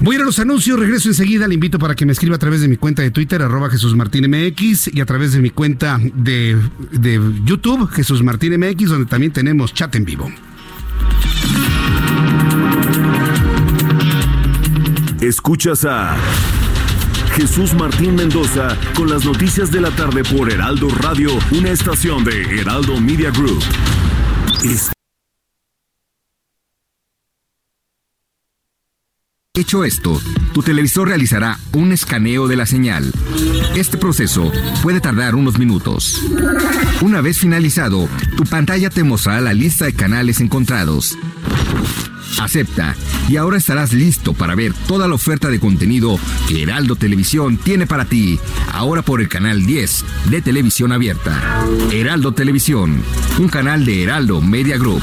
Voy 0.00 0.14
a 0.14 0.18
ir 0.18 0.22
a 0.22 0.24
los 0.26 0.38
anuncios, 0.38 0.78
regreso 0.78 1.08
enseguida. 1.08 1.46
Le 1.46 1.54
invito 1.54 1.78
para 1.78 1.94
que 1.94 2.06
me 2.06 2.12
escriba 2.12 2.36
a 2.36 2.38
través 2.38 2.60
de 2.62 2.68
mi 2.68 2.76
cuenta 2.76 3.02
de 3.02 3.10
Twitter, 3.10 3.42
arroba 3.42 3.70
Jesús 3.70 3.94
Martín 3.94 4.30
MX, 4.30 4.94
y 4.94 5.00
a 5.00 5.06
través 5.06 5.32
de 5.32 5.40
mi 5.40 5.50
cuenta 5.50 6.00
de, 6.14 6.56
de 6.92 7.20
YouTube, 7.44 7.88
Jesús 7.90 8.22
Martín 8.22 8.58
MX, 8.58 8.88
donde 8.88 9.06
también 9.06 9.32
tenemos 9.32 9.74
chat 9.74 9.94
en 9.94 10.04
vivo. 10.04 10.30
Escuchas 15.20 15.86
a 15.86 16.14
Jesús 17.36 17.72
Martín 17.72 18.16
Mendoza 18.16 18.76
con 18.94 19.08
las 19.08 19.24
noticias 19.24 19.70
de 19.70 19.80
la 19.80 19.90
tarde 19.90 20.22
por 20.22 20.52
Heraldo 20.52 20.88
Radio, 20.90 21.30
una 21.52 21.70
estación 21.70 22.22
de 22.22 22.60
Heraldo 22.60 23.00
Media 23.00 23.30
Group. 23.30 23.62
Hecho 29.54 29.84
esto, 29.84 30.20
tu 30.52 30.62
televisor 30.62 31.08
realizará 31.08 31.58
un 31.72 31.92
escaneo 31.92 32.46
de 32.46 32.56
la 32.56 32.66
señal. 32.66 33.10
Este 33.74 33.96
proceso 33.96 34.52
puede 34.82 35.00
tardar 35.00 35.34
unos 35.34 35.58
minutos. 35.58 36.20
Una 37.00 37.22
vez 37.22 37.38
finalizado, 37.38 38.06
tu 38.36 38.44
pantalla 38.44 38.90
te 38.90 39.02
mostrará 39.02 39.40
la 39.40 39.54
lista 39.54 39.86
de 39.86 39.94
canales 39.94 40.42
encontrados. 40.42 41.16
Acepta 42.38 42.94
y 43.28 43.36
ahora 43.36 43.56
estarás 43.56 43.92
listo 43.92 44.34
para 44.34 44.54
ver 44.54 44.72
toda 44.86 45.08
la 45.08 45.14
oferta 45.14 45.48
de 45.48 45.60
contenido 45.60 46.18
que 46.48 46.62
Heraldo 46.62 46.96
Televisión 46.96 47.56
tiene 47.56 47.86
para 47.86 48.04
ti, 48.04 48.38
ahora 48.72 49.02
por 49.02 49.20
el 49.20 49.28
canal 49.28 49.66
10 49.66 50.04
de 50.30 50.42
Televisión 50.42 50.92
Abierta. 50.92 51.64
Heraldo 51.92 52.32
Televisión, 52.32 53.02
un 53.38 53.48
canal 53.48 53.84
de 53.84 54.02
Heraldo 54.02 54.40
Media 54.40 54.78
Group. 54.78 55.02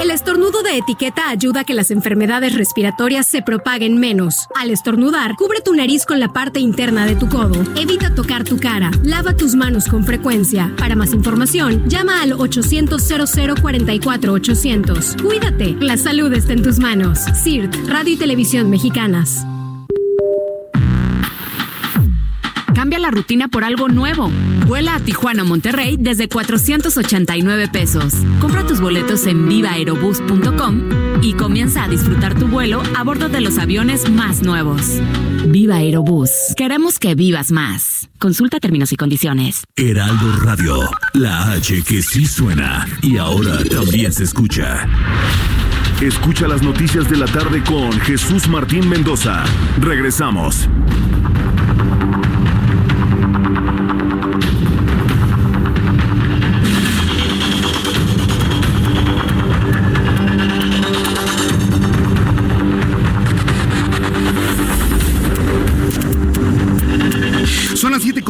El 0.00 0.10
estornudo 0.10 0.62
de 0.62 0.78
etiqueta 0.78 1.28
ayuda 1.28 1.60
a 1.60 1.64
que 1.64 1.74
las 1.74 1.90
enfermedades 1.90 2.54
respiratorias 2.54 3.26
se 3.26 3.42
propaguen 3.42 3.98
menos. 3.98 4.48
Al 4.54 4.70
estornudar, 4.70 5.36
cubre 5.36 5.60
tu 5.60 5.74
nariz 5.74 6.06
con 6.06 6.18
la 6.20 6.32
parte 6.32 6.58
interna 6.58 7.04
de 7.04 7.16
tu 7.16 7.28
codo. 7.28 7.62
Evita 7.76 8.14
tocar 8.14 8.44
tu 8.44 8.58
cara. 8.58 8.90
Lava 9.02 9.36
tus 9.36 9.54
manos 9.54 9.88
con 9.88 10.04
frecuencia. 10.04 10.72
Para 10.78 10.96
más 10.96 11.12
información, 11.12 11.86
llama 11.86 12.22
al 12.22 12.32
800 12.32 13.02
0044 13.02 14.32
800. 14.32 15.16
Cuídate, 15.22 15.76
la 15.78 15.98
salud 15.98 16.32
está 16.32 16.54
en 16.54 16.62
tus 16.62 16.78
manos. 16.78 17.18
CIRT, 17.42 17.86
Radio 17.86 18.14
y 18.14 18.16
Televisión 18.16 18.70
Mexicanas. 18.70 19.44
Cambia 22.90 23.08
la 23.08 23.12
rutina 23.12 23.46
por 23.46 23.62
algo 23.62 23.86
nuevo. 23.86 24.32
Vuela 24.66 24.96
a 24.96 24.98
Tijuana 24.98 25.44
Monterrey 25.44 25.96
desde 25.96 26.28
489 26.28 27.68
pesos. 27.68 28.14
Compra 28.40 28.66
tus 28.66 28.80
boletos 28.80 29.28
en 29.28 29.48
vivaerobus.com 29.48 31.22
y 31.22 31.34
comienza 31.34 31.84
a 31.84 31.88
disfrutar 31.88 32.36
tu 32.36 32.48
vuelo 32.48 32.82
a 32.98 33.04
bordo 33.04 33.28
de 33.28 33.42
los 33.42 33.58
aviones 33.58 34.10
más 34.10 34.42
nuevos. 34.42 34.98
Viva 35.46 35.76
Aerobús. 35.76 36.32
Queremos 36.56 36.98
que 36.98 37.14
vivas 37.14 37.52
más. 37.52 38.10
Consulta 38.18 38.58
términos 38.58 38.90
y 38.90 38.96
condiciones. 38.96 39.62
Heraldo 39.76 40.40
Radio, 40.40 40.80
la 41.12 41.52
H 41.52 41.84
que 41.84 42.02
sí 42.02 42.26
suena 42.26 42.88
y 43.02 43.18
ahora 43.18 43.62
también 43.70 44.12
se 44.12 44.24
escucha. 44.24 44.88
Escucha 46.00 46.48
las 46.48 46.60
noticias 46.60 47.08
de 47.08 47.18
la 47.18 47.26
tarde 47.26 47.62
con 47.62 47.92
Jesús 48.00 48.48
Martín 48.48 48.88
Mendoza. 48.88 49.44
Regresamos. 49.80 50.68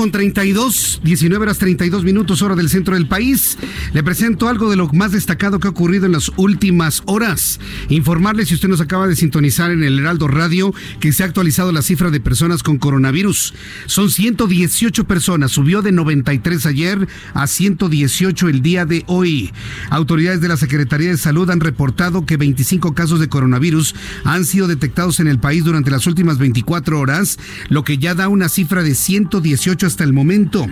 Con 0.00 0.10
32, 0.10 1.02
19 1.04 1.42
horas 1.42 1.58
32 1.58 2.04
minutos, 2.04 2.40
hora 2.40 2.54
del 2.54 2.70
centro 2.70 2.94
del 2.94 3.06
país. 3.06 3.58
Le 3.92 4.02
presento 4.02 4.48
algo 4.48 4.70
de 4.70 4.76
lo 4.76 4.88
más 4.94 5.12
destacado 5.12 5.60
que 5.60 5.68
ha 5.68 5.72
ocurrido 5.72 6.06
en 6.06 6.12
las 6.12 6.32
últimas 6.38 7.02
horas. 7.04 7.60
Informarle, 7.90 8.46
si 8.46 8.54
usted 8.54 8.70
nos 8.70 8.80
acaba 8.80 9.06
de 9.06 9.14
sintonizar 9.14 9.70
en 9.70 9.82
el 9.82 9.98
Heraldo 9.98 10.26
Radio, 10.26 10.72
que 11.00 11.12
se 11.12 11.22
ha 11.22 11.26
actualizado 11.26 11.70
la 11.70 11.82
cifra 11.82 12.08
de 12.08 12.18
personas 12.18 12.62
con 12.62 12.78
coronavirus. 12.78 13.52
Son 13.84 14.10
118 14.10 15.04
personas, 15.04 15.52
subió 15.52 15.82
de 15.82 15.92
93 15.92 16.64
ayer 16.64 17.06
a 17.34 17.46
118 17.46 18.48
el 18.48 18.62
día 18.62 18.86
de 18.86 19.04
hoy. 19.06 19.52
Autoridades 19.90 20.40
de 20.40 20.48
la 20.48 20.56
Secretaría 20.56 21.10
de 21.10 21.18
Salud 21.18 21.50
han 21.50 21.60
reportado 21.60 22.24
que 22.24 22.38
25 22.38 22.94
casos 22.94 23.20
de 23.20 23.28
coronavirus 23.28 23.94
han 24.24 24.46
sido 24.46 24.66
detectados 24.66 25.20
en 25.20 25.26
el 25.26 25.38
país 25.38 25.62
durante 25.62 25.90
las 25.90 26.06
últimas 26.06 26.38
24 26.38 26.98
horas, 26.98 27.38
lo 27.68 27.84
que 27.84 27.98
ya 27.98 28.14
da 28.14 28.28
una 28.28 28.48
cifra 28.48 28.82
de 28.82 28.94
118 28.94 29.89
hasta 29.90 30.04
el 30.04 30.12
momento. 30.12 30.66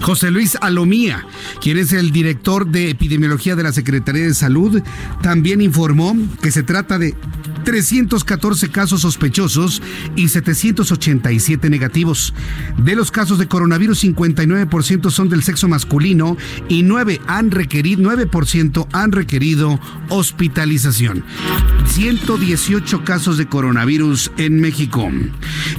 José 0.00 0.30
Luis 0.30 0.56
Alomía, 0.60 1.24
quien 1.60 1.78
es 1.78 1.92
el 1.92 2.10
director 2.10 2.66
de 2.66 2.90
epidemiología 2.90 3.56
de 3.56 3.62
la 3.62 3.72
Secretaría 3.72 4.24
de 4.24 4.34
Salud, 4.34 4.82
también 5.22 5.60
informó 5.60 6.16
que 6.42 6.50
se 6.50 6.62
trata 6.62 6.98
de 6.98 7.14
314 7.64 8.68
casos 8.68 9.00
sospechosos 9.00 9.82
y 10.16 10.28
787 10.28 11.70
negativos. 11.70 12.34
De 12.78 12.94
los 12.94 13.10
casos 13.10 13.38
de 13.38 13.48
coronavirus, 13.48 14.04
59% 14.04 15.10
son 15.10 15.28
del 15.28 15.42
sexo 15.42 15.68
masculino 15.68 16.36
y 16.68 16.82
9 16.82 17.20
han 17.26 17.50
requerido, 17.50 18.02
9% 18.02 18.86
han 18.92 19.12
requerido 19.12 19.80
hospitalización. 20.08 21.24
118 21.86 23.04
casos 23.04 23.38
de 23.38 23.46
coronavirus 23.46 24.32
en 24.36 24.60
México. 24.60 25.10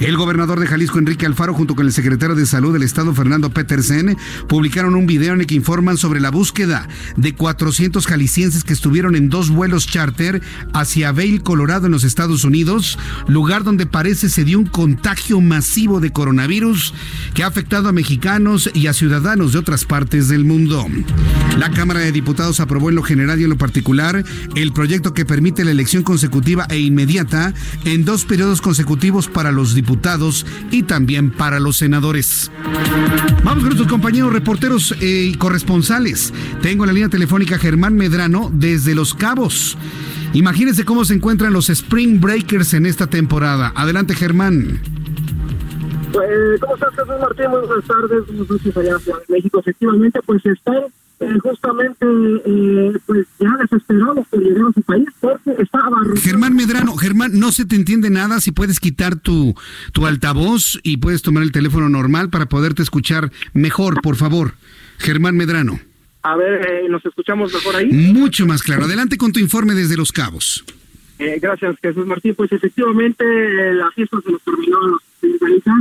El 0.00 0.16
gobernador 0.16 0.60
de 0.60 0.66
Jalisco, 0.66 0.98
Enrique 0.98 1.26
Alfaro, 1.26 1.54
junto 1.54 1.74
con 1.74 1.86
el 1.86 1.92
secretario 1.92 2.34
de 2.34 2.46
Salud 2.46 2.72
del 2.72 2.82
Estado, 2.82 3.12
Fernando 3.14 3.50
Publicaron 4.48 4.94
un 4.94 5.06
video 5.06 5.34
en 5.34 5.40
el 5.40 5.46
que 5.46 5.54
informan 5.54 5.98
sobre 5.98 6.20
la 6.20 6.30
búsqueda 6.30 6.88
de 7.16 7.34
400 7.34 8.06
jaliscienses 8.06 8.64
que 8.64 8.72
estuvieron 8.72 9.16
en 9.16 9.28
dos 9.28 9.50
vuelos 9.50 9.86
charter 9.86 10.40
hacia 10.72 11.12
Vail, 11.12 11.42
Colorado 11.42 11.86
en 11.86 11.92
los 11.92 12.04
Estados 12.04 12.44
Unidos, 12.44 12.98
lugar 13.28 13.64
donde 13.64 13.86
parece 13.86 14.28
se 14.28 14.44
dio 14.44 14.58
un 14.58 14.66
contagio 14.66 15.40
masivo 15.40 16.00
de 16.00 16.12
coronavirus 16.12 16.94
que 17.34 17.42
ha 17.42 17.48
afectado 17.48 17.88
a 17.88 17.92
mexicanos 17.92 18.70
y 18.72 18.86
a 18.86 18.94
ciudadanos 18.94 19.52
de 19.52 19.58
otras 19.58 19.84
partes 19.84 20.28
del 20.28 20.44
mundo. 20.44 20.86
La 21.58 21.70
Cámara 21.70 22.00
de 22.00 22.12
Diputados 22.12 22.60
aprobó 22.60 22.88
en 22.88 22.96
lo 22.96 23.02
general 23.02 23.40
y 23.40 23.44
en 23.44 23.50
lo 23.50 23.58
particular 23.58 24.24
el 24.54 24.72
proyecto 24.72 25.12
que 25.14 25.24
permite 25.24 25.64
la 25.64 25.70
elección 25.70 26.02
consecutiva 26.02 26.66
e 26.70 26.78
inmediata 26.78 27.52
en 27.84 28.04
dos 28.04 28.24
periodos 28.24 28.60
consecutivos 28.60 29.28
para 29.28 29.52
los 29.52 29.74
diputados 29.74 30.46
y 30.70 30.82
también 30.84 31.30
para 31.30 31.60
los 31.60 31.76
senadores. 31.76 32.50
Vamos 33.44 33.64
con 33.66 33.70
nuestros 33.70 33.90
compañeros 33.90 34.32
reporteros 34.32 34.92
eh, 35.00 35.30
y 35.30 35.34
corresponsales. 35.34 36.32
Tengo 36.62 36.84
en 36.84 36.86
la 36.86 36.92
línea 36.92 37.08
telefónica 37.08 37.58
Germán 37.58 37.96
Medrano 37.96 38.48
desde 38.52 38.94
Los 38.94 39.12
Cabos. 39.12 39.76
Imagínense 40.34 40.84
cómo 40.84 41.04
se 41.04 41.14
encuentran 41.14 41.52
los 41.52 41.68
Spring 41.68 42.20
Breakers 42.20 42.74
en 42.74 42.86
esta 42.86 43.08
temporada. 43.08 43.72
Adelante, 43.74 44.14
Germán. 44.14 44.80
Pues, 46.12 46.60
¿cómo 46.60 46.74
estás, 46.74 46.90
Jesús 46.90 47.14
Martín? 47.20 47.50
Muy 47.50 47.66
buenas 47.66 47.84
tardes, 47.86 48.26
buenas 48.28 48.50
noches 48.50 48.76
allá 48.76 48.96
en 49.04 49.34
México. 49.34 49.58
Efectivamente, 49.58 50.20
pues 50.24 50.46
están 50.46 50.84
eh, 51.20 51.38
justamente 51.42 52.06
eh, 52.44 52.92
pues 53.06 53.26
ya 53.38 53.56
desesperados 53.60 54.26
por 54.28 54.40
llegar 54.40 54.66
a 54.68 54.72
su 54.72 54.82
país 54.82 55.08
porque 55.20 55.50
abarrotado. 55.72 56.16
Germán 56.16 56.54
Medrano, 56.54 56.96
Germán, 56.96 57.38
no 57.38 57.52
se 57.52 57.64
te 57.64 57.76
entiende 57.76 58.10
nada. 58.10 58.40
Si 58.40 58.52
puedes 58.52 58.80
quitar 58.80 59.16
tu, 59.16 59.54
tu 59.92 60.06
altavoz 60.06 60.78
y 60.82 60.98
puedes 60.98 61.22
tomar 61.22 61.42
el 61.42 61.52
teléfono 61.52 61.88
normal 61.88 62.30
para 62.30 62.46
poderte 62.46 62.82
escuchar 62.82 63.30
mejor, 63.54 64.00
por 64.02 64.16
favor. 64.16 64.54
Germán 64.98 65.36
Medrano. 65.36 65.78
A 66.22 66.36
ver, 66.36 66.68
eh, 66.68 66.88
¿nos 66.88 67.04
escuchamos 67.06 67.52
mejor 67.52 67.76
ahí? 67.76 67.86
Mucho 67.86 68.46
más 68.46 68.62
claro. 68.62 68.84
Adelante 68.84 69.16
con 69.16 69.32
tu 69.32 69.38
informe 69.38 69.74
desde 69.74 69.96
Los 69.96 70.10
Cabos. 70.10 70.64
Eh, 71.18 71.38
gracias, 71.40 71.76
Jesús 71.80 72.04
Martín. 72.06 72.34
Pues 72.34 72.50
efectivamente, 72.52 73.24
eh, 73.24 73.74
la 73.74 73.90
fiesta 73.92 74.20
se 74.20 74.32
nos 74.32 74.42
terminó 74.42 74.76
a 74.76 74.88
los 74.88 75.02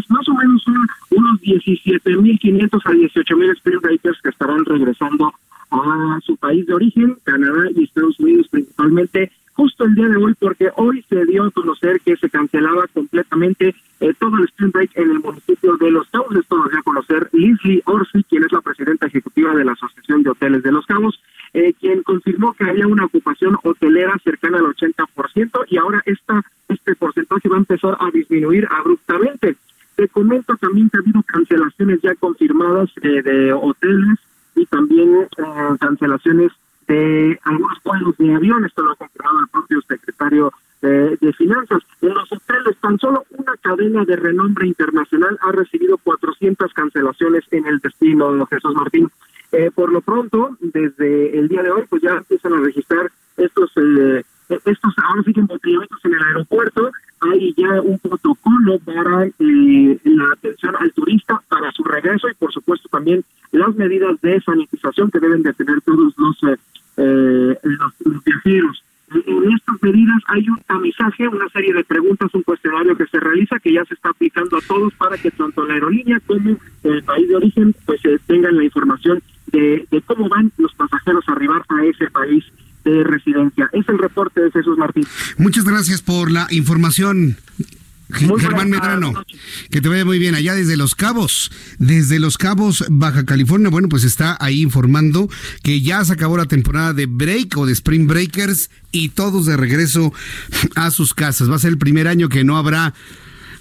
Más 0.10 0.28
o 0.30 0.34
menos 0.34 0.62
son 0.64 0.88
unos 1.12 1.42
17.500 1.42 2.82
a 2.86 2.92
18.000 2.92 3.52
Spring 3.52 3.80
Breakers 3.82 4.22
que 4.22 4.30
estarán 4.30 4.66
regresando 4.66 5.34
a 5.72 6.20
su 6.24 6.38
país 6.38 6.66
de 6.68 6.74
origen, 6.74 7.18
Canadá 7.24 7.70
y 7.76 7.84
Estados 7.84 8.20
Unidos 8.20 8.48
principalmente, 8.50 9.32
justo 9.54 9.86
el 9.86 9.96
día 9.96 10.08
de 10.08 10.18
hoy, 10.18 10.34
porque 10.40 10.70
hoy 10.76 11.04
se 11.10 11.26
dio 11.26 11.44
a 11.44 11.52
conocer 11.52 12.02
que 12.02 12.18
se 12.18 12.30
cancelaba 12.30 12.88
completamente 12.94 13.74
eh, 14.00 14.14
todo 14.20 14.38
el 14.38 14.44
Spring 14.46 14.72
Break 14.72 14.92
en 14.96 15.12
el 15.12 15.20
municipio 15.20 15.78
de 15.78 15.92
Los 15.92 16.10
Cabos. 16.10 16.36
Esto 16.36 16.58
lo 16.58 16.70
dio 16.70 16.80
a 16.80 16.84
conocer 16.84 17.30
Leslie 17.32 17.82
Orsi, 17.86 18.24
quien 18.24 18.44
es 18.44 18.52
la 18.52 18.62
presidenta 18.62 19.08
ejecutiva 19.08 19.56
de 19.56 19.66
la 19.66 19.72
Asociación 19.72 20.24
de 20.24 20.32
Hoteles 20.32 20.64
de 20.64 20.72
Los 20.72 20.86
Cabos, 20.86 21.20
eh, 21.56 21.74
quien 21.80 22.04
confirmó 22.04 22.54
que 22.54 22.66
había 22.66 22.86
una 22.86 23.06
ocupación 23.06 23.58
hotelera 23.64 24.14
cercana 24.26 24.58
al 24.58 24.66
80% 24.66 25.66
y 25.70 25.78
ahora 25.78 26.04
esta, 26.06 26.44
este 26.68 26.96
porcentaje 26.96 27.48
va 27.48 27.56
a 27.56 27.60
empezar 27.60 27.96
a 27.98 28.12
disminuir 28.12 28.68
abruptamente. 28.70 29.56
Te 29.96 30.10
comento 30.10 30.58
también 30.58 30.90
que 30.90 30.98
ha 30.98 31.00
habido 31.00 31.24
cancelaciones 31.24 32.02
ya 32.02 32.14
confirmadas 32.16 32.90
eh, 33.02 33.22
de 33.22 33.54
hoteles 33.54 34.20
y 34.58 34.66
también 34.66 35.28
cancelaciones 35.80 36.52
de 36.90 37.40
algunos 37.44 37.78
vuelos 37.84 38.18
de 38.18 38.36
avión, 38.36 38.66
esto 38.66 38.84
lo 38.84 38.92
ha 38.92 38.96
confirmado 38.96 39.40
el 39.40 39.48
propio 39.48 39.82
secretario 39.88 40.52
de, 40.82 41.16
de, 41.16 41.34
Finanzas. 41.34 41.82
En 42.02 42.14
los 42.14 42.32
hoteles, 42.32 42.78
tan 42.82 43.00
solo 43.00 43.24
una 43.32 43.56
cadena 43.62 44.04
de 44.04 44.18
renombre 44.18 44.68
internacional 44.68 45.38
ha 45.42 45.52
recibido 45.54 45.98
400 45.98 46.74
cancelaciones 46.74 47.46
en 47.52 47.66
el 47.66 47.80
destino, 47.80 48.46
Jesús 48.46 48.76
Martín. 48.76 49.10
Eh, 49.58 49.72
por 49.74 49.90
lo 49.90 50.02
pronto, 50.02 50.58
desde 50.60 51.40
el 51.40 51.48
día 51.48 51.64
de 51.64 51.72
hoy, 51.72 51.84
pues 51.90 52.02
ya 52.02 52.12
empiezan 52.12 52.52
a 52.54 52.60
registrar 52.60 53.10
estos, 53.38 53.72
eh, 53.78 54.22
estos 54.50 54.94
ahora 54.98 55.24
sí 55.24 55.34
en 55.34 56.14
el 56.14 56.24
aeropuerto. 56.24 56.92
hay 57.22 57.54
ya 57.56 57.82
un 57.82 57.98
protocolo 58.00 58.80
para 58.80 59.28
eh, 59.28 60.00
la 60.04 60.26
atención 60.34 60.76
al 60.78 60.92
turista 60.92 61.42
para 61.48 61.72
su 61.72 61.84
regreso 61.86 62.28
y 62.30 62.34
por 62.34 62.52
supuesto 62.52 62.90
también 62.90 63.24
las 63.52 63.74
medidas 63.76 64.20
de 64.22 64.42
sanitización 64.42 65.10
que 65.10 65.22
deben 65.22 65.42
de 65.42 65.54
tener 65.54 65.80
todos 65.82 66.14
los, 66.18 66.44
eh, 66.44 66.58
eh 66.98 67.58
los, 67.64 68.24
viajeros. 68.26 68.84
En 69.14 69.52
estas 69.54 69.82
medidas 69.82 70.22
hay 70.28 70.50
un 70.50 70.60
tamizaje, 70.68 71.30
una 71.30 71.48
serie 71.50 71.74
de 71.74 71.84
preguntas, 71.86 72.34
un 72.34 72.44
cuestionario 72.44 72.98
que 72.98 73.06
se 73.06 73.22
realiza 73.22 73.60
que 73.60 73.72
ya 73.72 73.86
se 73.86 73.94
está 73.94 74.10
aplicando 74.10 74.58
a 74.58 74.62
todos 74.68 74.94
para 74.96 75.18
que 75.18 75.32
tanto 75.32 75.66
la 75.66 75.76
aerolínea 75.76 76.20
como 76.28 76.58
el 76.84 77.04
país 77.04 77.30
de 77.30 77.36
origen 77.38 77.74
pues 77.86 78.02
tengan 78.28 78.58
la 78.58 78.66
información 78.66 79.22
de, 79.52 79.88
de 79.90 80.02
cómo 80.02 80.30
van 80.30 80.52
los 80.58 80.74
pasajeros 80.76 81.24
a 81.28 81.32
arribar 81.34 81.64
a 81.70 81.86
ese 81.86 82.10
país 82.12 82.44
de 82.84 83.04
residencia. 83.04 83.70
Es 83.74 83.88
el 83.90 83.98
reporte 83.98 84.42
de 84.42 84.52
Jesús 84.52 84.78
Martín. 84.78 85.06
Muchas 85.38 85.66
gracias 85.66 86.02
por 86.02 86.32
la 86.32 86.48
información. 86.52 87.38
Germán 88.10 88.70
Medrano, 88.70 89.14
que 89.72 89.82
te 89.82 89.90
vaya 89.90 90.06
muy 90.06 90.20
bien 90.20 90.36
allá 90.36 90.54
desde 90.54 90.78
Los 90.78 90.94
Cabos, 90.94 91.52
desde 91.80 92.20
Los 92.20 92.38
Cabos, 92.38 92.86
Baja 92.90 93.26
California. 93.26 93.70
Bueno, 93.70 93.90
pues 93.90 94.04
está 94.04 94.38
ahí 94.40 94.62
informando 94.62 95.28
que 95.64 95.82
ya 95.82 96.06
se 96.06 96.14
acabó 96.14 96.38
la 96.38 96.46
temporada 96.46 96.94
de 96.94 97.08
break 97.08 97.58
o 97.58 97.66
de 97.66 97.74
Spring 97.74 98.06
Breakers 98.06 98.70
y 98.92 99.10
todos 99.10 99.48
de 99.48 99.58
regreso 99.58 100.14
a 100.76 100.92
sus 100.92 101.16
casas. 101.16 101.50
Va 101.50 101.56
a 101.56 101.60
ser 101.60 101.72
el 101.72 101.78
primer 101.80 102.08
año 102.08 102.30
que 102.30 102.44
no 102.44 102.58
habrá 102.58 102.94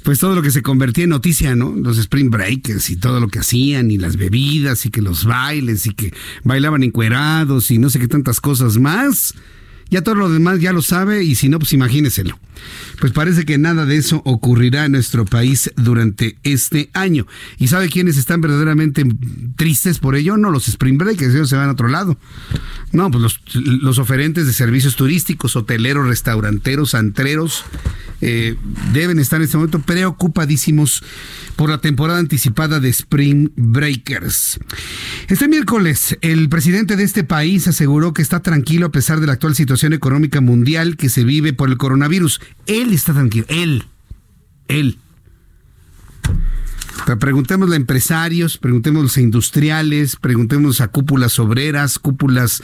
pues 0.05 0.18
todo 0.18 0.35
lo 0.35 0.43
que 0.43 0.51
se 0.51 0.62
convertía 0.62 1.05
en 1.05 1.10
noticia, 1.10 1.56
¿no? 1.56 1.74
Los 1.74 1.97
Spring 1.97 2.28
Breakers 2.28 2.90
y 2.90 2.97
todo 2.97 3.20
lo 3.20 3.28
que 3.28 3.39
hacían 3.39 3.90
y 3.90 3.97
las 3.97 4.18
bebidas 4.18 4.85
y 4.85 4.90
que 4.90 5.01
los 5.01 5.24
bailes 5.24 5.86
y 5.86 5.94
que 5.94 6.12
bailaban 6.43 6.82
encuerados 6.82 7.70
y 7.70 7.78
no 7.78 7.89
sé 7.89 7.98
qué 7.98 8.06
tantas 8.06 8.39
cosas 8.39 8.78
más. 8.78 9.35
Ya 9.89 10.02
todo 10.02 10.14
lo 10.14 10.31
demás 10.31 10.60
ya 10.60 10.74
lo 10.74 10.82
sabe 10.82 11.24
y 11.24 11.35
si 11.35 11.48
no, 11.48 11.59
pues 11.59 11.72
imagíneselo. 11.72 12.39
Pues 13.01 13.12
parece 13.12 13.44
que 13.44 13.59
nada 13.59 13.86
de 13.86 13.97
eso 13.97 14.22
ocurrirá 14.24 14.85
en 14.85 14.93
nuestro 14.93 15.24
país 15.24 15.72
durante 15.76 16.36
este 16.43 16.90
año. 16.93 17.26
¿Y 17.59 17.68
sabe 17.68 17.89
quiénes 17.89 18.16
están 18.16 18.40
verdaderamente 18.40 19.05
tristes 19.56 19.98
por 19.98 20.16
ello? 20.16 20.36
No 20.36 20.51
los 20.51 20.68
Spring 20.68 20.98
Breakers, 20.98 21.35
ellos 21.35 21.48
se 21.48 21.56
van 21.56 21.68
a 21.68 21.72
otro 21.72 21.89
lado. 21.89 22.18
No, 22.93 23.10
pues 23.10 23.22
los, 23.22 23.40
los 23.55 23.98
oferentes 23.98 24.47
de 24.47 24.52
servicios 24.52 24.97
turísticos, 24.97 25.56
hoteleros, 25.56 26.06
restauranteros, 26.06 26.94
antreros, 26.94 27.64
eh, 28.20 28.56
deben 28.93 29.18
estar 29.18 29.39
en 29.39 29.44
este 29.44 29.59
momento 29.59 29.81
preocupadísimos 29.81 31.02
por 31.56 31.68
la 31.68 31.78
temporada 31.78 32.18
anticipada 32.18 32.81
de 32.81 32.89
Spring 32.89 33.51
Breakers. 33.55 34.59
Este 35.28 35.47
miércoles, 35.47 36.16
el 36.22 36.48
presidente 36.48 36.97
de 36.97 37.05
este 37.05 37.24
país 37.24 37.68
aseguró 37.68 38.14
que 38.14 38.22
está 38.22 38.40
tranquilo 38.40 38.86
a 38.86 38.93
pesar 38.93 39.20
de 39.20 39.26
la 39.26 39.35
actual 39.35 39.55
situación 39.55 39.93
económica 39.93 40.40
mundial 40.40 40.97
que 40.97 41.10
se 41.10 41.22
vive 41.22 41.52
por 41.52 41.68
el 41.68 41.76
coronavirus. 41.76 42.40
Él 42.66 42.92
está 42.92 43.12
tranquilo, 43.12 43.46
él, 43.48 43.84
él. 44.68 44.98
preguntémosle 47.20 47.74
a 47.74 47.76
empresarios, 47.76 48.58
preguntémosle 48.58 49.20
a 49.20 49.24
industriales, 49.24 50.16
preguntémosle 50.16 50.84
a 50.84 50.88
cúpulas 50.88 51.38
obreras, 51.38 51.98
cúpulas 51.98 52.62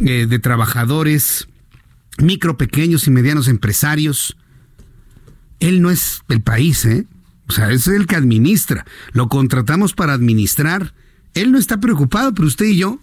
eh, 0.00 0.26
de 0.28 0.38
trabajadores, 0.38 1.48
micro, 2.18 2.56
pequeños 2.56 3.06
y 3.06 3.10
medianos 3.10 3.48
empresarios. 3.48 4.36
Él 5.60 5.80
no 5.80 5.90
es 5.90 6.22
el 6.28 6.42
país, 6.42 6.84
¿eh? 6.84 7.06
O 7.48 7.52
sea, 7.52 7.70
es 7.70 7.86
el 7.86 8.06
que 8.06 8.16
administra. 8.16 8.84
Lo 9.12 9.28
contratamos 9.28 9.92
para 9.92 10.12
administrar. 10.12 10.92
Él 11.34 11.52
no 11.52 11.58
está 11.58 11.78
preocupado, 11.80 12.34
pero 12.34 12.48
usted 12.48 12.66
y 12.66 12.78
yo 12.78 13.00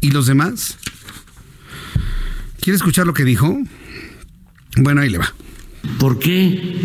y 0.00 0.10
los 0.10 0.26
demás. 0.26 0.78
¿Quiere 2.60 2.76
escuchar 2.76 3.06
lo 3.06 3.14
que 3.14 3.24
dijo? 3.24 3.58
Bueno, 4.76 5.00
ahí 5.00 5.10
le 5.10 5.18
va. 5.18 5.34
¿Por 5.98 6.18
qué 6.18 6.76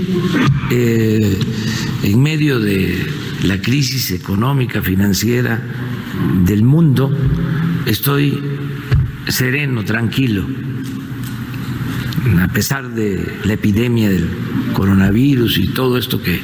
eh, 0.71 1.39
en 2.03 2.21
medio 2.21 2.59
de 2.59 3.05
la 3.43 3.61
crisis 3.61 4.11
económica, 4.11 4.81
financiera 4.81 5.61
del 6.43 6.63
mundo, 6.63 7.15
estoy 7.85 8.41
sereno, 9.27 9.83
tranquilo? 9.83 10.45
A 12.41 12.47
pesar 12.47 12.89
de 12.93 13.39
la 13.43 13.53
epidemia 13.53 14.09
del 14.09 14.27
coronavirus 14.73 15.59
y 15.59 15.67
todo 15.67 15.97
esto 15.97 16.21
que 16.21 16.39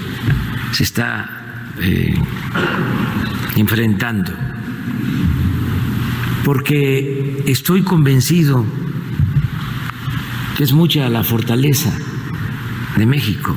se 0.71 0.83
está 0.83 1.73
eh, 1.81 2.13
enfrentando. 3.55 4.31
Porque 6.45 7.43
estoy 7.47 7.81
convencido 7.81 8.65
que 10.55 10.63
es 10.63 10.73
mucha 10.73 11.09
la 11.09 11.23
fortaleza 11.23 11.97
de 12.97 13.05
México 13.05 13.55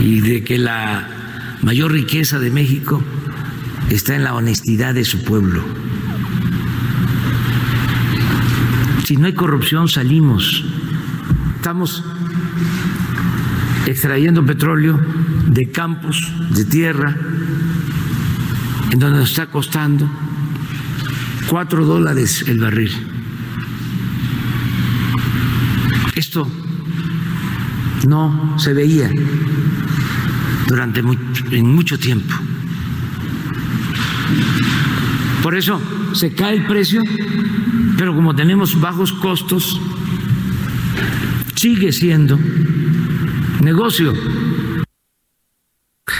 y 0.00 0.20
de 0.20 0.44
que 0.44 0.58
la 0.58 1.08
mayor 1.62 1.92
riqueza 1.92 2.38
de 2.38 2.50
México 2.50 3.02
está 3.90 4.14
en 4.14 4.24
la 4.24 4.34
honestidad 4.34 4.94
de 4.94 5.04
su 5.04 5.24
pueblo. 5.24 5.62
Si 9.04 9.16
no 9.16 9.26
hay 9.26 9.34
corrupción, 9.34 9.88
salimos 9.88 10.64
Estamos 11.62 12.02
extrayendo 13.86 14.44
petróleo 14.44 14.98
de 15.46 15.70
campos, 15.70 16.32
de 16.50 16.64
tierra, 16.64 17.16
en 18.90 18.98
donde 18.98 19.20
nos 19.20 19.30
está 19.30 19.46
costando 19.46 20.10
cuatro 21.48 21.86
dólares 21.86 22.44
el 22.48 22.58
barril. 22.58 23.11
Esto 26.32 26.48
no 28.08 28.58
se 28.58 28.72
veía 28.72 29.10
durante 30.66 31.00
en 31.50 31.66
mucho 31.74 31.98
tiempo. 31.98 32.34
Por 35.42 35.54
eso 35.54 35.78
se 36.14 36.32
cae 36.32 36.56
el 36.56 36.66
precio, 36.66 37.02
pero 37.98 38.14
como 38.14 38.34
tenemos 38.34 38.80
bajos 38.80 39.12
costos, 39.12 39.78
sigue 41.54 41.92
siendo 41.92 42.38
negocio. 43.60 44.14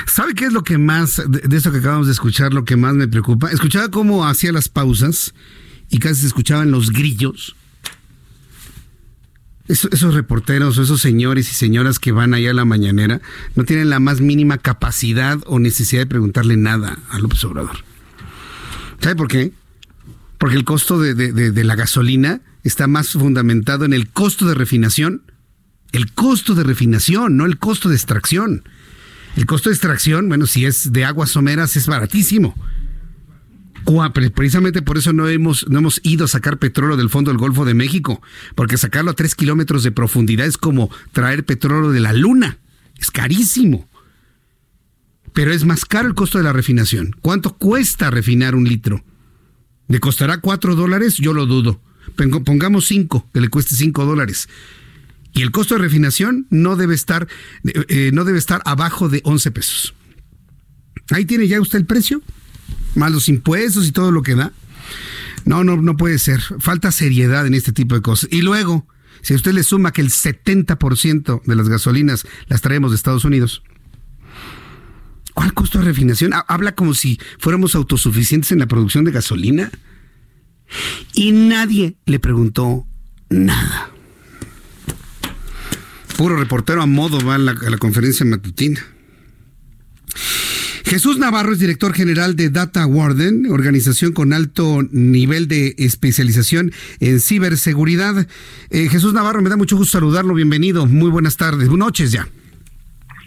¿Sabe 0.07 0.35
qué 0.35 0.45
es 0.45 0.53
lo 0.53 0.63
que 0.63 0.77
más, 0.77 1.23
de, 1.27 1.57
eso 1.57 1.73
que 1.73 1.79
acabamos 1.79 2.07
de 2.07 2.13
escuchar, 2.13 2.53
lo 2.53 2.67
que 2.67 2.77
más 2.77 2.93
me 2.93 3.09
preocupa? 3.09 3.51
Escuchaba 3.51 3.91
cómo 3.91 4.27
hacía 4.27 4.53
las 4.53 4.69
pausas 4.69 5.33
y 5.89 6.01
casi 6.01 6.21
se 6.21 6.27
escuchaban 6.27 6.71
los 6.71 6.91
grillos. 6.91 7.57
Esos 9.73 10.15
reporteros, 10.15 10.79
esos 10.79 11.01
señores 11.01 11.51
y 11.51 11.55
señoras 11.55 11.99
que 11.99 12.13
van 12.13 12.35
allá 12.35 12.51
a 12.51 12.55
la 12.55 12.65
mañanera, 12.65 13.21
no 13.55 13.65
tienen 13.65 13.91
la 13.91 14.01
más 14.01 14.21
mínima 14.21 14.59
capacidad 14.59 15.39
o 15.47 15.59
necesidad 15.59 16.03
de 16.03 16.07
preguntarle 16.07 16.57
nada 16.57 16.99
a 17.11 17.19
López 17.19 17.43
Obrador. 17.45 17.79
¿Sabe 19.01 19.17
por 19.17 19.29
qué? 19.29 19.53
Porque 20.39 20.57
el 20.57 20.65
costo 20.65 21.01
de 21.01 21.65
la 21.65 21.75
gasolina 21.75 22.41
está 22.63 22.87
más 22.87 23.11
fundamentado 23.11 23.85
en 23.85 23.93
el 23.93 24.09
costo 24.09 24.47
de 24.47 24.55
refinación 24.55 25.23
el 25.93 26.13
costo 26.13 26.55
de 26.55 26.65
refinación, 26.65 27.37
no 27.37 27.45
el 27.45 27.59
costo 27.59 27.89
de 27.89 27.95
extracción. 27.95 28.65
El 29.37 29.47
costo 29.47 29.69
de 29.71 29.75
extracción, 29.75 30.29
bueno, 30.29 30.47
si 30.47 30.65
es 30.65 30.93
de 30.93 31.05
aguas 31.05 31.31
someras, 31.31 31.77
es 31.77 31.87
baratísimo. 31.87 32.55
Precisamente 34.35 34.83
por 34.83 34.99
eso 34.99 35.13
no 35.13 35.29
hemos, 35.29 35.69
no 35.69 35.79
hemos 35.79 36.01
ido 36.03 36.25
a 36.25 36.29
sacar 36.29 36.59
petróleo 36.59 36.97
del 36.97 37.11
fondo 37.11 37.31
del 37.31 37.39
Golfo 37.39 37.65
de 37.65 37.75
México, 37.75 38.23
porque 38.55 38.79
sacarlo 38.79 39.11
a 39.11 39.15
tres 39.15 39.35
kilómetros 39.35 39.83
de 39.83 39.93
profundidad 39.93 40.47
es 40.47 40.59
como 40.59 40.91
traer 41.13 41.45
petróleo 41.45 41.91
de 41.91 42.01
la 42.01 42.13
luna. 42.13 42.59
Es 42.99 43.11
carísimo. 43.11 43.89
Pero 45.33 45.53
es 45.53 45.65
más 45.65 45.85
caro 45.85 46.09
el 46.09 46.15
costo 46.15 46.39
de 46.39 46.45
la 46.45 46.53
refinación. 46.53 47.17
¿Cuánto 47.21 47.57
cuesta 47.57 48.11
refinar 48.11 48.55
un 48.55 48.65
litro? 48.65 49.03
¿Le 49.89 49.99
costará 49.99 50.39
cuatro 50.39 50.75
dólares? 50.75 51.17
Yo 51.17 51.33
lo 51.33 51.47
dudo. 51.47 51.81
Pongamos 52.45 52.87
cinco, 52.87 53.29
que 53.33 53.41
le 53.41 53.49
cueste 53.49 53.75
cinco 53.75 54.05
dólares. 54.05 54.49
Y 55.33 55.43
el 55.43 55.51
costo 55.51 55.75
de 55.75 55.81
refinación 55.81 56.47
no 56.51 56.77
debe 56.77 56.95
estar, 56.95 57.27
eh, 57.65 58.11
no 58.13 58.25
debe 58.25 58.39
estar 58.39 58.61
abajo 58.65 59.09
de 59.09 59.23
11 59.25 59.51
pesos. 59.51 59.95
Ahí 61.11 61.25
tiene 61.25 61.49
ya 61.49 61.61
usted 61.61 61.79
el 61.79 61.87
precio, 61.87 62.23
más 62.95 63.13
los 63.13 63.29
impuestos 63.29 63.87
y 63.87 63.93
todo 63.93 64.11
lo 64.11 64.23
que 64.23 64.35
da. 64.35 64.53
No, 65.45 65.65
no, 65.65 65.77
no 65.77 65.97
puede 65.97 66.19
ser. 66.19 66.41
Falta 66.59 66.93
seriedad 66.93 67.47
en 67.47 67.55
este 67.55 67.73
tipo 67.73 67.95
de 67.95 68.03
cosas. 68.03 68.29
Y 68.33 68.43
luego, 68.43 68.87
si 69.23 69.35
usted 69.35 69.53
le 69.53 69.63
suma 69.63 69.93
que 69.93 70.01
el 70.01 70.11
70% 70.11 71.43
de 71.45 71.57
las 71.57 71.69
gasolinas 71.69 72.27
las 72.47 72.61
traemos 72.61 72.91
de 72.91 72.97
Estados 72.97 73.25
Unidos, 73.25 73.63
¿cuál 75.35 75.55
costo 75.55 75.79
de 75.79 75.85
refinación? 75.85 76.33
Habla 76.47 76.75
como 76.75 76.95
si 76.95 77.19
fuéramos 77.39 77.75
autosuficientes 77.75 78.53
en 78.53 78.61
la 78.61 78.67
producción 78.67 79.05
de 79.05 79.13
gasolina. 79.13 79.71
Y 81.13 81.33
nadie 81.33 81.97
le 82.07 82.19
preguntó 82.19 82.87
nada 83.29 83.93
puro 86.23 86.37
reportero 86.37 86.81
a 86.81 86.87
modo 86.87 87.19
va 87.27 87.35
a 87.35 87.39
la, 87.39 87.79
conferencia 87.79 88.25
matutina. 88.25 88.81
Jesús 90.85 91.19
Navarro 91.19 91.53
es 91.53 91.59
director 91.59 91.93
general 91.95 92.37
de 92.37 92.51
Data 92.51 92.87
Warden, 92.87 93.51
organización 93.51 94.13
con 94.13 94.33
alto 94.33 94.83
nivel 94.91 95.49
de 95.49 95.75
especialización 95.79 96.73
en 97.01 97.21
ciberseguridad. 97.21 98.27
Eh, 98.71 98.89
Jesús 98.89 99.15
Navarro, 99.15 99.43
me 99.43 99.51
da 99.51 99.57
mucho 99.57 99.77
gusto 99.77 99.93
saludarlo. 99.99 100.35
Bienvenido. 100.35 100.87
Muy 100.87 101.11
buenas 101.11 101.37
tardes. 101.37 101.69
Buenas 101.69 101.87
noches 101.87 102.13
ya. 102.13 102.29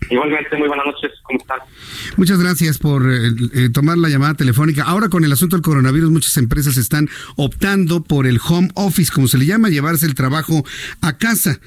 Igualmente, 0.10 0.56
muy 0.58 0.68
buenas 0.68 0.86
noches. 0.86 1.12
¿Cómo 1.24 1.40
estás? 1.40 1.60
Muchas 2.18 2.40
gracias 2.40 2.78
por 2.78 3.12
eh, 3.12 3.32
eh, 3.54 3.70
tomar 3.70 3.98
la 3.98 4.10
llamada 4.10 4.36
telefónica. 4.36 4.84
Ahora 4.84 5.10
con 5.10 5.24
el 5.24 5.32
asunto 5.32 5.56
del 5.56 5.64
coronavirus, 5.64 6.12
muchas 6.12 6.38
empresas 6.38 6.78
están 6.78 7.10
optando 7.38 8.04
por 8.04 8.28
el 8.28 8.40
home 8.48 8.70
office, 8.76 9.12
como 9.12 9.28
se 9.28 9.38
le 9.38 9.46
llama, 9.46 9.70
llevarse 9.70 10.06
el 10.06 10.14
trabajo 10.14 10.64
a 11.02 11.18
casa. 11.18 11.60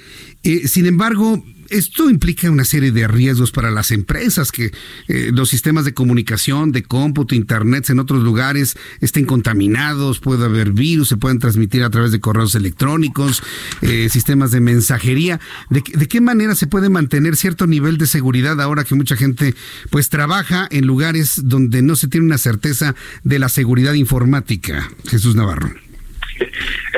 sin 0.42 0.86
embargo, 0.86 1.42
esto 1.70 2.10
implica 2.10 2.50
una 2.50 2.64
serie 2.64 2.92
de 2.92 3.06
riesgos 3.08 3.52
para 3.52 3.70
las 3.70 3.90
empresas, 3.90 4.52
que 4.52 4.72
eh, 5.08 5.30
los 5.32 5.48
sistemas 5.48 5.84
de 5.84 5.94
comunicación, 5.94 6.72
de 6.72 6.82
cómputo, 6.82 7.34
internet 7.34 7.90
en 7.90 7.98
otros 7.98 8.22
lugares 8.22 8.76
estén 9.00 9.24
contaminados, 9.24 10.20
puede 10.20 10.44
haber 10.44 10.72
virus, 10.72 11.08
se 11.08 11.16
pueden 11.16 11.38
transmitir 11.38 11.82
a 11.84 11.90
través 11.90 12.12
de 12.12 12.20
correos 12.20 12.54
electrónicos, 12.54 13.42
eh, 13.82 14.08
sistemas 14.08 14.50
de 14.50 14.60
mensajería. 14.60 15.40
¿De, 15.70 15.82
qué 15.82 16.20
manera 16.20 16.54
se 16.54 16.66
puede 16.66 16.88
mantener 16.88 17.36
cierto 17.36 17.66
nivel 17.66 17.98
de 17.98 18.06
seguridad 18.06 18.60
ahora 18.60 18.84
que 18.84 18.94
mucha 18.94 19.16
gente 19.16 19.54
pues 19.90 20.08
trabaja 20.08 20.66
en 20.70 20.86
lugares 20.86 21.48
donde 21.48 21.82
no 21.82 21.96
se 21.96 22.08
tiene 22.08 22.26
una 22.26 22.38
certeza 22.38 22.94
de 23.24 23.38
la 23.38 23.48
seguridad 23.48 23.94
informática? 23.94 24.88
Jesús 25.08 25.34
Navarro. 25.36 25.70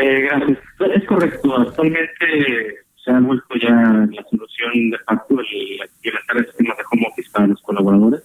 Eh, 0.00 0.20
gracias. 0.22 0.58
Es 0.94 1.06
correcto. 1.06 1.58
Actualmente 1.58 2.84
se 3.04 3.10
ha 3.10 3.20
vuelto 3.20 3.54
ya 3.56 3.70
la 3.70 4.24
solución 4.30 4.90
de 4.90 4.98
facto 4.98 5.40
el 5.40 5.80
implementar 5.96 6.36
el 6.36 6.46
sistema 6.46 6.74
de 6.74 6.84
home 6.90 7.06
office 7.10 7.30
para 7.32 7.46
los 7.46 7.60
colaboradores. 7.62 8.22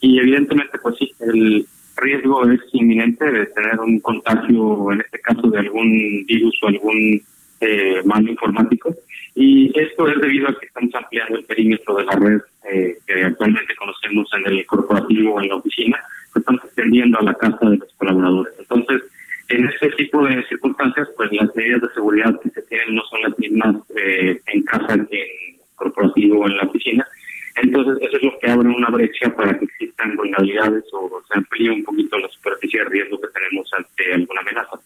Y 0.00 0.18
evidentemente, 0.18 0.78
pues 0.82 0.96
sí, 0.98 1.12
el 1.20 1.66
riesgo 1.96 2.48
es 2.50 2.60
inminente 2.72 3.24
de 3.30 3.46
tener 3.46 3.78
un 3.80 4.00
contagio, 4.00 4.92
en 4.92 5.00
este 5.00 5.20
caso 5.20 5.48
de 5.48 5.58
algún 5.58 6.24
virus 6.26 6.58
o 6.62 6.68
algún 6.68 7.22
eh, 7.60 8.02
informático. 8.28 8.94
Y 9.34 9.72
esto 9.78 10.08
es 10.08 10.20
debido 10.20 10.48
a 10.48 10.58
que 10.58 10.66
estamos 10.66 10.94
ampliando 10.94 11.38
el 11.38 11.44
perímetro 11.44 11.96
de 11.96 12.04
la 12.04 12.12
red 12.12 12.40
eh, 12.70 12.98
que 13.06 13.24
actualmente 13.24 13.74
conocemos 13.76 14.28
en 14.34 14.52
el 14.52 14.66
corporativo 14.66 15.34
o 15.34 15.40
en 15.40 15.48
la 15.48 15.56
oficina, 15.56 15.98
que 16.32 16.40
estamos 16.40 16.64
extendiendo 16.64 17.18
a 17.18 17.22
la 17.22 17.34
casa 17.34 17.70
de 17.70 17.78
los 17.78 17.92
colaboradores. 17.94 18.54
Entonces, 18.58 19.02
en 19.52 19.68
este 19.68 19.90
tipo 19.90 20.24
de 20.24 20.42
circunstancias, 20.48 21.08
pues 21.16 21.30
las 21.32 21.54
medidas 21.54 21.82
de 21.82 21.94
seguridad 21.94 22.40
que 22.40 22.50
se 22.50 22.62
tienen 22.62 22.94
no 22.94 23.02
son 23.04 23.22
las 23.22 23.38
mismas 23.38 23.76
eh, 23.96 24.40
en 24.46 24.62
casa 24.62 24.98
que 25.10 25.22
en 25.22 25.56
corporativo 25.74 26.40
o 26.40 26.48
en 26.48 26.56
la 26.56 26.64
oficina. 26.64 27.06
Entonces, 27.56 27.98
eso 28.08 28.16
es 28.16 28.22
lo 28.22 28.38
que 28.38 28.50
abre 28.50 28.68
una 28.68 28.88
brecha 28.88 29.34
para 29.34 29.58
que 29.58 29.66
existan 29.66 30.16
vulnerabilidades 30.16 30.84
o 30.92 31.22
se 31.28 31.38
amplíe 31.38 31.70
un 31.70 31.84
poquito 31.84 32.18
la 32.18 32.28
superficie 32.28 32.80
de 32.80 32.88
riesgo 32.88 33.20
que 33.20 33.28
tenemos 33.28 33.70
ante 33.74 34.14
alguna 34.14 34.40
amenaza. 34.40 34.80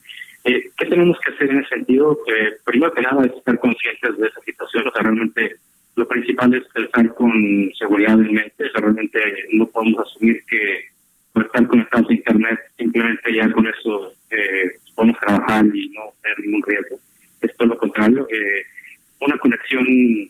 Eh, 0.44 0.70
¿Qué 0.76 0.86
tenemos 0.86 1.16
que 1.20 1.32
hacer 1.32 1.50
en 1.50 1.60
ese 1.60 1.68
sentido? 1.68 2.18
Eh, 2.26 2.56
primero 2.64 2.92
que 2.92 3.02
nada 3.02 3.24
es 3.24 3.32
estar 3.32 3.58
conscientes 3.60 4.18
de 4.18 4.26
esa 4.26 4.40
situación. 4.40 4.88
O 4.88 4.90
sea, 4.90 5.02
realmente 5.02 5.56
lo 5.94 6.08
principal 6.08 6.54
es 6.54 6.64
estar 6.74 7.14
con 7.14 7.70
seguridad 7.78 8.14
en 8.14 8.32
mente. 8.32 8.64
O 8.64 8.70
sea, 8.70 8.80
realmente 8.80 9.20
no 9.52 9.66
podemos 9.66 10.00
asumir 10.06 10.42
que 10.48 10.86
por 11.32 11.44
estar 11.44 11.66
conectados 11.68 12.10
a 12.10 12.14
Internet 12.14 12.58
simplemente 12.76 13.32
ya 13.32 13.50
con 13.52 13.66
eso 13.66 14.15
eh, 14.30 14.78
podemos 14.94 15.18
trabajar 15.20 15.64
y 15.74 15.88
no 15.90 16.12
tener 16.22 16.40
ningún 16.40 16.62
riesgo. 16.62 16.98
Es 17.40 17.56
todo 17.56 17.68
lo 17.68 17.78
contrario. 17.78 18.26
Eh, 18.30 18.62
una 19.20 19.38
conexión, 19.38 19.86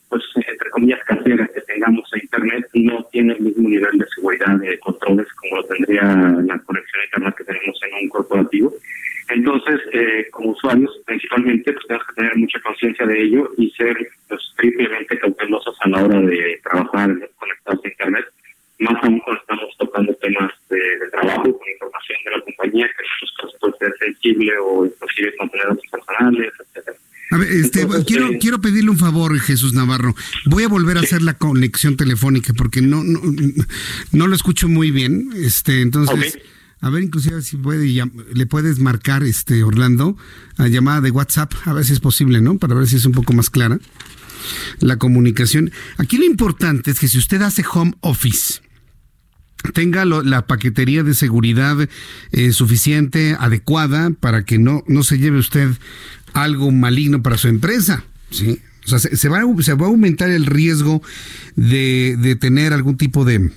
pues, 0.08 0.22
entre 0.36 0.70
comillas, 0.70 1.00
casera 1.04 1.48
que 1.52 1.60
tengamos 1.62 2.08
a 2.12 2.18
Internet 2.18 2.68
no 2.74 3.04
tiene 3.10 3.32
el 3.34 3.40
mismo 3.40 3.68
nivel 3.68 3.98
de 3.98 4.06
seguridad 4.14 4.56
de 4.58 4.78
controles 4.78 5.26
como 5.34 5.56
lo 5.56 5.64
tendría 5.64 6.02
la 6.02 6.58
conexión 6.60 7.00
a 7.00 7.04
Internet 7.04 7.34
que 7.36 7.44
tenemos 7.44 7.80
en 7.82 8.04
un 8.04 8.08
corporativo. 8.08 8.72
Entonces, 9.28 9.80
eh, 9.92 10.28
como 10.30 10.50
usuarios, 10.50 10.90
principalmente, 11.04 11.72
pues 11.72 11.86
tenemos 11.86 12.06
que 12.06 12.14
tener 12.14 12.36
mucha 12.36 12.60
conciencia 12.60 13.06
de 13.06 13.22
ello 13.22 13.50
y 13.56 13.70
ser 13.70 14.08
pues, 14.28 14.40
triplemente 14.56 15.18
cautelosos 15.18 15.76
a 15.80 15.88
la 15.88 16.04
hora 16.04 16.20
de 16.20 16.60
trabajar 16.62 17.10
conectados 17.36 17.84
a 17.84 17.88
Internet 17.88 18.26
más 18.78 19.02
aún 19.02 19.20
cuando 19.20 19.40
estamos 19.40 19.76
tocando 19.78 20.14
temas 20.14 20.52
de, 20.68 20.78
trabajo 21.10 21.42
con 21.42 21.68
información 21.72 22.18
de 22.24 22.30
la 22.30 22.40
compañía, 22.42 22.86
que 22.86 23.02
en 23.02 23.08
muchos 23.14 23.36
casos 23.36 23.54
puede 23.60 23.74
ser 23.78 23.94
sensible 23.98 24.52
o 24.62 24.86
inclusive 24.86 25.36
contener 25.36 25.66
datos 25.68 25.84
personales, 25.90 26.52
etcétera. 26.60 26.96
A 27.32 27.38
ver, 27.38 27.48
este, 27.50 27.86
quiero, 28.06 28.28
eh, 28.28 28.38
quiero 28.38 28.60
pedirle 28.60 28.90
un 28.90 28.98
favor, 28.98 29.36
Jesús 29.40 29.72
Navarro. 29.72 30.14
Voy 30.44 30.62
a 30.62 30.68
volver 30.68 30.96
a 30.96 31.00
hacer 31.00 31.22
la 31.22 31.34
conexión 31.34 31.96
telefónica 31.96 32.52
porque 32.54 32.82
no, 32.82 33.02
no, 33.02 33.20
no 34.12 34.26
lo 34.28 34.34
escucho 34.34 34.68
muy 34.68 34.92
bien. 34.92 35.30
Este, 35.34 35.80
entonces, 35.80 36.38
a 36.80 36.90
ver, 36.90 37.02
inclusive 37.02 37.42
si 37.42 37.56
puede, 37.56 37.88
le 38.32 38.46
puedes 38.46 38.78
marcar, 38.78 39.24
este, 39.24 39.64
Orlando, 39.64 40.16
a 40.56 40.68
llamada 40.68 41.00
de 41.00 41.10
WhatsApp, 41.10 41.52
a 41.64 41.72
ver 41.72 41.84
si 41.84 41.94
es 41.94 42.00
posible, 42.00 42.40
¿no? 42.40 42.58
Para 42.58 42.74
ver 42.74 42.86
si 42.86 42.96
es 42.96 43.06
un 43.06 43.12
poco 43.12 43.32
más 43.32 43.50
clara 43.50 43.80
la 44.80 44.96
comunicación. 44.96 45.72
Aquí 45.96 46.18
lo 46.18 46.24
importante 46.24 46.90
es 46.90 47.00
que 47.00 47.08
si 47.08 47.18
usted 47.18 47.42
hace 47.42 47.64
home 47.70 47.94
office, 48.00 48.60
tenga 49.72 50.04
la 50.04 50.46
paquetería 50.46 51.02
de 51.02 51.14
seguridad 51.14 51.88
eh, 52.32 52.52
suficiente, 52.52 53.36
adecuada, 53.38 54.10
para 54.18 54.44
que 54.44 54.58
no, 54.58 54.84
no 54.86 55.02
se 55.02 55.18
lleve 55.18 55.38
usted 55.38 55.70
algo 56.32 56.70
maligno 56.70 57.22
para 57.22 57.38
su 57.38 57.48
empresa. 57.48 58.04
¿sí? 58.30 58.60
O 58.84 58.88
sea, 58.88 58.98
se, 58.98 59.28
va, 59.28 59.40
se 59.60 59.74
va 59.74 59.86
a 59.86 59.88
aumentar 59.88 60.30
el 60.30 60.46
riesgo 60.46 61.02
de, 61.56 62.16
de 62.18 62.36
tener 62.36 62.72
algún 62.72 62.96
tipo 62.96 63.24
de 63.24 63.50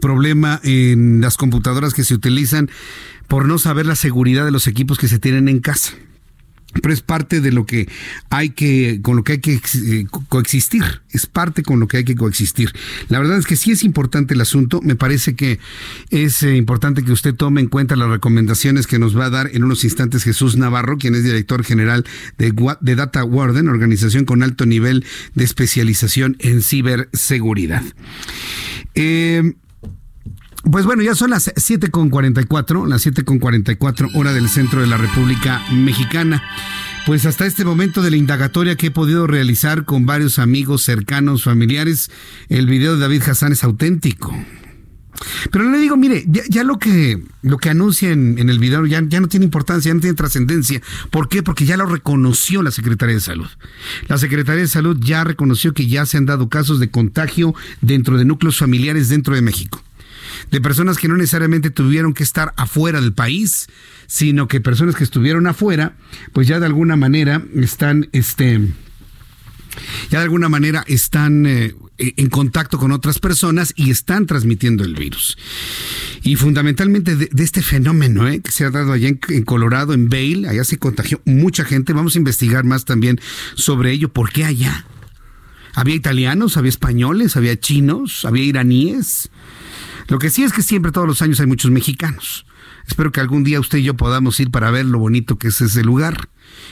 problema 0.00 0.60
en 0.62 1.20
las 1.20 1.36
computadoras 1.36 1.94
que 1.94 2.04
se 2.04 2.14
utilizan 2.14 2.70
por 3.28 3.46
no 3.46 3.58
saber 3.58 3.86
la 3.86 3.96
seguridad 3.96 4.44
de 4.44 4.50
los 4.50 4.66
equipos 4.66 4.98
que 4.98 5.08
se 5.08 5.18
tienen 5.18 5.48
en 5.48 5.60
casa 5.60 5.94
pero 6.80 6.92
es 6.92 7.02
parte 7.02 7.40
de 7.40 7.52
lo 7.52 7.66
que 7.66 7.88
hay 8.30 8.50
que, 8.50 9.00
con 9.02 9.16
lo 9.16 9.24
que 9.24 9.32
hay 9.32 9.38
que 9.40 9.54
eh, 9.54 10.06
coexistir, 10.28 10.84
es 11.10 11.26
parte 11.26 11.62
con 11.62 11.80
lo 11.80 11.88
que 11.88 11.98
hay 11.98 12.04
que 12.04 12.16
coexistir. 12.16 12.72
La 13.08 13.18
verdad 13.18 13.38
es 13.38 13.46
que 13.46 13.56
sí 13.56 13.72
es 13.72 13.84
importante 13.84 14.34
el 14.34 14.40
asunto, 14.40 14.80
me 14.82 14.96
parece 14.96 15.34
que 15.34 15.58
es 16.10 16.42
eh, 16.42 16.56
importante 16.56 17.02
que 17.02 17.12
usted 17.12 17.34
tome 17.34 17.60
en 17.60 17.68
cuenta 17.68 17.96
las 17.96 18.08
recomendaciones 18.08 18.86
que 18.86 18.98
nos 18.98 19.16
va 19.16 19.26
a 19.26 19.30
dar 19.30 19.50
en 19.52 19.64
unos 19.64 19.84
instantes 19.84 20.24
Jesús 20.24 20.56
Navarro, 20.56 20.98
quien 20.98 21.14
es 21.14 21.24
director 21.24 21.64
general 21.64 22.04
de, 22.38 22.52
de 22.80 22.94
Data 22.94 23.24
Warden, 23.24 23.68
organización 23.68 24.24
con 24.24 24.42
alto 24.42 24.66
nivel 24.66 25.04
de 25.34 25.44
especialización 25.44 26.36
en 26.40 26.62
ciberseguridad. 26.62 27.82
Eh, 28.94 29.54
pues 30.70 30.84
bueno, 30.84 31.02
ya 31.02 31.14
son 31.14 31.30
las 31.30 31.48
7.44, 31.48 32.86
las 32.86 33.04
7.44 33.06 34.10
hora 34.14 34.32
del 34.32 34.48
centro 34.48 34.80
de 34.80 34.86
la 34.86 34.96
República 34.96 35.60
Mexicana. 35.72 36.42
Pues 37.04 37.26
hasta 37.26 37.46
este 37.46 37.64
momento 37.64 38.00
de 38.00 38.10
la 38.10 38.16
indagatoria 38.16 38.76
que 38.76 38.86
he 38.86 38.90
podido 38.92 39.26
realizar 39.26 39.84
con 39.84 40.06
varios 40.06 40.38
amigos 40.38 40.82
cercanos, 40.82 41.42
familiares, 41.42 42.12
el 42.48 42.66
video 42.66 42.94
de 42.94 43.00
David 43.00 43.22
Hassan 43.22 43.52
es 43.52 43.64
auténtico. 43.64 44.32
Pero 45.50 45.68
le 45.68 45.78
digo, 45.78 45.96
mire, 45.96 46.24
ya, 46.26 46.64
lo 46.64 46.78
que 46.78 47.20
lo 47.42 47.58
que 47.58 47.68
anuncia 47.70 48.10
en, 48.10 48.38
el 48.38 48.58
video 48.58 48.86
ya, 48.86 49.02
ya, 49.06 49.20
no 49.20 49.28
tiene 49.28 49.44
importancia, 49.44 49.90
ya 49.90 49.94
no 49.94 50.00
tiene 50.00 50.16
trascendencia. 50.16 50.80
¿Por 51.10 51.28
qué? 51.28 51.42
Porque 51.42 51.64
ya 51.64 51.76
lo 51.76 51.86
reconoció 51.86 52.62
la 52.62 52.70
Secretaría 52.70 53.16
de 53.16 53.20
Salud. 53.20 53.48
La 54.08 54.16
Secretaría 54.16 54.62
de 54.62 54.68
Salud 54.68 54.96
ya 55.00 55.24
reconoció 55.24 55.74
que 55.74 55.86
ya 55.86 56.06
se 56.06 56.18
han 56.18 56.26
dado 56.26 56.48
casos 56.48 56.78
de 56.78 56.90
contagio 56.90 57.54
dentro 57.80 58.16
de 58.16 58.24
núcleos 58.24 58.58
familiares 58.58 59.08
dentro 59.08 59.34
de 59.34 59.42
México 59.42 59.82
de 60.50 60.60
personas 60.60 60.98
que 60.98 61.08
no 61.08 61.16
necesariamente 61.16 61.70
tuvieron 61.70 62.14
que 62.14 62.22
estar 62.22 62.52
afuera 62.56 63.00
del 63.00 63.12
país, 63.12 63.66
sino 64.06 64.48
que 64.48 64.60
personas 64.60 64.96
que 64.96 65.04
estuvieron 65.04 65.46
afuera, 65.46 65.96
pues 66.32 66.46
ya 66.46 66.60
de 66.60 66.66
alguna 66.66 66.96
manera 66.96 67.42
están, 67.54 68.08
este, 68.12 68.60
ya 70.10 70.18
de 70.18 70.24
alguna 70.24 70.48
manera 70.48 70.84
están 70.86 71.46
eh, 71.46 71.74
en 71.98 72.28
contacto 72.28 72.78
con 72.78 72.92
otras 72.92 73.18
personas 73.18 73.72
y 73.76 73.90
están 73.90 74.26
transmitiendo 74.26 74.84
el 74.84 74.94
virus. 74.94 75.38
Y 76.22 76.36
fundamentalmente 76.36 77.16
de, 77.16 77.30
este 77.42 77.62
fenómeno 77.62 78.28
eh, 78.28 78.40
que 78.40 78.50
se 78.50 78.64
ha 78.64 78.70
dado 78.70 78.92
allá 78.92 79.08
en, 79.08 79.42
Colorado, 79.44 79.92
en 79.92 80.08
Vail, 80.08 80.46
allá 80.46 80.64
se 80.64 80.78
contagió 80.78 81.20
mucha 81.24 81.64
gente. 81.64 81.92
Vamos 81.92 82.14
a 82.14 82.18
investigar 82.18 82.64
más 82.64 82.84
también 82.84 83.20
sobre 83.54 83.92
ello. 83.92 84.08
¿Por 84.12 84.30
qué 84.30 84.44
allá? 84.44 84.84
Había 85.74 85.94
italianos, 85.94 86.56
había 86.56 86.68
españoles, 86.68 87.36
había 87.36 87.58
chinos, 87.58 88.24
había 88.24 88.44
iraníes. 88.44 89.30
Lo 90.08 90.18
que 90.18 90.30
sí 90.30 90.42
es 90.42 90.52
que 90.52 90.62
siempre, 90.62 90.92
todos 90.92 91.06
los 91.06 91.22
años, 91.22 91.40
hay 91.40 91.46
muchos 91.46 91.70
mexicanos. 91.70 92.46
Espero 92.86 93.12
que 93.12 93.20
algún 93.20 93.44
día 93.44 93.60
usted 93.60 93.78
y 93.78 93.84
yo 93.84 93.94
podamos 93.94 94.38
ir 94.40 94.50
para 94.50 94.70
ver 94.70 94.86
lo 94.86 94.98
bonito 94.98 95.38
que 95.38 95.48
es 95.48 95.60
ese 95.60 95.82
lugar 95.82 96.28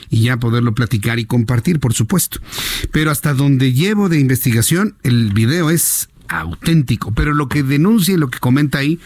y 0.09 0.23
ya 0.23 0.37
poderlo 0.37 0.73
platicar 0.73 1.19
y 1.19 1.25
compartir, 1.25 1.79
por 1.79 1.93
supuesto. 1.93 2.39
Pero 2.91 3.11
hasta 3.11 3.33
donde 3.33 3.73
llevo 3.73 4.09
de 4.09 4.19
investigación, 4.19 4.97
el 5.03 5.33
video 5.33 5.69
es 5.69 6.09
auténtico. 6.39 7.13
Pero 7.13 7.33
lo 7.33 7.47
que 7.47 7.63
denuncia 7.63 8.13
y 8.13 8.17
lo 8.17 8.29
que 8.29 8.39
comenta 8.39 8.79
ahí, 8.79 8.99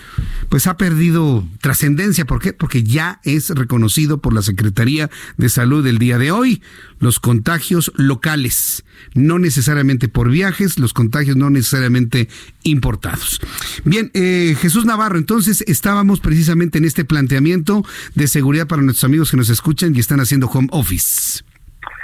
pues 0.49 0.68
ha 0.68 0.77
perdido 0.77 1.43
trascendencia. 1.61 2.26
¿Por 2.26 2.39
qué? 2.41 2.53
Porque 2.53 2.84
ya 2.84 3.19
es 3.23 3.49
reconocido 3.49 4.19
por 4.19 4.34
la 4.34 4.41
Secretaría 4.41 5.10
de 5.38 5.49
Salud 5.49 5.85
el 5.88 5.97
día 5.97 6.18
de 6.18 6.31
hoy 6.31 6.61
los 6.99 7.19
contagios 7.19 7.91
locales, 7.95 8.85
no 9.14 9.39
necesariamente 9.39 10.07
por 10.07 10.30
viajes, 10.30 10.80
los 10.80 10.93
contagios 10.93 11.35
no 11.35 11.49
necesariamente 11.49 12.30
importados. 12.64 13.41
Bien, 13.84 14.11
eh, 14.14 14.56
Jesús 14.60 14.85
Navarro, 14.85 15.18
entonces 15.18 15.64
estábamos 15.68 16.19
precisamente 16.19 16.77
en 16.77 16.85
este 16.85 17.06
planteamiento 17.06 17.84
de 18.15 18.27
seguridad 18.27 18.68
para 18.68 18.81
nuestros 18.81 19.03
amigos 19.03 19.31
que 19.31 19.38
nos 19.38 19.49
escuchan 19.49 19.95
y 19.95 19.99
están 19.99 20.19
haciendo 20.19 20.47
home 20.47 20.69
office. 20.72 21.43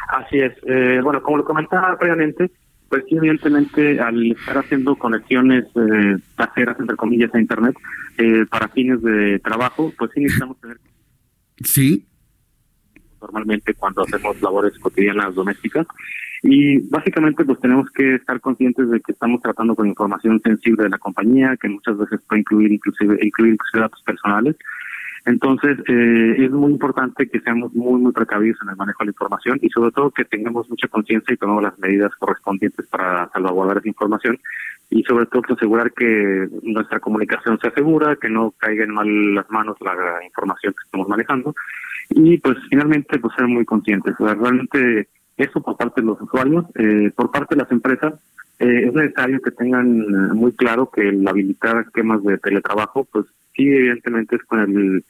Así 0.10 0.39
es. 0.39 0.53
Eh, 0.68 0.99
bueno, 1.02 1.23
como 1.23 1.38
lo 1.38 1.45
comentaba 1.45 1.98
previamente, 1.98 2.52
pues 2.92 3.06
sí, 3.08 3.16
evidentemente 3.16 4.02
al 4.02 4.34
estar 4.34 4.58
haciendo 4.58 4.98
conexiones 4.98 5.64
eh, 5.76 6.18
caseras, 6.36 6.78
entre 6.78 6.98
comillas, 6.98 7.34
a 7.34 7.40
Internet, 7.40 7.74
eh, 8.18 8.46
para 8.50 8.68
fines 8.68 9.02
de 9.02 9.40
trabajo, 9.40 9.94
pues 9.98 10.12
sí 10.14 10.20
necesitamos 10.20 10.60
tener... 10.60 10.78
Sí. 11.64 12.06
Normalmente 13.22 13.74
cuando 13.76 14.02
hacemos 14.02 14.42
labores 14.42 14.78
cotidianas 14.78 15.34
domésticas. 15.34 15.88
Y 16.44 16.80
básicamente 16.90 17.46
pues 17.46 17.62
tenemos 17.62 17.90
que 17.92 18.16
estar 18.16 18.42
conscientes 18.42 18.90
de 18.90 19.00
que 19.00 19.14
estamos 19.14 19.42
tratando 19.42 19.74
con 19.74 19.88
información 19.88 20.42
sensible 20.44 20.84
de 20.84 20.90
la 20.90 20.98
compañía, 20.98 21.56
que 21.56 21.70
muchas 21.70 21.98
veces 21.98 22.20
puede 22.28 22.42
incluir 22.42 22.74
inclusive, 22.74 23.18
incluir 23.22 23.54
inclusive 23.54 23.84
datos 23.84 24.02
personales. 24.04 24.58
Entonces, 25.26 25.77
eh, 25.88 26.35
es 26.39 26.52
muy 26.52 26.72
importante 26.72 27.30
que 27.30 27.39
seamos 27.41 27.73
muy, 27.73 28.02
muy 28.02 28.11
precavidos 28.11 28.60
en 28.64 28.69
el 28.69 28.76
manejo 28.76 28.99
de 28.99 29.06
la 29.06 29.11
información 29.11 29.60
y 29.61 29.69
sobre 29.69 29.91
todo 29.91 30.10
que 30.10 30.26
tengamos 30.26 30.69
mucha 30.69 30.88
conciencia 30.88 31.34
y 31.34 31.38
tomemos 31.38 31.61
las 31.61 31.77
medidas 31.77 32.11
correspondientes 32.15 32.88
para 32.88 33.30
salvaguardar 33.30 33.77
esa 33.77 33.88
información 33.88 34.39
y 34.89 35.03
sobre 35.03 35.27
todo 35.27 35.43
asegurar 35.49 35.91
que 35.93 36.49
nuestra 36.64 36.99
comunicación 36.99 37.60
sea 37.60 37.72
segura, 37.72 38.15
que 38.15 38.30
no 38.30 38.53
caiga 38.57 38.84
en 38.84 38.93
mal 38.93 39.35
las 39.35 39.49
manos 39.49 39.77
la 39.80 40.26
información 40.26 40.73
que 40.73 40.84
estamos 40.85 41.07
manejando 41.07 41.53
y 42.10 42.38
pues 42.39 42.57
finalmente 42.69 43.19
pues 43.19 43.34
ser 43.35 43.48
muy 43.48 43.64
conscientes. 43.64 44.15
O 44.19 44.26
sea, 44.26 44.34
realmente 44.34 45.07
eso 45.38 45.61
por 45.61 45.77
parte 45.77 46.02
de 46.02 46.07
los 46.07 46.19
usuarios, 46.19 46.65
eh, 46.76 47.11
por 47.15 47.31
parte 47.31 47.56
de 47.56 47.61
las 47.61 47.72
empresas, 47.72 48.15
eh, 48.60 48.85
es 48.88 48.93
necesario 48.93 49.41
que 49.41 49.52
tengan 49.52 50.35
muy 50.35 50.52
claro 50.52 50.89
que 50.89 51.10
el 51.10 51.27
habilitar 51.27 51.77
esquemas 51.85 52.23
de 52.23 52.38
teletrabajo 52.38 53.07
pues 53.11 53.26
sí, 53.56 53.68
evidentemente 53.68 54.36
es 54.36 54.44
con 54.44 54.60
el, 54.60 55.03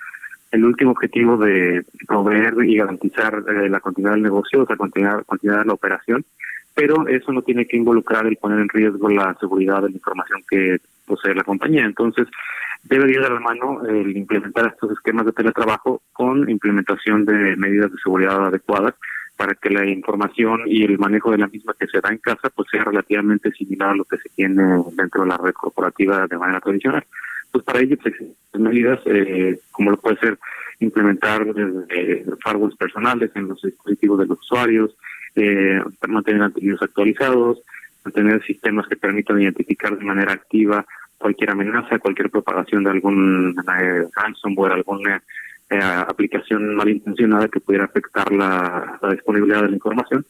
el 0.52 0.66
último 0.66 0.92
objetivo 0.92 1.38
de 1.38 1.84
proveer 2.08 2.54
y 2.66 2.78
garantizar 2.78 3.44
eh, 3.48 3.70
la 3.70 3.80
continuidad 3.80 4.16
del 4.16 4.24
negocio, 4.24 4.64
o 4.64 4.66
sea, 4.66 4.76
continuidad 4.76 5.24
de 5.60 5.66
la 5.66 5.74
operación, 5.74 6.26
pero 6.74 7.08
eso 7.08 7.32
no 7.32 7.42
tiene 7.42 7.66
que 7.66 7.78
involucrar 7.78 8.26
el 8.28 8.38
poner 8.38 8.60
en 8.60 8.70
riesgo 8.70 9.10
la 9.10 9.36
seguridad 9.40 9.82
de 9.82 9.90
la 9.90 9.96
información 9.96 10.42
que 10.50 10.80
posee 11.06 11.36
la 11.36 11.44
compañía. 11.44 11.86
Entonces, 11.86 12.28
debe 12.84 13.10
ir 13.12 13.22
de 13.22 13.30
la 13.30 13.40
mano 13.40 13.86
el 13.86 14.16
implementar 14.16 14.68
estos 14.68 14.92
esquemas 14.92 15.26
de 15.26 15.34
teletrabajo 15.34 16.02
con 16.14 16.50
implementación 16.50 17.26
de 17.26 17.56
medidas 17.56 17.92
de 17.92 17.98
seguridad 18.04 18.46
adecuadas 18.46 18.96
para 19.38 19.56
que 19.56 19.70
la 19.70 19.86
información 19.86 20.62
y 20.68 20.84
el 20.84 21.00
manejo 21.00 21.32
de 21.32 21.38
la 21.38 21.48
misma 21.48 21.74
que 21.80 21.88
se 21.88 22.00
da 22.00 22.10
en 22.10 22.18
casa 22.18 22.50
pues 22.54 22.68
sea 22.70 22.84
relativamente 22.84 23.52
similar 23.52 23.90
a 23.90 23.96
lo 23.96 24.06
que 24.06 24.18
se 24.18 24.30
tiene 24.30 24.64
dentro 24.94 25.24
de 25.24 25.30
la 25.30 25.38
red 25.38 25.54
corporativa 25.54 26.28
de 26.28 26.38
manera 26.38 26.60
tradicional 26.60 27.04
pues 27.52 27.64
para 27.64 27.80
ello 27.80 27.98
pues, 28.02 28.16
medidas 28.54 29.00
eh, 29.06 29.60
como 29.72 29.92
lo 29.92 29.98
puede 29.98 30.18
ser 30.18 30.40
implementar 30.80 31.46
eh, 31.90 32.26
firewalls 32.44 32.76
personales 32.76 33.32
en 33.36 33.48
los 33.48 33.62
dispositivos 33.62 34.20
de 34.20 34.26
los 34.26 34.40
usuarios, 34.40 34.96
eh, 35.36 35.80
mantener 36.08 36.42
antivirus 36.42 36.82
actualizados, 36.82 37.62
mantener 38.04 38.44
sistemas 38.44 38.88
que 38.88 38.96
permitan 38.96 39.42
identificar 39.42 39.98
de 39.98 40.04
manera 40.04 40.34
activa 40.34 40.86
cualquier 41.22 41.52
amenaza, 41.52 42.00
cualquier 42.00 42.30
propagación 42.30 42.84
de 42.84 42.90
algún 42.90 43.56
eh, 43.80 44.08
ransomware, 44.16 44.74
alguna 44.74 45.22
eh, 45.70 45.80
aplicación 45.82 46.76
malintencionada 46.76 47.48
que 47.48 47.60
pudiera 47.60 47.86
afectar 47.86 48.32
la, 48.32 49.00
la, 49.02 49.12
disponibilidad 49.12 49.62
de 49.62 49.70
la 49.70 49.76
información. 49.76 50.26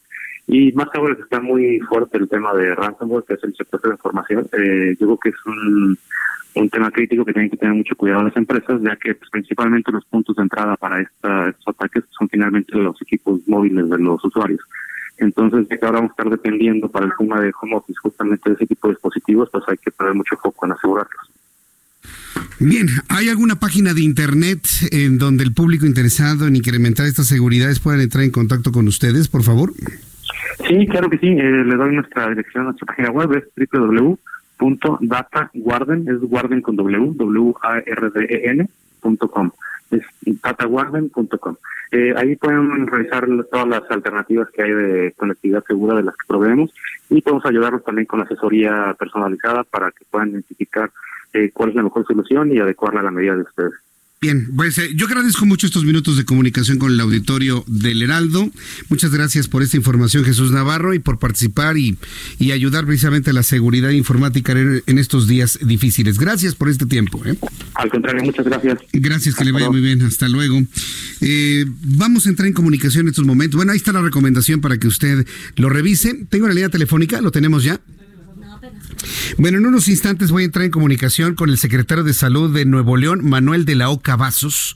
Y 0.46 0.72
más 0.72 0.88
ahora 0.94 1.16
está 1.18 1.40
muy 1.40 1.80
fuerte 1.80 2.18
el 2.18 2.28
tema 2.28 2.52
de 2.54 2.74
ransomware, 2.74 3.24
que 3.24 3.34
es 3.34 3.44
el 3.44 3.56
sector 3.56 3.80
de 3.82 3.90
información, 3.90 4.48
eh, 4.52 4.94
yo 5.00 5.06
creo 5.06 5.18
que 5.18 5.28
es 5.30 5.46
un, 5.46 5.98
un 6.54 6.68
tema 6.68 6.90
crítico 6.90 7.24
que 7.24 7.32
tienen 7.32 7.50
que 7.50 7.56
tener 7.56 7.74
mucho 7.74 7.96
cuidado 7.96 8.24
las 8.24 8.36
empresas, 8.36 8.80
ya 8.82 8.96
que 8.96 9.14
pues, 9.14 9.30
principalmente 9.30 9.92
los 9.92 10.04
puntos 10.04 10.36
de 10.36 10.42
entrada 10.42 10.76
para 10.76 11.00
esta, 11.00 11.48
estos 11.48 11.68
ataques 11.68 12.04
son 12.16 12.28
finalmente 12.28 12.76
los 12.76 13.00
equipos 13.00 13.40
móviles 13.46 13.88
de 13.88 13.98
los 13.98 14.22
usuarios. 14.24 14.60
Entonces, 15.18 15.66
ya 15.70 15.78
que 15.78 15.86
ahora 15.86 15.98
vamos 15.98 16.10
a 16.10 16.14
estar 16.14 16.30
dependiendo 16.30 16.90
para 16.90 17.06
el 17.06 17.12
tema 17.18 17.40
de 17.40 17.52
home 17.60 17.76
office 17.76 17.98
justamente 18.02 18.50
de 18.50 18.56
ese 18.56 18.66
tipo 18.66 18.88
de 18.88 18.94
dispositivos, 18.94 19.48
pues 19.50 19.64
hay 19.68 19.76
que 19.78 19.90
poner 19.90 20.14
mucho 20.14 20.36
foco 20.36 20.66
en 20.66 20.72
asegurarlos. 20.72 21.30
Bien, 22.58 22.86
¿hay 23.08 23.28
alguna 23.28 23.56
página 23.56 23.94
de 23.94 24.02
internet 24.02 24.66
en 24.90 25.18
donde 25.18 25.44
el 25.44 25.52
público 25.52 25.86
interesado 25.86 26.46
en 26.46 26.56
incrementar 26.56 27.06
estas 27.06 27.26
seguridades 27.26 27.80
puedan 27.80 28.00
entrar 28.00 28.24
en 28.24 28.30
contacto 28.30 28.72
con 28.72 28.88
ustedes, 28.88 29.28
por 29.28 29.42
favor? 29.42 29.72
Sí, 30.68 30.86
claro 30.86 31.08
que 31.10 31.18
sí. 31.18 31.28
Eh, 31.28 31.64
le 31.64 31.76
doy 31.76 31.94
nuestra 31.94 32.28
dirección, 32.28 32.64
nuestra 32.64 32.86
página 32.86 33.10
web 33.10 33.32
es 33.32 33.68
www 33.72 34.18
punto 34.62 34.96
data 35.00 35.50
guarden 35.54 36.08
es 36.08 36.20
guarden 36.20 36.62
con 36.62 36.76
w 36.76 37.14
w 37.16 37.54
a 37.62 37.78
r 37.78 38.10
d 38.10 38.18
e 38.30 38.50
n 38.50 38.68
punto 39.00 39.26
com 39.26 39.50
es 39.90 40.04
dataguarden.com. 40.40 41.56
Eh, 41.90 42.14
ahí 42.16 42.36
pueden 42.36 42.86
revisar 42.86 43.26
todas 43.50 43.66
las 43.66 43.82
alternativas 43.90 44.48
que 44.50 44.62
hay 44.62 44.72
de 44.72 45.14
conectividad 45.16 45.64
segura 45.64 45.96
de 45.96 46.04
las 46.04 46.14
que 46.16 46.28
proveemos 46.28 46.72
y 47.10 47.20
podemos 47.20 47.44
ayudarlos 47.44 47.82
también 47.82 48.06
con 48.06 48.20
asesoría 48.20 48.94
personalizada 48.96 49.64
para 49.64 49.90
que 49.90 50.04
puedan 50.08 50.30
identificar 50.30 50.92
eh, 51.32 51.50
cuál 51.52 51.70
es 51.70 51.74
la 51.74 51.82
mejor 51.82 52.06
solución 52.06 52.52
y 52.52 52.60
adecuarla 52.60 53.00
a 53.00 53.04
la 53.04 53.10
medida 53.10 53.34
de 53.34 53.42
ustedes. 53.42 53.74
Bien, 54.22 54.52
pues 54.54 54.78
eh, 54.78 54.92
yo 54.94 55.06
agradezco 55.06 55.46
mucho 55.46 55.66
estos 55.66 55.84
minutos 55.84 56.16
de 56.16 56.24
comunicación 56.24 56.78
con 56.78 56.92
el 56.92 57.00
auditorio 57.00 57.64
del 57.66 58.02
Heraldo. 58.02 58.52
Muchas 58.88 59.10
gracias 59.10 59.48
por 59.48 59.64
esta 59.64 59.76
información, 59.76 60.24
Jesús 60.24 60.52
Navarro, 60.52 60.94
y 60.94 61.00
por 61.00 61.18
participar 61.18 61.76
y, 61.76 61.98
y 62.38 62.52
ayudar 62.52 62.86
precisamente 62.86 63.30
a 63.30 63.32
la 63.32 63.42
seguridad 63.42 63.90
informática 63.90 64.52
en, 64.52 64.80
en, 64.86 64.98
estos 64.98 65.26
días 65.26 65.58
difíciles. 65.60 66.20
Gracias 66.20 66.54
por 66.54 66.68
este 66.68 66.86
tiempo. 66.86 67.20
¿eh? 67.26 67.36
Al 67.74 67.90
contrario, 67.90 68.22
muchas 68.22 68.46
gracias. 68.46 68.78
Gracias, 68.92 69.34
que 69.34 69.44
le 69.44 69.50
vaya 69.50 69.68
muy 69.70 69.80
bien. 69.80 70.00
Hasta 70.02 70.28
luego. 70.28 70.62
Eh, 71.20 71.66
vamos 71.82 72.26
a 72.26 72.28
entrar 72.28 72.46
en 72.46 72.54
comunicación 72.54 73.06
en 73.06 73.08
estos 73.08 73.26
momentos. 73.26 73.56
Bueno, 73.56 73.72
ahí 73.72 73.78
está 73.78 73.90
la 73.90 74.02
recomendación 74.02 74.60
para 74.60 74.78
que 74.78 74.86
usted 74.86 75.26
lo 75.56 75.68
revise. 75.68 76.26
Tengo 76.30 76.46
la 76.46 76.54
línea 76.54 76.68
telefónica, 76.68 77.20
¿lo 77.20 77.32
tenemos 77.32 77.64
ya? 77.64 77.80
Bueno, 79.38 79.58
en 79.58 79.66
unos 79.66 79.88
instantes 79.88 80.30
voy 80.30 80.42
a 80.42 80.46
entrar 80.46 80.64
en 80.64 80.70
comunicación 80.70 81.34
con 81.34 81.50
el 81.50 81.58
secretario 81.58 82.04
de 82.04 82.14
Salud 82.14 82.54
de 82.54 82.64
Nuevo 82.64 82.96
León, 82.96 83.24
Manuel 83.24 83.64
de 83.64 83.74
la 83.74 83.90
Oca 83.90 84.16
Vasos, 84.16 84.74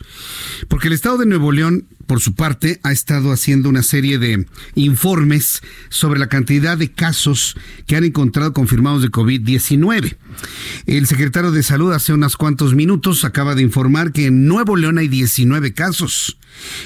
porque 0.68 0.88
el 0.88 0.94
Estado 0.94 1.18
de 1.18 1.26
Nuevo 1.26 1.52
León, 1.52 1.86
por 2.06 2.20
su 2.20 2.34
parte, 2.34 2.80
ha 2.82 2.92
estado 2.92 3.32
haciendo 3.32 3.68
una 3.68 3.82
serie 3.82 4.18
de 4.18 4.46
informes 4.74 5.62
sobre 5.88 6.18
la 6.18 6.28
cantidad 6.28 6.78
de 6.78 6.92
casos 6.92 7.56
que 7.86 7.96
han 7.96 8.04
encontrado 8.04 8.52
confirmados 8.52 9.02
de 9.02 9.10
COVID-19. 9.10 10.16
El 10.86 11.06
secretario 11.06 11.50
de 11.50 11.62
Salud 11.62 11.92
hace 11.92 12.12
unos 12.12 12.36
cuantos 12.36 12.74
minutos 12.74 13.24
acaba 13.24 13.54
de 13.54 13.62
informar 13.62 14.12
que 14.12 14.26
en 14.26 14.46
Nuevo 14.46 14.76
León 14.76 14.98
hay 14.98 15.08
19 15.08 15.72
casos. 15.72 16.38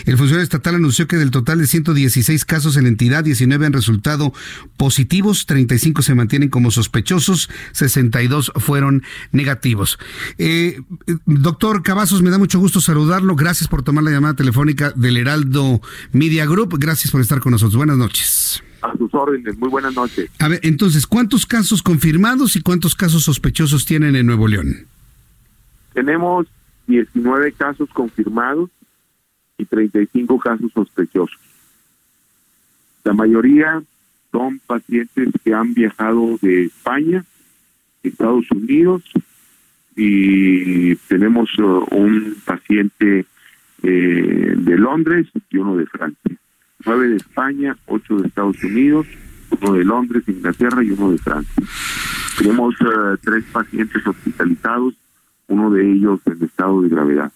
El 0.07 0.17
funcionario 0.17 0.43
estatal 0.43 0.75
anunció 0.77 1.07
que 1.07 1.17
del 1.17 1.31
total 1.31 1.59
de 1.59 1.67
116 1.67 2.45
casos 2.45 2.77
en 2.77 2.85
la 2.85 2.89
entidad, 2.89 3.25
19 3.25 3.67
han 3.67 3.73
resultado 3.73 4.33
positivos, 4.77 5.47
35 5.47 6.03
se 6.03 6.15
mantienen 6.15 6.49
como 6.49 6.71
sospechosos, 6.71 7.51
62 7.73 8.53
fueron 8.57 9.03
negativos. 9.33 9.99
Eh, 10.39 10.81
doctor 11.27 11.83
Cavazos, 11.83 12.23
me 12.23 12.31
da 12.31 12.39
mucho 12.39 12.59
gusto 12.59 12.81
saludarlo. 12.81 13.37
Gracias 13.37 13.69
por 13.69 13.83
tomar 13.83 14.05
la 14.05 14.11
llamada 14.11 14.35
telefónica 14.35 14.91
del 14.91 15.17
Heraldo 15.17 15.81
Media 16.13 16.47
Group. 16.47 16.77
Gracias 16.79 17.11
por 17.11 17.21
estar 17.21 17.41
con 17.41 17.53
nosotros. 17.53 17.77
Buenas 17.77 17.99
noches. 17.99 18.63
A 18.83 18.97
sus 18.97 19.13
órdenes, 19.15 19.59
muy 19.59 19.69
buenas 19.69 19.95
noches. 19.95 20.31
A 20.39 20.49
ver, 20.49 20.61
entonces, 20.63 21.07
¿cuántos 21.07 21.45
casos 21.45 21.83
confirmados 21.83 22.57
y 22.57 22.63
cuántos 22.63 22.95
casos 22.95 23.25
sospechosos 23.25 23.85
tienen 23.85 24.17
en 24.17 24.25
Nuevo 24.25 24.49
León? 24.49 24.87
Tenemos 25.93 26.47
19 26.87 27.53
casos 27.53 27.89
confirmados 27.93 28.71
y 29.61 29.65
35 29.65 30.39
casos 30.39 30.73
sospechosos. 30.73 31.39
La 33.05 33.13
mayoría 33.13 33.83
son 34.33 34.61
pacientes 34.61 35.29
que 35.45 35.55
han 35.55 35.75
viajado 35.75 36.39
de 36.41 36.65
España, 36.65 37.25
Estados 38.03 38.51
Unidos, 38.51 39.03
y 39.97 40.95
tenemos 40.97 41.51
uh, 41.59 41.85
un 41.91 42.37
paciente 42.45 43.27
eh, 43.83 44.55
de 44.57 44.79
Londres 44.79 45.27
y 45.51 45.57
uno 45.59 45.77
de 45.77 45.87
Francia. 45.87 46.37
Nueve 46.85 47.09
de 47.09 47.17
España, 47.17 47.77
ocho 47.87 48.17
de 48.17 48.29
Estados 48.29 48.63
Unidos, 48.63 49.07
uno 49.61 49.75
de 49.75 49.85
Londres, 49.85 50.23
Inglaterra 50.27 50.83
y 50.83 50.93
uno 50.93 51.11
de 51.11 51.19
Francia. 51.19 51.63
Tenemos 52.39 52.75
uh, 52.81 53.17
tres 53.23 53.45
pacientes 53.53 54.07
hospitalizados, 54.07 54.95
uno 55.49 55.71
de 55.71 55.93
ellos 55.93 56.21
en 56.27 56.45
estado 56.45 56.81
de 56.83 56.89
gravedad. 56.89 57.33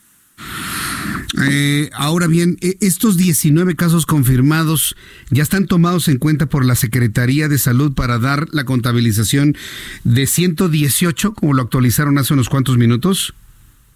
Eh, 1.42 1.90
ahora 1.94 2.26
bien, 2.26 2.56
e, 2.60 2.76
estos 2.80 3.16
19 3.16 3.74
casos 3.74 4.06
confirmados 4.06 4.96
ya 5.30 5.42
están 5.42 5.66
tomados 5.66 6.08
en 6.08 6.18
cuenta 6.18 6.46
por 6.46 6.64
la 6.64 6.74
Secretaría 6.74 7.48
de 7.48 7.58
Salud 7.58 7.94
para 7.94 8.18
dar 8.18 8.46
la 8.52 8.64
contabilización 8.64 9.56
de 10.04 10.26
118, 10.26 11.34
como 11.34 11.54
lo 11.54 11.62
actualizaron 11.62 12.18
hace 12.18 12.34
unos 12.34 12.48
cuantos 12.48 12.78
minutos. 12.78 13.34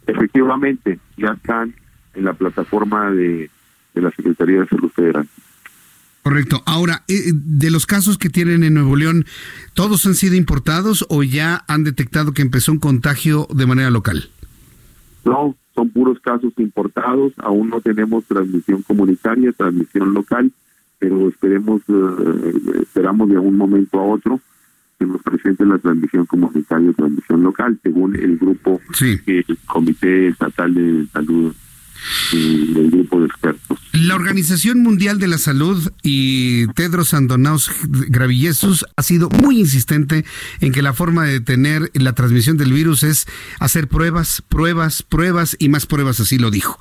Efectivamente, 0.07 0.99
ya 1.17 1.29
están 1.29 1.75
en 2.15 2.25
la 2.25 2.33
plataforma 2.33 3.11
de, 3.11 3.51
de 3.95 4.03
la 4.03 4.11
Secretaría 4.11 4.61
de 4.61 4.67
Salud 4.67 4.91
Federal. 4.91 5.29
Correcto. 6.23 6.63
Ahora, 6.67 7.05
eh, 7.09 7.33
de 7.33 7.71
los 7.71 7.87
casos 7.87 8.19
que 8.19 8.29
tienen 8.29 8.63
en 8.63 8.75
Nuevo 8.75 8.97
León, 8.97 9.25
¿todos 9.75 10.05
han 10.05 10.15
sido 10.15 10.35
importados 10.35 11.07
o 11.09 11.23
ya 11.23 11.65
han 11.69 11.85
detectado 11.85 12.33
que 12.33 12.43
empezó 12.43 12.73
un 12.73 12.81
contagio 12.81 13.47
de 13.55 13.67
manera 13.67 13.91
local? 13.91 14.29
No, 15.25 15.57
son 15.79 15.91
puros 15.91 16.19
casos 16.19 16.53
importados, 16.57 17.33
aún 17.37 17.71
no 17.71 17.81
tenemos 17.81 18.25
transmisión 18.25 18.83
comunitaria, 18.83 19.53
transmisión 19.53 20.13
local, 20.13 20.51
pero 20.99 21.29
esperemos, 21.29 21.83
eh, 21.87 22.83
esperamos 22.83 23.29
de 23.29 23.39
un 23.39 23.57
momento 23.57 24.01
a 24.01 24.03
otro 24.03 24.41
que 24.99 25.07
nos 25.07 25.23
presente 25.23 25.65
la 25.65 25.79
transmisión 25.79 26.27
comunitaria, 26.27 26.93
transmisión 26.95 27.45
local, 27.45 27.79
según 27.81 28.17
el 28.17 28.39
grupo, 28.39 28.81
el 29.01 29.59
Comité 29.67 30.27
Estatal 30.27 30.75
de 30.75 31.07
Salud 31.13 31.55
del 32.33 32.91
grupo 32.91 33.21
de 33.21 33.27
expertos. 33.27 33.68
La 33.93 34.15
Organización 34.15 34.83
Mundial 34.83 35.19
de 35.19 35.27
la 35.27 35.39
Salud 35.39 35.91
y 36.03 36.67
Tedros 36.69 37.15
Andonaus 37.15 37.71
Gravillesus 37.89 38.87
ha 38.97 39.03
sido 39.03 39.29
muy 39.29 39.59
insistente 39.59 40.25
en 40.61 40.73
que 40.73 40.83
la 40.83 40.93
forma 40.93 41.25
de 41.25 41.33
detener 41.33 41.91
la 41.95 42.13
transmisión 42.13 42.57
del 42.57 42.73
virus 42.73 43.03
es 43.03 43.27
hacer 43.59 43.89
pruebas, 43.89 44.43
pruebas, 44.49 45.03
pruebas 45.03 45.57
y 45.59 45.69
más 45.69 45.87
pruebas, 45.87 46.21
así 46.21 46.39
lo 46.39 46.51
dijo. 46.51 46.79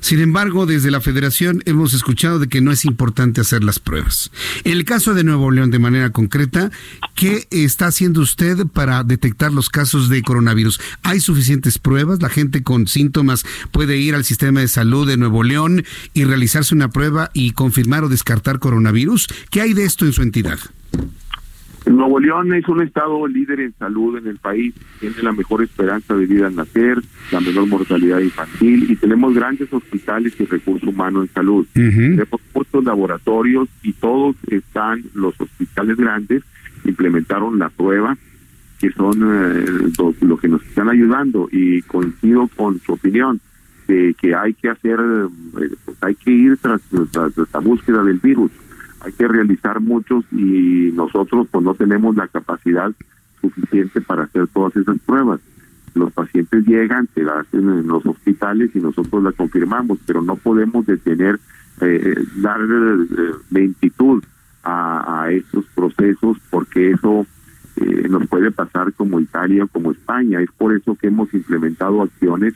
Sin 0.00 0.20
embargo, 0.20 0.64
desde 0.64 0.90
la 0.90 1.02
Federación 1.02 1.62
hemos 1.66 1.92
escuchado 1.92 2.38
de 2.38 2.48
que 2.48 2.62
no 2.62 2.72
es 2.72 2.84
importante 2.86 3.42
hacer 3.42 3.62
las 3.62 3.78
pruebas. 3.78 4.30
En 4.64 4.72
el 4.72 4.84
caso 4.84 5.12
de 5.12 5.24
Nuevo 5.24 5.50
León, 5.50 5.70
de 5.70 5.78
manera 5.78 6.10
concreta, 6.10 6.70
¿qué 7.14 7.46
está 7.50 7.88
haciendo 7.88 8.20
usted 8.20 8.66
para 8.66 9.04
detectar 9.04 9.52
los 9.52 9.68
casos 9.68 10.08
de 10.08 10.22
coronavirus? 10.22 10.80
¿Hay 11.02 11.20
suficientes 11.20 11.78
pruebas? 11.78 12.22
¿La 12.22 12.30
gente 12.30 12.62
con 12.62 12.86
síntomas 12.86 13.44
puede 13.70 13.98
ir 13.98 14.14
al 14.14 14.24
sistema 14.24 14.60
de 14.60 14.68
salud 14.68 15.06
de 15.06 15.18
Nuevo 15.18 15.42
León 15.42 15.84
y 16.14 16.23
realizarse 16.24 16.74
una 16.74 16.88
prueba 16.88 17.30
y 17.32 17.52
confirmar 17.52 18.04
o 18.04 18.08
descartar 18.08 18.58
coronavirus? 18.58 19.28
¿Qué 19.50 19.60
hay 19.60 19.72
de 19.72 19.84
esto 19.84 20.04
en 20.04 20.12
su 20.12 20.22
entidad? 20.22 20.58
Nuevo 21.86 22.18
León 22.18 22.52
es 22.54 22.66
un 22.66 22.82
estado 22.82 23.26
líder 23.26 23.60
en 23.60 23.74
salud 23.78 24.16
en 24.16 24.26
el 24.26 24.38
país, 24.38 24.74
tiene 25.00 25.22
la 25.22 25.32
mejor 25.32 25.62
esperanza 25.62 26.14
de 26.14 26.26
vida 26.26 26.46
al 26.46 26.56
nacer, 26.56 26.98
la 27.30 27.40
menor 27.40 27.66
mortalidad 27.66 28.20
infantil 28.20 28.90
y 28.90 28.96
tenemos 28.96 29.34
grandes 29.34 29.72
hospitales 29.72 30.32
y 30.38 30.44
recursos 30.44 30.88
humanos 30.88 31.28
en 31.28 31.34
salud. 31.34 31.66
Tenemos 31.74 32.40
muchos 32.54 32.84
laboratorios 32.84 33.68
y 33.82 33.92
todos 33.92 34.36
están, 34.48 35.04
los 35.14 35.38
hospitales 35.38 35.96
grandes 35.96 36.42
implementaron 36.84 37.58
la 37.58 37.68
prueba 37.68 38.16
que 38.78 38.90
son 38.90 39.22
eh, 39.22 39.64
lo 40.20 40.36
que 40.36 40.48
nos 40.48 40.62
están 40.64 40.88
ayudando 40.88 41.48
y 41.50 41.80
coincido 41.82 42.48
con 42.56 42.80
su 42.80 42.92
opinión 42.92 43.40
que, 43.86 44.34
hay 44.34 44.54
que 44.54 44.70
hacer, 44.70 44.98
eh, 45.00 45.68
pues 45.84 45.96
hay 46.02 46.14
que 46.14 46.30
ir 46.30 46.56
tras, 46.58 46.80
la 46.92 47.60
búsqueda 47.60 48.02
del 48.02 48.18
virus, 48.18 48.50
hay 49.00 49.12
que 49.12 49.28
realizar 49.28 49.80
muchos 49.80 50.24
y 50.32 50.90
nosotros 50.94 51.46
pues 51.50 51.64
no 51.64 51.74
tenemos 51.74 52.16
la 52.16 52.28
capacidad 52.28 52.92
suficiente 53.40 54.00
para 54.00 54.24
hacer 54.24 54.46
todas 54.48 54.74
esas 54.76 54.98
pruebas. 55.00 55.40
Los 55.94 56.12
pacientes 56.12 56.66
llegan, 56.66 57.08
se 57.14 57.22
la 57.22 57.40
hacen 57.40 57.68
en 57.68 57.86
los 57.86 58.04
hospitales 58.04 58.70
y 58.74 58.80
nosotros 58.80 59.22
la 59.22 59.32
confirmamos, 59.32 59.98
pero 60.06 60.22
no 60.22 60.36
podemos 60.36 60.86
detener, 60.86 61.38
eh, 61.80 62.14
dar 62.36 62.60
eh, 62.60 63.32
lentitud 63.50 64.24
a, 64.64 65.28
estos 65.30 65.66
procesos 65.74 66.38
porque 66.50 66.92
eso 66.92 67.26
eh, 67.76 68.08
nos 68.08 68.26
puede 68.28 68.50
pasar 68.50 68.92
como 68.94 69.20
Italia 69.20 69.64
o 69.64 69.68
como 69.68 69.92
España. 69.92 70.40
Es 70.40 70.50
por 70.56 70.74
eso 70.74 70.96
que 70.96 71.08
hemos 71.08 71.32
implementado 71.34 72.02
acciones 72.02 72.54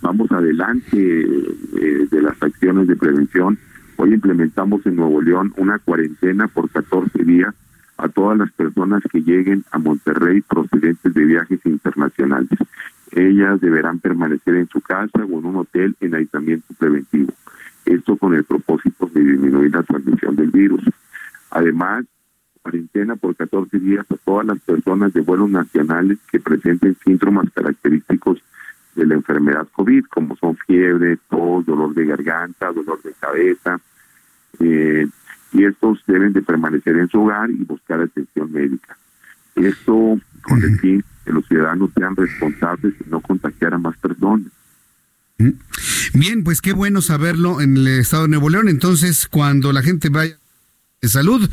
vamos 0.00 0.30
adelante 0.30 0.96
eh, 0.96 2.06
de 2.10 2.22
las 2.22 2.40
acciones 2.42 2.88
de 2.88 2.96
prevención. 2.96 3.58
Hoy 3.96 4.14
implementamos 4.14 4.84
en 4.86 4.96
Nuevo 4.96 5.20
León 5.20 5.52
una 5.56 5.78
cuarentena 5.78 6.48
por 6.48 6.70
14 6.70 7.24
días 7.24 7.54
a 7.96 8.08
todas 8.08 8.38
las 8.38 8.52
personas 8.52 9.02
que 9.10 9.22
lleguen 9.22 9.64
a 9.72 9.78
Monterrey 9.78 10.40
procedentes 10.42 11.12
de 11.12 11.24
viajes 11.24 11.60
internacionales. 11.64 12.50
Ellas 13.10 13.60
deberán 13.60 13.98
permanecer 13.98 14.54
en 14.54 14.68
su 14.68 14.80
casa 14.80 15.18
o 15.18 15.38
en 15.38 15.46
un 15.46 15.56
hotel 15.56 15.96
en 16.00 16.14
aislamiento 16.14 16.72
preventivo. 16.78 17.32
Esto 17.84 18.16
con 18.16 18.34
el 18.34 18.44
propósito 18.44 19.10
de 19.12 19.20
disminuir 19.20 19.72
la 19.72 19.82
transmisión 19.82 20.36
del 20.36 20.50
virus. 20.50 20.82
Además, 21.50 22.04
cuarentena 22.62 23.16
por 23.16 23.34
14 23.34 23.78
días 23.78 24.06
a 24.10 24.16
todas 24.16 24.46
las 24.46 24.60
personas 24.60 25.12
de 25.12 25.22
vuelos 25.22 25.50
nacionales 25.50 26.18
que 26.30 26.38
presenten 26.38 26.96
síntomas 27.04 27.50
característicos 27.52 28.42
de 28.98 29.06
la 29.06 29.14
enfermedad 29.14 29.68
COVID, 29.72 30.06
como 30.06 30.36
son 30.36 30.56
fiebre, 30.66 31.18
tos, 31.30 31.64
dolor 31.64 31.94
de 31.94 32.04
garganta, 32.04 32.72
dolor 32.72 33.00
de 33.02 33.12
cabeza, 33.12 33.80
eh, 34.58 35.06
y 35.52 35.64
estos 35.64 36.02
deben 36.06 36.32
de 36.32 36.42
permanecer 36.42 36.96
en 36.96 37.08
su 37.08 37.22
hogar 37.22 37.48
y 37.48 37.64
buscar 37.64 38.00
atención 38.00 38.52
médica. 38.52 38.98
Esto 39.54 40.18
con 40.42 40.62
el 40.62 40.78
fin 40.80 41.04
que 41.24 41.32
los 41.32 41.46
ciudadanos 41.46 41.90
sean 41.96 42.16
responsables 42.16 42.94
y 43.06 43.08
no 43.08 43.20
contagiar 43.20 43.74
a 43.74 43.78
más 43.78 43.96
personas. 43.98 44.50
Bien, 46.12 46.42
pues 46.42 46.60
qué 46.60 46.72
bueno 46.72 47.00
saberlo 47.00 47.60
en 47.60 47.76
el 47.76 47.86
estado 47.86 48.24
de 48.24 48.30
Nuevo 48.30 48.50
León. 48.50 48.68
Entonces, 48.68 49.28
cuando 49.28 49.72
la 49.72 49.82
gente 49.82 50.08
vaya 50.08 50.36
de 51.00 51.08
salud, 51.08 51.48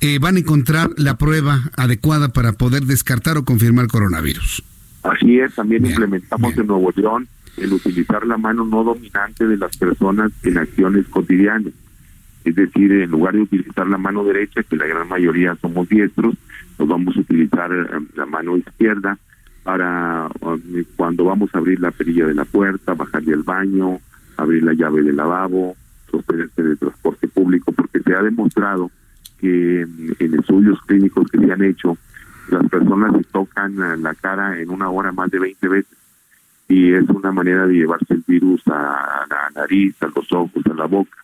eh, 0.00 0.18
van 0.18 0.36
a 0.36 0.40
encontrar 0.40 0.90
la 0.96 1.16
prueba 1.16 1.70
adecuada 1.76 2.30
para 2.30 2.54
poder 2.54 2.84
descartar 2.84 3.38
o 3.38 3.44
confirmar 3.44 3.86
coronavirus. 3.86 4.64
Así 5.02 5.38
es, 5.38 5.54
también 5.54 5.86
implementamos 5.86 6.56
en 6.56 6.66
Nuevo 6.66 6.92
León 6.94 7.28
el 7.56 7.72
utilizar 7.72 8.26
la 8.26 8.36
mano 8.36 8.64
no 8.64 8.84
dominante 8.84 9.46
de 9.46 9.56
las 9.56 9.76
personas 9.76 10.32
en 10.42 10.58
acciones 10.58 11.06
cotidianas. 11.08 11.72
Es 12.44 12.54
decir, 12.54 12.92
en 12.92 13.10
lugar 13.10 13.34
de 13.34 13.42
utilizar 13.42 13.86
la 13.86 13.98
mano 13.98 14.24
derecha, 14.24 14.62
que 14.62 14.76
la 14.76 14.86
gran 14.86 15.08
mayoría 15.08 15.56
somos 15.56 15.88
diestros, 15.88 16.36
nos 16.78 16.88
vamos 16.88 17.16
a 17.16 17.20
utilizar 17.20 17.72
eh, 17.72 18.06
la 18.14 18.26
mano 18.26 18.56
izquierda 18.56 19.18
para 19.64 20.30
eh, 20.74 20.84
cuando 20.96 21.24
vamos 21.24 21.50
a 21.52 21.58
abrir 21.58 21.80
la 21.80 21.90
perilla 21.90 22.26
de 22.26 22.34
la 22.34 22.44
puerta, 22.44 22.94
bajarle 22.94 23.34
al 23.34 23.42
baño, 23.42 24.00
abrir 24.36 24.62
la 24.62 24.72
llave 24.72 25.02
del 25.02 25.16
lavabo, 25.16 25.76
sostenerse 26.10 26.62
del 26.62 26.78
transporte 26.78 27.28
público, 27.28 27.72
porque 27.72 28.00
se 28.00 28.14
ha 28.14 28.22
demostrado 28.22 28.90
que 29.40 29.82
en 29.82 30.34
estudios 30.34 30.80
clínicos 30.82 31.28
que 31.30 31.38
se 31.38 31.52
han 31.52 31.62
hecho, 31.62 31.98
las 32.50 32.68
personas 32.68 33.16
se 33.16 33.24
tocan 33.24 34.02
la 34.02 34.14
cara 34.14 34.60
en 34.60 34.70
una 34.70 34.90
hora 34.90 35.12
más 35.12 35.30
de 35.30 35.38
20 35.38 35.68
veces 35.68 35.98
y 36.68 36.92
es 36.92 37.08
una 37.08 37.32
manera 37.32 37.66
de 37.66 37.74
llevarse 37.74 38.14
el 38.14 38.24
virus 38.26 38.62
a 38.68 39.26
la 39.28 39.50
nariz, 39.54 39.94
a 40.02 40.06
los 40.06 40.30
ojos, 40.32 40.64
a 40.66 40.74
la 40.74 40.86
boca. 40.86 41.16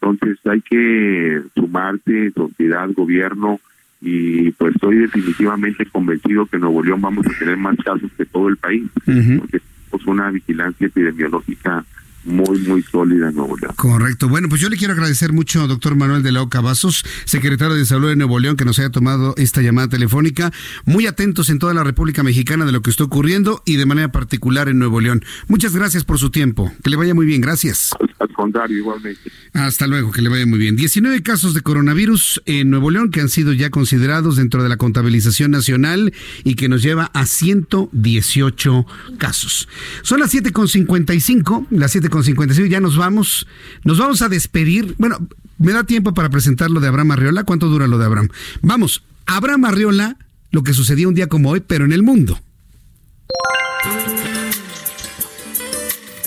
Entonces 0.00 0.38
hay 0.46 0.60
que 0.60 1.42
sumarse, 1.54 2.30
sociedad, 2.30 2.88
gobierno, 2.94 3.60
y 4.00 4.50
pues 4.52 4.74
estoy 4.74 4.98
definitivamente 4.98 5.86
convencido 5.86 6.46
que 6.46 6.56
en 6.56 6.62
Nuevo 6.62 6.82
León 6.82 7.00
vamos 7.00 7.26
a 7.26 7.38
tener 7.38 7.56
más 7.56 7.76
casos 7.84 8.10
que 8.16 8.24
todo 8.24 8.48
el 8.48 8.56
país, 8.56 8.88
porque 8.94 9.60
tenemos 9.60 10.06
una 10.06 10.30
vigilancia 10.30 10.86
epidemiológica 10.86 11.84
muy, 12.24 12.58
muy 12.60 12.82
sólida 12.82 13.28
en 13.28 13.34
Nuevo 13.34 13.56
León. 13.56 13.74
Correcto. 13.76 14.28
Bueno, 14.28 14.48
pues 14.48 14.60
yo 14.60 14.68
le 14.68 14.76
quiero 14.76 14.92
agradecer 14.92 15.32
mucho, 15.32 15.66
doctor 15.66 15.96
Manuel 15.96 16.22
de 16.22 16.32
la 16.32 16.42
Oca 16.42 16.60
Vasos, 16.60 17.04
secretario 17.24 17.74
de 17.74 17.84
Salud 17.84 18.08
de 18.08 18.16
Nuevo 18.16 18.38
León, 18.38 18.56
que 18.56 18.64
nos 18.64 18.78
haya 18.78 18.90
tomado 18.90 19.34
esta 19.36 19.62
llamada 19.62 19.88
telefónica. 19.88 20.52
Muy 20.84 21.06
atentos 21.06 21.50
en 21.50 21.58
toda 21.58 21.74
la 21.74 21.84
República 21.84 22.22
Mexicana 22.22 22.64
de 22.64 22.72
lo 22.72 22.82
que 22.82 22.90
está 22.90 23.04
ocurriendo 23.04 23.62
y 23.64 23.76
de 23.76 23.86
manera 23.86 24.12
particular 24.12 24.68
en 24.68 24.78
Nuevo 24.78 25.00
León. 25.00 25.24
Muchas 25.48 25.74
gracias 25.74 26.04
por 26.04 26.18
su 26.18 26.30
tiempo. 26.30 26.72
Que 26.82 26.90
le 26.90 26.96
vaya 26.96 27.14
muy 27.14 27.26
bien. 27.26 27.40
Gracias. 27.40 27.90
Al 28.18 28.28
contrario, 28.32 28.78
igualmente. 28.78 29.30
Hasta 29.52 29.86
luego, 29.86 30.12
que 30.12 30.22
le 30.22 30.28
vaya 30.28 30.46
muy 30.46 30.58
bien. 30.58 30.76
19 30.76 31.22
casos 31.22 31.54
de 31.54 31.60
coronavirus 31.60 32.42
en 32.46 32.70
Nuevo 32.70 32.90
León 32.90 33.10
que 33.10 33.20
han 33.20 33.28
sido 33.28 33.52
ya 33.52 33.70
considerados 33.70 34.36
dentro 34.36 34.62
de 34.62 34.68
la 34.68 34.76
contabilización 34.76 35.50
nacional 35.50 36.12
y 36.44 36.54
que 36.54 36.68
nos 36.68 36.82
lleva 36.82 37.10
a 37.14 37.26
118 37.26 38.86
casos. 39.18 39.68
Son 40.02 40.20
las 40.20 40.32
7.55, 40.34 41.66
las 41.70 41.92
7 41.92 42.08
con 42.12 42.22
56, 42.22 42.70
ya 42.70 42.78
nos 42.78 42.96
vamos, 42.96 43.48
nos 43.84 43.98
vamos 43.98 44.20
a 44.20 44.28
despedir. 44.28 44.94
Bueno, 44.98 45.16
me 45.58 45.72
da 45.72 45.82
tiempo 45.82 46.12
para 46.12 46.28
presentar 46.28 46.70
lo 46.70 46.78
de 46.78 46.88
Abraham 46.88 47.12
Arriola. 47.12 47.44
¿Cuánto 47.44 47.68
dura 47.68 47.86
lo 47.86 47.96
de 47.98 48.04
Abraham? 48.04 48.28
Vamos, 48.60 49.02
Abraham 49.24 49.64
Arriola, 49.64 50.18
lo 50.50 50.62
que 50.62 50.74
sucedió 50.74 51.08
un 51.08 51.14
día 51.14 51.28
como 51.28 51.50
hoy, 51.50 51.60
pero 51.60 51.86
en 51.86 51.92
el 51.92 52.02
mundo. 52.02 52.38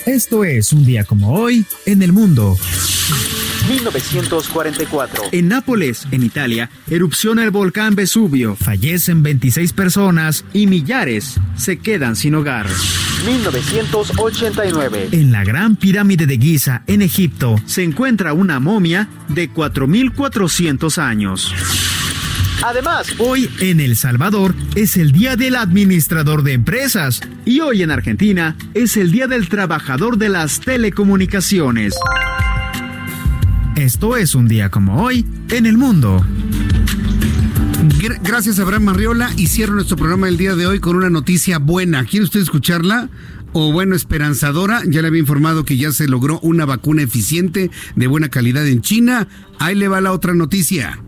Esto 0.04 0.44
es 0.44 0.72
un 0.72 0.84
día 0.84 1.04
como 1.04 1.32
hoy 1.32 1.64
en 1.86 2.02
el 2.02 2.12
mundo. 2.12 2.58
1944. 3.68 5.24
En 5.32 5.48
Nápoles, 5.48 6.06
en 6.10 6.22
Italia, 6.22 6.70
erupciona 6.88 7.44
el 7.44 7.50
volcán 7.50 7.94
Vesubio. 7.94 8.56
Fallecen 8.56 9.22
26 9.22 9.72
personas 9.72 10.44
y 10.52 10.66
millares 10.66 11.40
se 11.56 11.78
quedan 11.78 12.16
sin 12.16 12.34
hogar. 12.34 12.66
1989. 13.24 15.08
En 15.12 15.32
la 15.32 15.44
Gran 15.44 15.76
Pirámide 15.76 16.26
de 16.26 16.38
Giza, 16.38 16.82
en 16.86 17.02
Egipto, 17.02 17.56
se 17.66 17.82
encuentra 17.82 18.32
una 18.32 18.60
momia 18.60 19.08
de 19.28 19.50
4.400 19.50 20.98
años. 20.98 21.52
Además, 22.62 23.14
hoy 23.18 23.50
en 23.60 23.80
El 23.80 23.96
Salvador 23.96 24.54
es 24.74 24.96
el 24.96 25.12
Día 25.12 25.36
del 25.36 25.56
Administrador 25.56 26.42
de 26.42 26.54
Empresas 26.54 27.20
y 27.44 27.60
hoy 27.60 27.82
en 27.82 27.90
Argentina 27.90 28.56
es 28.74 28.96
el 28.96 29.12
Día 29.12 29.26
del 29.26 29.48
Trabajador 29.48 30.16
de 30.16 30.30
las 30.30 30.60
Telecomunicaciones. 30.60 31.94
Esto 33.76 34.16
es 34.16 34.34
un 34.34 34.48
día 34.48 34.70
como 34.70 35.02
hoy 35.02 35.26
en 35.50 35.66
el 35.66 35.76
mundo. 35.76 36.24
Gracias 38.22 38.58
Abraham 38.58 38.84
Marriola 38.84 39.30
y 39.36 39.48
cierro 39.48 39.74
nuestro 39.74 39.98
programa 39.98 40.26
del 40.26 40.38
día 40.38 40.54
de 40.54 40.66
hoy 40.66 40.80
con 40.80 40.96
una 40.96 41.10
noticia 41.10 41.58
buena. 41.58 42.06
¿Quiere 42.06 42.24
usted 42.24 42.40
escucharla? 42.40 43.10
O 43.52 43.72
bueno, 43.72 43.94
esperanzadora, 43.94 44.80
ya 44.86 45.02
le 45.02 45.08
había 45.08 45.20
informado 45.20 45.66
que 45.66 45.76
ya 45.76 45.92
se 45.92 46.08
logró 46.08 46.40
una 46.40 46.64
vacuna 46.64 47.02
eficiente 47.02 47.70
de 47.94 48.06
buena 48.06 48.30
calidad 48.30 48.66
en 48.66 48.80
China. 48.80 49.28
Ahí 49.58 49.74
le 49.74 49.88
va 49.88 50.00
la 50.00 50.12
otra 50.12 50.32
noticia. 50.32 50.98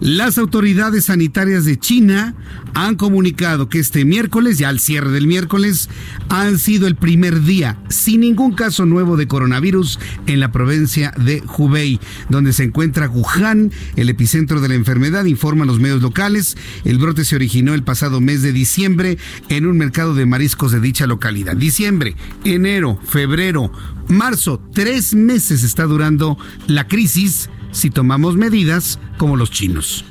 Las 0.00 0.38
autoridades 0.38 1.06
sanitarias 1.06 1.64
de 1.64 1.78
China 1.78 2.34
han 2.74 2.96
comunicado 2.96 3.68
que 3.68 3.78
este 3.78 4.04
miércoles, 4.04 4.58
ya 4.58 4.68
al 4.68 4.80
cierre 4.80 5.10
del 5.10 5.26
miércoles, 5.26 5.88
han 6.28 6.58
sido 6.58 6.86
el 6.86 6.96
primer 6.96 7.42
día 7.42 7.78
sin 7.88 8.20
ningún 8.20 8.52
caso 8.52 8.84
nuevo 8.86 9.16
de 9.16 9.26
coronavirus 9.26 9.98
en 10.26 10.40
la 10.40 10.52
provincia 10.52 11.12
de 11.16 11.42
Hubei, 11.56 12.00
donde 12.28 12.52
se 12.52 12.64
encuentra 12.64 13.08
Wuhan, 13.08 13.72
el 13.96 14.08
epicentro 14.08 14.60
de 14.60 14.68
la 14.68 14.74
enfermedad, 14.74 15.24
informan 15.24 15.66
los 15.66 15.80
medios 15.80 16.02
locales. 16.02 16.56
El 16.84 16.98
brote 16.98 17.24
se 17.24 17.36
originó 17.36 17.74
el 17.74 17.82
pasado 17.82 18.20
mes 18.20 18.42
de 18.42 18.52
diciembre 18.52 19.18
en 19.48 19.66
un 19.66 19.78
mercado 19.78 20.14
de 20.14 20.26
mariscos 20.26 20.72
de 20.72 20.80
dicha 20.80 21.06
localidad. 21.06 21.56
Diciembre, 21.56 22.16
enero, 22.44 22.98
febrero, 23.04 23.72
marzo, 24.08 24.60
tres 24.72 25.14
meses 25.14 25.62
está 25.62 25.84
durando 25.84 26.38
la 26.66 26.86
crisis 26.86 27.48
si 27.76 27.90
tomamos 27.90 28.36
medidas 28.36 28.98
como 29.18 29.36
los 29.36 29.50
chinos. 29.50 30.04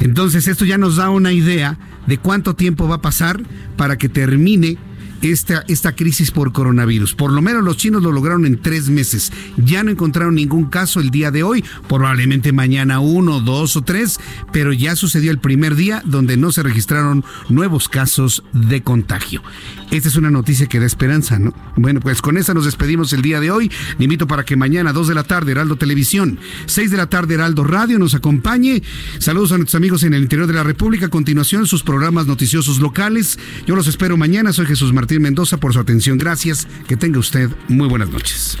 Entonces 0.00 0.46
esto 0.46 0.64
ya 0.64 0.78
nos 0.78 0.96
da 0.96 1.10
una 1.10 1.32
idea 1.32 1.78
de 2.06 2.18
cuánto 2.18 2.54
tiempo 2.54 2.88
va 2.88 2.96
a 2.96 3.02
pasar 3.02 3.42
para 3.76 3.98
que 3.98 4.08
termine 4.08 4.78
esta, 5.22 5.64
esta 5.68 5.94
crisis 5.94 6.30
por 6.30 6.52
coronavirus. 6.52 7.14
Por 7.14 7.32
lo 7.32 7.42
menos 7.42 7.64
los 7.64 7.76
chinos 7.76 8.02
lo 8.02 8.12
lograron 8.12 8.46
en 8.46 8.60
tres 8.60 8.88
meses. 8.88 9.32
Ya 9.56 9.82
no 9.82 9.90
encontraron 9.90 10.34
ningún 10.34 10.66
caso 10.66 11.00
el 11.00 11.10
día 11.10 11.30
de 11.30 11.42
hoy, 11.42 11.64
probablemente 11.88 12.52
mañana 12.52 13.00
uno, 13.00 13.40
dos 13.40 13.76
o 13.76 13.82
tres, 13.82 14.20
pero 14.52 14.72
ya 14.72 14.96
sucedió 14.96 15.30
el 15.30 15.38
primer 15.38 15.74
día 15.74 16.02
donde 16.04 16.36
no 16.36 16.52
se 16.52 16.62
registraron 16.62 17.24
nuevos 17.48 17.88
casos 17.88 18.44
de 18.52 18.82
contagio. 18.82 19.42
Esta 19.90 20.08
es 20.08 20.16
una 20.16 20.30
noticia 20.30 20.66
que 20.66 20.78
da 20.78 20.86
esperanza, 20.86 21.38
¿no? 21.38 21.54
Bueno, 21.76 22.00
pues 22.00 22.20
con 22.20 22.36
esa 22.36 22.52
nos 22.52 22.66
despedimos 22.66 23.12
el 23.14 23.22
día 23.22 23.40
de 23.40 23.50
hoy. 23.50 23.70
Le 23.98 24.04
invito 24.04 24.26
para 24.26 24.44
que 24.44 24.54
mañana, 24.54 24.92
2 24.92 25.08
de 25.08 25.14
la 25.14 25.24
tarde, 25.24 25.52
Heraldo 25.52 25.76
Televisión, 25.76 26.38
6 26.66 26.90
de 26.90 26.96
la 26.96 27.06
tarde, 27.06 27.34
Heraldo 27.34 27.64
Radio, 27.64 27.98
nos 27.98 28.14
acompañe. 28.14 28.82
Saludos 29.18 29.52
a 29.52 29.56
nuestros 29.56 29.76
amigos 29.76 30.02
en 30.02 30.12
el 30.12 30.22
interior 30.22 30.46
de 30.46 30.52
la 30.52 30.62
República. 30.62 31.06
A 31.06 31.08
continuación, 31.08 31.66
sus 31.66 31.82
programas 31.82 32.26
noticiosos 32.26 32.80
locales. 32.80 33.38
Yo 33.66 33.76
los 33.76 33.88
espero 33.88 34.16
mañana. 34.16 34.52
Soy 34.52 34.66
Jesús 34.66 34.92
Martín 34.92 35.22
Mendoza 35.22 35.56
por 35.56 35.72
su 35.72 35.80
atención. 35.80 36.18
Gracias. 36.18 36.68
Que 36.86 36.96
tenga 36.96 37.18
usted 37.18 37.50
muy 37.68 37.88
buenas 37.88 38.10
noches. 38.10 38.58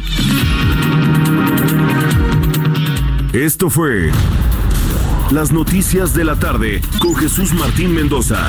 Esto 3.34 3.68
fue 3.68 4.10
Las 5.30 5.52
Noticias 5.52 6.14
de 6.14 6.24
la 6.24 6.36
Tarde 6.36 6.80
con 6.98 7.14
Jesús 7.14 7.52
Martín 7.52 7.94
Mendoza. 7.94 8.48